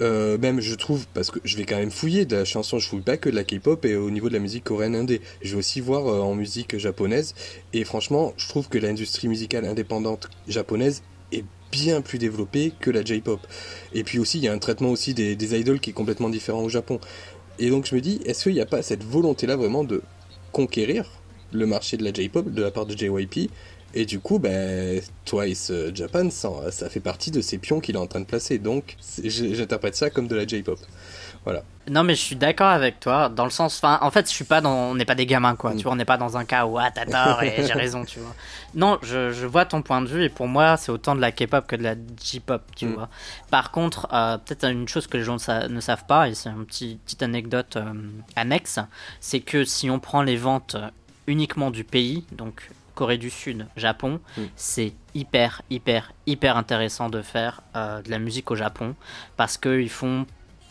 Euh, 0.00 0.38
même 0.38 0.60
je 0.60 0.74
trouve, 0.74 1.06
parce 1.12 1.30
que 1.30 1.40
je 1.44 1.56
vais 1.56 1.64
quand 1.64 1.76
même 1.76 1.90
fouiller 1.90 2.24
de 2.24 2.36
la 2.36 2.44
chanson, 2.44 2.78
je 2.78 2.88
fouille 2.88 3.02
pas 3.02 3.16
que 3.16 3.28
de 3.28 3.34
la 3.34 3.44
K-pop 3.44 3.84
et 3.84 3.96
au 3.96 4.10
niveau 4.10 4.28
de 4.28 4.34
la 4.34 4.40
musique 4.40 4.64
coréenne 4.64 4.94
indé. 4.94 5.20
Je 5.42 5.52
vais 5.52 5.58
aussi 5.58 5.80
voir 5.80 6.06
euh, 6.06 6.20
en 6.20 6.34
musique 6.34 6.78
japonaise 6.78 7.34
et 7.72 7.84
franchement, 7.84 8.32
je 8.36 8.48
trouve 8.48 8.68
que 8.68 8.78
l'industrie 8.78 9.28
musicale 9.28 9.66
indépendante 9.66 10.30
japonaise 10.48 11.02
est 11.32 11.44
bien 11.70 12.00
plus 12.00 12.18
développée 12.18 12.72
que 12.80 12.90
la 12.90 13.04
J-pop. 13.04 13.40
Et 13.92 14.02
puis 14.02 14.18
aussi, 14.18 14.38
il 14.38 14.44
y 14.44 14.48
a 14.48 14.52
un 14.52 14.58
traitement 14.58 14.90
aussi 14.90 15.14
des, 15.14 15.54
idoles 15.54 15.80
qui 15.80 15.90
est 15.90 15.94
complètement 15.94 16.30
différent 16.30 16.62
au 16.62 16.68
Japon. 16.68 16.98
Et 17.58 17.68
donc 17.68 17.86
je 17.86 17.94
me 17.94 18.00
dis, 18.00 18.20
est-ce 18.24 18.44
qu'il 18.44 18.54
n'y 18.54 18.60
a 18.60 18.66
pas 18.66 18.82
cette 18.82 19.04
volonté-là 19.04 19.56
vraiment 19.56 19.84
de 19.84 20.02
conquérir 20.50 21.10
le 21.52 21.66
marché 21.66 21.96
de 21.96 22.04
la 22.04 22.12
J-pop 22.12 22.50
de 22.50 22.62
la 22.62 22.70
part 22.70 22.86
de 22.86 22.96
JYP 22.96 23.50
et 23.94 24.04
du 24.04 24.20
coup, 24.20 24.38
ben, 24.38 25.00
Twice 25.24 25.70
euh, 25.70 25.90
Japan, 25.94 26.30
ça, 26.30 26.70
ça, 26.70 26.88
fait 26.88 27.00
partie 27.00 27.30
de 27.30 27.40
ces 27.40 27.58
pions 27.58 27.80
qu'il 27.80 27.96
est 27.96 27.98
en 27.98 28.06
train 28.06 28.20
de 28.20 28.24
placer. 28.26 28.58
Donc, 28.58 28.96
j'interprète 29.24 29.96
ça 29.96 30.10
comme 30.10 30.28
de 30.28 30.36
la 30.36 30.46
J-pop. 30.46 30.78
Voilà. 31.44 31.62
Non, 31.88 32.04
mais 32.04 32.14
je 32.14 32.20
suis 32.20 32.36
d'accord 32.36 32.68
avec 32.68 33.00
toi, 33.00 33.28
dans 33.28 33.44
le 33.44 33.50
sens. 33.50 33.78
Enfin, 33.78 33.98
en 34.02 34.10
fait, 34.10 34.28
je 34.28 34.34
suis 34.34 34.44
pas 34.44 34.60
dans. 34.60 34.90
On 34.90 34.94
n'est 34.94 35.06
pas 35.06 35.14
des 35.14 35.26
gamins, 35.26 35.56
quoi. 35.56 35.72
Mm. 35.72 35.76
Tu 35.76 35.82
vois, 35.84 35.92
on 35.92 35.96
n'est 35.96 36.04
pas 36.04 36.18
dans 36.18 36.36
un 36.36 36.44
cas 36.44 36.66
où, 36.66 36.78
ah, 36.78 36.90
t'as 36.90 37.06
tort 37.06 37.42
et 37.42 37.66
j'ai 37.66 37.72
raison, 37.72 38.04
tu 38.04 38.20
vois. 38.20 38.34
Non, 38.74 38.98
je, 39.02 39.32
je, 39.32 39.46
vois 39.46 39.64
ton 39.64 39.80
point 39.82 40.02
de 40.02 40.06
vue 40.06 40.22
et 40.22 40.28
pour 40.28 40.46
moi, 40.46 40.76
c'est 40.76 40.92
autant 40.92 41.16
de 41.16 41.20
la 41.20 41.32
K-pop 41.32 41.66
que 41.66 41.76
de 41.76 41.82
la 41.82 41.94
J-pop, 42.22 42.62
tu 42.76 42.86
mm. 42.86 42.92
vois. 42.92 43.08
Par 43.50 43.70
contre, 43.70 44.06
euh, 44.12 44.36
peut-être 44.36 44.70
une 44.70 44.86
chose 44.86 45.06
que 45.06 45.16
les 45.16 45.24
gens 45.24 45.38
ne 45.68 45.80
savent 45.80 46.04
pas, 46.06 46.28
et 46.28 46.34
c'est 46.34 46.50
une 46.50 46.66
petit, 46.66 46.98
petite 47.04 47.22
anecdote 47.22 47.76
euh, 47.76 47.92
annexe, 48.36 48.78
c'est 49.20 49.40
que 49.40 49.64
si 49.64 49.90
on 49.90 49.98
prend 49.98 50.22
les 50.22 50.36
ventes 50.36 50.76
uniquement 51.26 51.70
du 51.70 51.84
pays, 51.84 52.24
donc 52.32 52.70
Corée 52.94 53.18
du 53.18 53.30
Sud, 53.30 53.66
Japon, 53.76 54.20
mm. 54.36 54.42
c'est 54.56 54.92
hyper, 55.14 55.62
hyper, 55.70 56.12
hyper 56.26 56.56
intéressant 56.56 57.08
de 57.08 57.22
faire 57.22 57.62
euh, 57.76 58.02
de 58.02 58.10
la 58.10 58.18
musique 58.18 58.50
au 58.50 58.56
Japon 58.56 58.94
parce 59.36 59.56
qu'ils 59.56 59.90
font 59.90 60.26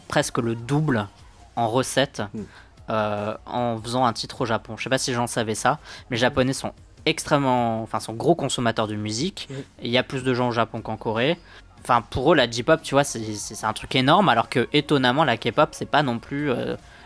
presque 0.07 0.37
le 0.37 0.55
double 0.55 1.07
en 1.55 1.67
recettes 1.67 2.21
mm. 2.33 2.41
euh, 2.89 3.37
en 3.45 3.77
faisant 3.81 4.05
un 4.05 4.13
titre 4.13 4.41
au 4.41 4.45
Japon. 4.45 4.75
Je 4.77 4.83
sais 4.83 4.89
pas 4.89 4.97
si 4.97 5.13
j'en 5.13 5.27
savais 5.27 5.55
ça, 5.55 5.79
mais 6.09 6.17
les 6.17 6.21
Japonais 6.21 6.53
sont 6.53 6.73
extrêmement, 7.05 7.81
enfin, 7.81 7.99
sont 7.99 8.13
gros 8.13 8.35
consommateurs 8.35 8.87
de 8.87 8.95
musique. 8.95 9.47
Mm. 9.49 9.53
Il 9.83 9.91
y 9.91 9.97
a 9.97 10.03
plus 10.03 10.23
de 10.23 10.33
gens 10.33 10.49
au 10.49 10.53
Japon 10.53 10.81
qu'en 10.81 10.97
Corée. 10.97 11.39
enfin 11.81 12.01
pour 12.01 12.33
eux 12.33 12.35
la 12.35 12.49
J-pop, 12.49 12.81
tu 12.81 12.95
vois, 12.95 13.03
c'est 13.03 13.63
un 13.63 13.73
truc 13.73 13.95
énorme, 13.95 14.29
alors 14.29 14.49
que 14.49 14.67
étonnamment 14.73 15.23
la 15.23 15.37
K-pop 15.37 15.69
c'est 15.71 15.89
pas 15.89 16.03
non 16.03 16.19
plus 16.19 16.51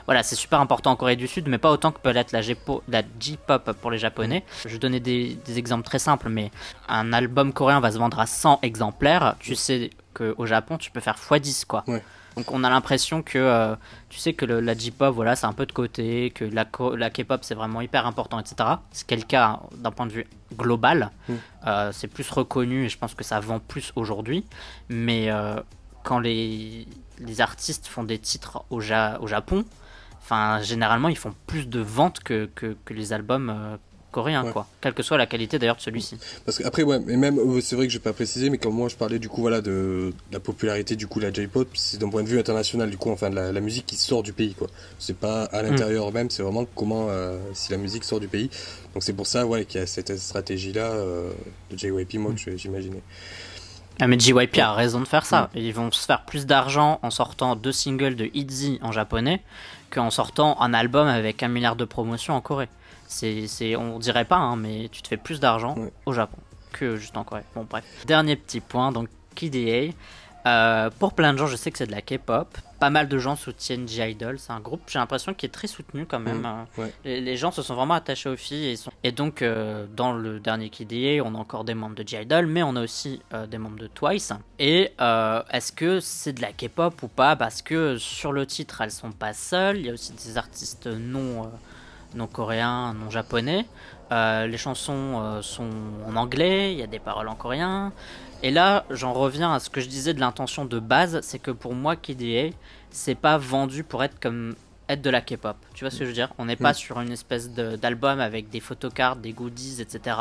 voilà, 0.06 0.24
c'est 0.24 0.36
super 0.36 0.60
important 0.60 0.92
en 0.92 0.96
Corée 0.96 1.16
du 1.16 1.28
Sud, 1.28 1.48
mais 1.48 1.58
pas 1.58 1.72
autant 1.72 1.92
que 1.92 2.00
peut 2.00 2.12
l'être 2.12 2.32
la 2.32 2.42
J-pop 2.42 3.72
pour 3.82 3.92
les 3.92 3.98
Japonais. 3.98 4.44
Je 4.66 4.78
donnais 4.78 5.00
des, 5.00 5.38
des, 5.46 5.58
exemples 5.58 5.86
très 5.86 6.00
simples, 6.00 6.30
mais 6.30 6.52
un 6.88 7.14
album 7.14 7.54
coréen 7.54 7.80
va 7.80 7.92
se 7.92 7.98
vendre 7.98 8.20
à 8.20 8.26
100 8.26 8.60
exemplaires. 8.62 9.36
Tu 9.40 9.56
sais 9.56 9.90
qu'au 10.14 10.46
Japon, 10.46 10.78
tu 10.78 10.92
peux 10.92 11.00
faire 11.00 11.16
x10, 11.16 11.66
quoi. 11.66 11.84
Donc 12.36 12.52
on 12.52 12.64
a 12.64 12.70
l'impression 12.70 13.22
que, 13.22 13.38
euh, 13.38 13.76
tu 14.10 14.20
sais 14.20 14.34
que 14.34 14.46
la 14.46 14.74
J-pop, 14.74 15.14
voilà, 15.14 15.36
c'est 15.36 15.46
un 15.46 15.54
peu 15.54 15.66
de 15.66 15.72
côté, 15.72 16.32
que 16.32 16.46
la, 16.46 16.66
la 16.96 17.10
K-pop, 17.10 17.44
c'est 17.44 17.54
vraiment 17.56 17.82
hyper 17.82 18.08
important, 18.08 18.40
etc. 18.40 18.56
C'est 18.92 19.10
le 19.16 19.22
cas 19.22 19.60
d'un 19.78 19.92
point 19.92 20.08
de 20.08 20.12
vue 20.12 20.28
global. 20.56 21.12
Mm. 21.30 21.34
Euh, 21.68 21.92
c'est 21.92 22.08
plus 22.08 22.30
reconnu 22.30 22.86
et 22.86 22.90
je 22.90 22.98
pense 22.98 23.14
que 23.14 23.24
ça 23.24 23.40
vend 23.40 23.60
plus 23.60 23.92
aujourd'hui. 23.96 24.46
Mais 24.90 25.30
euh, 25.30 25.56
quand 26.04 26.20
les, 26.20 26.88
les 27.20 27.42
artistes 27.42 27.88
font 27.88 28.04
des 28.04 28.18
titres 28.18 28.64
au, 28.72 28.78
au 28.80 29.28
Japon, 29.28 29.66
Enfin, 30.24 30.62
généralement, 30.62 31.10
ils 31.10 31.18
font 31.18 31.34
plus 31.48 31.68
de 31.68 31.82
ventes 31.82 32.22
que, 32.22 32.50
que, 32.56 32.76
les 32.92 33.12
albums 33.12 33.50
euh, 33.50 33.76
coréens, 34.10 34.46
quoi. 34.54 34.68
Quelle 34.80 34.94
que 34.94 35.04
soit 35.04 35.18
la 35.18 35.26
qualité 35.26 35.60
d'ailleurs 35.60 35.76
de 35.76 35.82
celui-ci. 35.82 36.18
Parce 36.46 36.60
qu'après, 36.60 36.84
ouais, 36.84 37.00
mais 37.06 37.18
même, 37.18 37.38
euh, 37.38 37.60
c'est 37.60 37.76
vrai 37.76 37.88
que 37.88 37.92
je 37.92 37.98
vais 37.98 38.04
pas 38.04 38.14
préciser, 38.14 38.50
mais 38.50 38.58
comme 38.58 38.74
moi 38.74 38.88
je 38.88 38.96
parlais 38.96 39.20
du 39.20 39.28
coup, 39.28 39.42
voilà, 39.42 39.60
de, 39.60 40.14
la 40.32 40.40
popularité 40.40 40.96
du 40.96 41.08
coup, 41.08 41.20
la 41.20 41.34
J-pop, 41.34 41.68
c'est 41.74 42.00
d'un 42.00 42.08
point 42.08 42.24
de 42.24 42.30
vue 42.30 42.40
international, 42.40 42.90
du 42.90 42.96
coup, 42.96 43.12
enfin, 43.12 43.30
de 43.30 43.36
la, 43.36 43.60
musique 43.60 43.86
qui 43.86 43.98
sort 43.98 44.24
du 44.24 44.32
pays, 44.32 44.54
quoi. 44.54 44.68
C'est 44.98 45.18
pas 45.18 45.44
à 45.44 45.62
l'intérieur 45.62 46.14
même, 46.14 46.30
c'est 46.30 46.42
vraiment 46.42 46.66
comment, 46.74 47.08
euh, 47.10 47.38
si 47.54 47.74
la 47.74 47.78
musique 47.78 48.06
sort 48.06 48.22
du 48.22 48.30
pays. 48.30 48.50
Donc 48.94 49.04
c'est 49.04 49.14
pour 49.14 49.28
ça, 49.28 49.46
ouais, 49.46 49.66
qu'il 49.66 49.82
y 49.82 49.84
a 49.84 49.88
cette 49.88 50.18
stratégie-là 50.18 50.96
de 51.70 51.78
JYP, 51.78 52.14
moi, 52.14 52.32
mm. 52.32 52.58
j'imaginais. 52.58 53.02
Ah 54.00 54.08
mais 54.08 54.20
JYP 54.20 54.58
a 54.60 54.74
raison 54.74 55.02
de 55.02 55.08
faire 55.08 55.26
ça. 55.26 55.50
Mm. 55.54 55.58
Ils 55.58 55.74
vont 55.74 55.92
se 55.92 56.06
faire 56.06 56.24
plus 56.24 56.46
d'argent 56.46 57.00
en 57.04 57.12
sortant 57.12 57.56
deux 57.56 57.72
singles 57.72 58.16
de 58.16 58.30
ITZY 58.34 58.80
en 58.82 58.92
japonais 58.92 59.42
qu'en 59.94 60.10
sortant 60.10 60.60
un 60.60 60.74
album 60.74 61.08
avec 61.08 61.44
un 61.44 61.48
milliard 61.48 61.76
de 61.76 61.86
promotions 61.86 62.34
en 62.34 62.42
Corée. 62.42 62.70
C'est, 63.08 63.48
c'est, 63.48 63.76
on 63.76 64.00
dirait 64.00 64.26
pas, 64.26 64.38
hein, 64.38 64.56
mais 64.56 64.90
tu 64.92 65.02
te 65.02 65.08
fais 65.08 65.18
plus 65.18 65.40
d'argent 65.40 65.76
au 66.06 66.14
Japon 66.14 66.38
que 66.72 66.96
juste 66.98 67.16
en 67.16 67.24
Corée. 67.24 67.44
Bon 67.56 67.66
bref. 67.70 67.86
Dernier 68.06 68.36
petit 68.36 68.60
point, 68.60 68.92
donc 68.92 69.08
KDA. 69.36 69.94
Euh, 70.46 70.90
pour 71.00 71.14
plein 71.14 71.34
de 71.34 71.38
gens, 71.38 71.48
je 71.48 71.56
sais 71.56 71.72
que 71.72 71.78
c'est 71.78 71.88
de 71.88 71.92
la 71.92 72.02
K-pop. 72.02 72.48
Pas 72.80 72.90
mal 72.90 73.08
de 73.08 73.18
gens 73.18 73.36
soutiennent 73.38 73.88
G-Idol. 73.88 74.38
C'est 74.40 74.52
un 74.52 74.60
groupe, 74.60 74.82
j'ai 74.88 75.00
l'impression, 75.00 75.34
qui 75.34 75.46
est 75.46 75.50
très 75.50 75.68
soutenu 75.68 76.06
quand 76.06 76.20
même. 76.20 76.42
Mm, 76.42 76.66
euh, 76.80 76.88
les, 77.06 77.38
gens 77.38 77.52
se 77.52 77.62
sont 77.62 77.76
vraiment 77.76 77.94
attachés 77.94 78.28
aux 78.28 78.36
filles. 78.36 78.74
Et, 78.74 79.08
et 79.08 79.12
donc, 79.14 79.42
euh, 79.42 79.86
dans 79.96 80.12
le 80.12 80.40
dernier 80.40 80.70
KDA, 80.70 81.24
on 81.24 81.36
a 81.36 81.38
encore 81.38 81.64
des 81.64 81.76
membres 81.76 81.96
de 81.96 82.06
G-Idol, 82.06 82.48
mais 82.48 82.62
on 82.62 82.76
a 82.76 82.84
aussi 82.84 83.22
des 83.50 83.58
membres 83.58 83.80
de 83.80 83.88
Twice. 83.88 84.34
Et 84.60 84.92
est-ce 85.00 85.72
que 85.72 86.00
c'est 86.02 86.34
de 86.34 86.42
la 86.42 86.52
K-pop 86.52 87.02
ou 87.04 87.08
pas? 87.08 87.36
Parce 87.36 87.62
que 87.62 87.98
sur 87.98 88.34
le 88.34 88.46
titre, 88.46 88.82
elles 88.82 88.92
sont 88.92 89.12
pas 89.12 89.34
seules. 89.34 89.78
Il 89.78 89.86
y 89.86 89.90
a 89.90 89.94
aussi 89.94 90.14
des 90.14 90.38
artistes 90.38 90.88
non, 90.88 91.52
non 92.16 92.28
coréens, 92.28 92.94
non 92.94 93.10
japonais. 93.10 93.66
les 94.12 94.58
chansons 94.58 95.42
sont 95.42 95.70
en 96.06 96.18
anglais, 96.18 96.74
il 96.74 96.80
y 96.80 96.84
a 96.84 96.88
des 96.88 97.00
paroles 97.00 97.30
en 97.30 97.36
coréen. 97.36 97.94
Et 98.44 98.52
là, 98.52 98.84
j'en 98.90 99.14
reviens 99.14 99.54
à 99.54 99.60
ce 99.60 99.70
que 99.70 99.80
je 99.80 99.88
disais 99.88 100.14
de 100.14 100.20
l'intention 100.20 100.66
de 100.66 100.78
base, 100.78 101.22
c'est 101.22 101.40
que 101.40 101.50
pour 101.50 101.74
moi, 101.74 101.96
KDA, 101.96 102.50
c'est 102.92 103.16
pas 103.16 103.38
vendu 103.38 103.86
pour 103.86 104.04
être 104.04 104.20
comme 104.20 104.56
être 104.90 105.02
de 105.02 105.10
la 105.10 105.22
K-pop. 105.22 105.56
Tu 105.74 105.86
vois 105.86 105.92
ce 105.92 106.00
que 106.00 106.04
je 106.04 106.10
veux 106.10 106.14
dire? 106.14 106.34
On 106.38 106.44
n'est 106.44 106.58
pas 106.58 106.72
mm. 106.72 106.76
sur 106.76 107.00
une 107.00 107.14
espèce 107.14 107.52
d'album 107.52 108.20
avec 108.20 108.50
des 108.50 108.60
photocards, 108.60 109.16
des 109.16 109.32
goodies, 109.32 109.82
etc. 109.82 110.18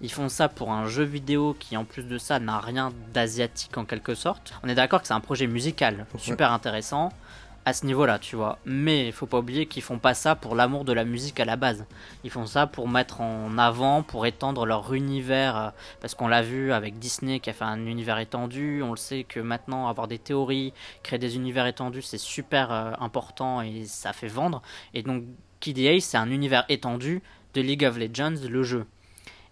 Ils 0.00 0.10
font 0.10 0.28
ça 0.28 0.48
pour 0.48 0.72
un 0.72 0.88
jeu 0.88 1.04
vidéo 1.04 1.56
qui, 1.58 1.76
en 1.76 1.84
plus 1.84 2.02
de 2.02 2.18
ça, 2.18 2.40
n'a 2.40 2.58
rien 2.58 2.92
d'asiatique 3.14 3.78
en 3.78 3.84
quelque 3.84 4.16
sorte. 4.16 4.54
On 4.64 4.68
est 4.68 4.74
d'accord 4.74 5.00
que 5.00 5.06
c'est 5.06 5.14
un 5.14 5.20
projet 5.20 5.46
musical 5.46 6.06
super 6.18 6.50
intéressant 6.50 7.12
à 7.64 7.72
ce 7.72 7.86
niveau-là, 7.86 8.18
tu 8.18 8.36
vois. 8.36 8.58
Mais 8.64 9.06
il 9.06 9.12
faut 9.12 9.26
pas 9.26 9.38
oublier 9.38 9.66
qu'ils 9.66 9.82
font 9.82 9.98
pas 9.98 10.14
ça 10.14 10.34
pour 10.34 10.54
l'amour 10.54 10.84
de 10.84 10.92
la 10.92 11.04
musique 11.04 11.38
à 11.40 11.44
la 11.44 11.56
base. 11.56 11.86
Ils 12.24 12.30
font 12.30 12.46
ça 12.46 12.66
pour 12.66 12.88
mettre 12.88 13.20
en 13.20 13.56
avant, 13.58 14.02
pour 14.02 14.26
étendre 14.26 14.66
leur 14.66 14.92
univers, 14.94 15.56
euh, 15.56 15.70
parce 16.00 16.14
qu'on 16.14 16.28
l'a 16.28 16.42
vu 16.42 16.72
avec 16.72 16.98
Disney 16.98 17.40
qui 17.40 17.50
a 17.50 17.52
fait 17.52 17.64
un 17.64 17.86
univers 17.86 18.18
étendu. 18.18 18.82
On 18.82 18.90
le 18.90 18.96
sait 18.96 19.24
que 19.24 19.40
maintenant 19.40 19.88
avoir 19.88 20.08
des 20.08 20.18
théories, 20.18 20.72
créer 21.02 21.18
des 21.18 21.36
univers 21.36 21.66
étendus, 21.66 22.02
c'est 22.02 22.18
super 22.18 22.72
euh, 22.72 22.92
important 22.98 23.62
et 23.62 23.84
ça 23.84 24.12
fait 24.12 24.28
vendre. 24.28 24.62
Et 24.94 25.02
donc 25.02 25.24
KDA, 25.60 26.00
c'est 26.00 26.16
un 26.16 26.30
univers 26.30 26.64
étendu 26.68 27.22
de 27.54 27.60
League 27.60 27.84
of 27.84 27.98
Legends, 27.98 28.34
le 28.48 28.62
jeu. 28.62 28.86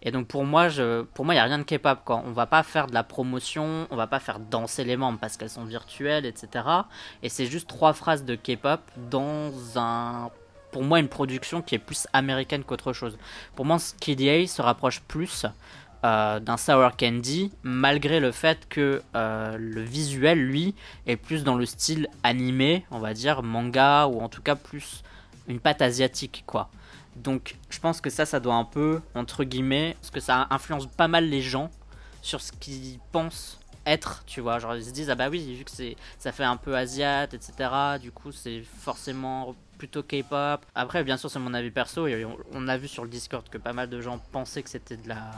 Et 0.03 0.11
donc 0.11 0.27
pour 0.27 0.45
moi, 0.45 0.69
pour 1.15 1.25
moi, 1.25 1.35
il 1.35 1.37
y 1.37 1.41
a 1.41 1.45
rien 1.45 1.59
de 1.59 1.65
K-pop 1.65 2.01
quoi. 2.05 2.23
On 2.27 2.33
va 2.33 2.47
pas 2.47 2.63
faire 2.63 2.87
de 2.87 2.95
la 2.95 3.03
promotion, 3.03 3.87
on 3.91 3.97
va 3.97 4.07
pas 4.07 4.21
faire 4.21 4.41
danser 4.41 4.85
les 4.85 4.97
membres 4.97 5.19
parce 5.19 5.37
qu'elles 5.37 5.51
sont 5.51 5.65
virtuelles, 5.65 6.27
etc. 6.27 6.65
Et 7.23 7.29
c'est 7.29 7.47
juste 7.47 7.69
trois 7.69 7.93
phrases 7.93 8.25
de 8.25 8.35
K-pop 8.35 8.81
dans 9.11 9.53
un, 9.77 10.31
pour 10.71 10.83
moi, 10.83 11.01
une 11.01 11.09
production 11.09 11.63
qui 11.63 11.75
est 11.75 11.79
plus 11.79 12.07
américaine 12.13 12.65
qu'autre 12.65 12.93
chose. 12.93 13.19
Pour 13.57 13.65
moi, 13.65 13.79
KDA 14.01 14.47
se 14.47 14.63
rapproche 14.63 15.01
plus 15.01 15.47
euh, 16.05 16.41
d'un 16.41 16.57
Sour 16.57 16.97
Candy, 16.97 17.53
malgré 17.63 18.21
le 18.21 18.33
fait 18.33 18.67
que 18.69 19.03
euh, 19.15 19.57
le 19.59 19.83
visuel, 19.83 20.39
lui, 20.39 20.75
est 21.07 21.17
plus 21.17 21.45
dans 21.45 21.57
le 21.57 21.67
style 21.67 22.09
animé, 22.23 22.87
on 22.91 22.99
va 23.01 23.13
dire 23.13 23.43
manga 23.43 24.07
ou 24.07 24.21
en 24.21 24.29
tout 24.29 24.43
cas 24.43 24.55
plus 24.55 25.03
une 25.49 25.61
patte 25.61 25.83
asiatique 25.83 26.45
quoi. 26.47 26.71
Donc 27.23 27.57
je 27.69 27.79
pense 27.79 28.01
que 28.01 28.11
ça, 28.11 28.27
ça 28.27 28.41
doit 28.41 28.55
un 28.55 28.65
peu, 28.65 29.01
entre 29.15 29.45
guillemets, 29.45 29.97
parce 30.01 30.11
que 30.11 30.21
ça 30.21 30.47
influence 30.51 30.87
pas 30.87 31.09
mal 31.09 31.29
les 31.29 31.43
gens 31.43 31.71
sur 32.23 32.41
ce 32.41 32.53
qu'ils 32.53 32.99
pensent 33.13 33.61
être, 33.87 34.25
tu 34.27 34.41
vois. 34.41 34.59
Genre 34.59 34.77
ils 34.77 34.85
se 34.85 34.91
disent, 34.91 35.11
ah 35.11 35.15
bah 35.15 35.29
oui, 35.29 35.55
vu 35.55 35.65
que 35.65 35.71
c'est, 35.71 35.97
ça 36.19 36.33
fait 36.33 36.45
un 36.45 36.57
peu 36.57 36.77
asiat, 36.77 37.25
etc. 37.25 37.53
Du 38.01 38.11
coup, 38.13 38.33
c'est 38.33 38.63
forcément 38.63 39.55
plutôt 39.79 40.03
K-pop. 40.03 40.65
Après, 40.75 41.03
bien 41.05 41.17
sûr, 41.17 41.31
c'est 41.31 41.39
mon 41.39 41.55
avis 41.55 41.71
perso. 41.71 42.07
Et 42.07 42.27
on, 42.53 42.69
a 42.69 42.77
vu 42.77 42.89
sur 42.89 43.05
le 43.05 43.11
Discord 43.11 43.49
que 43.49 43.59
pas 43.59 43.73
mal 43.73 43.89
de 43.89 44.01
gens 44.01 44.21
pensaient 44.33 44.63
que 44.63 44.71
c'était 44.71 44.97
de 44.97 45.09
la, 45.09 45.31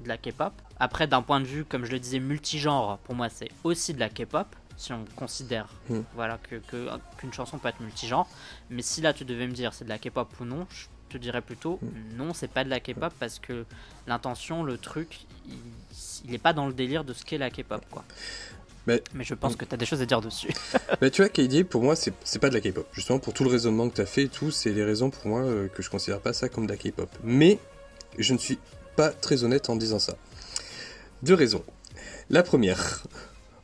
de 0.00 0.08
la 0.08 0.16
K-pop. 0.16 0.52
Après, 0.78 1.06
d'un 1.06 1.22
point 1.22 1.40
de 1.40 1.46
vue, 1.46 1.64
comme 1.64 1.84
je 1.84 1.90
le 1.90 1.98
disais, 1.98 2.20
multigenre, 2.20 2.98
pour 3.04 3.14
moi, 3.14 3.28
c'est 3.28 3.50
aussi 3.64 3.94
de 3.94 4.00
la 4.00 4.08
K-pop 4.08 4.46
si 4.76 4.92
on 4.92 5.04
considère 5.16 5.66
hmm. 5.88 6.02
voilà 6.14 6.38
que, 6.38 6.62
qu'une 7.16 7.32
chanson 7.32 7.58
peut 7.58 7.66
être 7.68 7.80
multigenre 7.80 8.28
mais 8.70 8.82
si 8.82 9.00
là 9.00 9.12
tu 9.12 9.24
devais 9.24 9.48
me 9.48 9.52
dire 9.52 9.74
c'est 9.74 9.84
de 9.84 9.88
la 9.88 9.98
K-pop 9.98 10.28
ou 10.38 10.44
non 10.44 10.68
je 10.70 10.86
te 11.08 11.18
dirais 11.18 11.42
plutôt 11.42 11.78
mm. 11.82 12.16
non, 12.16 12.34
c'est 12.34 12.50
pas 12.50 12.64
de 12.64 12.70
la 12.70 12.80
K-pop 12.80 13.12
parce 13.18 13.38
que 13.38 13.64
l'intention, 14.06 14.62
le 14.62 14.78
truc, 14.78 15.20
il, 16.24 16.34
est 16.34 16.38
pas 16.38 16.52
dans 16.52 16.66
le 16.66 16.72
délire 16.72 17.04
de 17.04 17.12
ce 17.12 17.24
qu'est 17.24 17.38
la 17.38 17.50
K-pop 17.50 17.84
quoi. 17.90 18.04
Mais, 18.86 19.02
mais, 19.12 19.24
je 19.24 19.34
pense 19.34 19.52
mm. 19.52 19.56
que 19.56 19.64
tu 19.66 19.74
as 19.74 19.76
des 19.76 19.86
choses 19.86 20.00
à 20.00 20.06
dire 20.06 20.22
dessus. 20.22 20.48
mais 21.02 21.10
tu 21.10 21.20
vois, 21.20 21.28
KD, 21.28 21.64
pour 21.64 21.82
moi, 21.82 21.94
c'est 21.94 22.38
pas 22.40 22.48
de 22.48 22.54
la 22.54 22.60
K-pop. 22.60 22.88
Justement, 22.92 23.18
pour 23.18 23.34
tout 23.34 23.44
le 23.44 23.50
raisonnement 23.50 23.88
que 23.90 23.96
tu 23.96 24.00
as 24.00 24.06
fait 24.06 24.22
et 24.22 24.28
tout, 24.28 24.50
c'est 24.50 24.70
les 24.70 24.82
raisons 24.82 25.10
pour 25.10 25.26
moi 25.26 25.42
euh, 25.42 25.68
que 25.68 25.82
je 25.82 25.90
considère 25.90 26.20
pas 26.20 26.32
ça 26.32 26.48
comme 26.48 26.64
de 26.64 26.72
la 26.72 26.78
K-pop. 26.78 27.10
Mais 27.22 27.58
je 28.18 28.32
ne 28.32 28.38
suis 28.38 28.58
pas 28.96 29.10
très 29.10 29.44
honnête 29.44 29.68
en 29.68 29.76
disant 29.76 29.98
ça. 29.98 30.16
Deux 31.22 31.34
raisons. 31.34 31.64
La 32.30 32.42
première, 32.42 33.02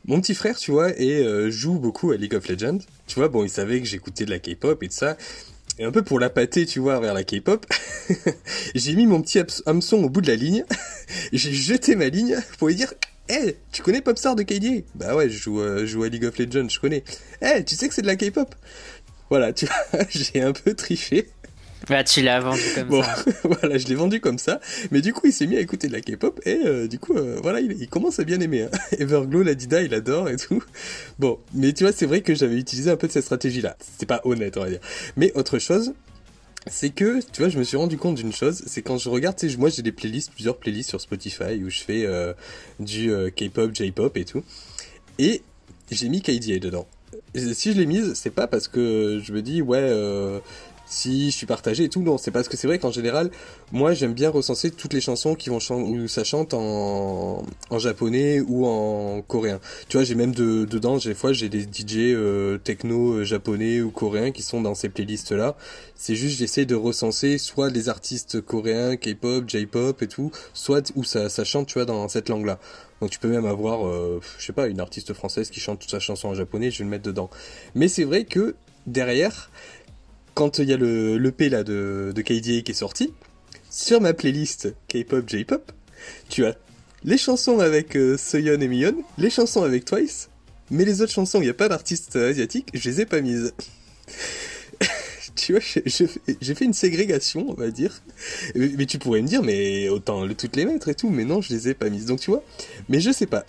mon 0.07 0.21
petit 0.21 0.35
frère, 0.35 0.57
tu 0.57 0.71
vois, 0.71 0.91
et 0.99 1.25
euh, 1.25 1.49
joue 1.49 1.79
beaucoup 1.79 2.11
à 2.11 2.17
League 2.17 2.35
of 2.35 2.47
Legends. 2.47 2.77
Tu 3.07 3.15
vois, 3.15 3.27
bon, 3.27 3.43
il 3.43 3.49
savait 3.49 3.79
que 3.79 3.87
j'écoutais 3.87 4.25
de 4.25 4.29
la 4.29 4.39
K-pop 4.39 4.81
et 4.83 4.89
tout 4.89 4.95
ça. 4.95 5.17
Et 5.77 5.83
un 5.83 5.91
peu 5.91 6.03
pour 6.03 6.19
la 6.19 6.29
pâter, 6.29 6.65
tu 6.65 6.79
vois, 6.79 6.99
vers 6.99 7.13
la 7.13 7.23
K-pop, 7.23 7.65
j'ai 8.75 8.95
mis 8.95 9.05
mon 9.07 9.21
petit 9.21 9.39
hameçon 9.65 9.97
au 9.97 10.09
bout 10.09 10.21
de 10.21 10.27
la 10.27 10.35
ligne, 10.35 10.63
j'ai 11.33 11.51
jeté 11.53 11.95
ma 11.95 12.07
ligne 12.07 12.37
pour 12.57 12.69
lui 12.69 12.75
dire 12.75 12.93
Eh, 13.27 13.57
tu 13.73 13.81
connais 13.81 14.01
Popstar 14.01 14.35
de 14.35 14.43
KDA 14.43 14.85
Bah 14.95 15.15
ouais, 15.15 15.29
je 15.29 15.37
joue, 15.37 15.59
euh, 15.59 15.85
joue, 15.85 16.03
à 16.03 16.09
League 16.09 16.25
of 16.25 16.37
Legends, 16.37 16.69
je 16.69 16.79
connais. 16.79 17.03
Eh, 17.41 17.63
tu 17.65 17.75
sais 17.75 17.89
que 17.89 17.93
c'est 17.93 18.03
de 18.03 18.07
la 18.07 18.15
K-pop? 18.15 18.55
Voilà, 19.29 19.51
tu 19.51 19.65
vois, 19.65 20.05
j'ai 20.09 20.41
un 20.41 20.53
peu 20.53 20.73
triché. 20.75 21.29
Bah, 21.89 22.03
tu 22.03 22.21
l'as 22.21 22.39
vendu 22.39 22.61
comme 22.73 22.87
bon, 22.87 23.03
ça. 23.03 23.25
voilà, 23.43 23.77
je 23.77 23.87
l'ai 23.87 23.95
vendu 23.95 24.19
comme 24.19 24.37
ça. 24.37 24.59
Mais 24.91 25.01
du 25.01 25.13
coup, 25.13 25.27
il 25.27 25.33
s'est 25.33 25.45
mis 25.45 25.55
à 25.55 25.59
écouter 25.59 25.87
de 25.87 25.93
la 25.93 26.01
K-pop 26.01 26.39
et 26.45 26.59
euh, 26.65 26.87
du 26.87 26.99
coup, 26.99 27.15
euh, 27.15 27.37
voilà, 27.41 27.59
il, 27.59 27.87
commence 27.89 28.19
à 28.19 28.23
bien 28.23 28.39
aimer. 28.39 28.63
Hein. 28.63 28.71
Everglow, 28.99 29.43
la 29.43 29.53
Dida, 29.53 29.81
il 29.81 29.93
adore 29.93 30.29
et 30.29 30.37
tout. 30.37 30.63
Bon, 31.19 31.39
mais 31.53 31.73
tu 31.73 31.83
vois, 31.83 31.93
c'est 31.93 32.05
vrai 32.05 32.21
que 32.21 32.33
j'avais 32.33 32.57
utilisé 32.57 32.89
un 32.89 32.97
peu 32.97 33.07
de 33.07 33.11
cette 33.11 33.25
stratégie-là. 33.25 33.77
C'est 33.97 34.07
pas 34.07 34.21
honnête, 34.23 34.57
on 34.57 34.61
va 34.61 34.69
dire. 34.69 34.79
Mais 35.15 35.31
autre 35.35 35.59
chose, 35.59 35.93
c'est 36.67 36.89
que, 36.89 37.19
tu 37.31 37.41
vois, 37.41 37.49
je 37.49 37.59
me 37.59 37.63
suis 37.63 37.77
rendu 37.77 37.97
compte 37.97 38.15
d'une 38.15 38.33
chose, 38.33 38.63
c'est 38.65 38.81
quand 38.81 38.97
je 38.97 39.09
regarde, 39.09 39.35
tu 39.35 39.47
sais, 39.47 39.57
moi 39.57 39.69
j'ai 39.69 39.83
des 39.83 39.91
playlists, 39.91 40.31
plusieurs 40.31 40.57
playlists 40.57 40.89
sur 40.89 40.99
Spotify 40.99 41.63
où 41.63 41.69
je 41.69 41.83
fais 41.83 42.05
euh, 42.05 42.33
du 42.79 43.11
K-pop, 43.35 43.75
J-pop 43.75 44.17
et 44.17 44.25
tout. 44.25 44.43
Et 45.19 45.43
j'ai 45.91 46.09
mis 46.09 46.23
KDA 46.23 46.57
dedans. 46.57 46.87
si 47.35 47.73
je 47.73 47.77
l'ai 47.77 47.85
mise, 47.85 48.15
c'est 48.15 48.31
pas 48.31 48.47
parce 48.47 48.67
que 48.67 49.21
je 49.23 49.31
me 49.31 49.43
dis, 49.43 49.61
ouais, 49.61 50.41
si 50.85 51.31
je 51.31 51.35
suis 51.35 51.45
partagé 51.45 51.85
et 51.85 51.89
tout. 51.89 52.01
Non, 52.01 52.17
c'est 52.17 52.31
parce 52.31 52.47
que 52.47 52.57
c'est 52.57 52.67
vrai 52.67 52.79
qu'en 52.79 52.91
général, 52.91 53.31
moi 53.71 53.93
j'aime 53.93 54.13
bien 54.13 54.29
recenser 54.29 54.71
toutes 54.71 54.93
les 54.93 55.01
chansons 55.01 55.35
qui 55.35 55.49
vont 55.49 55.59
où 55.71 56.07
ça 56.07 56.23
chante 56.23 56.53
en, 56.53 57.43
en 57.69 57.79
japonais 57.79 58.41
ou 58.41 58.65
en 58.65 59.21
coréen. 59.21 59.59
Tu 59.89 59.97
vois, 59.97 60.03
j'ai 60.03 60.15
même 60.15 60.33
de, 60.33 60.65
dedans, 60.65 60.97
des 60.97 61.13
fois 61.13 61.33
j'ai 61.33 61.49
des 61.49 61.61
DJ 61.61 62.13
euh, 62.13 62.57
techno 62.57 63.13
euh, 63.13 63.23
japonais 63.23 63.81
ou 63.81 63.91
coréens 63.91 64.31
qui 64.31 64.43
sont 64.43 64.61
dans 64.61 64.75
ces 64.75 64.89
playlists 64.89 65.31
là. 65.31 65.55
C'est 65.95 66.15
juste 66.15 66.37
j'essaie 66.37 66.65
de 66.65 66.75
recenser 66.75 67.37
soit 67.37 67.69
les 67.69 67.89
artistes 67.89 68.41
coréens, 68.41 68.97
K-pop, 68.97 69.47
J-pop 69.47 70.01
et 70.01 70.07
tout, 70.07 70.31
soit 70.53 70.91
où 70.95 71.03
ça, 71.03 71.29
ça 71.29 71.43
chante, 71.43 71.67
tu 71.67 71.75
vois, 71.75 71.85
dans 71.85 72.07
cette 72.09 72.29
langue 72.29 72.45
là. 72.45 72.59
Donc 73.01 73.09
tu 73.09 73.19
peux 73.19 73.27
même 73.27 73.45
avoir, 73.45 73.87
euh, 73.87 74.21
je 74.39 74.45
sais 74.45 74.53
pas, 74.53 74.67
une 74.67 74.79
artiste 74.79 75.13
française 75.13 75.49
qui 75.49 75.59
chante 75.59 75.79
toute 75.79 75.91
sa 75.91 75.99
chanson 75.99 76.29
en 76.29 76.35
japonais, 76.35 76.71
je 76.71 76.79
vais 76.79 76.83
le 76.85 76.89
mettre 76.89 77.03
dedans. 77.03 77.29
Mais 77.73 77.87
c'est 77.87 78.03
vrai 78.03 78.23
que 78.25 78.55
derrière, 78.87 79.49
quand 80.35 80.59
il 80.59 80.69
y 80.69 80.73
a 80.73 80.77
le, 80.77 81.17
le 81.17 81.31
P 81.31 81.49
là 81.49 81.63
de, 81.63 82.11
de 82.13 82.21
KDA 82.21 82.61
qui 82.61 82.71
est 82.71 82.73
sorti, 82.73 83.13
sur 83.71 83.99
ma 84.01 84.13
playlist 84.13 84.75
K-pop, 84.87 85.27
J-pop, 85.27 85.71
tu 86.29 86.45
as 86.45 86.55
les 87.03 87.17
chansons 87.17 87.59
avec 87.59 87.95
euh, 87.95 88.17
et 88.33 88.67
Mion, 88.67 88.95
les 89.17 89.29
chansons 89.29 89.63
avec 89.63 89.85
Twice, 89.85 90.29
mais 90.69 90.85
les 90.85 91.01
autres 91.01 91.13
chansons 91.13 91.39
où 91.39 91.41
il 91.41 91.45
n'y 91.45 91.51
a 91.51 91.55
pas 91.55 91.69
d'artiste 91.69 92.15
asiatique, 92.15 92.69
je 92.73 92.89
les 92.89 93.01
ai 93.01 93.05
pas 93.05 93.21
mises. 93.21 93.53
tu 95.45 95.51
vois, 95.53 95.61
j'ai 96.41 96.55
fait 96.55 96.65
une 96.65 96.73
ségrégation, 96.73 97.45
on 97.49 97.53
va 97.53 97.69
dire. 97.69 97.91
Mais, 98.55 98.85
tu 98.85 98.99
pourrais 98.99 99.21
me 99.21 99.27
dire, 99.27 99.43
mais 99.43 99.89
autant 99.89 100.25
toutes 100.29 100.55
les 100.55 100.65
mettre 100.65 100.87
et 100.87 100.95
tout, 100.95 101.09
mais 101.09 101.25
non, 101.25 101.41
je 101.41 101.53
les 101.53 101.69
ai 101.69 101.73
pas 101.73 101.89
mises. 101.89 102.05
Donc 102.05 102.19
tu 102.19 102.31
vois, 102.31 102.41
mais 102.87 102.99
je 102.99 103.11
sais 103.11 103.25
pas. 103.25 103.43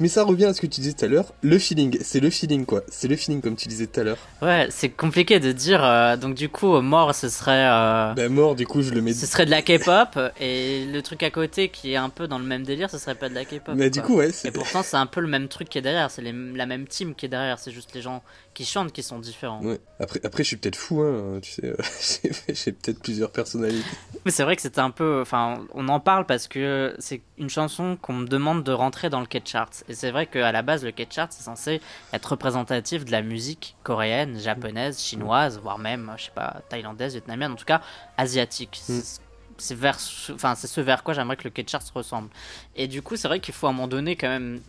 Mais 0.00 0.08
ça 0.08 0.24
revient 0.24 0.46
à 0.46 0.54
ce 0.54 0.60
que 0.60 0.66
tu 0.66 0.80
disais 0.80 0.94
tout 0.94 1.04
à 1.04 1.08
l'heure. 1.08 1.32
Le 1.42 1.58
feeling, 1.58 1.98
c'est 2.02 2.20
le 2.20 2.30
feeling 2.30 2.66
quoi. 2.66 2.82
C'est 2.88 3.08
le 3.08 3.16
feeling 3.16 3.40
comme 3.40 3.56
tu 3.56 3.68
disais 3.68 3.86
tout 3.86 4.00
à 4.00 4.04
l'heure. 4.04 4.18
Ouais, 4.42 4.66
c'est 4.70 4.88
compliqué 4.88 5.38
de 5.38 5.52
dire. 5.52 5.84
Euh, 5.84 6.16
donc 6.16 6.34
du 6.34 6.48
coup, 6.48 6.80
mort, 6.80 7.14
ce 7.14 7.28
serait. 7.28 7.68
Euh, 7.70 8.14
ben 8.14 8.32
mort, 8.32 8.56
du 8.56 8.66
coup, 8.66 8.82
je 8.82 8.90
le 8.90 9.00
mets. 9.00 9.12
Ce 9.12 9.26
serait 9.26 9.46
de 9.46 9.50
la 9.50 9.62
K-pop 9.62 10.18
et 10.40 10.86
le 10.86 11.00
truc 11.02 11.22
à 11.22 11.30
côté 11.30 11.68
qui 11.68 11.92
est 11.92 11.96
un 11.96 12.10
peu 12.10 12.26
dans 12.26 12.38
le 12.38 12.44
même 12.44 12.64
délire, 12.64 12.90
ce 12.90 12.98
serait 12.98 13.14
pas 13.14 13.28
de 13.28 13.34
la 13.34 13.44
K-pop. 13.44 13.74
Mais 13.76 13.90
du 13.90 14.02
coup, 14.02 14.16
ouais. 14.16 14.30
Et 14.44 14.50
pourtant, 14.50 14.82
c'est 14.82 14.96
un 14.96 15.06
peu 15.06 15.20
le 15.20 15.28
même 15.28 15.48
truc 15.48 15.68
qui 15.68 15.78
est 15.78 15.82
derrière. 15.82 16.10
C'est 16.10 16.22
la 16.22 16.66
même 16.66 16.86
team 16.86 17.14
qui 17.14 17.26
est 17.26 17.28
derrière. 17.28 17.58
C'est 17.58 17.70
juste 17.70 17.94
les 17.94 18.02
gens 18.02 18.22
qui 18.54 18.64
chantent 18.64 18.92
qui 18.92 19.02
sont 19.02 19.18
différents. 19.18 19.62
Ouais. 19.62 19.80
Après, 20.00 20.20
après, 20.24 20.42
je 20.42 20.48
suis 20.48 20.56
peut-être 20.56 20.76
fou, 20.76 21.00
hein. 21.02 21.38
Tu 21.40 21.50
sais, 21.52 22.32
j'ai 22.54 22.72
peut-être 22.72 23.00
plusieurs 23.00 23.30
personnalités. 23.30 23.84
Mais 24.24 24.30
c'est 24.30 24.42
vrai 24.42 24.56
que 24.56 24.62
c'était 24.62 24.80
un 24.80 24.90
peu. 24.90 25.20
Enfin, 25.20 25.64
on 25.74 25.88
en 25.88 26.00
parle 26.00 26.26
parce 26.26 26.48
que 26.48 26.94
c'est 26.98 27.22
une 27.38 27.50
chanson 27.50 27.96
qu'on 28.00 28.14
me 28.14 28.26
demande 28.26 28.64
de 28.64 28.72
rentrer 28.72 29.08
dans 29.08 29.20
le 29.20 29.26
K-chart. 29.26 29.70
Et 29.88 29.94
c'est 29.94 30.10
vrai 30.10 30.26
qu'à 30.26 30.52
la 30.52 30.62
base, 30.62 30.84
le 30.84 30.90
K-chart, 30.90 31.28
c'est 31.30 31.44
censé 31.44 31.80
être 32.12 32.26
représentatif 32.26 33.04
de 33.04 33.12
la 33.12 33.22
musique 33.22 33.76
coréenne, 33.84 34.38
japonaise, 34.38 35.00
chinoise, 35.00 35.58
voire 35.58 35.78
même, 35.78 36.12
je 36.16 36.24
sais 36.24 36.32
pas, 36.34 36.62
thaïlandaise, 36.68 37.12
vietnamienne, 37.12 37.52
en 37.52 37.56
tout 37.56 37.64
cas 37.64 37.80
asiatique. 38.16 38.82
Mm. 38.88 38.98
C'est 39.58 39.74
vers, 39.74 39.98
enfin, 40.32 40.54
c'est 40.54 40.66
ce 40.66 40.80
vers 40.80 41.04
quoi 41.04 41.14
j'aimerais 41.14 41.36
que 41.36 41.44
le 41.44 41.50
K-chart 41.50 41.84
ressemble. 41.94 42.30
Et 42.74 42.88
du 42.88 43.02
coup, 43.02 43.16
c'est 43.16 43.28
vrai 43.28 43.40
qu'il 43.40 43.54
faut 43.54 43.66
à 43.66 43.70
un 43.70 43.72
moment 43.74 43.88
donné 43.88 44.16
quand 44.16 44.28
même 44.28 44.60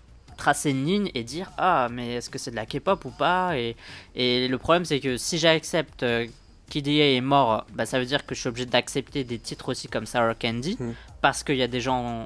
tracer 0.41 0.71
une 0.71 0.85
ligne 0.85 1.11
et 1.13 1.23
dire 1.23 1.51
ah 1.59 1.87
mais 1.91 2.15
est-ce 2.15 2.31
que 2.31 2.39
c'est 2.39 2.49
de 2.49 2.55
la 2.55 2.65
K-pop 2.65 3.05
ou 3.05 3.11
pas 3.11 3.57
et, 3.57 3.75
et 4.15 4.47
le 4.47 4.57
problème 4.57 4.85
c'est 4.85 4.99
que 4.99 5.15
si 5.17 5.37
j'accepte 5.37 6.01
euh, 6.01 6.25
KDA 6.71 7.15
est 7.15 7.21
mort, 7.21 7.65
bah, 7.73 7.85
ça 7.85 7.99
veut 7.99 8.05
dire 8.05 8.25
que 8.25 8.33
je 8.33 8.39
suis 8.39 8.49
obligé 8.49 8.65
d'accepter 8.65 9.23
des 9.23 9.37
titres 9.37 9.69
aussi 9.69 9.87
comme 9.87 10.05
Sarah 10.05 10.33
Candy, 10.33 10.77
mm. 10.79 10.93
parce 11.21 11.43
qu'il 11.43 11.57
y 11.57 11.63
a 11.63 11.67
des 11.67 11.81
gens 11.81 12.25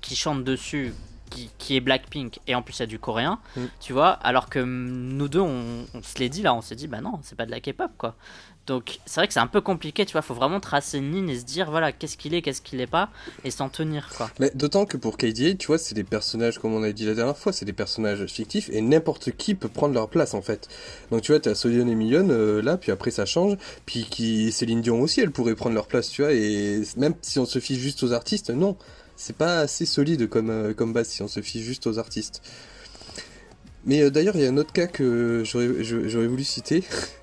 qui 0.00 0.16
chantent 0.16 0.42
dessus, 0.42 0.92
qui, 1.30 1.50
qui 1.56 1.76
est 1.76 1.80
Blackpink, 1.80 2.40
et 2.48 2.56
en 2.56 2.62
plus 2.62 2.78
il 2.78 2.80
y 2.80 2.82
a 2.82 2.86
du 2.86 2.98
coréen, 2.98 3.38
mm. 3.56 3.64
tu 3.78 3.92
vois, 3.92 4.10
alors 4.10 4.48
que 4.50 4.58
nous 4.58 5.28
deux, 5.28 5.40
on, 5.40 5.86
on 5.94 6.02
se 6.02 6.18
l'est 6.18 6.28
dit 6.28 6.42
là, 6.42 6.52
on 6.52 6.60
s'est 6.60 6.74
dit, 6.74 6.88
bah 6.88 7.00
non, 7.00 7.20
c'est 7.22 7.36
pas 7.36 7.46
de 7.46 7.52
la 7.52 7.60
K-pop, 7.60 7.92
quoi. 7.96 8.16
Donc 8.70 9.00
c'est 9.04 9.18
vrai 9.18 9.26
que 9.26 9.34
c'est 9.34 9.40
un 9.40 9.48
peu 9.48 9.60
compliqué, 9.60 10.06
tu 10.06 10.12
vois, 10.12 10.22
faut 10.22 10.32
vraiment 10.32 10.60
tracer 10.60 10.98
une 10.98 11.10
ligne 11.10 11.28
et 11.28 11.36
se 11.36 11.44
dire 11.44 11.72
voilà 11.72 11.90
qu'est-ce 11.90 12.16
qu'il 12.16 12.34
est, 12.34 12.40
qu'est-ce 12.40 12.62
qu'il 12.62 12.80
est 12.80 12.86
pas, 12.86 13.10
et 13.42 13.50
s'en 13.50 13.68
tenir 13.68 14.08
quoi. 14.16 14.30
Mais 14.38 14.52
d'autant 14.54 14.86
que 14.86 14.96
pour 14.96 15.16
KDA, 15.16 15.54
tu 15.58 15.66
vois, 15.66 15.76
c'est 15.76 15.96
des 15.96 16.04
personnages, 16.04 16.60
comme 16.60 16.72
on 16.72 16.84
a 16.84 16.92
dit 16.92 17.04
la 17.04 17.14
dernière 17.14 17.36
fois, 17.36 17.52
c'est 17.52 17.64
des 17.64 17.72
personnages 17.72 18.24
fictifs 18.26 18.70
et 18.72 18.80
n'importe 18.80 19.32
qui 19.32 19.56
peut 19.56 19.66
prendre 19.66 19.92
leur 19.92 20.08
place 20.08 20.34
en 20.34 20.40
fait. 20.40 20.68
Donc 21.10 21.22
tu 21.22 21.32
vois, 21.32 21.40
t'as 21.40 21.56
Solion 21.56 21.88
et 21.88 21.96
Million 21.96 22.28
euh, 22.30 22.62
là, 22.62 22.76
puis 22.76 22.92
après 22.92 23.10
ça 23.10 23.26
change, 23.26 23.56
puis 23.86 24.06
qui 24.08 24.52
Céline 24.52 24.82
Dion 24.82 25.00
aussi, 25.00 25.20
elle 25.20 25.32
pourrait 25.32 25.56
prendre 25.56 25.74
leur 25.74 25.88
place, 25.88 26.08
tu 26.08 26.22
vois, 26.22 26.32
et 26.32 26.82
même 26.96 27.14
si 27.22 27.40
on 27.40 27.46
se 27.46 27.58
fie 27.58 27.74
juste 27.74 28.04
aux 28.04 28.12
artistes, 28.12 28.50
non, 28.50 28.76
c'est 29.16 29.34
pas 29.34 29.58
assez 29.58 29.84
solide 29.84 30.28
comme, 30.28 30.50
euh, 30.50 30.74
comme 30.74 30.92
base 30.92 31.08
si 31.08 31.22
on 31.22 31.28
se 31.28 31.40
fie 31.40 31.60
juste 31.60 31.88
aux 31.88 31.98
artistes. 31.98 32.40
Mais 33.84 34.02
euh, 34.02 34.10
d'ailleurs, 34.10 34.36
il 34.36 34.42
y 34.42 34.46
a 34.46 34.48
un 34.48 34.56
autre 34.58 34.72
cas 34.72 34.86
que 34.86 35.42
j'aurais 35.44 36.28
voulu 36.28 36.44
citer. 36.44 36.84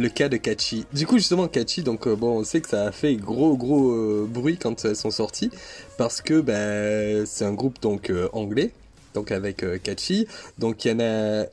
le 0.00 0.08
cas 0.08 0.28
de 0.28 0.38
Kachi. 0.38 0.86
Du 0.92 1.06
coup, 1.06 1.18
justement, 1.18 1.46
Kachi, 1.46 1.82
donc 1.82 2.06
euh, 2.06 2.16
bon, 2.16 2.38
on 2.38 2.44
sait 2.44 2.60
que 2.60 2.68
ça 2.68 2.84
a 2.84 2.92
fait 2.92 3.16
gros 3.16 3.56
gros 3.56 3.92
euh, 3.92 4.26
bruit 4.28 4.56
quand 4.56 4.84
elles 4.84 4.96
sont 4.96 5.10
sorties 5.10 5.50
parce 5.98 6.22
que 6.22 6.40
ben 6.40 7.26
c'est 7.26 7.44
un 7.44 7.52
groupe 7.52 7.80
donc 7.82 8.08
euh, 8.08 8.28
anglais, 8.32 8.70
donc 9.14 9.30
avec 9.30 9.64
Kachi. 9.82 10.26
Donc 10.58 10.84
il 10.84 10.92
y 10.92 10.94
en 10.94 11.00
a, 11.00 11.44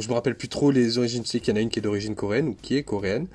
je 0.00 0.08
me 0.08 0.14
rappelle 0.14 0.36
plus 0.36 0.48
trop 0.48 0.72
les 0.72 0.98
origines. 0.98 1.22
Je 1.24 1.30
sais 1.30 1.40
qu'il 1.40 1.54
y 1.54 1.56
en 1.56 1.60
a 1.60 1.62
une 1.62 1.70
qui 1.70 1.78
est 1.78 1.82
d'origine 1.82 2.16
coréenne 2.16 2.48
ou 2.48 2.56
qui 2.60 2.76
est 2.76 2.82
coréenne. 2.82 3.28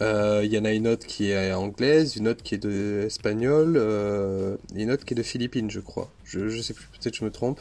Il 0.00 0.48
y 0.50 0.58
en 0.58 0.64
a 0.64 0.72
une 0.72 0.88
autre 0.88 1.06
qui 1.06 1.30
est 1.30 1.52
anglaise, 1.52 2.16
une 2.16 2.28
autre 2.28 2.42
qui 2.42 2.54
est 2.54 2.64
espagnole, 2.64 3.76
et 4.74 4.82
une 4.82 4.90
autre 4.90 5.04
qui 5.04 5.14
est 5.14 5.16
de 5.16 5.22
Philippines, 5.22 5.70
je 5.70 5.80
crois. 5.80 6.10
Je, 6.24 6.48
je 6.48 6.62
sais 6.62 6.72
plus, 6.72 6.86
peut-être 6.86 7.14
je 7.14 7.24
me 7.24 7.30
trompe. 7.30 7.60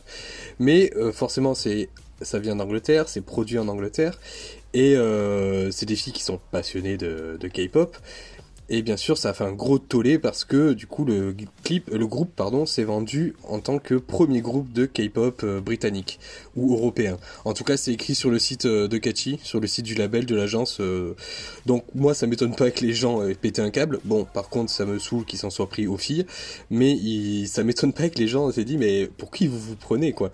Mais 0.60 0.92
forcément, 1.12 1.56
c'est 1.56 1.90
ça 2.22 2.40
vient 2.40 2.56
d'Angleterre, 2.56 3.10
c'est 3.10 3.22
produit 3.22 3.58
en 3.60 3.68
Angleterre, 3.68 4.20
et 4.74 4.96
euh, 4.96 5.72
c'est 5.72 5.86
des 5.86 5.96
filles 5.96 6.14
qui 6.14 6.24
sont 6.24 6.40
passionnées 6.52 6.98
de, 6.98 7.38
de 7.40 7.48
K-pop. 7.48 7.98
Et 8.74 8.84
bien 8.84 8.96
sûr, 8.96 9.18
ça 9.18 9.32
a 9.32 9.34
fait 9.34 9.44
un 9.44 9.52
gros 9.52 9.80
tollé 9.80 10.18
parce 10.18 10.46
que 10.46 10.72
du 10.72 10.88
coup, 10.88 11.04
le 11.04 11.36
clip, 11.62 11.90
le 11.92 12.08
groupe, 12.08 12.32
pardon, 12.34 12.66
s'est 12.66 12.86
vendu 12.86 13.36
en 13.44 13.60
tant 13.60 13.80
que 13.80 13.96
premier 13.96 14.40
groupe 14.40 14.72
de 14.72 14.86
K-pop 14.86 15.42
euh, 15.44 15.60
britannique 15.60 16.22
ou 16.56 16.74
européen. 16.74 17.18
En 17.44 17.54
tout 17.54 17.66
cas, 17.66 17.76
c'est 17.76 17.92
écrit 17.92 18.16
sur 18.16 18.30
le 18.30 18.40
site 18.40 18.66
euh, 18.66 18.88
de 18.88 18.98
Catchy, 18.98 19.42
sur 19.44 19.60
le 19.60 19.68
site 19.68 19.84
du 19.84 19.94
label 19.94 20.26
de 20.26 20.36
l'agence. 20.36 20.80
Donc 21.66 21.84
moi, 21.94 22.14
ça 22.14 22.28
m'étonne 22.28 22.56
pas 22.56 22.72
que 22.72 22.86
les 22.86 22.94
gens 22.94 23.28
aient 23.28 23.36
pété 23.36 23.62
un 23.62 23.72
câble. 23.72 24.00
Bon, 24.06 24.24
par 24.24 24.48
contre, 24.48 24.72
ça 24.72 24.86
me 24.86 25.00
saoule 25.00 25.26
qu'ils 25.26 25.40
s'en 25.40 25.50
soient 25.50 25.68
pris 25.68 25.86
aux 25.86 25.98
filles, 25.98 26.26
mais 26.70 26.92
il, 26.92 27.48
ça 27.48 27.66
m'étonne 27.66 27.92
pas 27.92 28.08
que 28.08 28.20
les 28.20 28.30
gens 28.30 28.50
s'est 28.54 28.64
dit, 28.64 28.78
mais 28.78 29.08
pour 29.18 29.32
qui 29.32 29.48
vous 29.48 29.60
vous 29.60 29.76
prenez 29.76 30.14
quoi? 30.14 30.32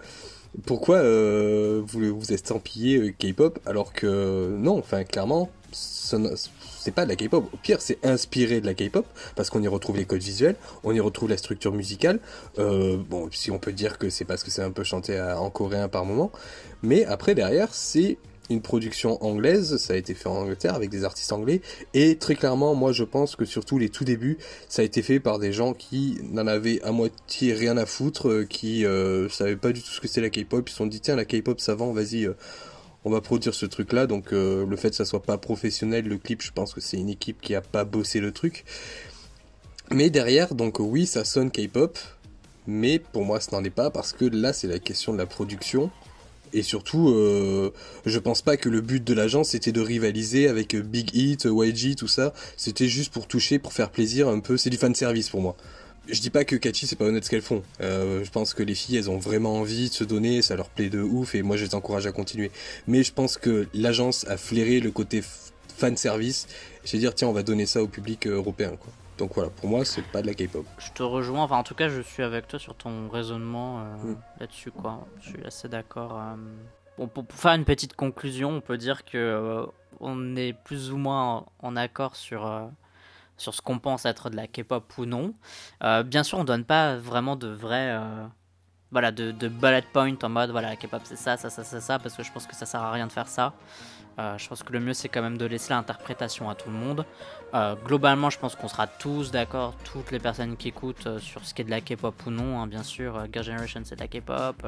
Pourquoi 0.65 0.97
euh, 0.97 1.81
vous 1.85 2.17
vous 2.17 2.33
estampillez 2.33 2.97
euh, 2.97 3.11
K-pop 3.11 3.59
alors 3.65 3.93
que 3.93 4.55
non, 4.57 4.77
enfin 4.77 5.03
clairement, 5.03 5.49
c'est 5.71 6.91
pas 6.91 7.03
de 7.05 7.09
la 7.09 7.15
K-pop. 7.15 7.49
Au 7.53 7.57
pire, 7.57 7.81
c'est 7.81 8.03
inspiré 8.05 8.61
de 8.61 8.65
la 8.65 8.73
K-pop 8.73 9.05
parce 9.35 9.49
qu'on 9.49 9.61
y 9.61 9.67
retrouve 9.67 9.97
les 9.97 10.05
codes 10.05 10.21
visuels, 10.21 10.55
on 10.83 10.93
y 10.93 10.99
retrouve 10.99 11.29
la 11.29 11.37
structure 11.37 11.73
musicale. 11.73 12.19
Euh, 12.59 12.97
bon, 12.97 13.29
si 13.31 13.51
on 13.51 13.59
peut 13.59 13.73
dire 13.73 13.97
que 13.97 14.09
c'est 14.09 14.25
parce 14.25 14.43
que 14.43 14.51
c'est 14.51 14.63
un 14.63 14.71
peu 14.71 14.83
chanté 14.83 15.19
en 15.21 15.49
coréen 15.49 15.89
par 15.89 16.05
moment, 16.05 16.31
mais 16.81 17.05
après 17.05 17.35
derrière, 17.35 17.73
c'est 17.73 18.17
une 18.49 18.61
production 18.61 19.23
anglaise, 19.23 19.77
ça 19.77 19.93
a 19.93 19.95
été 19.97 20.13
fait 20.13 20.29
en 20.29 20.35
Angleterre 20.35 20.75
avec 20.75 20.89
des 20.89 21.03
artistes 21.03 21.31
anglais, 21.31 21.61
et 21.93 22.17
très 22.17 22.35
clairement, 22.35 22.75
moi 22.75 22.91
je 22.91 23.03
pense 23.03 23.35
que 23.35 23.45
surtout 23.45 23.77
les 23.77 23.89
tout 23.89 24.03
débuts, 24.03 24.37
ça 24.69 24.81
a 24.81 24.85
été 24.85 25.01
fait 25.01 25.19
par 25.19 25.39
des 25.39 25.53
gens 25.53 25.73
qui 25.73 26.19
n'en 26.23 26.47
avaient 26.47 26.81
à 26.83 26.91
moitié 26.91 27.53
rien 27.53 27.77
à 27.77 27.85
foutre, 27.85 28.29
euh, 28.29 28.45
qui 28.45 28.85
euh, 28.85 29.29
savaient 29.29 29.57
pas 29.57 29.71
du 29.71 29.81
tout 29.81 29.89
ce 29.89 29.99
que 29.99 30.07
c'était 30.07 30.21
la 30.21 30.29
K-pop, 30.29 30.67
ils 30.67 30.71
se 30.71 30.77
sont 30.77 30.87
dit 30.87 31.01
tiens 31.01 31.15
la 31.15 31.25
K-pop 31.25 31.59
ça 31.59 31.75
vend, 31.75 31.91
vas-y, 31.91 32.25
euh, 32.25 32.33
on 33.03 33.09
va 33.09 33.21
produire 33.21 33.53
ce 33.53 33.65
truc 33.65 33.93
là, 33.93 34.05
donc 34.05 34.31
le 34.31 34.75
fait 34.75 34.89
que 34.89 34.95
ça 34.95 35.05
soit 35.05 35.23
pas 35.23 35.37
professionnel, 35.37 36.05
le 36.07 36.17
clip, 36.17 36.41
je 36.41 36.51
pense 36.51 36.73
que 36.73 36.81
c'est 36.81 36.97
une 36.97 37.07
équipe 37.07 37.39
qui 37.39 37.55
a 37.55 37.61
pas 37.61 37.85
bossé 37.85 38.19
le 38.19 38.33
truc. 38.33 38.65
Mais 39.91 40.09
derrière, 40.09 40.55
donc 40.55 40.79
oui, 40.79 41.05
ça 41.05 41.23
sonne 41.23 41.49
K-pop, 41.49 41.97
mais 42.65 42.99
pour 42.99 43.23
moi 43.23 43.39
ce 43.39 43.55
n'en 43.55 43.63
est 43.63 43.69
pas 43.69 43.89
parce 43.91 44.11
que 44.11 44.25
là 44.25 44.51
c'est 44.51 44.67
la 44.67 44.79
question 44.79 45.13
de 45.13 45.17
la 45.17 45.25
production 45.25 45.89
et 46.53 46.61
surtout, 46.61 47.09
euh, 47.09 47.71
je 48.05 48.19
pense 48.19 48.41
pas 48.41 48.57
que 48.57 48.69
le 48.69 48.81
but 48.81 49.03
de 49.03 49.13
l'agence 49.13 49.49
c'était 49.49 49.71
de 49.71 49.81
rivaliser 49.81 50.47
avec 50.47 50.75
Big 50.75 51.15
Hit, 51.15 51.45
YG, 51.45 51.95
tout 51.95 52.07
ça. 52.07 52.33
C'était 52.55 52.87
juste 52.87 53.13
pour 53.13 53.27
toucher, 53.27 53.59
pour 53.59 53.73
faire 53.73 53.89
plaisir 53.89 54.27
un 54.27 54.39
peu. 54.39 54.57
C'est 54.57 54.69
du 54.69 54.77
fan 54.77 54.95
service 54.95 55.29
pour 55.29 55.41
moi. 55.41 55.55
Je 56.09 56.21
dis 56.21 56.29
pas 56.29 56.45
que 56.45 56.55
Catchy 56.55 56.87
c'est 56.87 56.95
pas 56.95 57.05
honnête 57.05 57.25
ce 57.25 57.29
qu'elles 57.29 57.41
font. 57.41 57.63
Euh, 57.81 58.23
je 58.23 58.31
pense 58.31 58.53
que 58.53 58.63
les 58.63 58.75
filles 58.75 58.97
elles 58.97 59.09
ont 59.09 59.17
vraiment 59.17 59.55
envie 59.55 59.89
de 59.89 59.93
se 59.93 60.05
donner, 60.05 60.41
ça 60.41 60.55
leur 60.55 60.69
plaît 60.69 60.89
de 60.89 61.01
ouf 61.01 61.35
et 61.35 61.41
moi 61.41 61.57
je 61.57 61.65
les 61.65 61.75
encourage 61.75 62.07
à 62.07 62.11
continuer. 62.11 62.51
Mais 62.87 63.03
je 63.03 63.11
pense 63.11 63.37
que 63.37 63.67
l'agence 63.73 64.25
a 64.27 64.37
flairé 64.37 64.79
le 64.79 64.91
côté 64.91 65.21
fan 65.75 65.97
service. 65.97 66.47
C'est 66.85 66.97
dire 66.97 67.13
tiens 67.13 67.27
on 67.27 67.33
va 67.33 67.43
donner 67.43 67.65
ça 67.65 67.83
au 67.83 67.87
public 67.87 68.25
européen 68.27 68.71
quoi. 68.79 68.93
Donc 69.18 69.34
voilà, 69.34 69.49
pour 69.49 69.69
moi, 69.69 69.84
c'est 69.84 70.03
pas 70.03 70.22
de 70.22 70.27
la 70.27 70.34
K-pop. 70.34 70.65
Je 70.77 70.91
te 70.91 71.03
rejoins, 71.03 71.44
enfin 71.44 71.57
en 71.57 71.64
tout 71.64 71.76
cas, 71.76 71.89
je 71.89 72.02
suis 72.02 72.23
avec 72.23 72.48
toi 72.48 72.60
sur 72.60 72.76
ton 72.76 73.10
raisonnement 73.10 73.80
euh, 73.80 74.11
mm. 74.11 74.18
là-dessus, 74.39 74.72
quoi. 74.72 75.07
Je 75.22 75.30
suis 75.30 75.44
assez 75.45 75.68
d'accord. 75.68 76.19
Euh. 76.19 76.35
Bon, 76.98 77.07
pour, 77.07 77.26
faire 77.31 77.53
une 77.53 77.65
petite 77.65 77.95
conclusion, 77.95 78.52
on 78.52 78.61
peut 78.61 78.77
dire 78.77 79.06
que 79.06 79.18
euh, 79.18 79.65
on 79.99 80.35
est 80.35 80.53
plus 80.53 80.91
ou 80.91 80.98
moins 80.98 81.45
en, 81.60 81.76
accord 81.76 82.15
sur 82.15 82.69
sur 83.38 83.53
ce 83.53 83.61
qu'on 83.61 83.77
pense 83.77 84.06
être 84.06 84.31
de 84.31 84.35
la 84.35 84.48
K-pop 84.48 84.98
ou 84.98 85.06
non. 85.06 85.34
bien 86.06 86.23
sûr, 86.23 86.39
on 86.39 86.44
donne 86.44 86.65
pas 86.65 86.95
vraiment 86.98 87.35
de 87.35 87.48
vraies 87.48 87.95
voilà, 88.91 89.11
de, 89.11 89.31
de 89.31 89.48
bullet 89.48 89.84
point 89.94 90.15
en 90.23 90.30
mode 90.30 90.52
voilà, 90.52 90.69
la 90.69 90.76
K-pop 90.76 91.02
c'est 91.03 91.18
ça, 91.18 91.38
ça, 91.38 91.49
ça, 91.49 91.64
ça, 91.64 91.81
ça, 91.81 91.99
parce 91.99 92.15
que 92.15 92.23
je 92.23 92.31
pense 92.31 92.48
que 92.48 92.56
ça 92.56 92.65
sert 92.65 92.81
à 92.81 92.91
rien 92.91 93.06
de 93.06 93.11
faire 93.11 93.27
ça. 93.27 93.53
Euh, 94.19 94.38
je 94.38 94.48
pense 94.48 94.64
que 94.64 94.73
le 94.73 94.80
mieux 94.80 94.94
c'est 94.94 95.10
quand 95.10 95.22
même 95.22 95.38
de 95.38 95.45
laisser 95.45 95.73
l'interprétation 95.73 96.49
à 96.49 96.56
tout 96.56 96.69
le 96.69 96.76
monde. 96.76 97.06
Euh, 97.53 97.76
globalement, 97.76 98.30
je 98.30 98.39
pense 98.39 98.56
qu'on 98.56 98.68
sera 98.68 98.88
tous 98.88 99.31
d'accord, 99.31 99.76
toutes 99.84 100.11
les 100.11 100.19
personnes 100.19 100.57
qui 100.57 100.69
écoutent 100.69 101.07
euh, 101.07 101.19
sur 101.19 101.45
ce 101.45 101.53
qui 101.53 101.61
est 101.61 101.65
de 101.65 101.69
la 101.69 101.81
K-pop 101.81 102.15
ou 102.26 102.31
non. 102.31 102.60
Hein, 102.60 102.68
bien 102.68 102.84
sûr, 102.84 103.26
Girl 103.31 103.45
Generation 103.45 103.81
c'est 103.84 103.95
de 103.95 104.02
la 104.02 104.07
K-pop, 104.07 104.65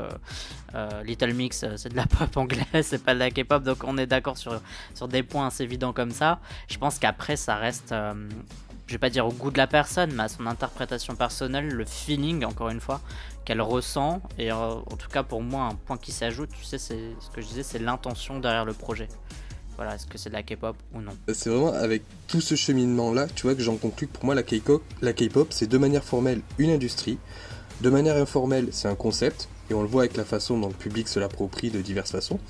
Little 1.03 1.33
Mix 1.33 1.65
c'est 1.75 1.89
de 1.89 1.95
la 1.95 2.05
pop 2.05 2.35
anglaise, 2.37 2.65
c'est 2.83 3.03
pas 3.03 3.13
de 3.13 3.19
la 3.19 3.31
K-pop, 3.31 3.63
donc 3.63 3.83
on 3.83 3.97
est 3.97 4.07
d'accord 4.07 4.37
sur, 4.37 4.61
sur 4.93 5.07
des 5.07 5.23
points 5.23 5.47
assez 5.47 5.63
évidents 5.63 5.93
comme 5.93 6.11
ça. 6.11 6.39
Je 6.67 6.77
pense 6.77 6.99
qu'après 6.99 7.35
ça 7.35 7.55
reste 7.55 7.93
je 8.89 8.95
vais 8.95 8.99
pas 8.99 9.11
dire 9.11 9.27
au 9.27 9.31
goût 9.31 9.51
de 9.51 9.59
la 9.59 9.67
personne, 9.67 10.11
mais 10.15 10.23
à 10.23 10.27
son 10.27 10.47
interprétation 10.47 11.15
personnelle, 11.15 11.67
le 11.67 11.85
feeling, 11.85 12.43
encore 12.43 12.69
une 12.69 12.79
fois, 12.79 13.01
qu'elle 13.45 13.61
ressent. 13.61 14.21
Et 14.37 14.51
en 14.51 14.81
tout 14.97 15.09
cas, 15.09 15.23
pour 15.23 15.41
moi, 15.41 15.63
un 15.63 15.75
point 15.75 15.97
qui 15.97 16.11
s'ajoute, 16.11 16.49
tu 16.51 16.63
sais, 16.63 16.77
c'est 16.77 16.99
ce 17.19 17.29
que 17.31 17.41
je 17.41 17.47
disais, 17.47 17.63
c'est 17.63 17.79
l'intention 17.79 18.39
derrière 18.39 18.65
le 18.65 18.73
projet. 18.73 19.07
Voilà, 19.75 19.95
est-ce 19.95 20.07
que 20.07 20.17
c'est 20.17 20.29
de 20.29 20.33
la 20.33 20.43
K-pop 20.43 20.75
ou 20.93 20.99
non? 20.99 21.13
C'est 21.33 21.49
vraiment 21.49 21.71
avec 21.71 22.03
tout 22.27 22.41
ce 22.41 22.55
cheminement-là, 22.55 23.27
tu 23.33 23.43
vois, 23.43 23.55
que 23.55 23.61
j'en 23.61 23.77
conclus 23.77 24.07
que 24.07 24.11
pour 24.11 24.25
moi, 24.25 24.35
la 24.35 24.43
K-pop, 24.43 24.83
la 25.01 25.13
K-pop, 25.13 25.47
c'est 25.51 25.67
de 25.67 25.77
manière 25.77 26.03
formelle 26.03 26.41
une 26.57 26.69
industrie, 26.69 27.17
de 27.79 27.89
manière 27.89 28.17
informelle, 28.17 28.67
c'est 28.71 28.89
un 28.89 28.95
concept, 28.95 29.47
et 29.69 29.73
on 29.73 29.81
le 29.81 29.87
voit 29.87 30.01
avec 30.01 30.17
la 30.17 30.25
façon 30.25 30.59
dont 30.59 30.67
le 30.67 30.73
public 30.73 31.07
se 31.07 31.17
l'approprie 31.17 31.69
de 31.69 31.79
diverses 31.79 32.11
façons, 32.11 32.41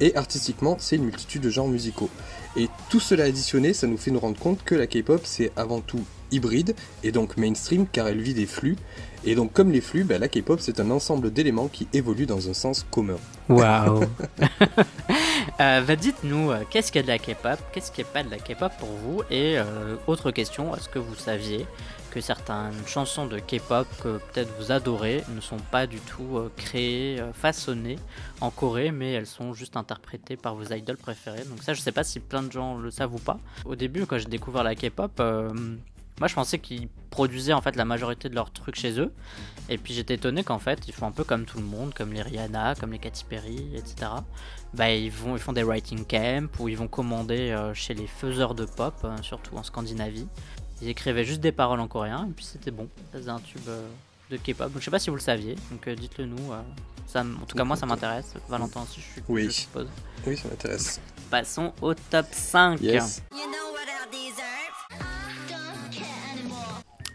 et 0.00 0.14
artistiquement, 0.14 0.76
c'est 0.78 0.94
une 0.94 1.06
multitude 1.06 1.42
de 1.42 1.50
genres 1.50 1.66
musicaux. 1.66 2.10
Et 2.56 2.68
tout 2.88 3.00
cela 3.00 3.24
additionné, 3.24 3.72
ça 3.72 3.88
nous 3.88 3.96
fait 3.96 4.12
nous 4.12 4.20
rendre 4.20 4.38
compte 4.38 4.62
que 4.62 4.76
la 4.76 4.86
K-pop, 4.86 5.22
c'est 5.24 5.50
avant 5.56 5.80
tout 5.80 6.04
hybride, 6.30 6.76
et 7.02 7.10
donc 7.10 7.36
mainstream, 7.36 7.88
car 7.88 8.06
elle 8.06 8.20
vit 8.20 8.34
des 8.34 8.46
flux, 8.46 8.76
et 9.24 9.34
donc, 9.34 9.52
comme 9.52 9.70
les 9.70 9.80
flux, 9.80 10.04
bah, 10.04 10.18
la 10.18 10.28
K-pop, 10.28 10.60
c'est 10.60 10.80
un 10.80 10.90
ensemble 10.90 11.32
d'éléments 11.32 11.68
qui 11.68 11.88
évoluent 11.92 12.26
dans 12.26 12.48
un 12.48 12.54
sens 12.54 12.86
commun. 12.90 13.16
Waouh 13.48 14.02
euh, 15.60 15.80
bah, 15.80 15.96
Dites-nous, 15.96 16.50
euh, 16.50 16.62
qu'est-ce 16.70 16.92
qu'il 16.92 17.00
y 17.00 17.04
a 17.04 17.06
de 17.06 17.08
la 17.08 17.18
K-pop 17.18 17.58
Qu'est-ce 17.72 17.90
qui 17.90 18.00
n'est 18.00 18.06
pas 18.06 18.22
de 18.22 18.30
la 18.30 18.38
K-pop 18.38 18.72
pour 18.78 18.88
vous 18.88 19.22
Et 19.30 19.58
euh, 19.58 19.96
autre 20.06 20.30
question, 20.30 20.74
est-ce 20.76 20.88
que 20.88 20.98
vous 20.98 21.14
saviez 21.14 21.66
que 22.10 22.20
certaines 22.20 22.72
chansons 22.86 23.26
de 23.26 23.38
K-pop 23.38 23.86
que 24.02 24.18
peut-être 24.32 24.50
vous 24.58 24.72
adorez 24.72 25.22
ne 25.34 25.40
sont 25.40 25.58
pas 25.70 25.86
du 25.86 25.98
tout 25.98 26.40
créées, 26.56 27.20
façonnées 27.34 27.98
en 28.40 28.50
Corée, 28.50 28.90
mais 28.90 29.12
elles 29.12 29.26
sont 29.26 29.52
juste 29.52 29.76
interprétées 29.76 30.36
par 30.36 30.54
vos 30.54 30.72
idoles 30.72 30.96
préférés. 30.96 31.44
Donc 31.44 31.62
ça, 31.62 31.74
je 31.74 31.80
sais 31.80 31.92
pas 31.92 32.04
si 32.04 32.20
plein 32.20 32.42
de 32.42 32.50
gens 32.50 32.78
le 32.78 32.90
savent 32.90 33.14
ou 33.14 33.18
pas. 33.18 33.38
Au 33.66 33.76
début, 33.76 34.06
quand 34.06 34.16
j'ai 34.16 34.28
découvert 34.28 34.62
la 34.62 34.74
K-pop, 34.74 35.20
moi, 36.18 36.28
je 36.28 36.34
pensais 36.34 36.58
qu'ils 36.58 36.88
produisaient 37.10 37.52
en 37.52 37.60
fait 37.60 37.76
la 37.76 37.84
majorité 37.84 38.28
de 38.28 38.34
leurs 38.34 38.50
trucs 38.50 38.76
chez 38.76 38.98
eux. 38.98 39.12
Et 39.68 39.76
puis 39.76 39.92
j'étais 39.92 40.14
étonné 40.14 40.44
qu'en 40.44 40.58
fait, 40.58 40.88
ils 40.88 40.94
font 40.94 41.06
un 41.06 41.12
peu 41.12 41.24
comme 41.24 41.44
tout 41.44 41.58
le 41.58 41.64
monde, 41.64 41.92
comme 41.92 42.12
les 42.12 42.22
Rihanna, 42.22 42.74
comme 42.74 42.92
les 42.92 42.98
Katy 42.98 43.24
Perry, 43.24 43.70
etc. 43.74 44.12
Bah, 44.72 44.90
ils, 44.90 45.10
vont, 45.10 45.36
ils 45.36 45.42
font 45.42 45.52
des 45.52 45.62
writing 45.62 46.06
camps 46.06 46.48
ou 46.58 46.68
ils 46.68 46.76
vont 46.76 46.88
commander 46.88 47.50
euh, 47.50 47.74
chez 47.74 47.94
les 47.94 48.06
faiseurs 48.06 48.54
de 48.54 48.64
pop, 48.64 48.94
euh, 49.04 49.16
surtout 49.22 49.56
en 49.56 49.62
Scandinavie. 49.62 50.26
Ils 50.80 50.88
écrivaient 50.88 51.24
juste 51.24 51.40
des 51.40 51.52
paroles 51.52 51.80
en 51.80 51.88
coréen 51.88 52.26
et 52.30 52.32
puis 52.32 52.44
c'était 52.44 52.70
bon. 52.70 52.88
Ça 53.12 53.18
faisait 53.18 53.30
un 53.30 53.40
tube 53.40 53.68
euh, 53.68 53.86
de 54.30 54.36
K-pop. 54.36 54.72
Donc 54.72 54.80
je 54.80 54.84
sais 54.84 54.90
pas 54.90 54.98
si 54.98 55.10
vous 55.10 55.16
le 55.16 55.22
saviez, 55.22 55.56
donc 55.70 55.88
dites-le 55.88 56.26
nous. 56.26 56.52
Ça, 57.06 57.20
en 57.20 57.46
tout 57.46 57.56
cas, 57.56 57.64
moi, 57.64 57.76
ça 57.76 57.86
m'intéresse. 57.86 58.34
Valentin 58.48 58.82
aussi, 58.82 59.00
je, 59.00 59.12
suis, 59.12 59.22
oui. 59.28 59.44
je 59.44 59.50
suppose. 59.50 59.86
Oui, 60.26 60.36
ça 60.36 60.48
m'intéresse. 60.48 61.00
Passons 61.30 61.72
au 61.80 61.94
top 61.94 62.26
5. 62.32 62.80
Yes. 62.80 63.22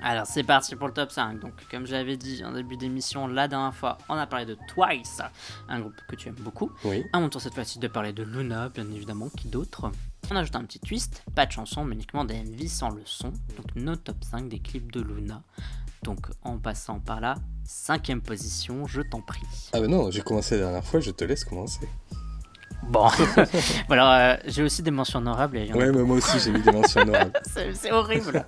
Alors 0.04 0.26
c'est 0.26 0.44
parti 0.44 0.76
pour 0.76 0.88
le 0.88 0.94
top 0.94 1.12
5. 1.12 1.40
Donc 1.40 1.54
comme 1.70 1.86
j'avais 1.86 2.18
dit 2.18 2.44
en 2.44 2.54
début 2.54 2.76
d'émission 2.76 3.28
la 3.28 3.48
dernière 3.48 3.76
fois, 3.76 3.98
on 4.10 4.16
a 4.16 4.26
parlé 4.26 4.46
de 4.46 4.58
Twice, 4.68 5.22
un 5.70 5.80
groupe 5.80 5.96
que 6.08 6.16
tu 6.16 6.28
aimes 6.28 6.36
beaucoup. 6.40 6.72
Oui. 6.84 7.06
À 7.14 7.20
mon 7.20 7.30
tour 7.30 7.40
cette 7.40 7.54
fois-ci 7.54 7.80
de 7.80 7.88
parler 7.88 8.12
de 8.12 8.24
Luna, 8.24 8.70
bien 8.70 8.90
évidemment, 8.92 9.30
qui 9.30 9.48
d'autre? 9.48 9.92
On 10.32 10.36
ajoute 10.36 10.56
un 10.56 10.64
petit 10.64 10.80
twist, 10.80 11.24
pas 11.36 11.46
de 11.46 11.52
chanson, 11.52 11.84
mais 11.84 11.96
uniquement 11.96 12.26
des 12.26 12.36
MV 12.42 12.68
sans 12.68 12.90
le 12.90 13.02
son. 13.06 13.30
Donc 13.58 13.76
nos 13.76 13.96
top 13.96 14.24
5 14.24 14.50
des 14.50 14.60
clips 14.60 14.92
de 14.92 15.02
Luna. 15.02 15.44
Donc 16.04 16.28
en 16.42 16.58
passant 16.58 17.00
par 17.00 17.22
la 17.22 17.36
cinquième 17.64 18.22
position, 18.22 18.88
je 18.88 19.02
t'en 19.02 19.22
prie. 19.22 19.46
Ah 19.74 19.80
bah 19.80 19.88
non, 19.88 20.10
j'ai 20.10 20.22
commencé 20.22 20.56
la 20.56 20.64
dernière 20.64 20.84
fois, 20.84 21.00
je 21.00 21.12
te 21.12 21.24
laisse 21.24 21.46
commencer. 21.46 21.88
Bon, 22.84 23.08
voilà, 23.88 24.34
euh, 24.34 24.38
j'ai 24.46 24.64
aussi 24.64 24.82
des 24.82 24.92
mentions 24.92 25.20
honorables. 25.20 25.58
Et 25.58 25.74
ouais, 25.74 25.92
mais 25.92 26.04
moi 26.04 26.18
aussi 26.18 26.40
j'ai 26.40 26.52
mis 26.52 26.62
des 26.62 26.72
mentions 26.72 27.02
honorables. 27.04 27.34
c'est 27.74 27.92
horrible. 27.92 28.46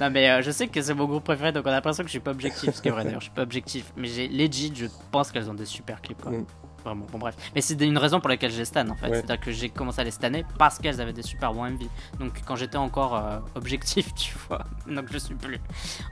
non, 0.00 0.10
mais 0.10 0.30
euh, 0.30 0.42
je 0.42 0.50
sais 0.50 0.68
que 0.68 0.80
c'est 0.80 0.94
mon 0.94 1.06
groupe 1.06 1.24
préféré, 1.24 1.52
donc 1.52 1.64
on 1.66 1.70
a 1.70 1.72
l'impression 1.72 2.02
que 2.02 2.08
je 2.08 2.12
suis 2.12 2.20
pas 2.20 2.30
objectif, 2.30 2.74
ce 2.74 2.82
qui 2.82 2.88
est 2.88 2.90
vrai 2.90 3.04
d'ailleurs, 3.04 3.20
je 3.20 3.26
suis 3.26 3.34
pas 3.34 3.42
objectif. 3.42 3.92
Mais 3.96 4.08
j'ai 4.08 4.28
legit, 4.28 4.72
je 4.74 4.86
pense 5.10 5.30
qu'elles 5.32 5.50
ont 5.50 5.54
des 5.54 5.66
super 5.66 6.00
clips. 6.00 6.20
Quoi. 6.20 6.32
Mm. 6.32 6.46
Vraiment, 6.84 7.06
bon 7.10 7.18
bref. 7.18 7.36
Mais 7.54 7.60
c'est 7.60 7.80
une 7.80 7.98
raison 7.98 8.18
pour 8.18 8.28
laquelle 8.28 8.50
j'ai 8.50 8.64
stan 8.64 8.88
en 8.88 8.96
fait. 8.96 9.10
C'est-à-dire 9.10 9.40
que 9.40 9.52
j'ai 9.52 9.68
commencé 9.68 10.00
à 10.00 10.04
les 10.04 10.10
stanner 10.10 10.44
parce 10.58 10.78
qu'elles 10.78 11.00
avaient 11.00 11.12
des 11.12 11.22
super 11.22 11.52
bons 11.52 11.70
MV. 11.70 11.86
Donc 12.18 12.40
quand 12.44 12.56
j'étais 12.56 12.76
encore 12.76 13.14
euh, 13.14 13.38
objectif, 13.54 14.12
tu 14.16 14.34
vois. 14.48 14.64
Donc 14.88 15.06
je 15.12 15.18
suis 15.18 15.34
plus. 15.34 15.60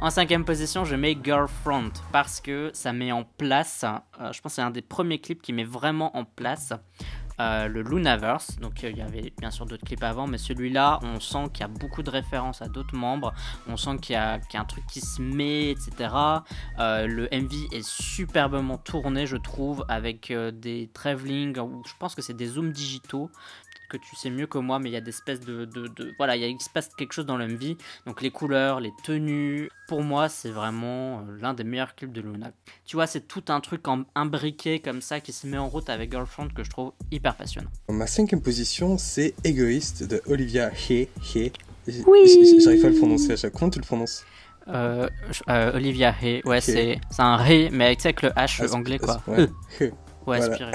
En 0.01 0.11
cinquième 0.11 0.45
position, 0.45 0.85
je 0.85 0.95
mets 0.95 1.17
Girlfront 1.23 1.91
parce 2.13 2.41
que 2.41 2.71
ça 2.73 2.93
met 2.93 3.11
en 3.13 3.25
place. 3.25 3.85
je 4.19 4.41
pense 4.41 4.53
que 4.53 4.57
c'est 4.57 4.63
un 4.63 4.71
des 4.71 4.83
premiers 4.83 5.21
clips 5.21 5.43
qui 5.43 5.53
met 5.53 5.65
vraiment 5.65 6.17
en 6.17 6.25
place 6.25 6.73
euh, 7.41 7.69
le 7.69 7.81
Lunaverse. 7.81 8.59
Donc 8.61 8.85
euh, 8.85 8.91
il 8.91 8.99
y 8.99 9.01
avait 9.01 9.33
bien 9.39 9.51
sûr 9.51 9.65
d'autres 9.65 9.87
clips 9.87 10.03
avant, 10.03 10.27
mais 10.27 10.37
celui-là, 10.37 11.01
on 11.03 11.21
sent 11.21 11.45
qu'il 11.55 11.63
y 11.63 11.65
a 11.65 11.69
beaucoup 11.69 12.03
de 12.03 12.11
références 12.11 12.61
à 12.61 12.67
d'autres 12.67 12.95
membres. 12.95 13.33
On 13.67 13.79
sent 13.79 13.97
qu'il 14.03 14.13
y, 14.13 14.17
a 14.17 14.39
un 14.55 14.65
truc 14.67 14.85
qui 14.87 15.01
se 15.01 15.23
met, 15.23 15.71
etc. 15.71 16.15
Euh, 16.79 17.07
le 17.07 17.29
MV 17.33 17.69
est 17.73 17.87
superbement 17.87 18.77
tourné, 18.77 19.27
je 19.27 19.39
trouve, 19.39 19.87
avec 19.89 20.31
des 20.31 20.91
travelling, 20.93 21.55
je 21.57 21.93
pense 21.99 22.15
que 22.15 22.21
c'est 22.21 22.37
des 22.37 22.47
zooms 22.47 22.73
digitaux 22.73 23.31
que 23.91 23.97
tu 23.97 24.17
sais 24.17 24.31
mieux 24.31 24.47
que 24.47 24.59
moi, 24.59 24.79
mais 24.79 24.89
il 24.89 24.93
y 24.93 24.97
a 24.97 25.01
des 25.01 25.11
espèces 25.11 25.41
de, 25.41 25.69
voilà, 26.17 26.37
il, 26.37 26.61
se 26.61 26.71
passe 26.71 26.89
quelque 26.97 27.13
chose 27.13 27.27
dans 27.27 27.37
l'MV. 27.37 27.77
Donc 28.07 28.23
les 28.23 28.31
couleurs, 28.31 28.81
les 28.81 28.93
tenues, 29.05 29.69
pour 29.89 30.03
moi, 30.03 30.29
c'est 30.29 30.51
vraiment 30.51 31.19
euh, 31.19 31.39
l'un 31.41 31.53
des 31.53 31.65
meilleurs 31.65 31.95
clips 31.95 32.13
de 32.13 32.21
Luna. 32.21 32.53
Tu 32.87 32.97
vois, 32.97 33.07
c'est 33.07 33.27
tout 33.27 33.45
un 33.49 33.61
truc 33.61 33.87
en 33.89 34.05
imbriqué 34.15 34.81
comme 34.81 35.01
ça 35.01 35.21
qui 35.21 35.33
se 35.33 35.47
met 35.47 35.59
en 35.59 35.69
route 35.69 35.91
avec 35.91 36.13
Girlfriend 36.13 36.49
que 36.55 36.65
je 36.65 36.71
trouve 36.71 36.93
hyper 37.11 37.35
passionnant. 37.37 37.71
Ma 37.89 38.07
cinquième 38.07 38.41
position, 38.41 38.97
c'est 38.97 39.35
Égoïste 39.45 40.05
de 40.05 40.23
Olivia 40.27 40.71
He. 40.71 41.09
He. 41.35 41.53
Oui. 42.07 42.61
J'arrive 42.63 42.81
pas 42.81 42.87
à 42.87 42.91
le 42.91 42.97
prononcer 42.97 43.33
à 43.33 43.37
chaque 43.37 43.51
fois. 43.51 43.61
Comment 43.61 43.71
tu 43.71 43.81
le 43.81 43.85
prononces? 43.85 44.25
Euh, 44.69 45.09
euh, 45.49 45.73
Olivia 45.75 46.15
He. 46.23 46.45
Ouais, 46.45 46.61
c'est 46.61 47.01
un 47.19 47.45
He, 47.45 47.71
mais 47.73 47.87
avec, 47.87 48.23
le 48.23 48.29
H 48.31 48.73
anglais 48.73 48.99
quoi. 48.99 49.21
Ouais, 49.27 49.49
ouais 50.27 50.37
aspiré. 50.39 50.73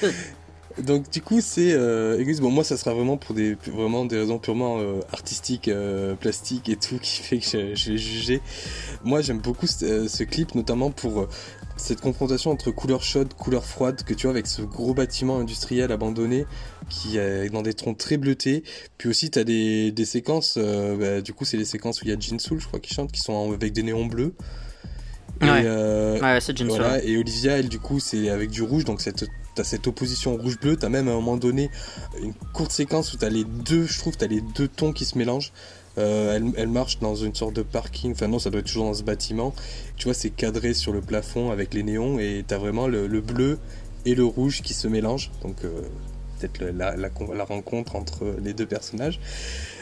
Donc 0.82 1.10
du 1.10 1.20
coup 1.20 1.40
c'est 1.40 1.72
euh, 1.72 2.22
bon 2.40 2.50
moi 2.50 2.64
ça 2.64 2.76
sera 2.76 2.94
vraiment 2.94 3.16
pour 3.16 3.34
des 3.34 3.56
vraiment 3.66 4.04
des 4.04 4.18
raisons 4.18 4.38
purement 4.38 4.78
euh, 4.80 5.00
artistiques, 5.12 5.68
euh, 5.68 6.14
plastiques 6.14 6.68
et 6.68 6.76
tout 6.76 6.98
qui 7.02 7.22
fait 7.22 7.38
que 7.38 7.74
je, 7.74 7.90
vais 7.90 7.98
juger. 7.98 8.40
Moi 9.04 9.20
j'aime 9.20 9.38
beaucoup 9.38 9.66
ce, 9.66 10.22
clip 10.24 10.54
notamment 10.54 10.90
pour 10.90 11.26
cette 11.76 12.00
confrontation 12.00 12.50
entre 12.50 12.70
couleur 12.70 13.02
chaude, 13.02 13.34
couleur 13.34 13.64
froide 13.64 14.02
que 14.04 14.14
tu 14.14 14.26
vois 14.26 14.32
avec 14.32 14.46
ce 14.46 14.62
gros 14.62 14.94
bâtiment 14.94 15.38
industriel 15.38 15.92
abandonné 15.92 16.46
qui 16.88 17.18
est 17.18 17.50
dans 17.50 17.62
des 17.62 17.74
troncs 17.74 17.98
très 17.98 18.16
bleutés. 18.16 18.62
Puis 18.98 19.08
aussi 19.08 19.30
tu 19.30 19.38
as 19.38 19.44
des, 19.44 19.90
des 19.92 20.04
séquences, 20.04 20.58
bah, 20.58 21.20
du 21.20 21.32
coup 21.32 21.44
c'est 21.44 21.56
les 21.56 21.64
séquences 21.64 22.02
où 22.02 22.04
il 22.04 22.10
y 22.10 22.14
a 22.14 22.18
Jinsoul 22.18 22.60
je 22.60 22.66
crois 22.66 22.80
qui 22.80 22.94
chante 22.94 23.10
qui 23.12 23.20
sont 23.20 23.52
avec 23.52 23.72
des 23.72 23.82
néons 23.82 24.06
bleus. 24.06 24.34
Et, 25.40 25.44
ouais, 25.44 26.38
c'est 26.40 26.60
voilà, 26.62 27.00
et 27.04 27.16
Olivia, 27.16 27.58
elle, 27.58 27.68
du 27.68 27.78
coup, 27.78 28.00
c'est 28.00 28.28
avec 28.28 28.50
du 28.50 28.62
rouge, 28.62 28.84
donc 28.84 29.00
cette 29.00 29.24
t'as 29.58 29.64
cette 29.64 29.88
opposition 29.88 30.36
rouge-bleu, 30.36 30.76
t'as 30.76 30.88
même 30.88 31.08
à 31.08 31.10
un 31.10 31.14
moment 31.16 31.36
donné 31.36 31.68
une 32.22 32.32
courte 32.52 32.70
séquence 32.70 33.12
où 33.12 33.16
t'as 33.16 33.28
les 33.28 33.42
deux, 33.42 33.86
je 33.86 33.98
trouve, 33.98 34.16
t'as 34.16 34.28
les 34.28 34.40
deux 34.40 34.68
tons 34.68 34.92
qui 34.92 35.04
se 35.04 35.18
mélangent. 35.18 35.52
Euh, 35.98 36.38
elle, 36.56 36.68
marche 36.68 37.00
dans 37.00 37.16
une 37.16 37.34
sorte 37.34 37.54
de 37.54 37.62
parking, 37.62 38.12
enfin 38.12 38.28
non, 38.28 38.38
ça 38.38 38.50
doit 38.50 38.60
être 38.60 38.66
toujours 38.66 38.84
dans 38.84 38.94
ce 38.94 39.02
bâtiment. 39.02 39.52
Tu 39.96 40.04
vois, 40.04 40.14
c'est 40.14 40.30
cadré 40.30 40.74
sur 40.74 40.92
le 40.92 41.00
plafond 41.00 41.50
avec 41.50 41.74
les 41.74 41.82
néons 41.82 42.20
et 42.20 42.44
t'as 42.46 42.58
vraiment 42.58 42.86
le, 42.86 43.08
bleu 43.20 43.58
et 44.06 44.14
le 44.14 44.24
rouge 44.24 44.62
qui 44.62 44.74
se 44.74 44.86
mélangent. 44.86 45.32
Donc 45.42 45.64
euh, 45.64 45.82
peut-être 46.38 46.60
la, 46.60 46.94
la, 46.96 47.44
rencontre 47.44 47.96
entre 47.96 48.36
les 48.40 48.52
deux 48.52 48.66
personnages. 48.66 49.18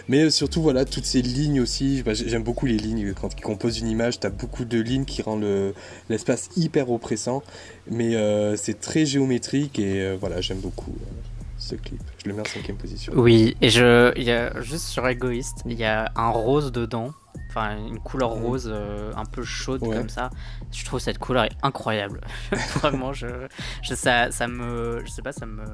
Mais 0.08 0.24
euh, 0.24 0.30
surtout, 0.30 0.62
voilà, 0.62 0.84
toutes 0.84 1.04
ces 1.04 1.22
lignes 1.22 1.60
aussi. 1.60 2.02
Bah, 2.02 2.14
j'aime 2.14 2.42
beaucoup 2.42 2.66
les 2.66 2.76
lignes. 2.76 3.12
Quand 3.14 3.32
ils 3.36 3.42
composent 3.42 3.78
une 3.78 3.88
image, 3.88 4.20
tu 4.20 4.26
as 4.26 4.30
beaucoup 4.30 4.64
de 4.64 4.80
lignes 4.80 5.04
qui 5.04 5.22
rendent 5.22 5.74
l'espace 6.08 6.50
hyper 6.56 6.90
oppressant. 6.90 7.42
Mais 7.90 8.16
euh, 8.16 8.56
c'est 8.56 8.80
très 8.80 9.04
géométrique 9.04 9.78
et 9.78 10.02
euh, 10.02 10.16
voilà, 10.18 10.40
j'aime 10.40 10.60
beaucoup 10.60 10.94
ce 11.58 11.74
clip. 11.74 12.00
Je 12.22 12.28
le 12.28 12.34
mets 12.34 12.42
en 12.42 12.44
cinquième 12.44 12.76
position. 12.76 13.12
Oui, 13.16 13.56
et 13.60 13.70
je, 13.70 14.12
il 14.16 14.24
y 14.24 14.30
a, 14.30 14.60
juste 14.60 14.86
sur 14.86 15.06
Égoïste, 15.08 15.62
il 15.66 15.78
y 15.78 15.84
a 15.84 16.10
un 16.14 16.30
rose 16.30 16.70
dedans. 16.70 17.12
Enfin, 17.48 17.76
une 17.78 17.98
couleur 17.98 18.30
rose 18.30 18.72
un 19.16 19.24
peu 19.24 19.42
chaude 19.42 19.80
comme 19.80 20.08
ça. 20.08 20.30
Je 20.72 20.84
trouve 20.84 21.00
cette 21.00 21.18
couleur 21.18 21.44
est 21.44 21.56
incroyable. 21.62 22.20
Vraiment, 22.80 23.12
je, 23.12 23.26
je, 23.82 23.94
ça, 23.94 24.30
ça 24.30 24.46
me. 24.46 25.02
Je 25.04 25.10
sais 25.10 25.22
pas, 25.22 25.32
ça 25.32 25.46
me 25.46 25.64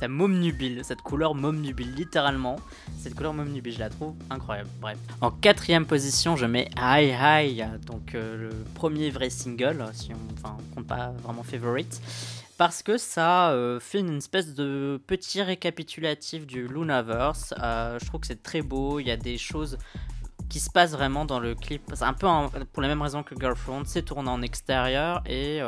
ta 0.00 0.08
môme 0.08 0.40
nubile, 0.40 0.80
cette 0.82 1.02
couleur 1.02 1.34
môme 1.34 1.60
nubile, 1.60 1.94
littéralement. 1.94 2.56
Cette 2.98 3.14
couleur 3.14 3.34
môme 3.34 3.52
nubile, 3.52 3.74
je 3.74 3.80
la 3.80 3.90
trouve 3.90 4.14
incroyable. 4.30 4.70
Bref. 4.80 4.96
En 5.20 5.30
quatrième 5.30 5.84
position, 5.84 6.36
je 6.36 6.46
mets 6.46 6.70
High 6.78 7.14
High, 7.20 7.84
donc 7.84 8.14
euh, 8.14 8.48
le 8.48 8.50
premier 8.74 9.10
vrai 9.10 9.28
single, 9.28 9.84
si 9.92 10.12
on, 10.14 10.32
enfin, 10.32 10.56
compte 10.74 10.86
pas 10.86 11.12
vraiment 11.22 11.42
favorite. 11.42 12.00
Parce 12.56 12.82
que 12.82 12.96
ça 12.96 13.50
euh, 13.50 13.78
fait 13.78 14.00
une 14.00 14.16
espèce 14.16 14.54
de 14.54 15.00
petit 15.06 15.42
récapitulatif 15.42 16.46
du 16.46 16.66
Lunaverse. 16.66 17.52
Euh, 17.62 17.98
je 18.00 18.06
trouve 18.06 18.20
que 18.20 18.26
c'est 18.26 18.42
très 18.42 18.62
beau. 18.62 19.00
Il 19.00 19.06
y 19.06 19.10
a 19.10 19.16
des 19.18 19.36
choses 19.36 19.76
qui 20.50 20.60
se 20.60 20.68
passent 20.68 20.92
vraiment 20.92 21.24
dans 21.24 21.40
le 21.40 21.54
clip. 21.54 21.82
C'est 21.94 22.04
un 22.04 22.12
peu 22.12 22.26
pour 22.72 22.82
les 22.82 22.88
mêmes 22.88 23.00
raisons 23.00 23.22
que 23.22 23.34
Girlfriend, 23.38 23.84
c'est 23.86 24.02
tourné 24.02 24.28
en 24.28 24.42
extérieur 24.42 25.22
et 25.24 25.60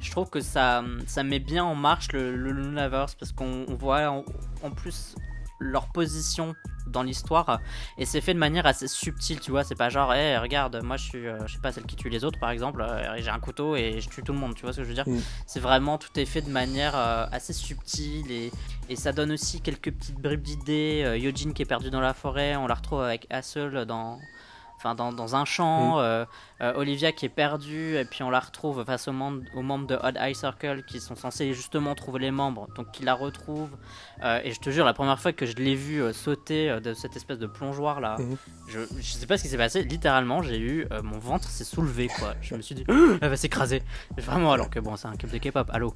je 0.00 0.10
trouve 0.12 0.30
que 0.30 0.40
ça, 0.40 0.84
ça 1.06 1.24
met 1.24 1.40
bien 1.40 1.64
en 1.64 1.74
marche 1.74 2.12
le, 2.12 2.36
Lunaverse 2.36 3.16
parce 3.16 3.32
qu'on 3.32 3.64
voit 3.68 4.08
en, 4.62 4.70
plus 4.70 5.16
leur 5.58 5.88
position 5.88 6.54
dans 6.86 7.02
l'histoire 7.02 7.60
et 7.98 8.06
c'est 8.06 8.20
fait 8.20 8.34
de 8.34 8.38
manière 8.38 8.66
assez 8.66 8.88
subtile 8.88 9.40
tu 9.40 9.50
vois. 9.50 9.64
C'est 9.64 9.74
pas 9.74 9.88
genre 9.88 10.12
hey, 10.12 10.36
regarde 10.38 10.80
moi 10.82 10.96
je 10.96 11.04
suis 11.04 11.26
euh, 11.26 11.46
je 11.46 11.54
sais 11.54 11.60
pas 11.60 11.72
celle 11.72 11.84
qui 11.84 11.96
tue 11.96 12.08
les 12.08 12.24
autres 12.24 12.38
par 12.38 12.50
exemple 12.50 12.80
euh, 12.80 13.16
j'ai 13.18 13.28
un 13.28 13.40
couteau 13.40 13.76
et 13.76 14.00
je 14.00 14.08
tue 14.08 14.22
tout 14.22 14.32
le 14.32 14.38
monde 14.38 14.54
tu 14.54 14.62
vois 14.62 14.72
ce 14.72 14.78
que 14.78 14.84
je 14.84 14.88
veux 14.88 14.94
dire? 14.94 15.08
Mm. 15.08 15.20
c'est 15.46 15.60
vraiment 15.60 15.98
tout 15.98 16.18
est 16.18 16.24
fait 16.24 16.42
de 16.42 16.50
manière 16.50 16.96
euh, 16.96 17.26
assez 17.30 17.52
subtile 17.52 18.30
et, 18.30 18.50
et 18.88 18.96
ça 18.96 19.12
donne 19.12 19.32
aussi 19.32 19.60
quelques 19.60 19.92
petites 19.92 20.20
bribes 20.20 20.42
d'idées. 20.42 21.18
Yojin 21.20 21.52
qui 21.52 21.62
est 21.62 21.66
perdu 21.66 21.90
dans 21.90 22.00
la 22.00 22.14
forêt 22.14 22.56
on 22.56 22.66
la 22.66 22.74
retrouve 22.74 23.02
avec 23.02 23.26
Hassel 23.30 23.84
dans 23.84 24.18
enfin 24.78 24.94
dans, 24.94 25.12
dans, 25.12 25.36
un 25.36 25.44
champ, 25.44 25.96
mm. 25.96 26.00
euh, 26.00 26.24
euh, 26.60 26.74
Olivia 26.74 27.12
qui 27.12 27.26
est 27.26 27.30
perdue, 27.30 27.96
et 27.96 28.04
puis 28.04 28.22
on 28.22 28.30
la 28.30 28.40
retrouve 28.40 28.84
face 28.84 29.08
aux 29.08 29.12
membres, 29.12 29.42
aux 29.54 29.62
membres 29.62 29.86
de 29.86 29.96
Odd 29.96 30.16
Eye 30.16 30.34
Circle 30.34 30.84
qui 30.84 31.00
sont 31.00 31.16
censés 31.16 31.52
justement 31.52 31.94
trouver 31.94 32.20
les 32.20 32.30
membres, 32.30 32.68
donc 32.76 32.90
qui 32.92 33.04
la 33.04 33.14
retrouvent. 33.14 33.76
Euh, 34.22 34.40
et 34.44 34.52
je 34.52 34.60
te 34.60 34.70
jure, 34.70 34.84
la 34.84 34.94
première 34.94 35.20
fois 35.20 35.32
que 35.32 35.46
je 35.46 35.56
l'ai 35.56 35.74
vue 35.74 36.02
sauter 36.12 36.80
de 36.80 36.94
cette 36.94 37.16
espèce 37.16 37.38
de 37.38 37.46
plongeoir 37.46 38.00
là, 38.00 38.16
mm. 38.18 38.36
je, 38.68 38.80
je 38.98 39.12
sais 39.12 39.26
pas 39.26 39.36
ce 39.36 39.42
qui 39.42 39.48
s'est 39.48 39.56
passé, 39.56 39.82
littéralement 39.82 40.42
j'ai 40.42 40.58
eu 40.58 40.86
mon 41.02 41.18
ventre 41.18 41.48
s'est 41.48 41.64
soulevé 41.64 42.08
quoi. 42.08 42.34
Je 42.40 42.54
me 42.54 42.62
suis 42.62 42.74
dit, 42.74 42.84
elle 43.20 43.28
va 43.28 43.36
s'écraser. 43.36 43.82
Vraiment, 44.16 44.52
alors 44.52 44.70
que 44.70 44.80
bon, 44.80 44.96
c'est 44.96 45.08
un 45.08 45.16
club 45.16 45.32
de 45.32 45.38
K-pop, 45.38 45.68
allô. 45.72 45.94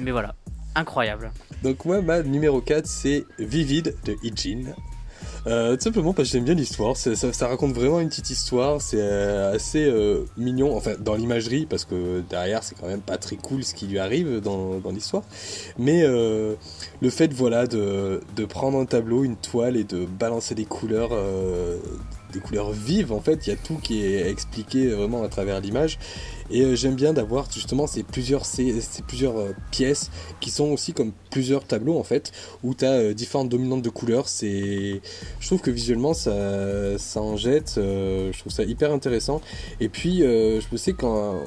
Mais 0.00 0.10
voilà, 0.10 0.34
incroyable. 0.74 1.30
Donc, 1.62 1.84
moi, 1.84 2.02
ma 2.02 2.22
numéro 2.22 2.60
4, 2.60 2.86
c'est 2.86 3.24
Vivid 3.38 3.94
de 4.04 4.16
Ijin. 4.22 4.74
Euh, 5.46 5.76
tout 5.76 5.82
simplement 5.82 6.12
parce 6.12 6.28
que 6.28 6.32
j'aime 6.32 6.44
bien 6.44 6.54
l'histoire. 6.54 6.96
Ça, 6.96 7.48
raconte 7.48 7.72
vraiment 7.72 8.00
une 8.00 8.08
petite 8.08 8.30
histoire. 8.30 8.80
C'est 8.80 9.00
euh, 9.00 9.54
assez 9.54 9.84
euh, 9.84 10.24
mignon, 10.36 10.76
enfin 10.76 10.92
dans 10.98 11.14
l'imagerie, 11.14 11.66
parce 11.66 11.84
que 11.84 12.22
derrière 12.28 12.62
c'est 12.62 12.76
quand 12.78 12.86
même 12.86 13.00
pas 13.00 13.18
très 13.18 13.36
cool 13.36 13.64
ce 13.64 13.74
qui 13.74 13.86
lui 13.86 13.98
arrive 13.98 14.40
dans, 14.40 14.80
l'histoire. 14.92 15.24
Mais 15.78 16.02
le 16.06 16.56
fait, 17.10 17.32
voilà, 17.32 17.66
de, 17.66 18.20
de, 18.36 18.44
prendre 18.44 18.78
un 18.78 18.84
tableau, 18.84 19.24
une 19.24 19.36
toile 19.36 19.76
et 19.76 19.84
de 19.84 20.04
balancer 20.04 20.54
des 20.54 20.64
couleurs 20.64 21.10
des 22.32 22.40
couleurs 22.40 22.72
vives 22.72 23.12
en 23.12 23.20
fait, 23.20 23.46
il 23.46 23.50
y 23.50 23.52
a 23.52 23.56
tout 23.56 23.76
qui 23.76 24.04
est 24.04 24.28
expliqué 24.28 24.88
vraiment 24.88 25.22
à 25.22 25.28
travers 25.28 25.60
l'image 25.60 25.98
et 26.52 26.62
euh, 26.62 26.76
j'aime 26.76 26.94
bien 26.94 27.12
d'avoir 27.12 27.50
justement 27.50 27.86
ces 27.86 28.02
plusieurs, 28.02 28.44
ces, 28.44 28.80
plusieurs 29.06 29.38
euh, 29.38 29.52
pièces 29.70 30.10
qui 30.40 30.50
sont 30.50 30.70
aussi 30.70 30.92
comme 30.92 31.12
plusieurs 31.30 31.64
tableaux 31.64 31.98
en 31.98 32.04
fait, 32.04 32.32
où 32.62 32.74
tu 32.74 32.84
as 32.84 32.92
euh, 32.92 33.14
différentes 33.14 33.48
dominantes 33.48 33.82
de 33.82 33.88
couleurs. 33.88 34.28
C'est, 34.28 35.00
je 35.40 35.46
trouve 35.46 35.60
que 35.60 35.70
visuellement 35.70 36.14
ça, 36.14 36.98
ça 36.98 37.20
en 37.20 37.36
jette, 37.36 37.74
je 37.76 38.38
trouve 38.38 38.52
ça 38.52 38.64
hyper 38.64 38.92
intéressant. 38.92 39.40
Et 39.80 39.88
puis 39.88 40.18
je 40.20 40.76
sais 40.76 40.92
quand 40.92 41.40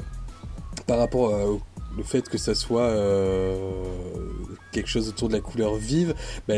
par 0.87 0.97
rapport 0.97 1.31
au 1.31 1.61
le 1.97 2.03
fait 2.03 2.27
que 2.29 2.37
ça 2.37 2.55
soit 2.55 2.89
euh, 2.89 3.55
quelque 4.71 4.89
chose 4.89 5.07
autour 5.09 5.29
de 5.29 5.33
la 5.33 5.39
couleur 5.39 5.75
vive, 5.75 6.13
bah, 6.47 6.55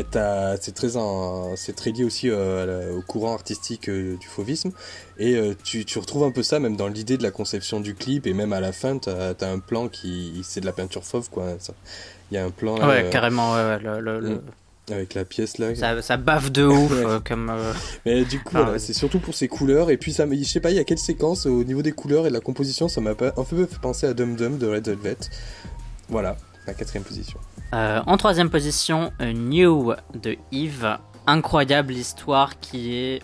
c'est 0.60 0.74
très, 0.74 0.88
c'est 1.56 1.76
très 1.76 1.90
lié 1.90 2.04
aussi 2.04 2.28
euh, 2.28 2.96
au 2.96 3.02
courant 3.02 3.34
artistique 3.34 3.88
euh, 3.88 4.16
du 4.16 4.26
fauvisme. 4.26 4.72
Et 5.18 5.36
tu, 5.64 5.84
tu, 5.84 5.98
retrouves 5.98 6.22
un 6.22 6.30
peu 6.30 6.44
ça 6.44 6.60
même 6.60 6.76
dans 6.76 6.86
l'idée 6.86 7.16
de 7.16 7.24
la 7.24 7.32
conception 7.32 7.80
du 7.80 7.94
clip. 7.94 8.26
Et 8.26 8.34
même 8.34 8.52
à 8.52 8.60
la 8.60 8.72
fin, 8.72 8.98
tu 8.98 9.10
as, 9.10 9.34
un 9.40 9.58
plan 9.58 9.88
qui. 9.88 10.40
C'est 10.44 10.60
de 10.60 10.66
la 10.66 10.72
peinture 10.72 11.04
fauve, 11.04 11.28
quoi. 11.28 11.56
Il 12.30 12.34
y 12.34 12.38
a 12.38 12.44
un 12.44 12.50
plan. 12.50 12.76
ouais, 12.86 13.08
carrément, 13.10 13.54
ouais, 13.54 13.78
le, 13.80 14.20
mm. 14.20 14.40
Avec 14.90 15.14
la 15.14 15.24
pièce 15.24 15.58
là. 15.58 15.74
Ça, 15.74 16.00
ça 16.02 16.16
baffe 16.16 16.50
de 16.50 16.64
ouf 16.64 16.92
euh, 16.92 17.20
comme. 17.20 17.50
Euh, 17.50 17.72
Mais 18.06 18.24
du 18.24 18.40
coup, 18.40 18.56
c'est 18.78 18.92
surtout 18.92 19.18
pour 19.18 19.34
ses 19.34 19.48
couleurs. 19.48 19.90
Et 19.90 19.96
puis, 19.96 20.12
ça, 20.12 20.26
je 20.30 20.42
sais 20.44 20.60
pas, 20.60 20.70
il 20.70 20.76
y 20.76 20.80
a 20.80 20.84
quelle 20.84 20.98
séquence 20.98 21.46
au 21.46 21.64
niveau 21.64 21.82
des 21.82 21.92
couleurs 21.92 22.26
et 22.26 22.28
de 22.28 22.34
la 22.34 22.40
composition, 22.40 22.88
ça 22.88 23.00
m'a 23.00 23.10
un 23.10 23.14
peu 23.14 23.32
fait 23.66 23.78
penser 23.80 24.06
à 24.06 24.14
Dum 24.14 24.36
Dum 24.36 24.58
de 24.58 24.66
Red 24.66 24.86
Velvet. 24.86 25.18
Voilà, 26.08 26.36
la 26.66 26.74
quatrième 26.74 27.04
position. 27.04 27.38
Euh, 27.74 28.00
en 28.06 28.16
troisième 28.16 28.50
position, 28.50 29.12
New 29.20 29.92
de 30.14 30.36
Yves. 30.52 30.98
Incroyable 31.26 31.92
histoire 31.92 32.58
qui 32.58 32.94
est 32.94 33.20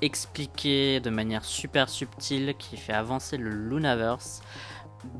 expliquée 0.00 1.00
de 1.00 1.10
manière 1.10 1.44
super 1.44 1.88
subtile, 1.88 2.54
qui 2.56 2.76
fait 2.76 2.92
avancer 2.92 3.36
le 3.36 3.50
Lunaverse 3.50 4.42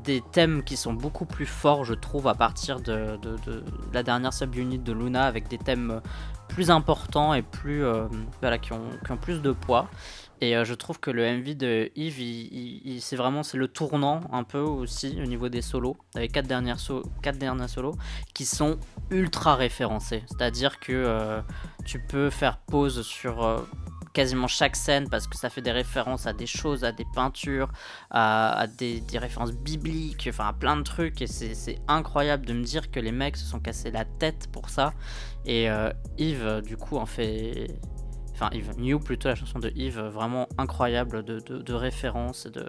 des 0.03 0.21
thèmes 0.21 0.63
qui 0.63 0.77
sont 0.77 0.93
beaucoup 0.93 1.25
plus 1.25 1.45
forts, 1.45 1.85
je 1.85 1.93
trouve, 1.93 2.27
à 2.27 2.35
partir 2.35 2.79
de, 2.79 3.19
la 3.93 4.03
dernière 4.03 4.33
subunit 4.33 4.79
de 4.79 4.93
Luna, 4.93 5.23
avec 5.23 5.47
des 5.47 5.57
thèmes 5.57 6.01
plus 6.47 6.71
importants 6.71 7.33
et 7.33 7.41
plus, 7.41 7.83
euh, 7.83 8.07
voilà, 8.41 8.57
qui, 8.57 8.73
ont, 8.73 9.17
plus 9.21 9.41
de 9.41 9.51
poids. 9.51 9.89
Et 10.41 10.57
euh, 10.57 10.65
je 10.65 10.73
trouve 10.73 10.99
que 10.99 11.09
le 11.09 11.23
MV 11.37 11.55
de 11.55 11.91
Yves, 11.95 12.99
c'est 13.01 13.15
vraiment 13.15 13.43
c'est 13.43 13.57
le 13.57 13.67
tournant 13.67 14.21
un 14.31 14.43
peu 14.43 14.59
aussi 14.59 15.17
au 15.21 15.25
niveau 15.25 15.47
des 15.47 15.61
solos, 15.61 15.95
avec 16.15 16.33
quatre 16.33 16.47
dernières, 16.47 16.79
quatre 17.21 17.37
dernières 17.37 17.69
solos 17.69 17.95
qui 18.33 18.45
sont 18.45 18.77
ultra 19.09 19.55
référencés. 19.55 20.23
C'est-à-dire 20.27 20.79
que 20.79 20.91
euh, 20.91 21.41
tu 21.85 21.99
peux 21.99 22.29
faire 22.29 22.57
pause 22.57 23.03
sur 23.03 23.65
quasiment 24.13 24.47
chaque 24.47 24.75
scène 24.75 25.09
parce 25.09 25.27
que 25.27 25.35
ça 25.35 25.49
fait 25.49 25.61
des 25.61 25.71
références 25.71 26.27
à 26.27 26.33
des 26.33 26.45
choses, 26.45 26.83
à 26.83 26.91
des 26.91 27.05
peintures, 27.13 27.69
à, 28.11 28.67
des, 28.77 29.03
références 29.15 29.51
bibliques, 29.51 30.27
enfin 30.29 30.47
à 30.47 30.53
plein 30.53 30.77
de 30.77 30.83
trucs. 30.83 31.21
Et 31.21 31.27
c'est 31.27 31.79
incroyable 31.87 32.45
de 32.45 32.53
me 32.53 32.63
dire 32.63 32.91
que 32.91 32.99
les 32.99 33.11
mecs 33.11 33.35
se 33.35 33.45
sont 33.45 33.59
cassés 33.59 33.91
la 33.91 34.05
tête 34.05 34.47
pour 34.51 34.69
ça. 34.69 34.93
Et 35.45 35.69
euh, 35.69 35.91
Yves, 36.17 36.61
du 36.65 36.77
coup, 36.77 36.97
en 36.97 37.05
fait. 37.05 37.67
Enfin, 38.33 38.49
Yves, 38.53 38.77
New 38.77 38.99
plutôt, 38.99 39.29
la 39.29 39.35
chanson 39.35 39.59
de 39.59 39.71
Yves, 39.75 39.99
vraiment 39.99 40.47
incroyable 40.57 41.23
de, 41.23 41.39
de, 41.39 41.73
références, 41.73 42.47
de, 42.47 42.65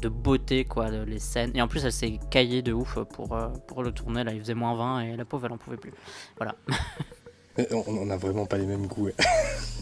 de 0.00 0.08
beauté, 0.08 0.64
quoi, 0.64 0.90
les 0.90 1.18
scènes. 1.18 1.52
Et 1.54 1.62
en 1.62 1.68
plus, 1.68 1.84
elle 1.84 1.92
s'est 1.92 2.18
caillée 2.30 2.60
de 2.60 2.72
ouf 2.72 2.98
pour, 3.14 3.34
euh, 3.34 3.48
pour 3.66 3.82
le 3.82 3.92
tourner. 3.92 4.24
Là, 4.24 4.32
il 4.32 4.40
faisait 4.40 4.54
moins 4.54 4.74
20 4.74 5.00
et 5.00 5.16
la 5.16 5.24
pauvre, 5.24 5.46
elle 5.46 5.52
en 5.52 5.58
pouvait 5.58 5.78
plus. 5.78 5.92
Voilà. 6.36 6.54
on 7.86 8.04
n'a 8.04 8.16
vraiment 8.16 8.44
pas 8.44 8.58
les 8.58 8.66
mêmes 8.66 8.86
goûts. 8.86 9.10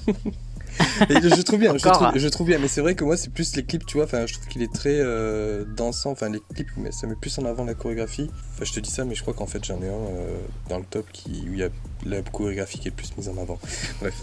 je 1.08 1.42
trouve 1.42 1.60
bien, 1.60 1.76
je 1.76 1.88
trouve, 1.88 2.18
je 2.18 2.28
trouve, 2.28 2.46
bien, 2.46 2.58
mais 2.58 2.68
c'est 2.68 2.80
vrai 2.80 2.94
que 2.94 3.04
moi 3.04 3.16
c'est 3.16 3.32
plus 3.32 3.54
les 3.56 3.64
clips, 3.64 3.84
tu 3.86 3.96
vois, 3.96 4.06
enfin 4.06 4.26
je 4.26 4.34
trouve 4.34 4.46
qu'il 4.46 4.62
est 4.62 4.72
très 4.72 4.98
euh, 5.00 5.64
dansant, 5.64 6.12
enfin 6.12 6.28
les 6.28 6.40
clips, 6.54 6.70
mais 6.76 6.92
ça 6.92 7.06
met 7.06 7.14
plus 7.14 7.38
en 7.38 7.44
avant 7.44 7.64
la 7.64 7.74
chorégraphie. 7.74 8.30
Enfin 8.54 8.64
je 8.64 8.72
te 8.72 8.80
dis 8.80 8.90
ça, 8.90 9.04
mais 9.04 9.14
je 9.14 9.22
crois 9.22 9.34
qu'en 9.34 9.46
fait 9.46 9.64
j'en 9.64 9.80
ai 9.82 9.88
un 9.88 9.92
euh, 9.92 10.36
dans 10.68 10.78
le 10.78 10.84
top 10.84 11.06
qui, 11.12 11.44
où 11.48 11.52
il 11.52 11.58
y 11.58 11.64
a 11.64 11.68
la 12.04 12.22
chorégraphie 12.22 12.78
qui 12.78 12.88
est 12.88 12.92
plus 12.92 13.16
mise 13.16 13.28
en 13.28 13.36
avant. 13.40 13.58
Bref. 14.00 14.22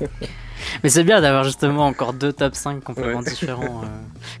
mais 0.82 0.88
c'est 0.88 1.04
bien 1.04 1.20
d'avoir 1.20 1.44
justement 1.44 1.86
encore 1.86 2.12
deux 2.12 2.32
top 2.32 2.54
5 2.54 2.82
complètement 2.82 3.22
différents. 3.22 3.82
Euh. 3.82 3.86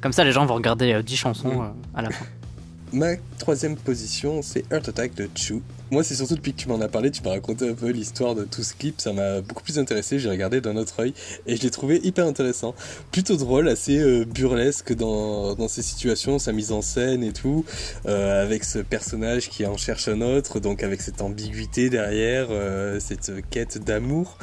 Comme 0.00 0.12
ça 0.12 0.24
les 0.24 0.32
gens 0.32 0.46
vont 0.46 0.54
regarder 0.54 1.02
10 1.02 1.16
chansons 1.16 1.62
mm. 1.62 1.74
à 1.94 2.02
la 2.02 2.10
fin. 2.10 2.26
Ma 2.92 3.14
troisième 3.38 3.76
position, 3.76 4.42
c'est 4.42 4.64
Heart 4.72 4.88
Attack 4.88 5.14
de 5.14 5.28
Chu. 5.36 5.62
Moi, 5.92 6.02
c'est 6.02 6.16
surtout 6.16 6.34
depuis 6.34 6.52
que 6.52 6.58
tu 6.58 6.68
m'en 6.68 6.80
as 6.80 6.88
parlé, 6.88 7.12
tu 7.12 7.22
m'as 7.22 7.30
raconté 7.30 7.68
un 7.68 7.74
peu 7.74 7.88
l'histoire 7.90 8.34
de 8.34 8.44
tout 8.44 8.64
ce 8.64 8.74
clip, 8.74 9.00
ça 9.00 9.12
m'a 9.12 9.40
beaucoup 9.40 9.62
plus 9.62 9.78
intéressé, 9.78 10.18
j'ai 10.18 10.28
regardé 10.28 10.60
d'un 10.60 10.76
autre 10.76 11.00
œil 11.00 11.14
et 11.46 11.56
je 11.56 11.62
l'ai 11.62 11.70
trouvé 11.70 12.00
hyper 12.02 12.26
intéressant. 12.26 12.74
Plutôt 13.12 13.36
drôle, 13.36 13.68
assez 13.68 13.98
euh, 13.98 14.24
burlesque 14.24 14.92
dans, 14.94 15.54
dans 15.54 15.68
ces 15.68 15.82
situations, 15.82 16.38
sa 16.38 16.52
mise 16.52 16.72
en 16.72 16.82
scène 16.82 17.22
et 17.22 17.32
tout, 17.32 17.64
euh, 18.06 18.42
avec 18.42 18.64
ce 18.64 18.80
personnage 18.80 19.48
qui 19.50 19.66
en 19.66 19.76
cherche 19.76 20.08
un 20.08 20.20
autre, 20.20 20.58
donc 20.58 20.82
avec 20.82 21.00
cette 21.00 21.22
ambiguïté 21.22 21.90
derrière, 21.90 22.48
euh, 22.50 22.98
cette 23.00 23.32
quête 23.50 23.78
d'amour. 23.78 24.36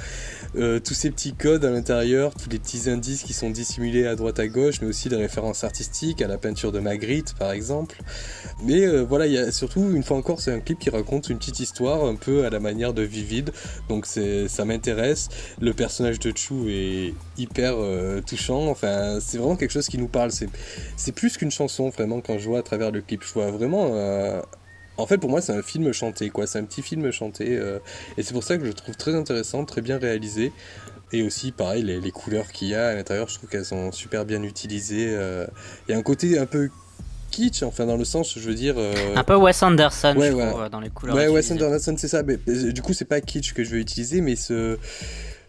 Tous 0.53 0.93
ces 0.93 1.11
petits 1.11 1.33
codes 1.33 1.65
à 1.65 1.69
l'intérieur, 1.69 2.33
tous 2.33 2.49
les 2.49 2.59
petits 2.59 2.89
indices 2.89 3.23
qui 3.23 3.33
sont 3.33 3.49
dissimulés 3.49 4.07
à 4.07 4.15
droite 4.15 4.39
à 4.39 4.47
gauche, 4.47 4.81
mais 4.81 4.87
aussi 4.87 5.09
des 5.09 5.15
références 5.15 5.63
artistiques 5.63 6.21
à 6.21 6.27
la 6.27 6.37
peinture 6.37 6.71
de 6.71 6.79
Magritte 6.79 7.33
par 7.35 7.51
exemple. 7.51 8.01
Mais 8.63 8.85
euh, 8.85 9.03
voilà, 9.03 9.27
il 9.27 9.33
y 9.33 9.37
a 9.37 9.51
surtout, 9.51 9.91
une 9.93 10.03
fois 10.03 10.17
encore, 10.17 10.41
c'est 10.41 10.51
un 10.51 10.59
clip 10.59 10.79
qui 10.79 10.89
raconte 10.89 11.29
une 11.29 11.37
petite 11.37 11.59
histoire 11.59 12.05
un 12.05 12.15
peu 12.15 12.45
à 12.45 12.49
la 12.49 12.59
manière 12.59 12.93
de 12.93 13.01
Vivid. 13.01 13.51
Donc 13.89 14.05
ça 14.05 14.65
m'intéresse. 14.65 15.29
Le 15.59 15.73
personnage 15.73 16.19
de 16.19 16.35
Chu 16.35 16.71
est 16.71 17.13
hyper 17.37 17.75
euh, 17.77 18.21
touchant. 18.21 18.67
Enfin, 18.67 19.19
c'est 19.21 19.37
vraiment 19.37 19.55
quelque 19.55 19.71
chose 19.71 19.87
qui 19.87 19.97
nous 19.97 20.07
parle. 20.07 20.31
C'est 20.31 21.11
plus 21.11 21.37
qu'une 21.37 21.51
chanson, 21.51 21.89
vraiment, 21.89 22.21
quand 22.21 22.37
je 22.37 22.47
vois 22.47 22.59
à 22.59 22.63
travers 22.63 22.91
le 22.91 23.01
clip. 23.01 23.23
Je 23.23 23.33
vois 23.33 23.51
vraiment. 23.51 23.93
Euh, 24.97 25.01
en 25.01 25.07
fait, 25.07 25.17
pour 25.17 25.29
moi, 25.29 25.41
c'est 25.41 25.53
un 25.53 25.61
film 25.61 25.91
chanté, 25.93 26.29
quoi. 26.29 26.47
C'est 26.47 26.59
un 26.59 26.63
petit 26.63 26.81
film 26.81 27.11
chanté. 27.11 27.53
et 28.17 28.23
c'est 28.23 28.33
pour 28.33 28.43
ça 28.43 28.57
que 28.57 28.63
je 28.63 28.69
le 28.69 28.73
trouve 28.73 28.95
très 28.95 29.15
intéressant, 29.15 29.65
très 29.65 29.81
bien 29.81 29.97
réalisé. 29.97 30.51
Et 31.13 31.23
aussi, 31.23 31.51
pareil, 31.51 31.83
les, 31.83 32.01
les 32.01 32.11
couleurs 32.11 32.51
qu'il 32.51 32.67
y 32.67 32.75
a 32.75 32.89
à 32.89 32.93
l'intérieur, 32.93 33.29
je 33.29 33.35
trouve 33.35 33.49
qu'elles 33.49 33.65
sont 33.65 33.91
super 33.91 34.25
bien 34.25 34.43
utilisées. 34.43 35.17
Il 35.87 35.91
y 35.91 35.95
a 35.95 35.97
un 35.97 36.03
côté 36.03 36.37
un 36.37 36.45
peu 36.45 36.69
kitsch, 37.31 37.63
enfin 37.63 37.85
dans 37.85 37.97
le 37.97 38.05
sens, 38.05 38.37
je 38.37 38.47
veux 38.47 38.55
dire. 38.55 38.75
Euh, 38.77 38.93
un 39.15 39.23
peu 39.23 39.35
Wes 39.35 39.61
Anderson, 39.63 40.15
je 40.17 40.31
trouve, 40.31 40.69
dans 40.69 40.79
les 40.79 40.89
couleurs. 40.89 41.15
Ouais, 41.15 41.27
Wes 41.27 41.51
Anderson, 41.51 41.95
c'est 41.97 42.07
ça. 42.07 42.23
Mais, 42.23 42.37
du 42.71 42.81
coup, 42.81 42.93
c'est 42.93 43.05
pas 43.05 43.21
kitsch 43.21 43.53
que 43.53 43.63
je 43.63 43.71
veux 43.71 43.79
utiliser, 43.79 44.21
mais 44.21 44.35
ce, 44.35 44.77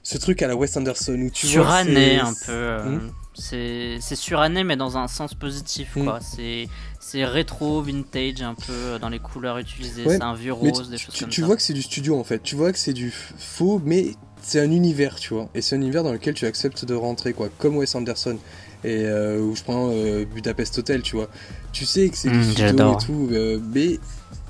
ce 0.02 0.18
truc 0.18 0.42
à 0.42 0.48
la 0.48 0.56
Wes 0.56 0.76
Anderson 0.76 1.14
où 1.14 1.30
tu 1.30 1.46
Suranné 1.46 2.18
un 2.18 2.32
peu. 2.46 2.52
Euh, 2.52 2.84
hmm 2.84 3.10
c'est 3.39 4.16
suranné, 4.16 4.65
mais 4.65 4.77
dans 4.77 4.97
un 4.97 5.09
sens 5.09 5.35
positif, 5.35 5.94
quoi. 5.94 6.20
C'est 6.20 7.24
rétro, 7.24 7.81
vintage, 7.81 8.43
un 8.43 8.55
peu 8.55 8.98
dans 9.01 9.09
les 9.09 9.19
couleurs 9.19 9.59
utilisées. 9.59 10.05
c'est 10.06 10.23
un 10.23 10.35
vieux 10.35 10.52
rose, 10.52 10.90
des 10.90 10.98
choses 10.98 11.15
tu, 11.15 11.24
comme 11.24 11.31
tu 11.31 11.40
ça. 11.40 11.47
vois 11.47 11.56
que 11.56 11.62
c'est 11.62 11.73
du 11.73 11.82
studio 11.82 12.19
en 12.19 12.24
fait. 12.24 12.43
Tu 12.43 12.55
vois 12.55 12.73
que 12.73 12.78
c'est 12.78 12.93
du 12.93 13.10
faux, 13.10 13.81
mais 13.85 14.12
c'est 14.43 14.60
un 14.60 14.70
univers, 14.70 15.16
tu 15.16 15.35
vois. 15.35 15.48
Et 15.55 15.62
c'est 15.62 15.77
un 15.77 15.81
univers 15.81 16.02
dans 16.02 16.12
lequel 16.12 16.35
tu 16.35 16.47
acceptes 16.47 16.85
de 16.85 16.94
rentrer, 16.94 17.32
quoi. 17.32 17.48
Comme 17.59 17.77
Wes 17.77 17.94
Anderson 17.94 18.39
et 18.85 19.05
euh, 19.05 19.40
où 19.40 19.56
je 19.56 19.62
prends 19.62 19.90
euh, 19.93 20.24
Budapest 20.24 20.78
Hotel, 20.78 21.02
tu 21.02 21.16
vois. 21.16 21.28
Tu 21.73 21.85
sais 21.85 22.09
que 22.09 22.16
c'est 22.16 22.31
du 22.31 22.39
mmh, 22.39 22.51
studio 22.52 22.93
et 22.93 23.05
tout, 23.05 23.28
euh, 23.32 23.59
mais 23.73 23.98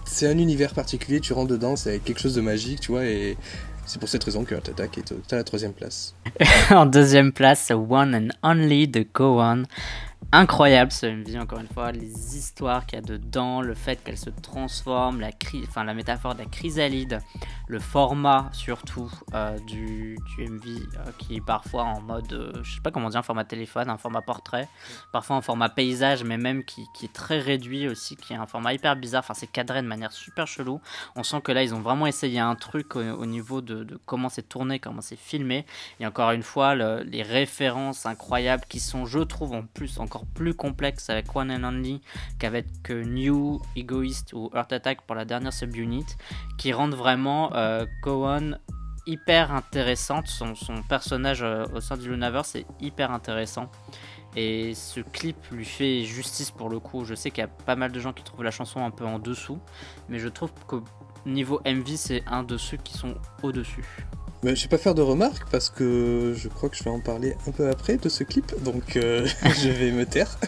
c'est 0.05 0.27
un 0.27 0.39
univers 0.39 0.74
particulier, 0.74 1.20
tu 1.20 1.32
rentres 1.32 1.51
dedans, 1.51 1.77
c'est 1.77 1.98
quelque 2.01 2.20
chose 2.20 2.35
de 2.35 2.40
magique, 2.40 2.81
tu 2.81 2.93
vois, 2.93 3.05
et 3.05 3.36
c'est 3.89 3.98
pour 3.98 4.09
cette 4.09 4.23
raison 4.24 4.44
que 4.44 4.55
Attack 4.55 4.98
est 4.98 5.32
à 5.32 5.36
la 5.36 5.44
troisième 5.44 5.73
place. 5.73 6.15
en 6.70 6.85
deuxième 6.85 7.32
place, 7.32 7.70
One 7.70 8.15
and 8.15 8.28
Only 8.48 8.86
de 8.86 9.06
Go 9.15 9.40
On 9.40 9.62
incroyable 10.30 10.92
ce 10.92 11.06
MV 11.06 11.40
encore 11.40 11.59
une 11.59 11.68
fois 11.68 11.90
les 11.90 12.36
histoires 12.36 12.84
qu'il 12.84 12.98
y 12.98 13.02
a 13.02 13.02
dedans 13.02 13.62
le 13.62 13.74
fait 13.74 14.02
qu'elle 14.05 14.18
se 14.18 14.28
transforme 14.28 15.20
la 15.20 15.94
métaphore 15.94 16.34
de 16.34 16.40
la 16.40 16.44
chrysalide 16.44 17.20
le 17.66 17.78
format 17.78 18.50
surtout 18.52 19.10
euh, 19.32 19.59
du, 19.60 20.18
du, 20.36 20.48
MV 20.50 20.66
euh, 20.66 21.10
qui 21.16 21.36
est 21.36 21.40
parfois 21.40 21.84
en 21.84 22.02
mode 22.02 22.30
euh, 22.34 22.52
je 22.62 22.74
sais 22.74 22.80
pas 22.82 22.90
comment 22.90 23.09
dire 23.09 23.20
un 23.20 23.22
format 23.22 23.44
téléphone 23.44 23.88
un 23.88 23.96
format 23.96 24.20
portrait 24.20 24.68
parfois 25.12 25.36
un 25.36 25.40
format 25.40 25.70
paysage 25.70 26.22
mais 26.24 26.36
même 26.36 26.62
qui, 26.62 26.86
est 27.02 27.12
très 27.12 27.38
réduit 27.38 27.88
aussi 27.88 28.16
qui 28.16 28.34
est 28.34 28.36
un 28.36 28.46
format 28.46 28.74
hyper 28.74 28.96
bizarre 28.96 29.20
enfin 29.20 29.34
c'est 29.34 29.46
cadré 29.46 29.80
de 29.80 29.86
manière 29.86 30.12
super 30.12 30.46
chelou. 30.46 30.80
On 31.16 31.22
sent 31.22 31.40
que 31.42 31.52
là 31.52 31.62
ils 31.62 31.74
ont 31.74 31.80
vraiment 31.80 32.06
essayé 32.06 32.38
un 32.38 32.55
truc 32.55 32.96
au, 32.96 33.26
niveau 33.26 33.60
de, 33.60 33.98
comment 34.05 34.28
c'est 34.28 34.48
tourné 34.48 34.78
comment 34.78 35.00
c'est 35.00 35.18
filmé. 35.18 35.64
Et 36.00 36.06
encore 36.06 36.32
une 36.32 36.42
fois 36.42 36.74
les 36.74 37.22
références 37.22 38.05
incroyables 38.05 38.64
qui 38.68 38.80
sont 38.80 39.06
je 39.06 39.20
trouve 39.20 39.52
en 39.52 39.62
plus 39.62 39.98
encore 39.98 40.17
plus 40.26 40.54
complexe 40.54 41.10
avec 41.10 41.34
One 41.34 41.50
and 41.50 41.64
Only 41.64 42.00
qu'avec 42.38 42.66
New, 42.90 43.60
Egoist 43.76 44.32
ou 44.32 44.50
Earth 44.54 44.72
Attack 44.72 45.02
pour 45.02 45.16
la 45.16 45.24
dernière 45.24 45.52
subunit, 45.52 46.06
qui 46.58 46.72
rendent 46.72 46.94
vraiment 46.94 47.54
euh, 47.54 47.86
hyper 49.06 49.52
intéressante. 49.52 50.28
Son, 50.28 50.54
son 50.54 50.82
personnage 50.82 51.42
euh, 51.42 51.64
au 51.74 51.80
sein 51.80 51.96
du 51.96 52.08
Lunaverse 52.08 52.54
est 52.56 52.66
hyper 52.80 53.10
intéressant. 53.10 53.70
Et 54.36 54.74
ce 54.74 55.00
clip 55.00 55.36
lui 55.50 55.64
fait 55.64 56.04
justice 56.04 56.50
pour 56.50 56.68
le 56.68 56.78
coup. 56.78 57.04
Je 57.04 57.14
sais 57.14 57.30
qu'il 57.30 57.40
y 57.40 57.44
a 57.44 57.48
pas 57.48 57.76
mal 57.76 57.90
de 57.90 57.98
gens 57.98 58.12
qui 58.12 58.22
trouvent 58.22 58.44
la 58.44 58.50
chanson 58.50 58.84
un 58.84 58.90
peu 58.90 59.06
en 59.06 59.18
dessous, 59.18 59.58
mais 60.08 60.18
je 60.18 60.28
trouve 60.28 60.52
que 60.66 60.76
niveau 61.26 61.60
MV, 61.66 61.96
c'est 61.96 62.22
un 62.26 62.42
de 62.42 62.56
ceux 62.56 62.76
qui 62.76 62.96
sont 62.96 63.14
au-dessus. 63.42 64.06
Mais 64.43 64.55
je 64.55 64.62
vais 64.62 64.69
pas 64.69 64.78
faire 64.78 64.94
de 64.94 65.02
remarques 65.02 65.51
parce 65.51 65.69
que 65.69 66.35
je 66.36 66.48
crois 66.48 66.69
que 66.69 66.77
je 66.77 66.85
vais 66.85 66.90
en 66.90 67.01
parler 67.01 67.35
un 67.47 67.51
peu 67.51 67.69
après 67.69 67.97
de 67.97 68.09
ce 68.09 68.23
clip, 68.23 68.52
donc 68.62 68.97
euh, 68.97 69.27
je 69.62 69.69
vais 69.69 69.90
me 69.90 70.06
taire. 70.06 70.39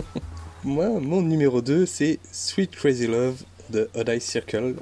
Moi, 0.64 0.88
mon 1.00 1.20
numéro 1.20 1.60
2, 1.60 1.84
c'est 1.84 2.18
Sweet 2.32 2.74
Crazy 2.74 3.06
Love 3.06 3.42
de 3.68 3.90
Odd 3.94 4.18
Circle. 4.18 4.76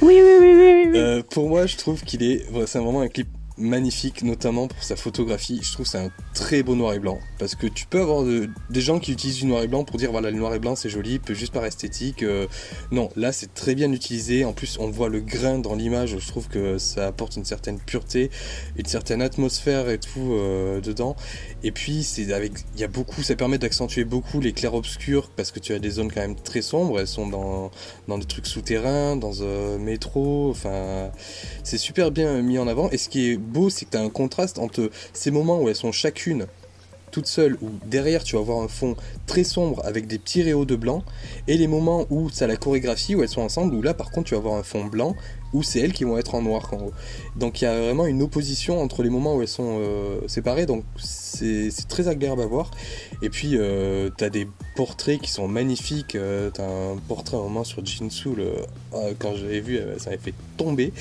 Oui, 0.00 0.20
oui, 0.20 0.36
oui, 0.40 0.52
oui. 0.54 0.88
oui. 0.90 0.98
Euh, 0.98 1.22
pour 1.22 1.48
moi, 1.48 1.66
je 1.66 1.76
trouve 1.76 2.02
qu'il 2.02 2.24
est. 2.24 2.44
C'est 2.66 2.80
vraiment 2.80 3.02
un 3.02 3.08
clip 3.08 3.28
magnifique, 3.62 4.22
notamment 4.22 4.68
pour 4.68 4.82
sa 4.82 4.96
photographie. 4.96 5.60
Je 5.62 5.72
trouve 5.72 5.86
c'est 5.86 5.98
un 5.98 6.10
très 6.34 6.62
beau 6.62 6.74
noir 6.74 6.94
et 6.94 6.98
blanc. 6.98 7.18
Parce 7.38 7.54
que 7.54 7.66
tu 7.66 7.86
peux 7.86 8.00
avoir 8.00 8.24
des 8.24 8.80
gens 8.80 8.98
qui 8.98 9.12
utilisent 9.12 9.38
du 9.38 9.46
noir 9.46 9.62
et 9.62 9.68
blanc 9.68 9.84
pour 9.84 9.96
dire 9.96 10.10
voilà, 10.10 10.30
le 10.30 10.38
noir 10.38 10.54
et 10.54 10.58
blanc 10.58 10.76
c'est 10.76 10.90
joli, 10.90 11.20
juste 11.30 11.52
par 11.52 11.64
esthétique. 11.64 12.22
Euh, 12.22 12.46
non, 12.90 13.08
là 13.16 13.32
c'est 13.32 13.54
très 13.54 13.74
bien 13.74 13.92
utilisé. 13.92 14.44
En 14.44 14.52
plus, 14.52 14.78
on 14.78 14.90
voit 14.90 15.08
le 15.08 15.20
grain 15.20 15.58
dans 15.58 15.74
l'image. 15.74 16.16
Je 16.18 16.26
trouve 16.26 16.48
que 16.48 16.78
ça 16.78 17.06
apporte 17.06 17.36
une 17.36 17.44
certaine 17.44 17.78
pureté, 17.78 18.30
une 18.76 18.86
certaine 18.86 19.22
atmosphère 19.22 19.88
et 19.88 19.98
tout 19.98 20.32
euh, 20.32 20.80
dedans. 20.80 21.16
Et 21.62 21.70
puis, 21.72 22.02
c'est 22.02 22.32
avec, 22.32 22.52
il 22.74 22.80
y 22.80 22.84
a 22.84 22.88
beaucoup, 22.88 23.22
ça 23.22 23.34
permet 23.34 23.58
d'accentuer 23.58 24.04
beaucoup 24.04 24.40
les 24.40 24.52
clairs-obscurs 24.52 25.30
parce 25.30 25.50
que 25.52 25.60
tu 25.60 25.72
as 25.72 25.78
des 25.78 25.90
zones 25.90 26.10
quand 26.10 26.20
même 26.20 26.36
très 26.36 26.62
sombres. 26.62 27.00
Elles 27.00 27.06
sont 27.06 27.28
dans, 27.28 27.70
dans 28.08 28.18
des 28.18 28.24
trucs 28.24 28.46
souterrains, 28.46 29.16
dans 29.16 29.42
un 29.42 29.78
métro. 29.78 30.50
Enfin, 30.50 31.10
c'est 31.62 31.78
super 31.78 32.10
bien 32.10 32.42
mis 32.42 32.58
en 32.58 32.66
avant. 32.66 32.90
Et 32.90 32.98
ce 32.98 33.08
qui 33.08 33.30
est 33.30 33.36
beau, 33.52 33.70
c'est 33.70 33.84
que 33.84 33.90
tu 33.92 33.96
as 33.96 34.02
un 34.02 34.10
contraste 34.10 34.58
entre 34.58 34.90
ces 35.12 35.30
moments 35.30 35.60
où 35.60 35.68
elles 35.68 35.76
sont 35.76 35.92
chacune 35.92 36.46
toutes 37.12 37.26
seules, 37.26 37.56
où 37.62 37.68
derrière 37.86 38.24
tu 38.24 38.34
vas 38.34 38.40
avoir 38.40 38.60
un 38.62 38.68
fond 38.68 38.96
très 39.26 39.44
sombre 39.44 39.82
avec 39.84 40.08
des 40.08 40.18
petits 40.18 40.42
réaux 40.42 40.64
de 40.64 40.74
blanc, 40.74 41.04
et 41.46 41.56
les 41.56 41.68
moments 41.68 42.06
où 42.10 42.30
ça 42.30 42.48
la 42.48 42.56
chorégraphie, 42.56 43.14
où 43.14 43.22
elles 43.22 43.28
sont 43.28 43.42
ensemble, 43.42 43.74
où 43.74 43.82
là 43.82 43.94
par 43.94 44.10
contre 44.10 44.28
tu 44.28 44.34
vas 44.34 44.38
avoir 44.38 44.54
un 44.54 44.64
fond 44.64 44.86
blanc, 44.86 45.14
où 45.52 45.62
c'est 45.62 45.80
elles 45.80 45.92
qui 45.92 46.04
vont 46.04 46.16
être 46.16 46.34
en 46.34 46.42
noir 46.42 46.72
en. 46.72 46.90
Donc 47.36 47.60
il 47.60 47.66
y 47.66 47.68
a 47.68 47.78
vraiment 47.78 48.06
une 48.06 48.22
opposition 48.22 48.80
entre 48.80 49.02
les 49.02 49.10
moments 49.10 49.36
où 49.36 49.42
elles 49.42 49.48
sont 49.48 49.78
euh, 49.80 50.26
séparées, 50.26 50.66
donc 50.66 50.84
c'est 50.96 51.70
très 51.88 52.08
agréable 52.08 52.40
à 52.40 52.46
voir. 52.46 52.70
Et 53.20 53.28
puis 53.28 53.52
euh, 53.54 54.08
tu 54.16 54.24
as 54.24 54.30
des 54.30 54.48
portraits 54.74 55.20
qui 55.20 55.30
sont 55.30 55.46
magnifiques, 55.46 56.14
euh, 56.14 56.50
tu 56.52 56.62
as 56.62 56.64
un 56.64 56.96
portrait 57.08 57.36
à 57.36 57.40
un 57.40 57.44
moment 57.44 57.64
sur 57.64 57.84
Jinsu, 57.84 58.30
quand 59.18 59.34
j'avais 59.36 59.60
vu, 59.60 59.78
ça 59.98 60.10
m'avait 60.10 60.22
fait 60.22 60.34
tomber. 60.56 60.92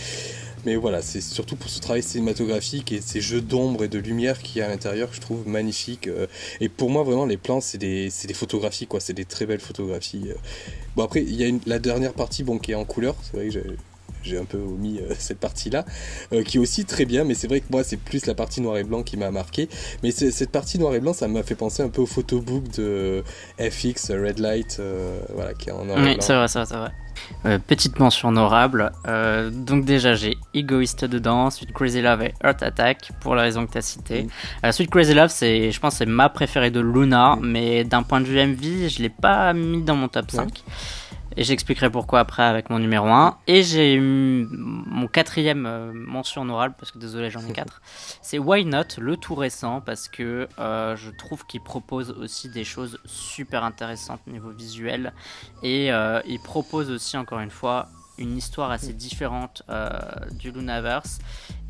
Mais 0.65 0.75
voilà, 0.75 1.01
c'est 1.01 1.21
surtout 1.21 1.55
pour 1.55 1.69
ce 1.69 1.79
travail 1.79 2.03
cinématographique 2.03 2.91
et 2.91 3.01
ces 3.01 3.21
jeux 3.21 3.41
d'ombre 3.41 3.83
et 3.83 3.87
de 3.87 3.99
lumière 3.99 4.41
qu'il 4.41 4.57
y 4.57 4.61
a 4.61 4.65
à 4.65 4.69
l'intérieur 4.69 5.09
que 5.09 5.15
je 5.15 5.21
trouve 5.21 5.47
magnifique. 5.47 6.07
Euh. 6.07 6.27
Et 6.59 6.69
pour 6.69 6.89
moi, 6.89 7.03
vraiment, 7.03 7.25
les 7.25 7.37
plans, 7.37 7.61
c'est 7.61 7.77
des, 7.77 8.09
photographies, 8.33 8.87
quoi. 8.87 8.99
C'est 8.99 9.13
des 9.13 9.25
très 9.25 9.45
belles 9.45 9.59
photographies. 9.59 10.29
Euh. 10.29 10.35
Bon, 10.95 11.03
après, 11.03 11.21
il 11.21 11.35
y 11.35 11.43
a 11.43 11.51
la 11.65 11.79
dernière 11.79 12.13
partie 12.13 12.43
bon, 12.43 12.59
qui 12.59 12.71
est 12.71 12.75
en 12.75 12.85
couleur. 12.85 13.15
C'est 13.23 13.37
vrai 13.37 13.49
que 13.49 13.75
j'ai 14.23 14.37
un 14.37 14.45
peu 14.45 14.57
omis 14.57 14.99
euh, 14.99 15.13
cette 15.19 15.39
partie-là, 15.39 15.85
qui 16.45 16.57
est 16.57 16.59
aussi 16.59 16.85
très 16.85 17.05
bien, 17.05 17.23
mais 17.23 17.33
c'est 17.33 17.47
vrai 17.47 17.59
que 17.59 17.67
moi, 17.71 17.83
c'est 17.83 17.97
plus 17.97 18.25
la 18.25 18.33
partie 18.33 18.61
noir 18.61 18.77
et 18.77 18.83
blanc 18.83 19.03
qui 19.03 19.17
m'a 19.17 19.31
marqué. 19.31 19.69
Mais 20.03 20.11
cette 20.11 20.51
partie 20.51 20.79
noir 20.79 20.93
et 20.93 20.99
blanc, 20.99 21.13
ça 21.13 21.27
m'a 21.27 21.43
fait 21.43 21.55
penser 21.55 21.83
un 21.83 21.89
peu 21.89 22.01
au 22.01 22.05
photobook 22.05 22.69
de 22.71 23.23
FX, 23.59 24.11
Red 24.11 24.39
Light, 24.39 24.81
voilà, 25.33 25.53
qui 25.53 25.69
est 25.69 25.71
en 25.71 25.85
noir 25.85 25.99
et 25.99 26.01
blanc. 26.01 26.11
Oui, 26.11 26.17
c'est 26.19 26.35
vrai, 26.35 26.47
c'est 26.47 26.63
vrai. 26.63 26.91
Euh, 27.45 27.57
petite 27.59 27.99
mention 27.99 28.29
honorable. 28.29 28.91
Euh, 29.07 29.49
donc 29.49 29.85
déjà 29.85 30.13
j'ai 30.13 30.37
Egoist 30.53 31.05
dedans, 31.05 31.49
Sweet 31.49 31.73
Crazy 31.73 32.01
Love 32.01 32.23
et 32.23 32.33
Earth 32.43 32.61
Attack 32.61 33.11
pour 33.19 33.35
la 33.35 33.43
raison 33.43 33.65
que 33.65 33.71
tu 33.71 33.77
as 33.77 33.81
cité. 33.81 34.27
Euh, 34.65 34.71
Sweet 34.71 34.89
Crazy 34.89 35.13
Love 35.13 35.29
c'est 35.29 35.71
je 35.71 35.79
pense 35.79 35.95
c'est 35.95 36.05
ma 36.05 36.29
préférée 36.29 36.71
de 36.71 36.79
Luna, 36.79 37.37
mais 37.41 37.83
d'un 37.83 38.03
point 38.03 38.21
de 38.21 38.25
vue 38.25 38.39
MV 38.45 38.89
je 38.89 39.01
l'ai 39.01 39.09
pas 39.09 39.53
mis 39.53 39.81
dans 39.81 39.95
mon 39.95 40.07
top 40.07 40.29
5. 40.29 40.63
Et 41.37 41.43
j'expliquerai 41.43 41.89
pourquoi 41.89 42.19
après 42.19 42.43
avec 42.43 42.69
mon 42.69 42.79
numéro 42.79 43.07
1. 43.07 43.37
Et 43.47 43.63
j'ai 43.63 43.99
mon 43.99 45.07
quatrième 45.07 45.65
euh, 45.65 45.91
mention 45.93 46.41
honorable, 46.41 46.75
parce 46.77 46.91
que 46.91 46.97
désolé 46.97 47.29
j'en 47.29 47.45
ai 47.47 47.53
quatre. 47.53 47.81
C'est 48.21 48.37
Why 48.37 48.65
Not, 48.65 48.97
le 48.99 49.15
tout 49.17 49.35
récent, 49.35 49.81
parce 49.81 50.07
que 50.09 50.47
euh, 50.59 50.95
je 50.95 51.09
trouve 51.11 51.45
qu'il 51.45 51.61
propose 51.61 52.11
aussi 52.11 52.49
des 52.49 52.63
choses 52.63 52.99
super 53.05 53.63
intéressantes 53.63 54.19
au 54.27 54.31
niveau 54.31 54.49
visuel. 54.49 55.13
Et 55.63 55.91
euh, 55.91 56.21
il 56.27 56.39
propose 56.39 56.91
aussi, 56.91 57.15
encore 57.15 57.39
une 57.39 57.49
fois, 57.49 57.87
une 58.17 58.37
histoire 58.37 58.69
assez 58.69 58.93
différente 58.93 59.63
du 60.39 60.51
Lunaverse 60.51 61.17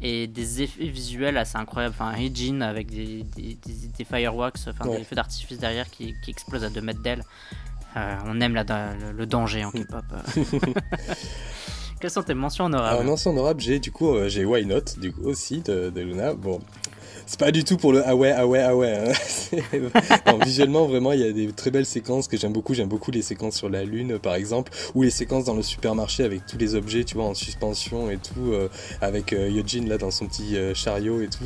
et 0.01 0.27
des 0.27 0.63
effets 0.63 0.87
visuels 0.87 1.37
assez 1.37 1.55
incroyables. 1.55 1.95
Enfin, 1.97 2.17
Hygiene 2.17 2.61
avec 2.61 2.87
des, 2.87 3.23
des, 3.23 4.03
fireworks, 4.03 4.57
enfin 4.67 4.89
des 4.89 5.05
feux 5.05 5.15
d'artifice 5.15 5.59
derrière 5.59 5.89
qui, 5.89 6.13
qui 6.25 6.31
explosent 6.31 6.65
à 6.65 6.69
2 6.69 6.81
mètres 6.81 7.01
d'elle. 7.01 7.23
Euh, 7.97 8.15
on 8.25 8.39
aime 8.39 8.55
le, 8.55 9.25
danger 9.25 9.65
en 9.65 9.71
K-pop. 9.71 10.05
Quelles 11.99 12.09
sont 12.09 12.23
tes 12.23 12.33
mentions 12.33 12.65
honorables 12.65 13.01
En 13.01 13.03
mention 13.03 13.31
honorable, 13.31 13.61
j'ai 13.61 13.79
du 13.79 13.91
coup 13.91 14.15
euh, 14.15 14.27
j'ai 14.27 14.43
Why 14.43 14.65
Not 14.65 14.97
du 14.97 15.11
coup 15.11 15.25
aussi 15.25 15.61
de, 15.61 15.89
de 15.89 16.01
Luna. 16.01 16.33
Bon, 16.33 16.59
c'est 17.31 17.39
pas 17.39 17.51
du 17.51 17.63
tout 17.63 17.77
pour 17.77 17.93
le 17.93 18.05
ah 18.05 18.13
ouais, 18.13 18.33
ah 18.35 18.45
ouais, 18.45 18.59
ah 18.59 18.75
ouais. 18.75 18.93
Hein. 18.93 19.61
visuellement, 20.45 20.85
vraiment, 20.85 21.13
il 21.13 21.21
y 21.21 21.23
a 21.23 21.31
des 21.31 21.47
très 21.53 21.71
belles 21.71 21.85
séquences 21.85 22.27
que 22.27 22.35
j'aime 22.35 22.51
beaucoup. 22.51 22.73
J'aime 22.73 22.89
beaucoup 22.89 23.09
les 23.09 23.21
séquences 23.21 23.55
sur 23.55 23.69
la 23.69 23.85
Lune, 23.85 24.19
par 24.19 24.35
exemple, 24.35 24.73
ou 24.95 25.03
les 25.03 25.11
séquences 25.11 25.45
dans 25.45 25.53
le 25.53 25.61
supermarché 25.63 26.25
avec 26.25 26.45
tous 26.45 26.57
les 26.57 26.75
objets, 26.75 27.05
tu 27.05 27.15
vois, 27.15 27.23
en 27.23 27.33
suspension 27.33 28.11
et 28.11 28.17
tout, 28.17 28.51
euh, 28.51 28.67
avec 28.99 29.31
euh, 29.31 29.49
Yojin 29.49 29.87
là 29.87 29.97
dans 29.97 30.11
son 30.11 30.25
petit 30.25 30.57
euh, 30.57 30.73
chariot 30.73 31.21
et 31.21 31.27
tout. 31.27 31.45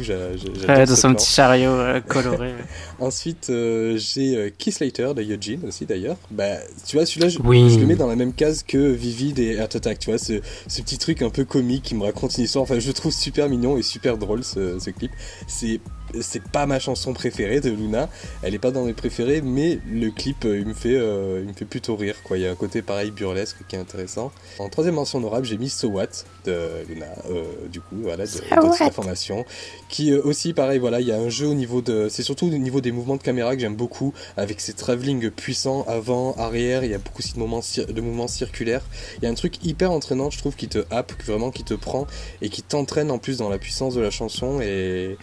Dans 0.66 0.95
son 0.95 1.14
petit 1.14 1.32
chariot 1.32 2.02
coloré. 2.07 2.56
Ensuite, 2.99 3.52
j'ai 3.52 4.56
Kiss 4.57 4.80
Later 4.80 5.14
de 5.14 5.22
Yojin 5.22 5.60
aussi 5.68 5.86
d'ailleurs. 5.86 6.18
Bah, 6.32 6.56
tu 6.88 6.95
vois, 6.95 7.06
celui-là, 7.06 7.30
je, 7.30 7.38
le 7.38 7.86
mets 7.86 7.95
dans 7.95 8.07
la 8.07 8.16
même 8.16 8.34
case 8.34 8.64
que 8.64 8.91
Vivid 8.91 9.38
et 9.38 9.53
Heart 9.57 9.76
Attack. 9.76 9.99
Tu 9.99 10.10
vois, 10.10 10.18
ce, 10.18 10.41
ce, 10.68 10.82
petit 10.82 10.98
truc 10.98 11.22
un 11.22 11.30
peu 11.30 11.45
comique 11.45 11.84
qui 11.84 11.94
me 11.94 12.02
raconte 12.02 12.36
une 12.40 12.45
histoire. 12.45 12.64
Enfin, 12.64 12.80
je 12.80 12.88
le 12.88 12.94
trouve 12.94 13.14
super 13.14 13.49
mignon 13.49 13.78
et 13.78 13.84
super 13.84 14.18
drôle 14.18 14.44
ce, 14.44 14.80
ce 14.80 14.90
clip. 14.90 15.12
C'est 15.45 15.74
deep 15.76 16.05
c'est 16.22 16.44
pas 16.44 16.65
ma 16.65 16.80
chanson 16.80 17.14
préférée 17.14 17.60
de 17.60 17.69
Luna, 17.69 18.10
elle 18.41 18.53
est 18.53 18.60
pas 18.60 18.72
dans 18.72 18.84
mes 18.84 18.94
préférés, 18.94 19.41
mais 19.41 19.80
le 19.90 20.11
clip 20.11 20.45
euh, 20.45 20.60
il 20.60 20.65
me 20.65 20.73
fait, 20.73 20.95
euh, 20.95 21.41
il 21.41 21.49
me 21.49 21.53
fait 21.53 21.65
plutôt 21.65 21.95
rire 21.95 22.15
quoi. 22.23 22.38
Il 22.38 22.44
y 22.44 22.48
a 22.48 22.52
un 22.52 22.56
côté 22.56 22.82
pareil 22.82 23.11
burlesque 23.11 23.57
qui 23.68 23.76
est 23.76 23.80
intéressant. 23.80 24.32
En 24.60 24.69
troisième 24.69 24.95
mention 24.95 25.19
honorable, 25.19 25.45
j'ai 25.45 25.57
mis 25.57 25.69
So 25.69 25.90
What 25.90 26.07
de 26.45 26.86
Luna, 26.88 27.07
euh, 27.30 27.44
du 27.72 27.82
coup 27.82 27.95
voilà, 28.02 28.26
de, 28.26 28.32
la 28.80 28.91
formation, 28.91 29.45
qui 29.90 30.14
aussi 30.14 30.53
pareil 30.53 30.80
voilà, 30.80 31.02
il 31.02 31.07
y 31.07 31.11
a 31.11 31.18
un 31.18 31.30
jeu 31.30 31.48
au 31.48 31.53
niveau 31.53 31.82
de, 31.82 32.07
c'est 32.10 32.23
surtout 32.23 32.48
au 32.48 32.49
niveau 32.49 32.82
des 32.82 32.91
mouvements 32.91 33.18
de 33.18 33.23
caméra 33.23 33.56
que 33.56 33.61
j'aime 33.61 33.76
beaucoup, 33.76 34.14
avec 34.38 34.61
ces 34.61 34.73
travelling 34.73 35.30
puissants 35.32 35.84
avant, 35.88 36.36
arrière, 36.36 36.84
il 36.84 36.91
y 36.91 36.94
a 36.94 36.98
beaucoup 36.98 37.19
aussi 37.19 37.34
de 37.34 37.40
moments, 37.40 37.61
de 37.61 38.02
mouvements 38.02 38.27
circulaires. 38.27 38.86
Il 39.18 39.23
y 39.23 39.27
a 39.27 39.30
un 39.30 39.36
truc 39.36 39.64
hyper 39.65 39.91
entraînant, 39.91 40.30
je 40.30 40.38
trouve, 40.38 40.56
qui 40.56 40.68
te 40.68 40.80
happe, 40.90 41.14
vraiment 41.26 41.52
qui 41.52 41.64
te 41.64 41.73
prend 41.73 42.07
et 42.41 42.49
qui 42.49 42.61
t'entraîne 42.61 43.11
en 43.11 43.18
plus 43.18 43.38
dans 43.38 43.49
la 43.49 43.57
puissance 43.57 43.95
de 43.95 44.02
la 44.02 44.11
chanson 44.11 44.60
et, 44.61 45.18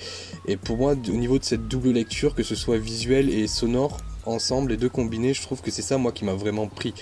et 0.46 0.56
pour 0.56 0.71
moi, 0.76 0.92
au 0.92 1.16
niveau 1.16 1.38
de 1.38 1.44
cette 1.44 1.68
double 1.68 1.90
lecture, 1.90 2.34
que 2.34 2.42
ce 2.42 2.54
soit 2.54 2.78
visuel 2.78 3.30
et 3.30 3.46
sonore, 3.46 3.98
ensemble, 4.26 4.70
les 4.70 4.76
deux 4.76 4.88
combinés, 4.88 5.34
je 5.34 5.42
trouve 5.42 5.60
que 5.62 5.70
c'est 5.70 5.82
ça, 5.82 5.98
moi, 5.98 6.12
qui 6.12 6.24
m'a 6.24 6.34
vraiment 6.34 6.66
pris. 6.66 6.94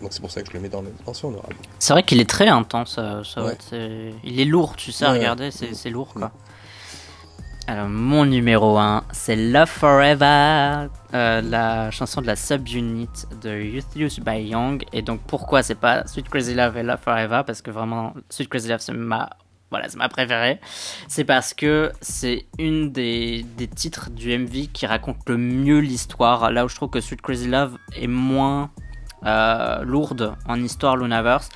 Donc 0.00 0.12
c'est 0.12 0.20
pour 0.20 0.30
ça 0.30 0.42
que 0.42 0.48
je 0.48 0.54
le 0.54 0.60
mets 0.60 0.68
dans 0.68 0.82
le 0.82 0.92
mention 1.06 1.28
honorable. 1.28 1.54
C'est 1.78 1.92
vrai 1.92 2.02
qu'il 2.02 2.20
est 2.20 2.28
très 2.28 2.48
intense, 2.48 2.96
euh, 2.98 3.22
ça, 3.22 3.44
il 4.24 4.40
est 4.40 4.44
lourd, 4.44 4.74
tu 4.76 4.90
sais, 4.90 5.06
regardez, 5.06 5.50
c'est 5.50 5.90
lourd 5.90 6.12
quoi. 6.12 6.32
Alors 7.68 7.88
mon 7.88 8.24
numéro 8.24 8.76
1, 8.76 9.04
c'est 9.12 9.36
Love 9.36 9.68
Forever, 9.68 10.88
euh, 11.14 11.40
la 11.42 11.92
chanson 11.92 12.20
de 12.20 12.26
la 12.26 12.34
subunit 12.34 13.08
de 13.40 13.56
Youth 13.56 13.94
Youth 13.94 14.20
by 14.20 14.42
Young. 14.42 14.84
Et 14.92 15.00
donc 15.00 15.20
pourquoi 15.28 15.62
c'est 15.62 15.76
pas 15.76 16.04
Sweet 16.08 16.28
Crazy 16.28 16.54
Love 16.54 16.76
et 16.76 16.82
Love 16.82 16.98
Forever? 17.00 17.42
Parce 17.46 17.62
que 17.62 17.70
vraiment, 17.70 18.14
Sweet 18.30 18.48
Crazy 18.48 18.68
Love 18.68 18.80
c'est 18.80 18.92
ma 18.92 19.30
voilà, 19.72 19.88
c'est 19.88 19.96
ma 19.96 20.10
préférée. 20.10 20.60
C'est 21.08 21.24
parce 21.24 21.54
que 21.54 21.92
c'est 22.02 22.44
une 22.58 22.92
des, 22.92 23.46
titres 23.74 24.10
du 24.10 24.36
MV 24.38 24.68
qui 24.70 24.84
raconte 24.84 25.16
le 25.26 25.38
mieux 25.38 25.78
l'histoire. 25.78 26.50
Là 26.50 26.66
où 26.66 26.68
je 26.68 26.74
trouve 26.74 26.90
que 26.90 27.00
Sweet 27.00 27.22
Crazy 27.22 27.48
Love 27.48 27.78
est 27.96 28.06
moins 28.06 28.70
euh, 29.24 29.82
lourde 29.82 30.36
en 30.46 30.62
histoire 30.62 30.98
Lunaverse. 30.98 31.48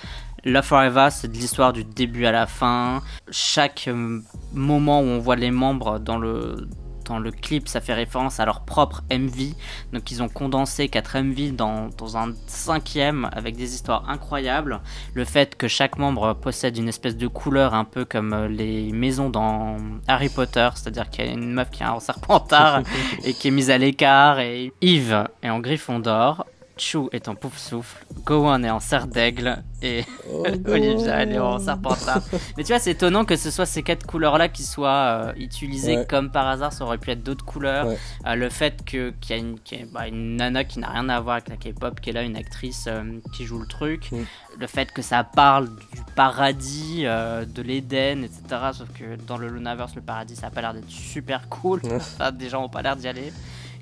Love 0.44 0.64
Forever, 0.64 1.09
c'est 1.10 1.28
de 1.28 1.36
l'histoire 1.36 1.74
du 1.74 1.84
début 1.84 2.24
à 2.24 2.32
la 2.32 2.47
fin. 2.47 3.02
Chaque 3.30 3.84
euh, 3.86 4.22
moment 4.55 5.01
où 5.01 5.05
on 5.05 5.18
voit 5.18 5.36
les 5.36 5.51
membres 5.51 5.98
dans 5.98 6.16
le 6.16 6.68
dans 7.07 7.19
le 7.19 7.31
clip, 7.31 7.69
ça 7.69 7.81
fait 7.81 7.95
référence 7.95 8.41
à 8.41 8.45
leur 8.45 8.61
propre 8.61 9.03
MV. 9.11 9.55
Donc 9.93 10.11
ils 10.11 10.23
ont 10.23 10.28
condensé 10.28 10.89
4 10.89 11.19
MV 11.19 11.57
dans, 11.57 11.89
dans, 11.97 12.16
un 12.16 12.33
cinquième 12.47 13.28
avec 13.33 13.57
des 13.57 13.74
histoires 13.74 14.09
incroyables. 14.09 14.81
Le 15.15 15.24
fait 15.24 15.57
que 15.57 15.69
chaque 15.69 15.99
membre 15.99 16.35
possède 16.35 16.77
une 16.77 16.89
espèce 16.89 17.16
de 17.16 17.27
couleur 17.27 17.74
un 17.74 17.85
peu 17.85 18.05
comme 18.05 18.33
euh, 18.33 18.49
les 18.49 18.93
maisons 18.93 19.31
dans 19.31 19.77
Harry 20.07 20.28
Potter, 20.28 20.69
c'est-à-dire 20.74 21.11
qu'il 21.11 21.24
y 21.24 21.28
a 21.28 21.33
une 21.33 21.53
meuf 21.53 21.70
qui 21.70 21.83
a 21.83 21.93
un 21.93 22.01
serpentard 22.01 22.83
et 23.24 23.33
qui 23.33 23.49
est 23.49 23.53
mise 23.53 23.70
à 23.70 23.78
l'écart 23.78 24.41
et 24.41 24.73
Yves 24.81 25.28
est 25.43 25.51
en 25.51 25.61
griffon 25.61 25.99
d'or. 25.99 26.47
Chou 26.78 27.09
est 27.12 27.28
en 27.28 27.35
pouf 27.35 27.57
souffle, 27.57 28.05
Gowan 28.27 28.62
est 28.62 28.70
en 28.70 28.81
serre 28.81 29.07
d'aigle 29.07 29.62
et 29.81 30.05
oh 30.31 30.44
Olivia 30.66 31.23
est 31.23 31.39
en 31.39 31.59
serpentard. 31.59 32.20
Mais 32.59 32.65
tu 32.65 32.69
vois, 32.73 32.78
c'est 32.78 32.90
étonnant 32.90 33.24
que 33.24 33.36
ce 33.36 33.51
soit 33.51 33.65
ces 33.65 33.82
quatre 33.82 34.07
couleurs-là 34.07 34.51
qui 34.51 34.62
soient 34.62 34.90
euh, 34.90 35.32
utilisées 35.39 36.05
comme 36.07 36.31
par 36.31 36.47
hasard. 36.47 36.74
Ça 36.74 36.85
aurait 36.85 36.98
pu 36.98 37.11
être 37.11 37.23
d'autres 37.23 37.47
couleurs. 37.47 37.86
Euh, 38.27 38.35
le 38.35 38.51
fait 38.51 38.85
qu'il 38.85 39.15
y 39.31 39.32
a, 39.32 39.36
une, 39.36 39.57
bah, 39.90 40.07
une 40.07 40.36
nana 40.36 40.65
qui 40.65 40.78
n'a 40.78 40.90
rien 40.90 41.09
à 41.09 41.19
voir 41.19 41.36
avec 41.36 41.48
la 41.48 41.57
K-pop, 41.57 41.98
qui 41.98 42.11
est 42.11 42.12
là, 42.12 42.23
une 42.23 42.36
actrice 42.36 42.85
euh, 42.89 43.20
qui 43.35 43.47
joue 43.47 43.59
le 43.59 43.66
truc. 43.66 44.12
Mm. 44.12 44.24
Le 44.59 44.66
fait 44.66 44.93
que 44.93 45.01
ça 45.01 45.24
parle 45.24 45.70
du 45.70 46.03
paradis, 46.15 47.05
de 47.05 47.62
l'Éden, 47.62 48.23
etc. 48.23 48.43
Sauf 48.73 48.89
que 48.89 49.16
dans 49.27 49.39
le 49.39 49.48
Lunaverse, 49.48 49.94
le 49.94 50.03
paradis, 50.03 50.36
ça 50.36 50.48
a 50.48 50.51
pas 50.51 50.61
l'air 50.61 50.74
d'être 50.74 50.90
super 50.90 51.48
cool. 51.48 51.81
des 52.35 52.48
gens 52.51 52.65
ont 52.65 52.69
pas 52.69 52.82
l'air 52.82 52.97
d'y 52.97 53.09
aller. 53.09 53.32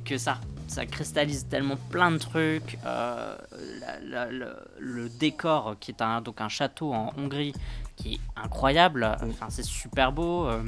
Que 0.04 0.18
ça 0.18 0.38
ça 0.66 0.86
cristallise 0.86 1.46
tellement 1.48 1.76
plein 1.90 2.10
de 2.10 2.18
trucs. 2.18 2.78
Euh, 2.86 3.36
le, 4.78 5.08
décor, 5.08 5.76
qui 5.80 5.90
est 5.90 6.02
un, 6.02 6.20
donc 6.20 6.40
un 6.40 6.48
château 6.48 6.92
en 6.92 7.12
Hongrie, 7.16 7.54
qui 7.96 8.14
est 8.14 8.20
incroyable. 8.36 9.16
Enfin, 9.22 9.46
c'est 9.50 9.64
super 9.64 10.12
beau. 10.12 10.46
Euh, 10.46 10.62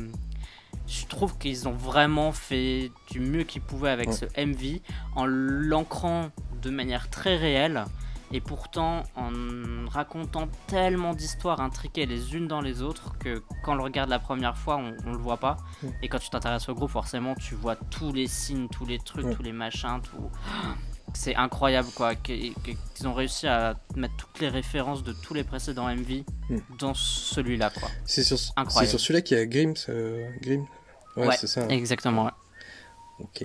je 0.87 1.07
trouve 1.07 1.37
qu'ils 1.39 1.69
ont 1.69 1.73
vraiment 1.73 2.33
fait 2.33 2.91
du 3.11 3.21
mieux 3.21 3.43
qu'ils 3.43 3.63
pouvaient 3.63 3.91
avec 3.91 4.13
ce 4.13 4.25
MV 4.37 4.81
en 5.17 5.27
l'ancrant 5.27 6.31
de 6.63 6.71
manière 6.71 7.11
très 7.11 7.37
réelle 7.37 7.85
et 8.33 8.41
pourtant 8.41 9.03
en 9.15 9.89
racontant 9.89 10.49
tellement 10.67 11.15
d'histoires 11.15 11.61
intriquées 11.61 12.07
les 12.07 12.35
unes 12.35 12.49
dans 12.49 12.61
les 12.61 12.83
autres 12.83 13.17
que 13.19 13.43
quand 13.63 13.73
on 13.73 13.77
le 13.77 13.83
regarde 13.83 14.11
la 14.11 14.19
première 14.19 14.57
fois, 14.57 14.77
on, 14.77 14.97
on 15.07 15.13
le 15.13 15.19
voit 15.19 15.37
pas. 15.37 15.57
Et 16.03 16.09
quand 16.09 16.19
tu 16.19 16.31
t'intéresses 16.31 16.69
au 16.69 16.75
groupe, 16.75 16.91
forcément, 16.91 17.35
tu 17.35 17.55
vois 17.55 17.77
tous 17.77 18.13
les 18.13 18.27
signes, 18.27 18.69
tous 18.69 18.87
les 18.87 18.99
trucs, 18.99 19.35
tous 19.35 19.43
les 19.43 19.53
machins, 19.53 20.01
tout. 20.03 20.31
C'est 21.15 21.37
incroyable 21.37 21.89
quoi, 21.95 22.15
qu'ils 22.15 22.53
ont 23.05 23.15
réussi 23.15 23.47
à 23.47 23.77
mettre 23.95 24.17
toutes 24.17 24.41
les 24.41 24.49
références 24.49 25.03
de 25.03 25.15
tous 25.15 25.33
les 25.33 25.45
précédents 25.45 25.87
MV 25.87 26.25
dans 26.79 26.93
celui-là 26.93 27.71
quoi. 27.71 27.89
C'est 28.05 28.23
sur, 28.23 28.37
C'est 28.37 28.87
sur 28.87 29.01
celui-là 29.01 29.23
qu'il 29.23 29.39
y 29.39 29.41
a 29.41 29.47
Grimm, 29.47 29.73
Grimm? 30.43 30.67
Ouais, 31.17 31.35
c'est 31.37 31.47
ça. 31.47 31.63
Hein. 31.63 31.69
Exactement. 31.69 32.31
Ok. 33.19 33.45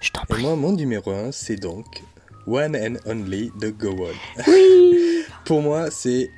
Je 0.00 0.10
t'en 0.10 0.22
prie. 0.22 0.40
Et 0.40 0.46
moi, 0.46 0.56
mon 0.56 0.72
numéro 0.72 1.10
1, 1.10 1.32
c'est 1.32 1.56
donc 1.56 2.02
One 2.46 2.76
and 2.76 2.96
Only 3.10 3.52
de 3.60 3.70
Go 3.70 3.96
On. 3.98 4.42
Oui 4.50 5.24
pour 5.44 5.62
moi, 5.62 5.90
c'est. 5.90 6.30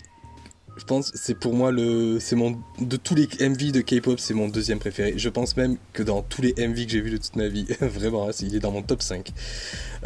Je 0.78 0.84
pense 0.84 1.12
c'est 1.14 1.34
pour 1.34 1.52
moi 1.52 1.70
le 1.70 2.18
c'est 2.18 2.34
mon 2.34 2.58
de 2.80 2.96
tous 2.96 3.14
les 3.14 3.26
MV 3.26 3.72
de 3.72 3.82
K-pop 3.82 4.18
c'est 4.18 4.32
mon 4.32 4.48
deuxième 4.48 4.78
préféré. 4.78 5.12
Je 5.18 5.28
pense 5.28 5.54
même 5.58 5.76
que 5.92 6.02
dans 6.02 6.22
tous 6.22 6.40
les 6.40 6.54
MV 6.56 6.86
que 6.86 6.92
j'ai 6.92 7.00
vu 7.02 7.10
de 7.10 7.18
toute 7.18 7.36
ma 7.36 7.48
vie, 7.48 7.66
vraiment, 7.82 8.30
il 8.40 8.56
est 8.56 8.58
dans 8.58 8.72
mon 8.72 8.80
top 8.80 9.02
5. 9.02 9.32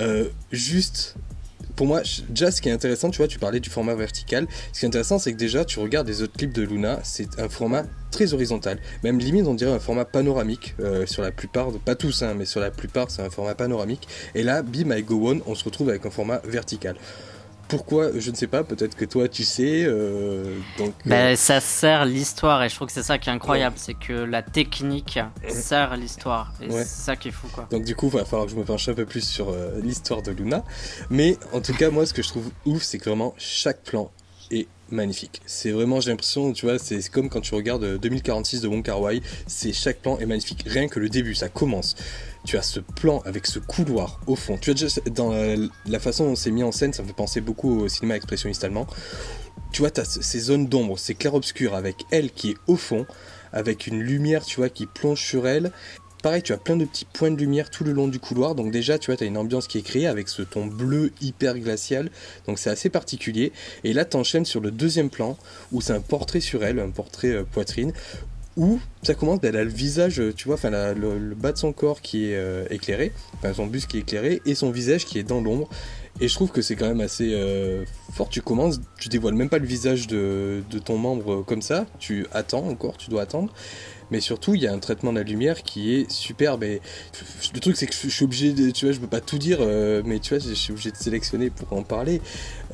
Euh, 0.01 0.28
juste 0.51 1.14
pour 1.77 1.86
moi, 1.86 2.01
déjà, 2.31 2.51
ce 2.51 2.62
qui 2.62 2.70
est 2.70 2.73
intéressant, 2.73 3.11
tu 3.11 3.19
vois, 3.19 3.28
tu 3.28 3.39
parlais 3.39 3.61
du 3.61 3.69
format 3.69 3.94
vertical. 3.94 4.47
Ce 4.73 4.81
qui 4.81 4.86
est 4.86 4.89
intéressant, 4.89 5.19
c'est 5.19 5.32
que 5.32 5.36
déjà, 5.36 5.65
tu 5.65 5.78
regardes 5.78 6.09
les 6.09 6.23
autres 6.23 6.32
clips 6.36 6.53
de 6.53 6.62
Luna, 6.62 7.01
c'est 7.05 7.39
un 7.39 7.51
format 7.51 7.85
très 8.11 8.32
horizontal. 8.32 8.78
Même 9.05 9.19
limite, 9.19 9.47
on 9.47 9.55
dirait 9.55 9.73
un 9.73 9.78
format 9.78 10.07
panoramique 10.07 10.74
euh, 10.81 11.05
sur 11.05 11.23
la 11.23 11.32
plupart, 11.32 11.70
pas 11.85 11.94
tous, 11.94 12.23
hein, 12.23 12.35
mais 12.36 12.47
sur 12.47 12.61
la 12.61 12.70
plupart, 12.70 13.11
c'est 13.11 13.23
un 13.23 13.31
format 13.31 13.55
panoramique. 13.55 14.09
Et 14.35 14.43
là, 14.43 14.62
Be 14.62 14.86
My 14.86 15.03
Go 15.03 15.31
On, 15.31 15.43
on 15.47 15.55
se 15.55 15.65
retrouve 15.65 15.90
avec 15.90 16.07
un 16.07 16.11
format 16.11 16.40
vertical. 16.44 16.97
Pourquoi 17.69 18.11
Je 18.19 18.31
ne 18.31 18.37
sais 18.37 18.47
pas, 18.47 18.65
peut-être 18.65 18.97
que 18.97 19.05
toi 19.05 19.29
tu 19.29 19.45
sais. 19.45 19.85
Euh, 19.85 20.59
donc, 20.79 20.95
ben, 21.05 21.37
Ça 21.37 21.61
sert 21.61 22.05
l'histoire 22.05 22.63
et 22.63 22.69
je 22.69 22.75
trouve 22.75 22.89
que 22.89 22.93
c'est 22.93 23.03
ça 23.03 23.19
qui 23.19 23.29
est 23.29 23.33
incroyable, 23.33 23.77
c'est 23.79 23.95
que 23.95 24.13
la 24.13 24.43
technique 24.43 25.19
sert 25.49 25.97
l'histoire 25.97 26.53
et 26.61 26.71
c'est 26.71 26.85
ça 26.85 27.17
qui 27.17 27.29
est 27.29 27.33
fou 27.33 27.49
quoi. 27.53 27.67
Donc 27.71 27.85
du 27.85 27.95
coup, 27.95 28.07
il 28.07 28.19
va 28.19 28.25
falloir 28.25 28.47
que 28.47 28.53
je 28.53 28.57
me 28.57 28.65
penche 28.65 28.89
un 28.89 28.95
peu 28.95 29.07
plus 29.07 29.27
sur 29.27 29.55
l'histoire 29.83 30.23
de 30.23 30.33
Luna. 30.33 30.65
Mais 31.11 31.39
en 31.53 31.61
tout 31.61 31.75
cas, 31.75 31.91
moi 31.91 32.07
ce 32.07 32.15
que 32.15 32.23
je 32.23 32.29
trouve 32.29 32.51
ouf, 32.65 32.83
c'est 32.83 32.99
que 32.99 33.09
vraiment 33.09 33.35
chaque 33.39 33.83
plan 33.83 34.11
est 34.51 34.69
magnifique. 34.91 35.41
C'est 35.47 35.71
vraiment, 35.71 36.01
j'ai 36.01 36.11
l'impression, 36.11 36.53
tu 36.53 36.67
vois, 36.67 36.79
c'est 36.79 37.09
comme 37.11 37.29
quand 37.29 37.41
tu 37.41 37.55
regardes 37.55 37.99
2046 37.99 38.61
de 38.61 38.69
Wong 38.69 38.85
Kar 38.85 39.01
Wai, 39.01 39.21
c'est 39.47 39.73
chaque 39.73 39.99
plan 39.99 40.19
est 40.19 40.27
magnifique. 40.27 40.65
Rien 40.67 40.89
que 40.89 41.01
le 41.01 41.09
début, 41.09 41.35
ça 41.35 41.49
commence 41.49 41.97
tu 42.47 42.57
as 42.57 42.63
ce 42.63 42.81
plan 42.81 43.21
avec 43.27 43.47
ce 43.47 43.59
couloir 43.59 44.21
au 44.27 44.37
fond. 44.37 44.57
Tu 44.57 44.71
as 44.71 44.75
déjà, 44.75 44.87
dans 45.11 45.33
la, 45.87 45.99
façon 45.99 46.27
dont 46.29 46.37
c'est 46.37 46.53
mis 46.53 46.63
en 46.63 46.73
scène, 46.73 46.93
ça 46.93 47.03
me 47.03 47.09
fait 47.09 47.15
penser 47.15 47.41
beaucoup 47.41 47.81
au 47.81 47.89
cinéma 47.89 48.17
expressionniste 48.17 48.65
allemand. 48.65 48.87
Tu 49.73 49.83
vois, 49.83 49.91
tu 49.91 50.01
as 50.01 50.05
ces 50.05 50.39
zones 50.39 50.67
d'ombre, 50.67 50.99
ces 50.99 51.15
clairs-obscurs 51.15 51.75
avec 51.75 51.97
elle 52.11 52.31
qui 52.31 52.53
est 52.53 52.57
au 52.69 52.77
fond, 52.77 53.05
avec 53.53 53.89
une 53.89 54.01
lumière, 54.01 54.45
tu 54.45 54.57
vois, 54.57 54.69
qui 54.69 54.87
plonge 54.87 55.21
sur 55.21 55.47
elle. 55.47 55.73
Pareil, 56.23 56.43
tu 56.43 56.53
as 56.53 56.57
plein 56.57 56.77
de 56.77 56.85
petits 56.85 57.05
points 57.05 57.31
de 57.31 57.37
lumière 57.37 57.71
tout 57.71 57.85
le 57.85 57.93
long 57.93 58.09
du 58.09 58.19
couloir. 58.19 58.55
Donc 58.55 58.73
déjà, 58.73 58.99
tu 58.99 59.07
vois, 59.07 59.17
tu 59.17 59.25
as 59.25 59.27
une 59.27 59.37
ambiance 59.37 59.67
qui 59.69 59.79
est 59.79 59.83
créée 59.83 60.07
avec 60.07 60.29
ce 60.29 60.43
ton 60.43 60.67
bleu 60.67 61.13
hyper 61.21 61.59
glacial. 61.59 62.11
Donc 62.47 62.59
c'est 62.59 62.71
assez 62.71 62.91
particulier. 62.91 63.53
Et 63.85 63.93
là, 63.93 64.05
tu 64.05 64.17
enchaînes 64.17 64.45
sur 64.45 64.61
le 64.61 64.71
deuxième 64.71 65.11
plan, 65.11 65.37
où 65.73 65.81
c'est 65.81 65.93
un 65.93 66.01
portrait 66.01 66.41
sur 66.41 66.65
elle, 66.65 66.81
un 66.81 66.91
portrait 66.91 67.29
euh, 67.29 67.45
poitrine, 67.45 67.93
où 68.57 68.81
ça 69.03 69.15
commence, 69.15 69.41
elle 69.43 69.57
a 69.57 69.65
le 69.65 69.71
visage, 69.71 70.21
tu 70.35 70.47
vois, 70.47 70.55
enfin 70.55 70.71
le, 70.71 71.35
bas 71.35 71.53
de 71.53 71.59
son 71.59 71.73
corps 71.73 72.01
qui 72.01 72.31
est 72.31 72.37
euh, 72.37 72.65
éclairé, 72.71 73.13
enfin 73.35 73.53
son 73.53 73.67
buste 73.67 73.89
qui 73.89 73.99
est 73.99 74.01
éclairé, 74.01 74.41
et 74.47 74.55
son 74.55 74.71
visage 74.71 75.05
qui 75.05 75.19
est 75.19 75.23
dans 75.23 75.41
l'ombre. 75.41 75.69
Et 76.21 76.29
je 76.29 76.35
trouve 76.35 76.51
que 76.51 76.63
c'est 76.63 76.77
quand 76.77 76.89
même 76.89 77.03
assez 77.03 77.33
euh, 77.35 77.85
fort. 78.13 78.31
Tu 78.31 78.41
commences, 78.41 78.81
tu 78.99 79.11
dévoiles 79.11 79.35
même 79.35 79.51
pas 79.51 79.59
le 79.59 79.67
visage 79.67 80.07
de, 80.07 80.63
ton 80.85 80.97
membre 80.97 81.43
comme 81.43 81.61
ça, 81.61 81.87
tu 81.99 82.27
attends 82.33 82.67
encore, 82.67 82.97
tu 82.97 83.11
dois 83.11 83.23
attendre 83.23 83.53
mais 84.11 84.20
surtout 84.20 84.55
il 84.55 84.62
y 84.62 84.66
a 84.66 84.73
un 84.73 84.78
traitement 84.78 85.12
de 85.12 85.19
la 85.19 85.24
lumière 85.24 85.62
qui 85.62 85.95
est 85.95 86.11
superbe 86.11 86.65
et 86.65 86.81
le 87.55 87.61
truc 87.61 87.77
c'est 87.77 87.87
que 87.87 87.95
je 87.95 88.09
suis 88.09 88.24
obligé 88.24 88.53
de 88.53 88.70
tu 88.70 88.87
vois 88.87 88.95
je 88.95 89.01
peux 89.01 89.07
pas 89.07 89.20
tout 89.20 89.39
dire 89.39 89.59
euh, 89.61 90.03
mais 90.05 90.19
tu 90.19 90.35
vois 90.35 90.39
je 90.39 90.55
suis 90.55 90.73
obligé 90.73 90.91
de 90.91 90.97
sélectionner 90.97 91.51
pour 91.51 91.77
en 91.77 91.83
parler. 91.83 92.20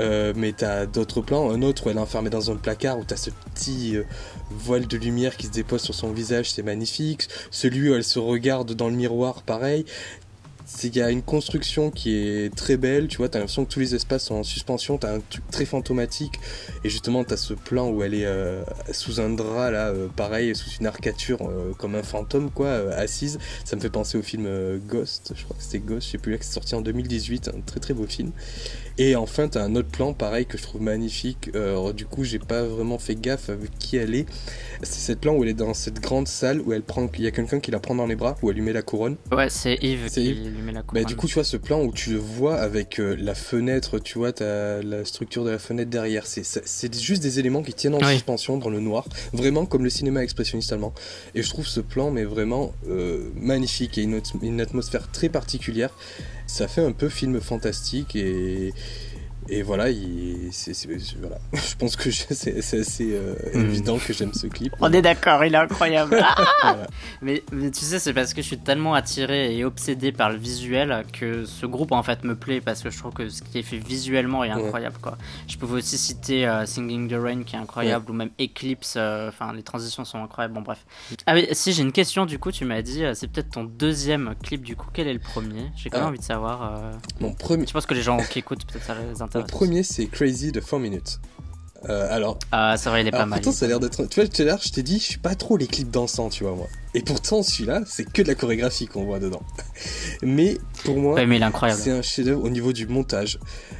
Euh, 0.00 0.32
mais 0.36 0.52
t'as 0.52 0.86
d'autres 0.86 1.20
plans. 1.20 1.50
Un 1.50 1.62
autre 1.62 1.86
où 1.86 1.90
elle 1.90 1.96
est 1.96 2.00
enfermée 2.00 2.30
dans 2.30 2.50
un 2.50 2.56
placard 2.56 2.98
où 2.98 3.04
t'as 3.04 3.16
ce 3.16 3.30
petit 3.54 3.96
euh, 3.96 4.04
voile 4.50 4.86
de 4.86 4.96
lumière 4.96 5.36
qui 5.36 5.46
se 5.46 5.52
dépose 5.52 5.82
sur 5.82 5.94
son 5.94 6.12
visage 6.12 6.50
c'est 6.52 6.62
magnifique. 6.62 7.28
Celui 7.50 7.90
où 7.90 7.94
elle 7.94 8.04
se 8.04 8.18
regarde 8.18 8.72
dans 8.72 8.88
le 8.88 8.94
miroir 8.94 9.42
pareil 9.42 9.84
il 10.82 10.96
y 10.96 11.02
a 11.02 11.10
une 11.10 11.22
construction 11.22 11.90
qui 11.90 12.16
est 12.16 12.54
très 12.54 12.76
belle, 12.76 13.08
tu 13.08 13.18
vois, 13.18 13.28
t'as 13.28 13.38
l'impression 13.38 13.64
que 13.64 13.72
tous 13.72 13.80
les 13.80 13.94
espaces 13.94 14.24
sont 14.24 14.36
en 14.36 14.42
suspension, 14.42 14.98
t'as 14.98 15.14
un 15.14 15.20
truc 15.20 15.48
très 15.50 15.64
fantomatique, 15.64 16.40
et 16.84 16.88
justement 16.88 17.24
t'as 17.24 17.36
ce 17.36 17.54
plan 17.54 17.90
où 17.90 18.02
elle 18.02 18.14
est 18.14 18.26
euh, 18.26 18.62
sous 18.92 19.20
un 19.20 19.30
drap, 19.30 19.70
là, 19.70 19.88
euh, 19.88 20.08
pareil, 20.08 20.54
sous 20.54 20.70
une 20.80 20.86
arcature, 20.86 21.38
euh, 21.42 21.72
comme 21.78 21.94
un 21.94 22.02
fantôme, 22.02 22.50
quoi, 22.50 22.72
assise. 22.94 23.38
Ça 23.64 23.76
me 23.76 23.80
fait 23.80 23.90
penser 23.90 24.18
au 24.18 24.22
film 24.22 24.48
Ghost, 24.86 25.32
je 25.36 25.44
crois 25.44 25.56
que 25.56 25.62
c'était 25.62 25.78
Ghost, 25.78 26.06
je 26.06 26.12
sais 26.12 26.18
plus 26.18 26.32
là, 26.32 26.38
qui 26.38 26.46
sorti 26.46 26.74
en 26.74 26.80
2018, 26.80 27.50
un 27.54 27.60
très 27.60 27.80
très 27.80 27.94
beau 27.94 28.06
film. 28.06 28.32
Et 28.98 29.16
enfin, 29.16 29.48
t'as 29.48 29.62
un 29.64 29.74
autre 29.76 29.88
plan, 29.88 30.12
pareil, 30.12 30.46
que 30.46 30.58
je 30.58 30.62
trouve 30.62 30.82
magnifique. 30.82 31.50
du 31.94 32.06
coup, 32.06 32.24
j'ai 32.24 32.38
pas 32.38 32.62
vraiment 32.62 32.98
fait 32.98 33.14
gaffe 33.14 33.48
avec 33.48 33.70
qui 33.78 33.96
elle 33.96 34.14
est. 34.14 34.26
C'est 34.82 35.00
cette 35.00 35.20
plan 35.20 35.34
où 35.34 35.42
elle 35.42 35.50
est 35.50 35.54
dans 35.54 35.74
cette 35.74 36.00
grande 36.00 36.28
salle 36.28 36.60
où 36.60 36.72
elle 36.72 36.82
prend, 36.82 37.08
il 37.16 37.24
y 37.24 37.26
a 37.26 37.30
quelqu'un 37.30 37.60
qui 37.60 37.70
la 37.70 37.78
prend 37.78 37.94
dans 37.94 38.06
les 38.06 38.16
bras, 38.16 38.36
où 38.42 38.50
elle 38.50 38.56
lui 38.56 38.62
met 38.62 38.72
la 38.72 38.82
couronne. 38.82 39.16
Ouais, 39.30 39.48
c'est 39.48 39.78
Yves 39.82 40.10
qui 40.10 40.34
lui 40.34 40.62
met 40.62 40.72
la 40.72 40.82
couronne. 40.82 41.02
Bah, 41.02 41.08
du 41.08 41.16
coup, 41.16 41.26
tu 41.26 41.34
vois 41.34 41.44
ce 41.44 41.56
plan 41.56 41.82
où 41.82 41.92
tu 41.92 42.10
le 42.10 42.18
vois 42.18 42.56
avec 42.56 42.98
euh, 42.98 43.16
la 43.18 43.34
fenêtre, 43.34 43.98
tu 43.98 44.18
vois, 44.18 44.32
t'as 44.32 44.82
la 44.82 45.04
structure 45.04 45.44
de 45.44 45.50
la 45.50 45.58
fenêtre 45.58 45.90
derrière. 45.90 46.26
C'est 46.26 46.94
juste 47.00 47.22
des 47.22 47.38
éléments 47.38 47.62
qui 47.62 47.74
tiennent 47.74 47.94
en 47.94 48.08
suspension 48.08 48.58
dans 48.58 48.70
le 48.70 48.80
noir, 48.80 49.08
vraiment 49.32 49.66
comme 49.66 49.84
le 49.84 49.90
cinéma 49.90 50.22
expressionniste 50.22 50.72
allemand. 50.72 50.92
Et 51.34 51.42
je 51.42 51.48
trouve 51.48 51.66
ce 51.66 51.80
plan, 51.80 52.10
mais 52.10 52.24
vraiment 52.24 52.72
euh, 52.88 53.30
magnifique 53.36 53.98
et 53.98 54.02
une, 54.02 54.20
une 54.42 54.60
atmosphère 54.60 55.10
très 55.10 55.28
particulière. 55.28 55.90
Ça 56.52 56.68
fait 56.68 56.84
un 56.84 56.92
peu 56.92 57.08
film 57.08 57.40
fantastique 57.40 58.14
et 58.14 58.74
et 59.48 59.62
voilà, 59.62 59.86
voilà. 61.20 61.38
je 61.52 61.76
pense 61.76 61.96
que 61.96 62.10
c'est 62.10 62.56
assez 62.56 63.12
euh, 63.12 63.34
hmm. 63.54 63.60
évident 63.60 63.98
que 63.98 64.12
j'aime 64.12 64.32
ce 64.32 64.46
clip. 64.46 64.72
On 64.80 64.92
est 64.92 65.02
d'accord, 65.02 65.44
il 65.44 65.54
est 65.54 65.58
incroyable. 65.58 66.22
Ah 66.64 66.76
mais, 67.22 67.42
mais, 67.50 67.72
tu 67.72 67.80
sais, 67.84 67.98
c'est 67.98 68.12
parce 68.12 68.34
que 68.34 68.40
je 68.40 68.46
suis 68.46 68.58
tellement 68.58 68.94
attiré 68.94 69.56
et 69.56 69.64
obsédé 69.64 70.12
par 70.12 70.30
le 70.30 70.36
visuel 70.36 71.04
que 71.12 71.44
ce 71.44 71.66
groupe 71.66 71.90
en 71.90 72.04
fait 72.04 72.22
me 72.22 72.36
plaît 72.36 72.60
parce 72.60 72.82
que 72.82 72.90
je 72.90 72.98
trouve 72.98 73.12
que 73.12 73.28
ce 73.28 73.42
qui 73.42 73.58
est 73.58 73.62
fait 73.62 73.78
visuellement 73.78 74.44
est 74.44 74.50
incroyable. 74.50 74.96
Quoi. 75.00 75.18
Je 75.48 75.56
pouvais 75.56 75.78
aussi 75.78 75.98
citer 75.98 76.46
euh, 76.46 76.66
Singing 76.66 77.08
the 77.08 77.20
Rain 77.20 77.42
qui 77.42 77.56
est 77.56 77.58
incroyable 77.58 78.10
ou 78.10 78.14
même 78.14 78.30
Eclipse, 78.40 78.94
euh, 78.96 79.28
enfin 79.28 79.52
les 79.52 79.64
transitions 79.64 80.04
sont 80.04 80.22
incroyables. 80.22 80.54
Bon, 80.54 80.62
bref. 80.62 80.84
Ah 81.26 81.34
oui, 81.34 81.48
si 81.50 81.72
j'ai 81.72 81.82
une 81.82 81.92
question 81.92 82.26
du 82.26 82.38
coup, 82.38 82.52
tu 82.52 82.64
m'as 82.64 82.82
dit, 82.82 83.02
c'est 83.14 83.26
peut-être 83.26 83.50
ton 83.50 83.64
deuxième 83.64 84.34
clip 84.42 84.62
du 84.62 84.76
coup, 84.76 84.86
quel 84.92 85.08
est 85.08 85.14
le 85.14 85.20
premier? 85.20 85.72
J'ai 85.74 85.90
quand 85.90 85.98
même 85.98 86.06
ah. 86.06 86.10
envie 86.10 86.18
de 86.18 86.24
savoir. 86.24 86.92
Mon 87.20 87.32
premier. 87.32 87.66
Je 87.66 87.72
pense 87.72 87.86
que 87.86 87.94
les 87.94 88.02
gens 88.02 88.18
qui 88.18 88.38
écoutent, 88.38 88.64
peut-être 88.66 88.84
ça 88.84 88.94
les 88.94 89.20
intéresse. 89.20 89.31
Le 89.34 89.44
premier, 89.44 89.82
c'est 89.82 90.06
Crazy 90.06 90.52
de 90.52 90.60
4 90.60 90.78
Minutes. 90.78 91.20
Euh, 91.88 92.14
alors. 92.14 92.38
Ah, 92.52 92.76
ça 92.76 92.90
va, 92.90 93.00
il 93.00 93.06
est 93.06 93.10
pas 93.10 93.26
mal. 93.26 93.40
Pourtant, 93.40 93.56
ça 93.56 93.64
a 93.64 93.68
l'air 93.68 93.80
d'être. 93.80 94.04
Tu 94.06 94.20
vois, 94.20 94.28
tout 94.28 94.42
à 94.42 94.44
l'heure, 94.44 94.60
je 94.62 94.70
t'ai 94.70 94.82
dit, 94.82 94.98
je 94.98 95.04
suis 95.04 95.18
pas 95.18 95.34
trop 95.34 95.56
les 95.56 95.66
clips 95.66 95.90
dansants, 95.90 96.28
tu 96.28 96.44
vois, 96.44 96.54
moi. 96.54 96.68
Et 96.94 97.00
pourtant, 97.00 97.42
celui-là, 97.42 97.82
c'est 97.86 98.04
que 98.04 98.20
de 98.20 98.28
la 98.28 98.34
chorégraphie 98.34 98.86
qu'on 98.86 99.04
voit 99.04 99.18
dedans. 99.18 99.42
mais 100.22 100.58
pour 100.84 100.98
moi, 100.98 101.18
c'est 101.70 101.90
un 101.90 102.02
chef-d'œuvre 102.02 102.44
au 102.44 102.50
niveau 102.50 102.74
du 102.74 102.86
montage. 102.86 103.38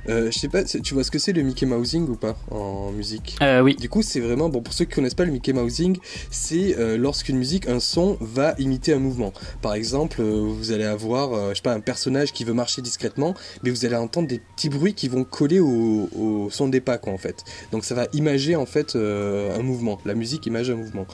Euh, 0.09 0.31
je 0.31 0.39
sais 0.39 0.49
pas, 0.49 0.65
tu 0.65 0.95
vois 0.95 1.05
ce 1.05 1.11
que 1.11 1.19
c'est 1.19 1.33
le 1.35 1.43
Mickey 1.43 1.67
Mousing 1.67 2.09
ou 2.09 2.17
pas 2.17 2.37
en 2.51 2.91
musique? 2.91 3.37
Euh, 3.43 3.61
Oui. 3.61 3.77
Du 3.77 3.91
coup, 3.91 4.01
c'est 4.01 4.21
vraiment, 4.21 4.49
bon, 4.49 4.63
pour 4.63 4.73
ceux 4.73 4.87
qui 4.87 4.95
connaissent 4.95 5.15
pas 5.15 5.27
le 5.27 5.31
Mickey 5.33 5.53
Mousing, 5.53 5.99
c'est 6.31 6.77
euh, 6.79 6.97
lorsqu'une 6.97 7.37
musique, 7.37 7.69
un 7.69 7.81
son 7.81 8.17
va 8.21 8.55
imiter 8.59 8.95
un 8.95 8.99
mouvement. 8.99 9.35
Par 9.61 9.75
exemple, 9.75 10.23
vous 10.23 10.73
allez 10.73 10.85
avoir, 10.85 11.51
je 11.51 11.57
sais 11.57 11.63
pas, 11.63 11.75
un 11.75 11.81
personnage 11.81 12.33
qui 12.33 12.45
veut 12.45 12.55
marcher 12.55 12.81
discrètement, 12.81 13.35
mais 13.63 13.69
vous 13.69 13.85
allez 13.85 13.97
entendre 13.97 14.27
des 14.27 14.39
petits 14.39 14.71
bruits 14.71 14.95
qui 14.95 15.09
vont 15.09 15.25
coller 15.25 15.61
au, 15.61 16.09
au 16.17 16.49
son 16.51 16.67
des 16.69 16.81
pas, 16.81 16.97
quoi, 16.97 17.13
en 17.13 17.19
fait. 17.19 17.45
Donc 17.73 17.85
ça 17.85 17.95
va 17.95 18.07
imager, 18.15 18.57
en 18.57 18.67
fait, 18.67 18.97
un 18.97 19.63
mouvement. 19.63 19.99
La 20.07 20.15
musique 20.15 20.47
image 20.47 20.71
un 20.71 20.77
mouvement. 20.77 21.07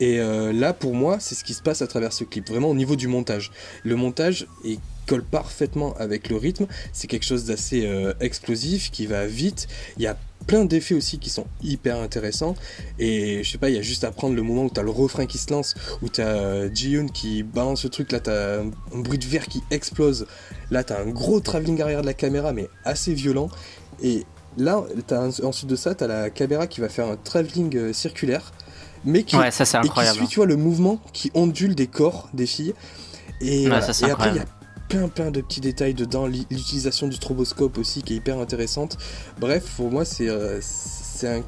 Et 0.00 0.20
euh, 0.20 0.52
là, 0.52 0.72
pour 0.72 0.94
moi, 0.94 1.18
c'est 1.20 1.34
ce 1.34 1.44
qui 1.44 1.54
se 1.54 1.62
passe 1.62 1.82
à 1.82 1.86
travers 1.86 2.12
ce 2.12 2.24
clip, 2.24 2.48
vraiment 2.48 2.68
au 2.68 2.74
niveau 2.74 2.96
du 2.96 3.08
montage. 3.08 3.50
Le 3.82 3.96
montage 3.96 4.46
il 4.64 4.78
colle 5.06 5.24
parfaitement 5.24 5.94
avec 5.98 6.28
le 6.28 6.36
rythme, 6.36 6.66
c'est 6.92 7.06
quelque 7.06 7.24
chose 7.24 7.44
d'assez 7.44 7.86
euh, 7.86 8.12
explosif, 8.20 8.90
qui 8.90 9.06
va 9.06 9.26
vite. 9.26 9.68
Il 9.96 10.02
y 10.02 10.06
a 10.06 10.18
plein 10.46 10.64
d'effets 10.64 10.94
aussi 10.94 11.18
qui 11.18 11.30
sont 11.30 11.46
hyper 11.62 11.96
intéressants. 11.96 12.56
Et 12.98 13.42
je 13.42 13.50
sais 13.50 13.58
pas, 13.58 13.70
il 13.70 13.76
y 13.76 13.78
a 13.78 13.82
juste 13.82 14.04
à 14.04 14.10
prendre 14.10 14.34
le 14.34 14.42
moment 14.42 14.64
où 14.64 14.70
tu 14.70 14.78
as 14.78 14.82
le 14.82 14.90
refrain 14.90 15.26
qui 15.26 15.38
se 15.38 15.52
lance, 15.52 15.74
où 16.02 16.08
tu 16.08 16.20
as 16.20 16.26
euh, 16.26 16.68
Ji-Yoon 16.72 17.06
qui 17.06 17.42
balance 17.42 17.82
ce 17.82 17.88
truc, 17.88 18.12
là 18.12 18.20
tu 18.20 18.30
as 18.30 18.60
un, 18.60 18.98
bruit 18.98 19.18
de 19.18 19.24
verre 19.24 19.46
qui 19.46 19.62
explose, 19.70 20.26
là 20.70 20.84
tu 20.84 20.92
as 20.92 21.00
un 21.00 21.06
gros 21.06 21.40
travelling 21.40 21.80
arrière 21.80 22.02
de 22.02 22.06
la 22.06 22.14
caméra, 22.14 22.52
mais 22.52 22.68
assez 22.84 23.14
violent. 23.14 23.48
Et 24.02 24.24
là, 24.58 24.84
as, 25.10 25.40
ensuite 25.42 25.70
de 25.70 25.76
ça, 25.76 25.94
tu 25.94 26.04
as 26.04 26.06
la 26.06 26.30
caméra 26.30 26.66
qui 26.66 26.80
va 26.80 26.88
faire 26.88 27.06
un 27.06 27.16
travelling 27.16 27.92
circulaire 27.92 28.52
mais 29.04 29.22
qui, 29.22 29.36
ouais, 29.36 29.50
ça, 29.50 29.64
c'est 29.64 29.76
incroyable. 29.76 30.16
Et 30.16 30.20
qui 30.20 30.26
suit, 30.26 30.32
tu 30.32 30.38
vois, 30.40 30.46
le 30.46 30.56
mouvement 30.56 31.00
qui 31.12 31.30
ondule 31.34 31.74
des 31.74 31.86
corps 31.86 32.28
des 32.34 32.46
filles. 32.46 32.74
Et, 33.40 33.68
ouais, 33.68 33.80
ça, 33.80 34.06
et 34.06 34.10
après, 34.10 34.30
il 34.30 34.36
y 34.36 34.40
a 34.40 34.44
plein 34.88 35.08
plein 35.08 35.30
de 35.30 35.40
petits 35.40 35.60
détails 35.60 35.94
dedans, 35.94 36.26
l'utilisation 36.26 37.08
du 37.08 37.16
stroboscope 37.16 37.76
aussi 37.78 38.02
qui 38.02 38.14
est 38.14 38.16
hyper 38.16 38.38
intéressante. 38.38 38.96
Bref, 39.38 39.64
pour 39.76 39.90
moi, 39.90 40.04
c'est 40.04 40.28
euh, 40.28 40.58
c'est 40.60 41.28
un 41.28 41.42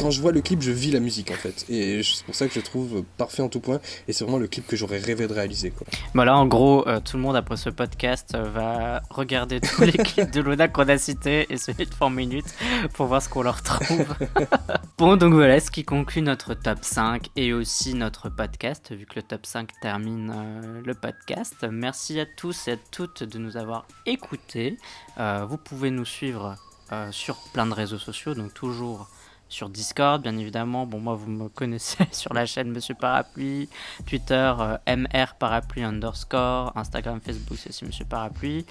quand 0.00 0.10
je 0.10 0.20
vois 0.20 0.32
le 0.32 0.40
clip, 0.40 0.62
je 0.62 0.70
vis 0.70 0.90
la 0.90 1.00
musique 1.00 1.30
en 1.30 1.34
fait. 1.34 1.66
Et 1.68 2.02
c'est 2.02 2.24
pour 2.24 2.34
ça 2.34 2.48
que 2.48 2.54
je 2.54 2.60
trouve 2.60 3.04
parfait 3.18 3.42
en 3.42 3.48
tout 3.48 3.60
point. 3.60 3.80
Et 4.08 4.12
c'est 4.12 4.24
vraiment 4.24 4.38
le 4.38 4.48
clip 4.48 4.66
que 4.66 4.76
j'aurais 4.76 4.98
rêvé 4.98 5.26
de 5.26 5.34
réaliser. 5.34 5.70
Quoi. 5.70 5.86
Voilà, 6.14 6.36
en 6.36 6.46
gros, 6.46 6.86
euh, 6.88 7.00
tout 7.00 7.16
le 7.16 7.22
monde 7.22 7.36
après 7.36 7.56
ce 7.56 7.68
podcast 7.68 8.34
euh, 8.34 8.44
va 8.44 9.02
regarder 9.10 9.60
tous 9.60 9.82
les 9.82 9.92
clips 9.92 10.30
de 10.30 10.40
Luna 10.40 10.68
qu'on 10.68 10.88
a 10.88 10.96
cités 10.96 11.46
et 11.50 11.58
celui 11.58 11.84
de 11.84 11.90
4 11.90 12.10
minutes 12.10 12.54
pour 12.94 13.06
voir 13.06 13.22
ce 13.22 13.28
qu'on 13.28 13.42
leur 13.42 13.62
trouve. 13.62 14.06
bon, 14.98 15.16
donc 15.16 15.34
voilà 15.34 15.60
ce 15.60 15.70
qui 15.70 15.84
conclut 15.84 16.22
notre 16.22 16.54
top 16.54 16.78
5 16.80 17.28
et 17.36 17.52
aussi 17.52 17.94
notre 17.94 18.30
podcast, 18.30 18.94
vu 18.94 19.04
que 19.04 19.16
le 19.16 19.22
top 19.22 19.44
5 19.44 19.68
termine 19.82 20.32
euh, 20.34 20.82
le 20.84 20.94
podcast. 20.94 21.66
Merci 21.70 22.18
à 22.20 22.26
tous 22.26 22.68
et 22.68 22.72
à 22.72 22.76
toutes 22.90 23.22
de 23.22 23.38
nous 23.38 23.56
avoir 23.56 23.86
écoutés. 24.06 24.78
vous 25.18 25.58
pouvez 25.58 25.90
nous 25.90 26.04
suivre 26.04 26.56
sur 27.10 27.36
plein 27.52 27.66
de 27.66 27.74
réseaux 27.74 27.98
sociaux, 27.98 28.34
donc 28.34 28.52
toujours 28.54 29.08
sur 29.50 29.68
Discord, 29.68 30.22
bien 30.22 30.36
évidemment. 30.38 30.86
Bon, 30.86 30.98
moi, 30.98 31.14
vous 31.14 31.30
me 31.30 31.48
connaissez 31.48 31.98
sur 32.12 32.32
la 32.32 32.46
chaîne 32.46 32.70
Monsieur 32.70 32.94
Parapluie, 32.94 33.68
Twitter, 34.06 34.52
euh, 34.58 34.78
MR 34.86 35.34
Parapluie 35.38 35.82
underscore, 35.82 36.72
Instagram, 36.76 37.20
Facebook, 37.20 37.58
c'est 37.60 37.68
aussi 37.68 37.84
Monsieur 37.84 38.04
Parapluie. 38.04 38.64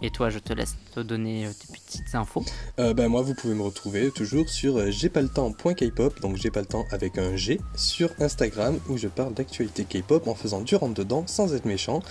Et 0.00 0.10
toi, 0.10 0.30
je 0.30 0.38
te 0.38 0.52
laisse 0.52 0.76
te 0.94 1.00
donner 1.00 1.46
euh, 1.46 1.50
tes 1.50 1.72
petites 1.72 2.14
infos. 2.14 2.44
Euh, 2.78 2.94
ben, 2.94 3.08
moi, 3.08 3.22
vous 3.22 3.34
pouvez 3.34 3.54
me 3.54 3.62
retrouver 3.62 4.10
toujours 4.10 4.48
sur 4.48 4.90
j'ai 4.90 5.08
pas 5.08 5.22
le 5.22 5.28
temps.kpop, 5.28 6.20
donc 6.20 6.36
j'ai 6.36 6.50
pas 6.50 6.60
le 6.60 6.66
temps 6.66 6.86
avec 6.90 7.18
un 7.18 7.36
G, 7.36 7.60
sur 7.76 8.10
Instagram, 8.18 8.78
où 8.88 8.96
je 8.96 9.08
parle 9.08 9.34
d'actualité 9.34 9.84
K-pop 9.84 10.26
en 10.26 10.34
faisant 10.34 10.62
du 10.62 10.74
rentre 10.74 10.94
dedans 10.94 11.24
sans 11.26 11.54
être 11.54 11.66
méchant. 11.66 12.02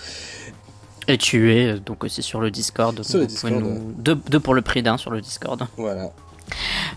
Et 1.08 1.18
tu 1.18 1.52
es 1.52 1.80
donc 1.80 2.04
aussi 2.04 2.22
sur 2.22 2.40
le 2.40 2.50
Discord. 2.50 3.02
Sur 3.02 3.18
le 3.18 3.26
Discord. 3.26 3.54
Nous... 3.54 3.92
Deux, 3.98 4.14
deux, 4.14 4.40
pour 4.40 4.54
le 4.54 4.62
prix 4.62 4.82
d'un 4.82 4.96
sur 4.96 5.10
le 5.10 5.20
Discord. 5.20 5.66
Voilà. 5.76 6.12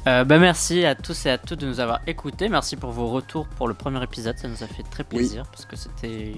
Euh, 0.07 0.23
bah 0.23 0.37
merci 0.37 0.85
à 0.85 0.95
tous 0.95 1.25
et 1.25 1.29
à 1.29 1.37
toutes 1.37 1.61
de 1.61 1.67
nous 1.67 1.79
avoir 1.79 2.01
écoutés. 2.07 2.49
Merci 2.49 2.75
pour 2.75 2.91
vos 2.91 3.07
retours 3.07 3.47
pour 3.47 3.67
le 3.67 3.73
premier 3.73 4.03
épisode. 4.03 4.37
Ça 4.37 4.47
nous 4.47 4.63
a 4.63 4.67
fait 4.67 4.83
très 4.83 5.03
plaisir 5.03 5.45
parce 5.51 5.65
que 5.65 5.75
c'était 5.75 6.33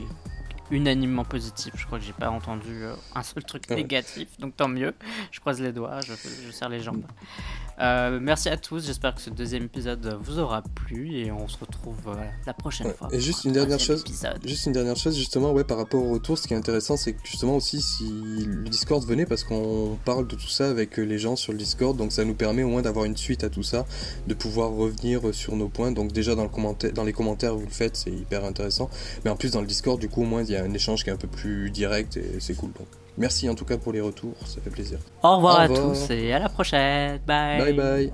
unanimement 0.72 1.24
positif. 1.24 1.74
Je 1.76 1.86
crois 1.86 2.00
que 2.00 2.06
j'ai 2.06 2.14
pas 2.14 2.30
entendu 2.30 2.84
euh, 2.84 2.94
un 3.16 3.24
seul 3.24 3.44
truc 3.44 3.70
négatif, 3.70 4.38
donc 4.40 4.56
tant 4.56 4.68
mieux. 4.68 4.94
Je 5.32 5.40
croise 5.40 5.62
les 5.62 5.72
doigts, 5.72 6.00
je, 6.02 6.14
je 6.46 6.52
serre 6.52 6.70
les 6.70 6.80
jambes. 6.80 7.04
Euh, 7.80 8.18
merci 8.20 8.50
à 8.50 8.58
tous, 8.58 8.88
j'espère 8.88 9.14
que 9.14 9.22
ce 9.22 9.30
deuxième 9.30 9.66
épisode 9.66 10.18
vous 10.22 10.40
aura 10.40 10.64
plu 10.64 11.16
et 11.16 11.32
on 11.32 11.48
se 11.48 11.58
retrouve 11.60 11.96
euh, 12.08 12.16
la 12.48 12.54
prochaine 12.54 12.92
fois. 12.92 13.08
Et 13.12 13.20
juste 13.20 13.46
une 13.46 13.52
dernière 13.52 13.80
chose, 13.80 14.04
juste 14.44 14.66
une 14.66 14.72
dernière 14.72 14.96
chose 14.96 15.16
justement, 15.16 15.52
ouais, 15.52 15.64
par 15.64 15.78
rapport 15.78 16.04
au 16.04 16.14
retour, 16.14 16.40
ce 16.40 16.48
qui 16.48 16.56
est 16.56 16.58
intéressant, 16.58 16.98
c'est 16.98 17.14
que 17.14 17.20
justement 17.24 17.56
aussi 17.56 17.82
si 17.82 18.10
le 18.46 18.68
Discord 18.68 19.06
venait, 19.06 19.28
parce 19.28 19.44
qu'on 19.44 19.98
parle 20.06 20.28
de 20.28 20.36
tout 20.36 20.48
ça 20.48 20.70
avec 20.70 20.98
les 20.98 21.20
gens 21.20 21.36
sur 21.36 21.52
le 21.52 21.60
Discord, 21.60 21.96
donc 21.96 22.12
ça 22.12 22.26
nous 22.26 22.34
permet 22.34 22.64
au 22.64 22.70
moins 22.70 22.82
d'avoir 22.82 23.06
une 23.06 23.18
suite 23.18 23.44
à 23.44 23.50
tout 23.50 23.64
ça, 23.64 23.86
de 24.26 24.34
pouvoir 24.34 24.72
revenir 24.72 25.22
sur 25.32 25.56
nos 25.56 25.68
points. 25.68 25.92
Donc 25.92 26.12
déjà 26.12 26.34
dans, 26.34 26.44
le 26.44 26.50
commentaire, 26.50 26.92
dans 26.94 27.04
les 27.04 27.14
commentaires 27.14 27.56
vous 27.56 27.66
le 27.66 27.72
faites, 27.72 27.96
c'est 27.96 28.12
hyper 28.12 28.44
intéressant, 28.44 28.90
mais 29.24 29.30
en 29.30 29.36
plus 29.36 29.52
dans 29.52 29.62
le 29.62 29.68
Discord, 29.68 30.00
du 30.00 30.10
coup 30.10 30.24
au 30.24 30.26
moins 30.26 30.42
il 30.42 30.50
y 30.50 30.56
a 30.56 30.64
un 30.64 30.74
échange 30.74 31.04
qui 31.04 31.12
est 31.12 31.14
un 31.14 31.18
peu 31.18 31.28
plus 31.28 31.70
direct 31.70 32.18
et 32.18 32.40
c'est 32.40 32.56
cool. 32.56 32.72
Donc. 32.72 32.88
Merci 33.18 33.50
en 33.50 33.56
tout 33.56 33.66
cas 33.66 33.78
pour 33.78 33.94
les 33.94 34.02
retours, 34.02 34.36
ça 34.46 34.62
fait 34.62 34.70
plaisir. 34.70 35.00
Au 35.24 35.38
revoir, 35.38 35.60
à 35.62 35.68
tous 35.68 36.12
et 36.12 36.32
à 36.34 36.40
la 36.40 36.50
prochaine. 36.50 37.20
Bye. 37.26 37.60
Bye 37.60 37.74
bye. 37.74 38.14